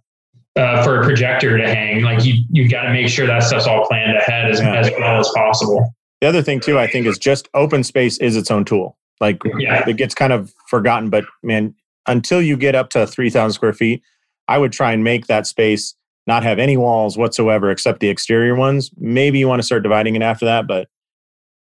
uh, 0.57 0.85
for 0.85 1.01
a 1.01 1.05
projector 1.05 1.57
to 1.57 1.67
hang, 1.67 2.03
like 2.03 2.25
you 2.25 2.45
you 2.51 2.69
got 2.69 2.83
to 2.83 2.93
make 2.93 3.09
sure 3.09 3.27
that 3.27 3.43
stuff's 3.43 3.67
all 3.67 3.87
planned 3.87 4.17
ahead 4.19 4.51
as, 4.51 4.61
yeah. 4.61 4.75
as 4.75 4.91
well 4.99 5.19
as 5.19 5.31
possible. 5.35 5.95
The 6.21 6.27
other 6.27 6.43
thing 6.43 6.61
too, 6.61 6.79
I 6.79 6.87
think, 6.87 7.07
is 7.07 7.19
just 7.19 7.49
open 7.55 7.83
space 7.83 8.19
is 8.19 8.37
its 8.37 8.51
own 8.51 8.65
tool. 8.67 8.99
Like 9.19 9.41
yeah. 9.59 9.89
it 9.89 9.97
gets 9.97 10.15
kind 10.15 10.33
of 10.33 10.53
forgotten, 10.69 11.09
but 11.09 11.25
man, 11.43 11.75
until 12.07 12.43
you 12.43 12.57
get 12.57 12.75
up 12.75 12.91
to 12.91 13.07
3,000 13.07 13.53
square 13.53 13.73
feet, 13.73 14.03
I 14.47 14.59
would 14.59 14.73
try 14.73 14.93
and 14.93 15.03
make 15.03 15.27
that 15.27 15.47
space 15.47 15.95
not 16.27 16.43
have 16.43 16.59
any 16.59 16.77
walls 16.77 17.17
whatsoever 17.17 17.71
except 17.71 18.01
the 18.01 18.09
exterior 18.09 18.55
ones. 18.55 18.91
Maybe 18.97 19.39
you 19.39 19.49
want 19.49 19.61
to 19.61 19.67
start 19.67 19.83
dividing 19.83 20.17
it 20.17 20.23
after 20.23 20.45
that, 20.47 20.67
but 20.67 20.89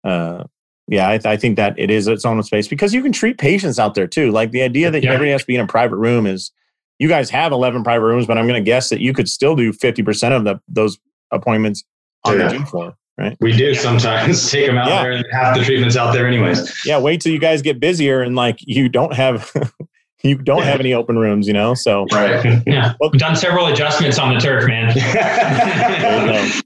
uh, 0.04 0.44
yeah, 0.88 1.08
I, 1.08 1.18
th- 1.18 1.26
I, 1.26 1.36
think 1.36 1.56
that 1.56 1.78
it 1.78 1.90
is 1.90 2.06
its 2.06 2.24
own 2.24 2.40
space 2.42 2.68
because 2.68 2.94
you 2.94 3.02
can 3.02 3.12
treat 3.12 3.38
patients 3.38 3.78
out 3.78 3.94
there 3.94 4.06
too. 4.06 4.30
Like 4.30 4.52
the 4.52 4.62
idea 4.62 4.90
that 4.90 5.02
yeah. 5.02 5.10
everybody 5.10 5.32
has 5.32 5.42
to 5.42 5.46
be 5.46 5.56
in 5.56 5.60
a 5.60 5.66
private 5.66 5.96
room 5.96 6.26
is 6.26 6.52
you 6.98 7.08
guys 7.08 7.28
have 7.30 7.52
11 7.52 7.82
private 7.82 8.04
rooms, 8.04 8.26
but 8.26 8.38
I'm 8.38 8.46
going 8.46 8.62
to 8.62 8.64
guess 8.64 8.88
that 8.90 9.00
you 9.00 9.12
could 9.12 9.28
still 9.28 9.56
do 9.56 9.72
50% 9.72 10.36
of 10.36 10.44
the, 10.44 10.60
those 10.68 10.98
appointments 11.32 11.84
on 12.24 12.38
yeah. 12.38 12.44
the 12.44 12.54
gym 12.54 12.66
floor, 12.66 12.94
right? 13.18 13.36
We 13.40 13.52
do 13.52 13.74
sometimes 13.74 14.50
take 14.50 14.66
them 14.66 14.78
out 14.78 14.88
yeah. 14.88 15.02
there 15.02 15.12
and 15.12 15.26
half 15.32 15.56
the 15.56 15.64
treatments 15.64 15.96
out 15.96 16.12
there 16.12 16.26
anyways. 16.26 16.72
Yeah. 16.86 16.98
Wait 16.98 17.20
till 17.20 17.32
you 17.32 17.40
guys 17.40 17.62
get 17.62 17.80
busier 17.80 18.22
and 18.22 18.36
like 18.36 18.58
you 18.60 18.88
don't 18.88 19.12
have 19.12 19.52
you 20.22 20.36
don't 20.38 20.62
have 20.62 20.80
any 20.80 20.92
open 20.92 21.18
rooms, 21.18 21.46
you 21.46 21.52
know. 21.52 21.74
So 21.74 22.06
right, 22.12 22.62
yeah. 22.66 22.94
Well, 23.00 23.10
We've 23.10 23.20
done 23.20 23.36
several 23.36 23.66
adjustments 23.66 24.18
on 24.18 24.34
the 24.34 24.40
turf, 24.40 24.66
man. 24.66 24.92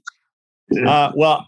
uh, 0.87 1.11
well, 1.15 1.47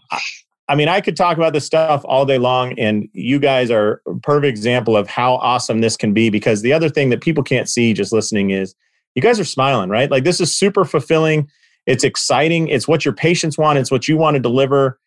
I 0.68 0.74
mean, 0.74 0.88
I 0.88 1.00
could 1.00 1.16
talk 1.16 1.36
about 1.36 1.52
this 1.52 1.66
stuff 1.66 2.02
all 2.04 2.24
day 2.24 2.38
long, 2.38 2.78
and 2.78 3.08
you 3.12 3.38
guys 3.38 3.70
are 3.70 4.00
a 4.06 4.14
perfect 4.20 4.48
example 4.48 4.96
of 4.96 5.08
how 5.08 5.34
awesome 5.34 5.80
this 5.80 5.96
can 5.96 6.14
be. 6.14 6.30
Because 6.30 6.62
the 6.62 6.72
other 6.72 6.88
thing 6.88 7.10
that 7.10 7.20
people 7.20 7.42
can't 7.42 7.68
see 7.68 7.92
just 7.92 8.12
listening 8.12 8.50
is 8.50 8.74
you 9.14 9.22
guys 9.22 9.38
are 9.38 9.44
smiling, 9.44 9.90
right? 9.90 10.10
Like 10.10 10.24
this 10.24 10.40
is 10.40 10.56
super 10.56 10.84
fulfilling. 10.84 11.48
It's 11.86 12.04
exciting. 12.04 12.68
It's 12.68 12.88
what 12.88 13.04
your 13.04 13.14
patients 13.14 13.58
want. 13.58 13.78
It's 13.78 13.90
what 13.90 14.08
you 14.08 14.16
want 14.16 14.36
to 14.36 14.40
deliver. 14.40 14.98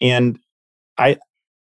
And 0.00 0.38
I, 0.96 1.18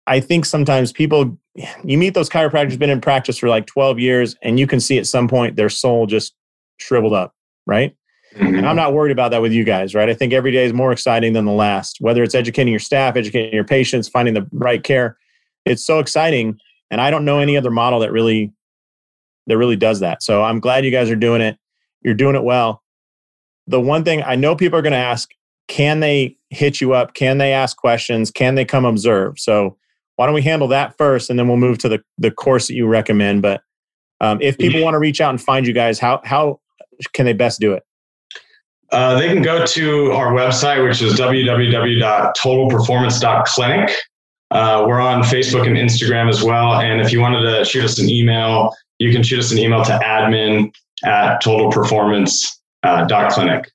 I 0.08 0.20
think 0.20 0.46
sometimes 0.46 0.90
people 0.90 1.38
you 1.84 1.98
meet 1.98 2.14
those 2.14 2.30
chiropractors 2.30 2.78
been 2.78 2.90
in 2.90 3.00
practice 3.00 3.38
for 3.38 3.48
like 3.48 3.66
12 3.66 3.98
years 3.98 4.36
and 4.42 4.58
you 4.58 4.66
can 4.66 4.80
see 4.80 4.98
at 4.98 5.06
some 5.06 5.28
point 5.28 5.56
their 5.56 5.68
soul 5.68 6.06
just 6.06 6.34
shriveled 6.78 7.12
up 7.12 7.34
right? 7.66 7.94
Mm-hmm. 8.34 8.56
and 8.56 8.68
i'm 8.68 8.76
not 8.76 8.92
worried 8.92 9.10
about 9.10 9.30
that 9.30 9.40
with 9.40 9.52
you 9.52 9.64
guys 9.64 9.94
right? 9.94 10.08
I 10.08 10.14
think 10.14 10.32
every 10.32 10.52
day 10.52 10.64
is 10.66 10.72
more 10.72 10.92
exciting 10.92 11.32
than 11.32 11.46
the 11.46 11.52
last. 11.52 11.96
Whether 12.00 12.22
it's 12.22 12.34
educating 12.34 12.72
your 12.72 12.80
staff 12.80 13.16
educating 13.16 13.54
your 13.54 13.64
patients 13.64 14.08
finding 14.08 14.34
the 14.34 14.46
right 14.52 14.82
care 14.82 15.16
it's 15.64 15.84
so 15.84 15.98
exciting 15.98 16.58
and 16.90 17.00
i 17.00 17.10
don't 17.10 17.24
know 17.24 17.38
any 17.38 17.56
other 17.56 17.70
model 17.70 18.00
that 18.00 18.12
really 18.12 18.52
that 19.46 19.56
really 19.56 19.76
does 19.76 20.00
that. 20.00 20.22
So 20.22 20.42
i'm 20.42 20.60
glad 20.60 20.84
you 20.84 20.90
guys 20.90 21.10
are 21.10 21.16
doing 21.16 21.40
it. 21.40 21.58
You're 22.02 22.14
doing 22.14 22.36
it 22.36 22.44
well. 22.44 22.82
The 23.66 23.80
one 23.80 24.04
thing 24.04 24.22
i 24.22 24.36
know 24.36 24.54
people 24.54 24.78
are 24.78 24.82
going 24.82 24.92
to 24.92 24.98
ask 24.98 25.30
can 25.68 26.00
they 26.00 26.36
hit 26.50 26.80
you 26.80 26.94
up? 26.94 27.12
Can 27.14 27.36
they 27.36 27.52
ask 27.52 27.76
questions? 27.76 28.30
Can 28.30 28.54
they 28.54 28.64
come 28.64 28.86
observe? 28.86 29.38
So 29.38 29.76
why 30.18 30.26
don't 30.26 30.34
we 30.34 30.42
handle 30.42 30.66
that 30.66 30.98
first 30.98 31.30
and 31.30 31.38
then 31.38 31.46
we'll 31.46 31.56
move 31.56 31.78
to 31.78 31.88
the, 31.88 32.02
the 32.18 32.32
course 32.32 32.66
that 32.66 32.74
you 32.74 32.88
recommend 32.88 33.40
but 33.40 33.62
um, 34.20 34.42
if 34.42 34.58
people 34.58 34.82
want 34.82 34.94
to 34.94 34.98
reach 34.98 35.20
out 35.20 35.30
and 35.30 35.40
find 35.40 35.64
you 35.66 35.72
guys 35.72 36.00
how 36.00 36.20
how 36.24 36.60
can 37.12 37.24
they 37.24 37.32
best 37.32 37.60
do 37.60 37.72
it? 37.72 37.84
Uh, 38.90 39.16
they 39.16 39.28
can 39.28 39.42
go 39.42 39.64
to 39.64 40.10
our 40.10 40.32
website 40.32 40.82
which 40.82 41.00
is 41.00 41.14
www.totalperformance.clinic 41.14 43.90
uh, 44.50 44.84
we're 44.88 45.00
on 45.00 45.22
facebook 45.22 45.68
and 45.68 45.76
instagram 45.76 46.28
as 46.28 46.42
well 46.42 46.80
and 46.80 47.00
if 47.00 47.12
you 47.12 47.20
wanted 47.20 47.42
to 47.42 47.64
shoot 47.64 47.84
us 47.84 48.00
an 48.00 48.10
email 48.10 48.74
you 48.98 49.12
can 49.12 49.22
shoot 49.22 49.38
us 49.38 49.52
an 49.52 49.58
email 49.58 49.84
to 49.84 49.92
admin 50.02 50.74
at 51.04 51.40
totalperformance.clinic 51.40 53.70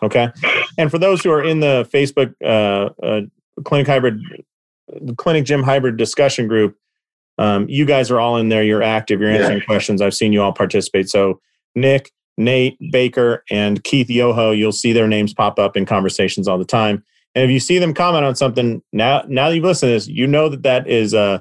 uh, 0.00 0.06
okay. 0.06 0.30
And 0.78 0.90
for 0.90 0.96
those 0.98 1.22
who 1.22 1.30
are 1.30 1.44
in 1.44 1.60
the 1.60 1.86
facebook 1.92 2.32
uh, 2.42 2.88
uh, 3.04 3.20
clinic 3.64 3.86
hybrid 3.86 4.22
clinic 5.16 5.44
gym 5.44 5.62
hybrid 5.62 5.96
discussion 5.96 6.48
group 6.48 6.76
um, 7.38 7.68
you 7.68 7.84
guys 7.84 8.10
are 8.10 8.20
all 8.20 8.36
in 8.36 8.48
there. 8.50 8.62
You're 8.62 8.82
active. 8.82 9.20
You're 9.20 9.30
answering 9.30 9.58
yeah. 9.58 9.64
questions. 9.64 10.02
I've 10.02 10.14
seen 10.14 10.32
you 10.32 10.42
all 10.42 10.52
participate. 10.52 11.08
So 11.08 11.40
nick 11.74 12.12
nate 12.38 12.78
baker 12.90 13.44
and 13.50 13.82
keith 13.84 14.08
yoho 14.08 14.52
you'll 14.52 14.72
see 14.72 14.92
their 14.92 15.08
names 15.08 15.34
pop 15.34 15.58
up 15.58 15.76
in 15.76 15.84
conversations 15.86 16.48
all 16.48 16.58
the 16.58 16.64
time. 16.64 17.02
And 17.34 17.44
if 17.44 17.50
you 17.50 17.60
see 17.60 17.78
them 17.78 17.94
comment 17.94 18.24
on 18.24 18.36
something 18.36 18.82
now 18.92 19.24
now 19.28 19.48
that 19.48 19.56
you've 19.56 19.64
listened 19.64 19.88
to 19.88 19.92
this 19.94 20.08
you 20.08 20.26
know 20.26 20.48
that 20.48 20.62
that 20.62 20.86
is 20.86 21.14
uh, 21.14 21.40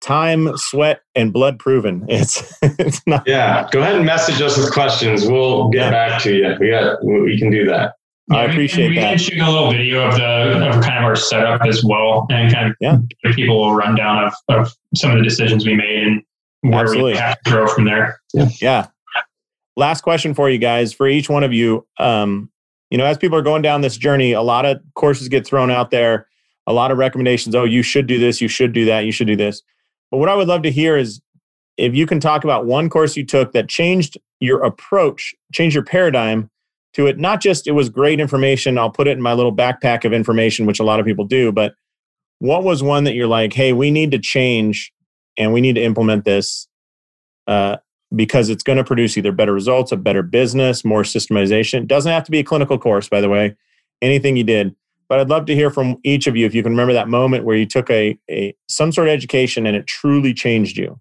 time 0.00 0.56
sweat 0.56 1.02
and 1.14 1.32
blood 1.32 1.58
proven. 1.58 2.04
It's 2.08 2.56
it's 2.62 3.00
not 3.06 3.24
yeah. 3.26 3.68
Go 3.70 3.80
ahead 3.80 3.96
and 3.96 4.04
message 4.04 4.40
us 4.40 4.56
with 4.56 4.72
questions. 4.72 5.26
We'll 5.26 5.68
get 5.70 5.84
yeah. 5.84 5.90
back 5.90 6.22
to 6.22 6.34
you. 6.34 6.56
We 6.60 6.70
got 6.70 7.04
we 7.04 7.38
can 7.38 7.50
do 7.50 7.64
that 7.66 7.94
yeah, 8.30 8.38
I 8.38 8.44
appreciate 8.44 8.88
we 8.88 8.94
can, 8.94 9.02
that. 9.02 9.10
We 9.12 9.16
can 9.16 9.18
shoot 9.18 9.40
a 9.40 9.50
little 9.50 9.70
video 9.70 10.06
of 10.06 10.14
the 10.16 10.68
of 10.68 10.82
kind 10.82 10.98
of 10.98 11.04
our 11.04 11.16
setup 11.16 11.62
as 11.66 11.84
well, 11.84 12.26
and 12.30 12.52
kind 12.52 12.70
of 12.70 12.76
yeah. 12.80 12.98
give 13.24 13.34
people 13.34 13.64
a 13.64 13.74
rundown 13.74 14.24
of, 14.24 14.34
of 14.48 14.76
some 14.94 15.10
of 15.10 15.18
the 15.18 15.24
decisions 15.24 15.66
we 15.66 15.74
made 15.74 16.06
and 16.06 16.22
where 16.60 16.82
Absolutely. 16.82 17.12
we 17.12 17.18
have 17.18 17.40
to 17.42 17.50
grow 17.50 17.66
from 17.66 17.84
there. 17.84 18.20
Yeah. 18.34 18.48
yeah. 18.60 18.86
Last 19.76 20.02
question 20.02 20.34
for 20.34 20.50
you 20.50 20.58
guys, 20.58 20.92
for 20.92 21.06
each 21.06 21.30
one 21.30 21.44
of 21.44 21.52
you. 21.52 21.86
Um, 21.98 22.50
you 22.90 22.98
know, 22.98 23.04
as 23.04 23.18
people 23.18 23.38
are 23.38 23.42
going 23.42 23.62
down 23.62 23.80
this 23.82 23.96
journey, 23.96 24.32
a 24.32 24.42
lot 24.42 24.64
of 24.64 24.80
courses 24.94 25.28
get 25.28 25.46
thrown 25.46 25.70
out 25.70 25.90
there, 25.90 26.26
a 26.66 26.72
lot 26.72 26.90
of 26.90 26.98
recommendations. 26.98 27.54
Oh, 27.54 27.64
you 27.64 27.82
should 27.82 28.06
do 28.06 28.18
this, 28.18 28.40
you 28.40 28.48
should 28.48 28.72
do 28.72 28.84
that, 28.86 29.00
you 29.00 29.12
should 29.12 29.26
do 29.26 29.36
this. 29.36 29.62
But 30.10 30.18
what 30.18 30.28
I 30.28 30.34
would 30.34 30.48
love 30.48 30.62
to 30.62 30.70
hear 30.70 30.96
is 30.96 31.20
if 31.76 31.94
you 31.94 32.06
can 32.06 32.18
talk 32.18 32.44
about 32.44 32.66
one 32.66 32.88
course 32.88 33.16
you 33.16 33.24
took 33.24 33.52
that 33.52 33.68
changed 33.68 34.18
your 34.40 34.62
approach, 34.62 35.34
changed 35.52 35.74
your 35.74 35.84
paradigm 35.84 36.50
to 36.98 37.06
it. 37.06 37.18
Not 37.18 37.40
just 37.40 37.66
it 37.66 37.72
was 37.72 37.88
great 37.88 38.20
information, 38.20 38.76
I'll 38.76 38.90
put 38.90 39.06
it 39.06 39.12
in 39.12 39.22
my 39.22 39.32
little 39.32 39.54
backpack 39.54 40.04
of 40.04 40.12
information, 40.12 40.66
which 40.66 40.80
a 40.80 40.84
lot 40.84 41.00
of 41.00 41.06
people 41.06 41.24
do, 41.24 41.52
but 41.52 41.74
what 42.40 42.64
was 42.64 42.82
one 42.82 43.04
that 43.04 43.14
you're 43.14 43.28
like, 43.28 43.52
hey, 43.52 43.72
we 43.72 43.90
need 43.90 44.10
to 44.10 44.18
change 44.18 44.92
and 45.36 45.52
we 45.52 45.60
need 45.60 45.74
to 45.74 45.82
implement 45.82 46.24
this 46.24 46.68
uh, 47.46 47.76
because 48.14 48.48
it's 48.48 48.62
going 48.62 48.78
to 48.78 48.84
produce 48.84 49.16
either 49.16 49.32
better 49.32 49.52
results, 49.52 49.92
a 49.92 49.96
better 49.96 50.22
business, 50.22 50.84
more 50.84 51.02
systemization. 51.02 51.82
It 51.82 51.88
doesn't 51.88 52.10
have 52.10 52.24
to 52.24 52.30
be 52.30 52.40
a 52.40 52.44
clinical 52.44 52.78
course, 52.78 53.08
by 53.08 53.20
the 53.20 53.28
way, 53.28 53.56
anything 54.02 54.36
you 54.36 54.44
did. 54.44 54.74
But 55.08 55.20
I'd 55.20 55.30
love 55.30 55.46
to 55.46 55.54
hear 55.54 55.70
from 55.70 55.96
each 56.04 56.26
of 56.26 56.36
you 56.36 56.46
if 56.46 56.54
you 56.54 56.62
can 56.62 56.72
remember 56.72 56.92
that 56.92 57.08
moment 57.08 57.44
where 57.44 57.56
you 57.56 57.64
took 57.64 57.88
a, 57.90 58.18
a 58.28 58.54
some 58.68 58.92
sort 58.92 59.08
of 59.08 59.12
education 59.12 59.66
and 59.66 59.76
it 59.76 59.86
truly 59.86 60.34
changed 60.34 60.76
you. 60.76 61.00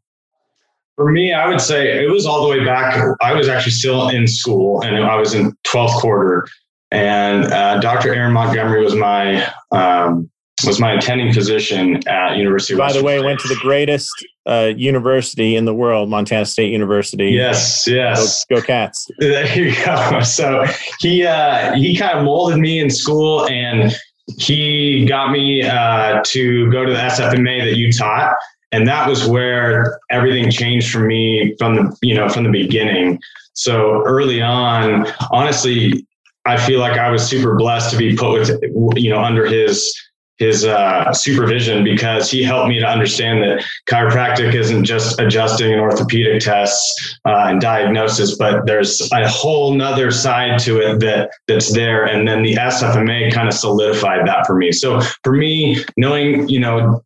For 0.98 1.12
me, 1.12 1.32
I 1.32 1.48
would 1.48 1.62
say 1.62 2.04
it 2.04 2.10
was 2.10 2.26
all 2.26 2.42
the 2.42 2.50
way 2.50 2.66
back. 2.66 3.00
I 3.22 3.34
was 3.34 3.48
actually 3.48 3.74
still 3.74 4.10
in 4.10 4.28
school 4.28 4.82
and 4.82 4.98
I 4.98 5.16
was 5.16 5.36
in 5.36 5.56
12th 5.68 6.02
quarter. 6.02 6.48
And 6.90 7.46
uh, 7.46 7.80
Dr. 7.80 8.14
Aaron 8.14 8.34
Montgomery 8.34 8.84
was 8.84 8.96
my 8.96 9.48
um, 9.72 10.30
was 10.66 10.80
my 10.80 10.94
attending 10.94 11.32
physician 11.32 12.02
at 12.08 12.38
University 12.38 12.74
of 12.74 12.80
By 12.80 12.92
the 12.92 13.04
way, 13.04 13.22
went 13.22 13.40
to 13.42 13.48
the 13.48 13.60
greatest 13.62 14.12
uh, 14.48 14.72
university 14.76 15.56
in 15.56 15.66
the 15.66 15.74
world, 15.74 16.10
Montana 16.10 16.46
State 16.46 16.72
University. 16.72 17.30
Yes, 17.30 17.86
yes. 17.86 18.44
Go, 18.46 18.56
go 18.56 18.62
Cats. 18.64 19.08
There 19.20 19.56
you 19.56 19.76
go. 19.86 20.22
So 20.22 20.66
he 21.00 21.26
uh, 21.26 21.76
he 21.76 21.96
kind 21.96 22.18
of 22.18 22.26
molded 22.26 22.58
me 22.58 22.80
in 22.80 22.90
school 22.90 23.48
and 23.48 23.96
he 24.40 25.06
got 25.06 25.32
me 25.32 25.62
uh, 25.62 26.24
to 26.26 26.72
go 26.72 26.86
to 26.86 26.92
the 26.92 26.98
SFMA 26.98 27.66
that 27.66 27.76
you 27.76 27.92
taught 27.92 28.34
and 28.72 28.88
that 28.88 29.08
was 29.08 29.26
where 29.26 30.00
everything 30.10 30.52
changed 30.52 30.92
for 30.92 31.00
me 31.00 31.56
from 31.58 31.76
the 31.76 31.98
you 32.02 32.16
know 32.16 32.30
from 32.30 32.44
the 32.44 32.52
beginning 32.52 33.20
so 33.54 34.04
early 34.06 34.42
on 34.42 35.08
honestly 35.32 36.06
i 36.46 36.58
feel 36.58 36.80
like 36.80 36.98
i 36.98 37.10
was 37.10 37.28
super 37.28 37.56
blessed 37.56 37.92
to 37.92 37.98
be 37.98 38.16
put 38.16 38.40
with 38.40 38.98
you 38.98 39.10
know 39.10 39.20
under 39.20 39.46
his 39.46 39.94
his 40.38 40.66
uh, 40.66 41.12
supervision 41.14 41.84
because 41.84 42.30
he 42.30 42.44
helped 42.44 42.70
me 42.70 42.80
to 42.80 42.86
understand 42.86 43.42
that 43.42 43.66
chiropractic 43.90 44.54
isn't 44.54 44.84
just 44.84 45.20
adjusting 45.20 45.72
and 45.72 45.82
orthopedic 45.82 46.42
tests 46.42 47.18
uh, 47.26 47.46
and 47.48 47.60
diagnosis, 47.60 48.38
but 48.38 48.66
there's 48.66 49.10
a 49.12 49.28
whole 49.28 49.74
nother 49.74 50.12
side 50.12 50.60
to 50.60 50.80
it 50.80 51.00
that 51.00 51.32
that's 51.48 51.74
there. 51.74 52.06
And 52.06 52.28
then 52.28 52.44
the 52.44 52.54
SFMA 52.54 53.34
kind 53.34 53.48
of 53.48 53.54
solidified 53.56 54.28
that 54.28 54.46
for 54.46 54.56
me. 54.56 54.72
So 54.72 55.02
for 55.24 55.34
me, 55.34 55.84
knowing 55.98 56.48
you 56.48 56.60
know 56.60 57.02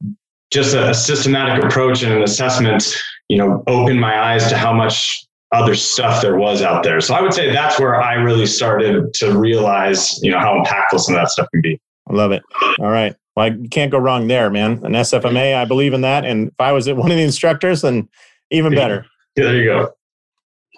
just 0.52 0.74
a, 0.76 0.90
a 0.90 0.94
systematic 0.94 1.64
approach 1.64 2.04
and 2.04 2.14
an 2.14 2.22
assessment, 2.22 2.96
you 3.30 3.38
know, 3.38 3.64
opened 3.68 4.00
my 4.00 4.20
eyes 4.20 4.50
to 4.50 4.58
how 4.58 4.74
much 4.74 5.26
other 5.52 5.76
stuff 5.76 6.22
there 6.22 6.38
was 6.38 6.62
out 6.62 6.84
there. 6.84 7.02
So 7.02 7.14
I 7.14 7.22
would 7.22 7.34
say 7.34 7.52
that's 7.52 7.80
where 7.80 8.02
I 8.02 8.14
really 8.14 8.46
started 8.46 9.14
to 9.16 9.38
realize, 9.38 10.22
you 10.24 10.32
know, 10.32 10.40
how 10.40 10.62
impactful 10.62 11.00
some 11.00 11.16
of 11.16 11.22
that 11.22 11.30
stuff 11.30 11.48
can 11.52 11.62
be. 11.62 11.80
I 12.10 12.14
love 12.14 12.32
it. 12.32 12.44
All 12.80 12.90
right. 12.90 13.16
Well, 13.36 13.54
you 13.56 13.70
can't 13.70 13.92
go 13.92 13.98
wrong 13.98 14.28
there, 14.28 14.50
man. 14.50 14.84
An 14.84 14.94
SFMA, 14.94 15.56
I 15.56 15.66
believe 15.66 15.94
in 15.94 16.02
that. 16.02 16.26
And 16.26 16.50
if 16.50 16.60
I 16.60 16.72
was 16.72 16.88
one 16.90 17.12
of 17.12 17.18
the 17.18 17.24
instructors, 17.24 17.82
then 17.82 18.10
even 18.50 18.74
better. 18.74 19.06
Yeah, 19.38 19.44
there 19.46 19.56
you 19.56 19.66
go. 19.66 19.94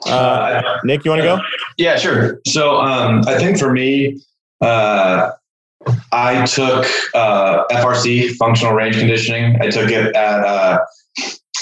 Uh, 0.05 0.61
Nick, 0.83 1.05
you 1.05 1.11
want 1.11 1.21
to 1.21 1.27
go? 1.27 1.39
Yeah, 1.77 1.97
sure. 1.97 2.39
So 2.45 2.77
um, 2.77 3.23
I 3.27 3.37
think 3.37 3.57
for 3.57 3.71
me, 3.71 4.21
uh, 4.61 5.31
I 6.11 6.45
took 6.45 6.85
uh, 7.14 7.65
FRC, 7.72 8.35
functional 8.35 8.73
range 8.73 8.97
conditioning. 8.97 9.61
I 9.61 9.69
took 9.69 9.89
it 9.89 10.15
at 10.15 10.45
uh, 10.45 10.80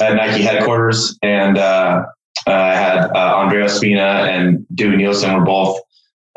at 0.02 0.16
Nike 0.16 0.44
headquarters, 0.44 1.18
and 1.22 1.58
uh, 1.58 2.06
I 2.48 2.76
had 2.76 2.98
uh, 3.16 3.38
Andreo 3.38 3.70
Spina 3.70 4.28
and 4.30 4.66
Dewey 4.74 4.98
Nielsen 4.98 5.34
were 5.34 5.46
both 5.46 5.80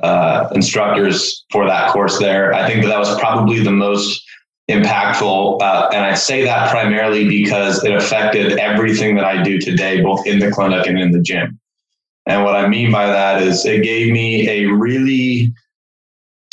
uh, 0.02 0.48
instructors 0.54 1.44
for 1.50 1.66
that 1.66 1.92
course 1.92 2.18
there. 2.18 2.52
I 2.54 2.66
think 2.68 2.82
that 2.82 2.88
that 2.88 2.98
was 2.98 3.18
probably 3.18 3.60
the 3.60 3.72
most 3.72 4.22
impactful, 4.70 5.60
uh, 5.60 5.90
and 5.92 6.04
I 6.04 6.14
say 6.14 6.44
that 6.44 6.70
primarily 6.70 7.28
because 7.28 7.84
it 7.84 7.94
affected 7.94 8.58
everything 8.58 9.14
that 9.16 9.24
I 9.24 9.42
do 9.42 9.60
today, 9.60 10.00
both 10.00 10.26
in 10.26 10.38
the 10.38 10.50
clinic 10.50 10.86
and 10.86 10.98
in 10.98 11.12
the 11.12 11.20
gym. 11.20 11.60
And 12.26 12.42
what 12.42 12.56
I 12.56 12.66
mean 12.68 12.90
by 12.90 13.06
that 13.06 13.42
is 13.42 13.66
it 13.66 13.82
gave 13.82 14.12
me 14.12 14.48
a 14.48 14.64
really, 14.66 15.52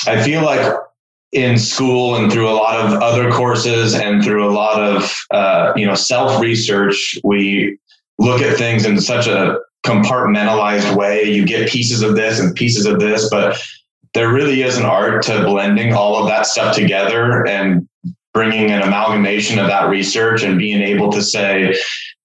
I 0.05 0.21
feel 0.21 0.43
like 0.43 0.75
in 1.31 1.57
school 1.57 2.15
and 2.15 2.31
through 2.31 2.49
a 2.49 2.51
lot 2.51 2.85
of 2.85 3.01
other 3.01 3.31
courses 3.31 3.93
and 3.93 4.23
through 4.23 4.47
a 4.47 4.51
lot 4.51 4.81
of 4.81 5.13
uh, 5.31 5.71
you 5.75 5.85
know 5.85 5.95
self 5.95 6.41
research, 6.41 7.17
we 7.23 7.77
look 8.19 8.41
at 8.41 8.57
things 8.57 8.85
in 8.85 8.99
such 8.99 9.27
a 9.27 9.57
compartmentalized 9.85 10.95
way. 10.95 11.23
You 11.23 11.45
get 11.45 11.69
pieces 11.69 12.01
of 12.01 12.15
this 12.15 12.39
and 12.39 12.55
pieces 12.55 12.85
of 12.85 12.99
this, 12.99 13.29
but 13.29 13.61
there 14.13 14.33
really 14.33 14.61
is 14.61 14.77
an 14.77 14.85
art 14.85 15.23
to 15.23 15.43
blending 15.43 15.93
all 15.93 16.21
of 16.21 16.27
that 16.27 16.45
stuff 16.45 16.75
together 16.75 17.47
and 17.47 17.87
bringing 18.33 18.71
an 18.71 18.81
amalgamation 18.81 19.59
of 19.59 19.67
that 19.67 19.89
research 19.89 20.43
and 20.43 20.57
being 20.57 20.81
able 20.81 21.11
to 21.11 21.21
say 21.21 21.75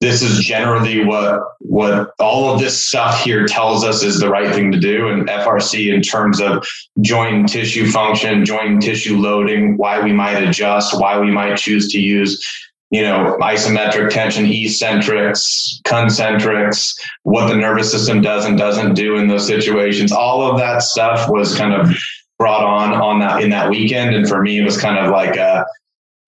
this 0.01 0.23
is 0.23 0.41
generally 0.41 1.05
what 1.05 1.43
what 1.61 2.13
all 2.19 2.53
of 2.53 2.61
this 2.61 2.87
stuff 2.87 3.23
here 3.23 3.47
tells 3.47 3.83
us 3.83 4.03
is 4.03 4.21
the 4.21 4.29
right 4.29 4.55
thing 4.55 4.71
to 4.73 4.79
do 4.79 5.09
and 5.09 5.29
FRC 5.29 5.93
in 5.93 6.03
terms 6.03 6.41
of 6.41 6.67
joint 7.01 7.49
tissue 7.49 7.91
function, 7.91 8.45
joint 8.45 8.83
tissue 8.83 9.17
loading, 9.17 9.77
why 9.77 10.03
we 10.03 10.13
might 10.13 10.43
adjust, 10.43 11.01
why 11.01 11.19
we 11.19 11.31
might 11.31 11.57
choose 11.57 11.89
to 11.93 12.01
use 12.01 12.45
you 12.91 13.03
know, 13.03 13.37
isometric 13.41 14.11
tension, 14.11 14.47
eccentrics, 14.47 15.81
concentrics, 15.85 16.95
what 17.25 17.49
the 17.49 17.57
nervous 17.57 17.91
system 17.91 18.23
does 18.23 18.45
and 18.45 18.57
doesn't 18.57 18.95
do 18.95 19.17
in 19.17 19.27
those 19.27 19.47
situations. 19.47 20.13
All 20.13 20.49
of 20.49 20.57
that 20.59 20.83
stuff 20.83 21.29
was 21.29 21.57
kind 21.57 21.73
of 21.73 21.97
brought 22.39 22.63
on 22.63 22.93
on 22.95 23.19
that 23.21 23.43
in 23.43 23.51
that 23.51 23.71
weekend, 23.71 24.15
and 24.15 24.29
for 24.29 24.41
me, 24.41 24.61
it 24.61 24.65
was 24.65 24.81
kind 24.81 25.05
of 25.05 25.11
like 25.11 25.37
a 25.37 25.67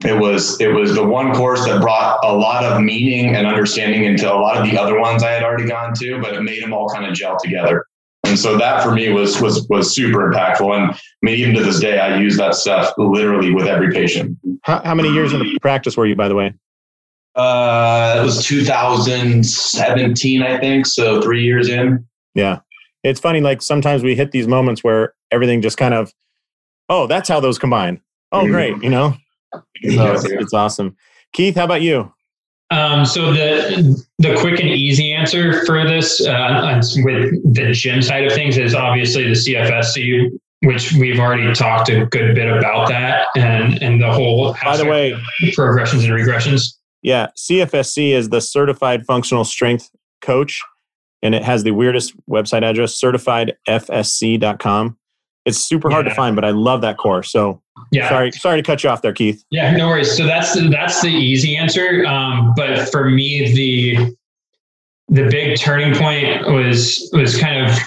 it 0.05 0.17
was 0.17 0.61
it 0.61 0.69
was 0.69 0.95
the 0.95 1.05
one 1.05 1.35
course 1.35 1.65
that 1.65 1.81
brought 1.81 2.21
a 2.23 2.33
lot 2.33 2.65
of 2.65 2.81
meaning 2.81 3.35
and 3.35 3.47
understanding 3.47 4.05
into 4.05 4.33
a 4.33 4.37
lot 4.37 4.57
of 4.57 4.71
the 4.71 4.79
other 4.79 4.99
ones 4.99 5.25
I 5.25 5.33
had 5.33 5.43
already 5.43 5.67
gone 5.67 5.93
to, 5.95 6.21
but 6.21 6.35
it 6.35 6.43
made 6.43 6.63
them 6.63 6.73
all 6.73 6.89
kind 6.89 7.05
of 7.05 7.15
gel 7.15 7.37
together. 7.39 7.85
And 8.25 8.39
so 8.39 8.57
that 8.59 8.83
for 8.83 8.93
me 8.93 9.09
was 9.09 9.41
was 9.41 9.67
was 9.69 9.93
super 9.93 10.31
impactful. 10.31 10.73
And 10.73 10.93
I 10.93 10.99
mean, 11.23 11.39
even 11.39 11.55
to 11.55 11.65
this 11.65 11.81
day, 11.81 11.99
I 11.99 12.19
use 12.19 12.37
that 12.37 12.55
stuff 12.55 12.93
literally 12.97 13.53
with 13.53 13.67
every 13.67 13.93
patient. 13.93 14.39
How, 14.63 14.83
how 14.85 14.95
many 14.95 15.13
years 15.13 15.33
in 15.33 15.57
practice 15.61 15.97
were 15.97 16.07
you, 16.07 16.15
by 16.15 16.29
the 16.29 16.37
way? 16.37 16.55
Uh, 17.35 18.19
it 18.21 18.23
was 18.25 18.45
2017, 18.45 20.43
I 20.43 20.59
think. 20.59 20.87
So 20.87 21.21
three 21.23 21.43
years 21.45 21.69
in. 21.69 22.07
Yeah, 22.35 22.61
it's 23.03 23.19
funny. 23.19 23.41
Like 23.41 23.63
sometimes 23.63 24.03
we 24.05 24.15
hit 24.15 24.31
these 24.31 24.47
moments 24.47 24.85
where 24.85 25.15
everything 25.31 25.63
just 25.63 25.77
kind 25.77 25.95
of, 25.95 26.13
oh, 26.89 27.07
that's 27.07 27.29
how 27.29 27.41
those 27.41 27.59
combine. 27.59 28.01
Oh, 28.31 28.43
mm-hmm. 28.43 28.53
great. 28.53 28.83
You 28.83 28.91
know, 28.91 29.17
so 29.53 30.13
it's, 30.13 30.25
it's 30.25 30.55
awesome. 30.55 30.97
Keith, 31.33 31.57
how 31.57 31.65
about 31.65 31.83
you? 31.83 32.13
Um, 32.71 33.07
so 33.07 33.33
the 33.33 34.05
the 34.19 34.37
quick 34.39 34.61
and 34.61 34.69
easy 34.69 35.13
answer 35.13 35.65
for 35.65 35.85
this 35.89 36.21
uh, 36.27 36.83
with 36.97 37.55
the 37.55 37.73
gym 37.73 38.03
side 38.03 38.25
of 38.25 38.33
things 38.33 38.59
is 38.59 38.75
obviously 38.75 39.25
the 39.25 39.31
CFSC, 39.31 40.39
which 40.61 40.93
we've 40.93 41.19
already 41.19 41.51
talked 41.55 41.89
a 41.89 42.05
good 42.07 42.35
bit 42.35 42.47
about 42.47 42.89
that, 42.89 43.29
and 43.37 43.83
and 43.83 44.03
the 44.03 44.13
whole 44.13 44.55
by 44.63 44.77
the 44.77 44.85
way 44.85 45.15
progressions 45.55 46.05
and 46.05 46.13
regressions. 46.13 46.75
Yeah, 47.01 47.29
CFSC 47.39 48.11
is 48.11 48.29
the 48.29 48.41
Certified 48.41 49.07
Functional 49.07 49.45
Strength 49.45 49.91
Coach, 50.21 50.63
and 51.23 51.35
it 51.35 51.43
has 51.45 51.65
the 51.65 51.71
weirdest 51.71 52.15
website 52.29 52.65
address, 52.65 53.01
certifiedfsc.com. 53.01 54.99
It's 55.47 55.59
super 55.59 55.89
hard 55.89 56.05
yeah. 56.05 56.11
to 56.11 56.15
find, 56.15 56.37
but 56.37 56.45
I 56.45 56.51
love 56.51 56.83
that 56.83 56.99
course. 56.99 57.33
So 57.33 57.63
yeah, 57.91 58.09
sorry, 58.09 58.33
sorry 58.33 58.61
to 58.61 58.67
cut 58.67 58.83
you 58.83 58.91
off 58.91 59.03
there, 59.03 59.13
Keith. 59.13 59.45
Yeah, 59.51 59.77
no 59.77 59.89
worries. 59.89 60.17
So 60.17 60.27
that's 60.27 60.55
the, 60.55 60.69
that's 60.69 61.01
the 61.01 61.09
easy 61.09 61.57
answer. 61.57 62.05
Um, 62.07 62.53
but 62.57 62.89
for 62.91 63.11
me, 63.11 63.53
the 63.55 64.17
the 65.09 65.29
big 65.31 65.59
turning 65.59 65.95
point 65.95 66.47
was 66.53 67.09
was 67.13 67.39
kind 67.39 67.67
of 67.67 67.79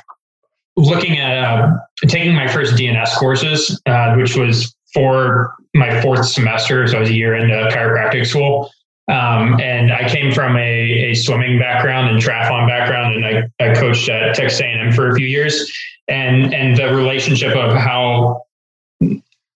looking 0.76 1.18
at 1.18 1.44
uh, 1.44 1.74
taking 2.08 2.34
my 2.34 2.48
first 2.48 2.76
DNS 2.76 3.10
courses, 3.18 3.80
uh, 3.86 4.16
which 4.16 4.36
was 4.36 4.76
for 4.94 5.56
my 5.76 6.02
fourth 6.02 6.26
semester. 6.26 6.88
So 6.88 6.98
I 6.98 7.00
was 7.02 7.10
a 7.10 7.14
year 7.14 7.36
into 7.36 7.54
chiropractic 7.74 8.26
school. 8.26 8.72
Um, 9.08 9.60
and 9.60 9.92
I 9.92 10.08
came 10.08 10.32
from 10.32 10.56
a, 10.56 11.12
a, 11.12 11.14
swimming 11.16 11.60
background 11.60 12.10
and 12.10 12.22
triathlon 12.22 12.68
background, 12.68 13.16
and 13.16 13.26
I, 13.26 13.70
I 13.72 13.74
coached 13.74 14.08
at 14.08 14.36
Texas 14.36 14.62
A&M 14.62 14.94
for 14.94 15.10
a 15.10 15.16
few 15.16 15.26
years. 15.26 15.70
And 16.08 16.54
and 16.54 16.78
the 16.78 16.96
relationship 16.96 17.56
of 17.56 17.76
how 17.76 18.44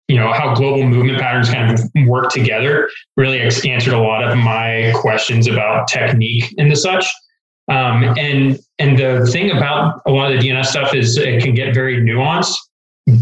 you 0.08 0.16
know 0.16 0.32
how 0.32 0.54
global 0.54 0.84
movement 0.84 1.18
patterns 1.18 1.50
kind 1.50 1.72
of 1.72 1.80
work 2.06 2.30
together 2.30 2.90
really 3.16 3.40
answered 3.40 3.94
a 3.94 3.98
lot 3.98 4.22
of 4.22 4.36
my 4.36 4.92
questions 4.94 5.46
about 5.46 5.88
technique 5.88 6.54
and 6.58 6.70
the 6.70 6.76
such. 6.76 7.06
Um, 7.68 8.04
and 8.18 8.58
and 8.78 8.98
the 8.98 9.26
thing 9.32 9.50
about 9.50 10.02
a 10.06 10.10
lot 10.10 10.32
of 10.32 10.40
the 10.40 10.48
DNS 10.48 10.66
stuff 10.66 10.94
is 10.94 11.16
it 11.16 11.42
can 11.42 11.54
get 11.54 11.72
very 11.72 12.02
nuanced, 12.02 12.56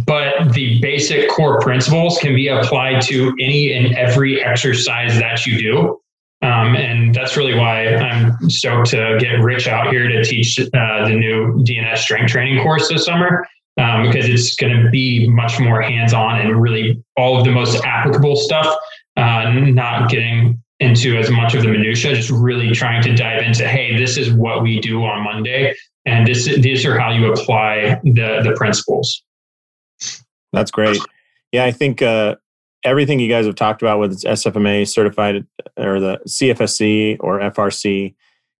but 0.05 0.53
the 0.53 0.81
basic 0.81 1.31
core 1.31 1.61
principles 1.61 2.19
can 2.19 2.35
be 2.35 2.49
applied 2.49 3.03
to 3.03 3.33
any 3.41 3.73
and 3.73 3.95
every 3.95 4.43
exercise 4.43 5.17
that 5.19 5.47
you 5.47 5.59
do. 5.59 5.99
Um, 6.45 6.75
and 6.75 7.15
that's 7.15 7.37
really 7.37 7.55
why 7.55 7.87
I'm 7.95 8.51
stoked 8.51 8.91
to 8.91 9.17
get 9.21 9.35
Rich 9.35 9.69
out 9.69 9.93
here 9.93 10.09
to 10.09 10.25
teach 10.25 10.59
uh, 10.59 11.07
the 11.07 11.15
new 11.15 11.63
DNS 11.63 11.99
strength 11.99 12.33
training 12.33 12.61
course 12.65 12.89
this 12.89 13.05
summer 13.05 13.47
um, 13.79 14.07
because 14.07 14.29
it's 14.29 14.55
going 14.57 14.85
to 14.85 14.91
be 14.91 15.29
much 15.29 15.59
more 15.59 15.81
hands 15.81 16.13
on 16.13 16.41
and 16.41 16.61
really 16.61 17.03
all 17.17 17.39
of 17.39 17.45
the 17.45 17.51
most 17.51 17.83
applicable 17.85 18.37
stuff, 18.37 18.77
uh, 19.17 19.51
not 19.51 20.11
getting 20.11 20.63
into 20.81 21.17
as 21.17 21.31
much 21.31 21.55
of 21.55 21.63
the 21.63 21.69
minutia, 21.69 22.15
just 22.15 22.31
really 22.31 22.71
trying 22.73 23.03
to 23.03 23.15
dive 23.15 23.43
into, 23.43 23.67
hey, 23.67 23.97
this 23.97 24.17
is 24.19 24.33
what 24.33 24.63
we 24.63 24.81
do 24.81 25.03
on 25.05 25.23
Monday, 25.25 25.75
and 26.05 26.27
this 26.27 26.45
these 26.45 26.85
are 26.85 26.99
how 26.99 27.13
you 27.13 27.33
apply 27.33 28.01
the 28.03 28.41
the 28.45 28.53
principles. 28.57 29.23
That's 30.53 30.71
great. 30.71 31.01
Yeah, 31.53 31.65
I 31.65 31.71
think 31.71 32.03
uh, 32.03 32.37
everything 32.85 33.21
you 33.21 33.29
guys 33.29 33.47
have 33.47 33.55
talked 33.55 33.83
about, 33.83 33.99
whether 34.01 34.13
it's 34.13 34.25
SFMA 34.25 34.89
certified 34.89 35.47
or 35.77 36.01
the 36.01 36.19
CFSC 36.27 37.19
or 37.21 37.41
FRC, 37.41 38.15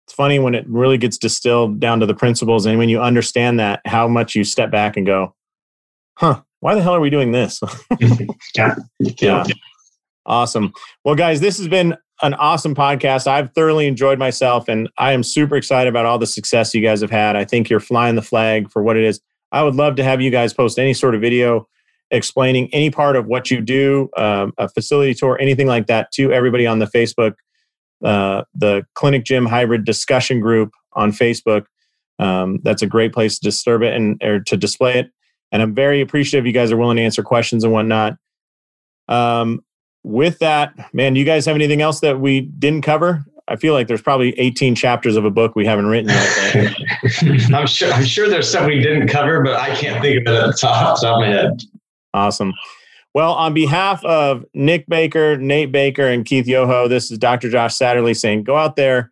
it's 0.07 0.15
funny 0.15 0.39
when 0.39 0.55
it 0.55 0.65
really 0.69 0.99
gets 0.99 1.17
distilled 1.17 1.81
down 1.81 2.01
to 2.01 2.07
the 2.07 2.15
principles. 2.15 2.67
And 2.67 2.79
when 2.79 2.89
you 2.89 3.01
understand 3.01 3.61
that, 3.61 3.81
how 3.87 4.09
much 4.09 4.35
you 4.35 4.45
step 4.45 4.71
back 4.71 4.97
and 4.97 5.07
go, 5.07 5.35
huh, 6.15 6.43
why 6.61 6.75
the 6.75 6.83
hell 6.83 6.95
are 6.95 7.01
we 7.01 7.11
doing 7.11 7.33
this? 7.33 7.61
yeah. 8.57 8.75
yeah. 8.99 9.45
Awesome. 10.27 10.73
Well, 11.05 11.15
guys, 11.15 11.41
this 11.41 11.59
has 11.59 11.69
been 11.69 11.97
an 12.23 12.35
awesome 12.35 12.75
podcast. 12.75 13.27
I've 13.27 13.53
thoroughly 13.53 13.87
enjoyed 13.87 14.19
myself 14.19 14.69
and 14.69 14.89
I 14.99 15.13
am 15.13 15.23
super 15.23 15.57
excited 15.57 15.89
about 15.89 16.07
all 16.07 16.19
the 16.19 16.27
success 16.27 16.75
you 16.75 16.83
guys 16.83 17.01
have 17.01 17.11
had. 17.11 17.35
I 17.35 17.45
think 17.45 17.69
you're 17.69 17.81
flying 17.81 18.15
the 18.15 18.23
flag 18.23 18.71
for 18.71 18.83
what 18.83 18.97
it 18.97 19.05
is. 19.05 19.21
I 19.51 19.63
would 19.63 19.75
love 19.75 19.97
to 19.97 20.05
have 20.05 20.21
you 20.21 20.31
guys 20.31 20.55
post 20.55 20.79
any 20.79 20.95
sort 20.95 21.15
of 21.15 21.21
video 21.21 21.69
explaining 22.13 22.69
any 22.73 22.91
part 22.91 23.17
of 23.17 23.27
what 23.27 23.51
you 23.51 23.61
do, 23.61 24.11
um, 24.17 24.53
a 24.59 24.69
facility 24.69 25.15
tour, 25.15 25.39
anything 25.41 25.67
like 25.67 25.87
that 25.87 26.13
to 26.13 26.31
everybody 26.31 26.67
on 26.67 26.79
the 26.79 26.87
Facebook, 26.87 27.35
uh, 28.05 28.45
the 28.55 28.85
Clinic 28.95 29.25
Gym 29.25 29.47
Hybrid 29.47 29.85
discussion 29.85 30.41
group 30.41 30.73
on 30.95 31.13
Facebook. 31.13 31.67
Um, 32.19 32.61
that's 32.63 32.83
a 32.83 32.87
great 32.87 33.13
place 33.13 33.39
to 33.39 33.41
disturb 33.43 33.83
it 33.83 33.95
and 33.95 34.23
or 34.23 34.41
to 34.41 34.57
display 34.57 34.99
it. 34.99 35.11
And 35.51 35.61
I'm 35.61 35.75
very 35.75 36.01
appreciative 36.01 36.47
you 36.47 36.53
guys 36.53 36.73
are 36.73 36.77
willing 36.77 36.97
to 36.97 37.03
answer 37.03 37.23
questions 37.23 37.65
and 37.65 37.73
whatnot. 37.73 38.17
Um, 39.09 39.65
with 40.05 40.39
that, 40.39 40.73
man, 40.95 41.15
you 41.17 41.25
guys 41.25 41.47
have 41.47 41.55
anything 41.55 41.83
else 41.83 42.01
that 42.01 42.21
we 42.21 42.41
didn't 42.41 42.83
cover? 42.83 43.25
I 43.49 43.57
feel 43.57 43.75
like 43.75 43.89
there's 43.89 44.03
probably 44.03 44.39
18 44.39 44.75
chapters 44.75 45.17
of 45.17 45.25
a 45.25 45.31
book 45.31 45.55
we 45.55 45.67
haven't 45.67 45.87
written 45.87 46.11
yet. 46.11 46.75
I'm 47.55 47.67
sure. 47.67 47.93
I'm 47.93 48.05
sure 48.05 48.29
there's 48.29 48.49
stuff 48.49 48.67
we 48.67 48.81
didn't 48.81 49.09
cover, 49.09 49.43
but 49.43 49.61
I 49.61 49.75
can't 49.75 50.01
think 50.01 50.27
of 50.27 50.33
it 50.33 50.39
at 50.39 50.47
the 50.47 50.53
top, 50.53 51.01
top 51.01 51.17
of 51.17 51.21
my 51.21 51.27
head. 51.27 51.63
Awesome. 52.15 52.53
Well, 53.15 53.35
on 53.35 53.53
behalf 53.53 54.03
of 54.05 54.45
Nick 54.55 54.87
Baker, 54.89 55.37
Nate 55.37 55.71
Baker, 55.71 56.09
and 56.09 56.25
Keith 56.25 56.47
Yoho, 56.47 56.89
this 56.89 57.11
is 57.11 57.19
Dr. 57.19 57.51
Josh 57.51 57.77
Satterley 57.77 58.17
saying 58.19 58.45
go 58.45 58.57
out 58.57 58.77
there, 58.77 59.11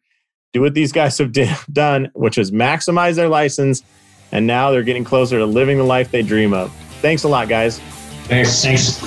do 0.53 0.63
what 0.63 0.73
these 0.75 0.91
guys 0.91 1.19
have 1.19 1.33
done, 1.73 2.11
which 2.15 2.39
is 2.39 2.51
maximize 2.51 3.17
their 3.17 3.29
license. 3.29 3.83
And 4.33 4.47
now 4.47 4.71
they're 4.71 4.85
getting 4.85 5.05
closer 5.05 5.39
to 5.39 5.47
living 5.47 5.77
the 5.77 5.85
life 5.85 6.11
they 6.13 6.23
dream 6.23 6.55
of. 6.55 6.73
Thanks 7.01 7.25
a 7.25 7.29
lot, 7.29 7.49
guys. 7.49 7.79
Thanks. 8.25 8.63
Thanks. 8.63 8.99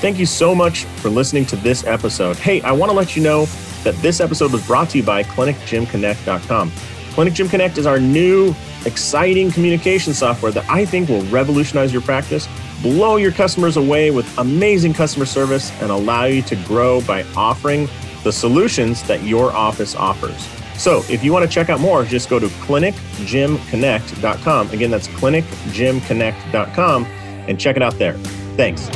Thank 0.00 0.18
you 0.18 0.26
so 0.26 0.54
much 0.54 0.84
for 0.84 1.08
listening 1.08 1.46
to 1.46 1.56
this 1.56 1.84
episode. 1.86 2.36
Hey, 2.36 2.60
I 2.60 2.72
want 2.72 2.90
to 2.90 2.96
let 2.96 3.16
you 3.16 3.22
know 3.22 3.46
that 3.82 3.94
this 4.02 4.20
episode 4.20 4.52
was 4.52 4.64
brought 4.66 4.90
to 4.90 4.98
you 4.98 5.04
by 5.04 5.22
ClinicGymConnect.com. 5.22 6.70
Clinic 7.12 7.32
Gym 7.32 7.48
Connect 7.48 7.78
is 7.78 7.86
our 7.86 7.98
new 7.98 8.54
exciting 8.84 9.50
communication 9.50 10.12
software 10.12 10.52
that 10.52 10.68
I 10.68 10.84
think 10.84 11.08
will 11.08 11.24
revolutionize 11.26 11.90
your 11.90 12.02
practice, 12.02 12.46
blow 12.82 13.16
your 13.16 13.32
customers 13.32 13.76
away 13.76 14.10
with 14.10 14.26
amazing 14.38 14.94
customer 14.94 15.26
service, 15.26 15.70
and 15.80 15.90
allow 15.90 16.24
you 16.24 16.42
to 16.42 16.56
grow 16.64 17.00
by 17.02 17.22
offering 17.36 17.88
the 18.24 18.32
solutions 18.32 19.02
that 19.04 19.22
your 19.22 19.52
office 19.52 19.94
offers. 19.94 20.48
So 20.76 21.02
if 21.08 21.24
you 21.24 21.32
want 21.32 21.44
to 21.44 21.50
check 21.50 21.70
out 21.70 21.80
more, 21.80 22.04
just 22.04 22.28
go 22.28 22.38
to 22.38 22.46
clinicgymconnect.com. 22.46 24.70
Again, 24.70 24.90
that's 24.90 25.08
clinicgymconnect.com 25.08 27.04
and 27.04 27.58
check 27.58 27.76
it 27.76 27.82
out 27.82 27.98
there. 27.98 28.12
Thanks. 28.56 28.88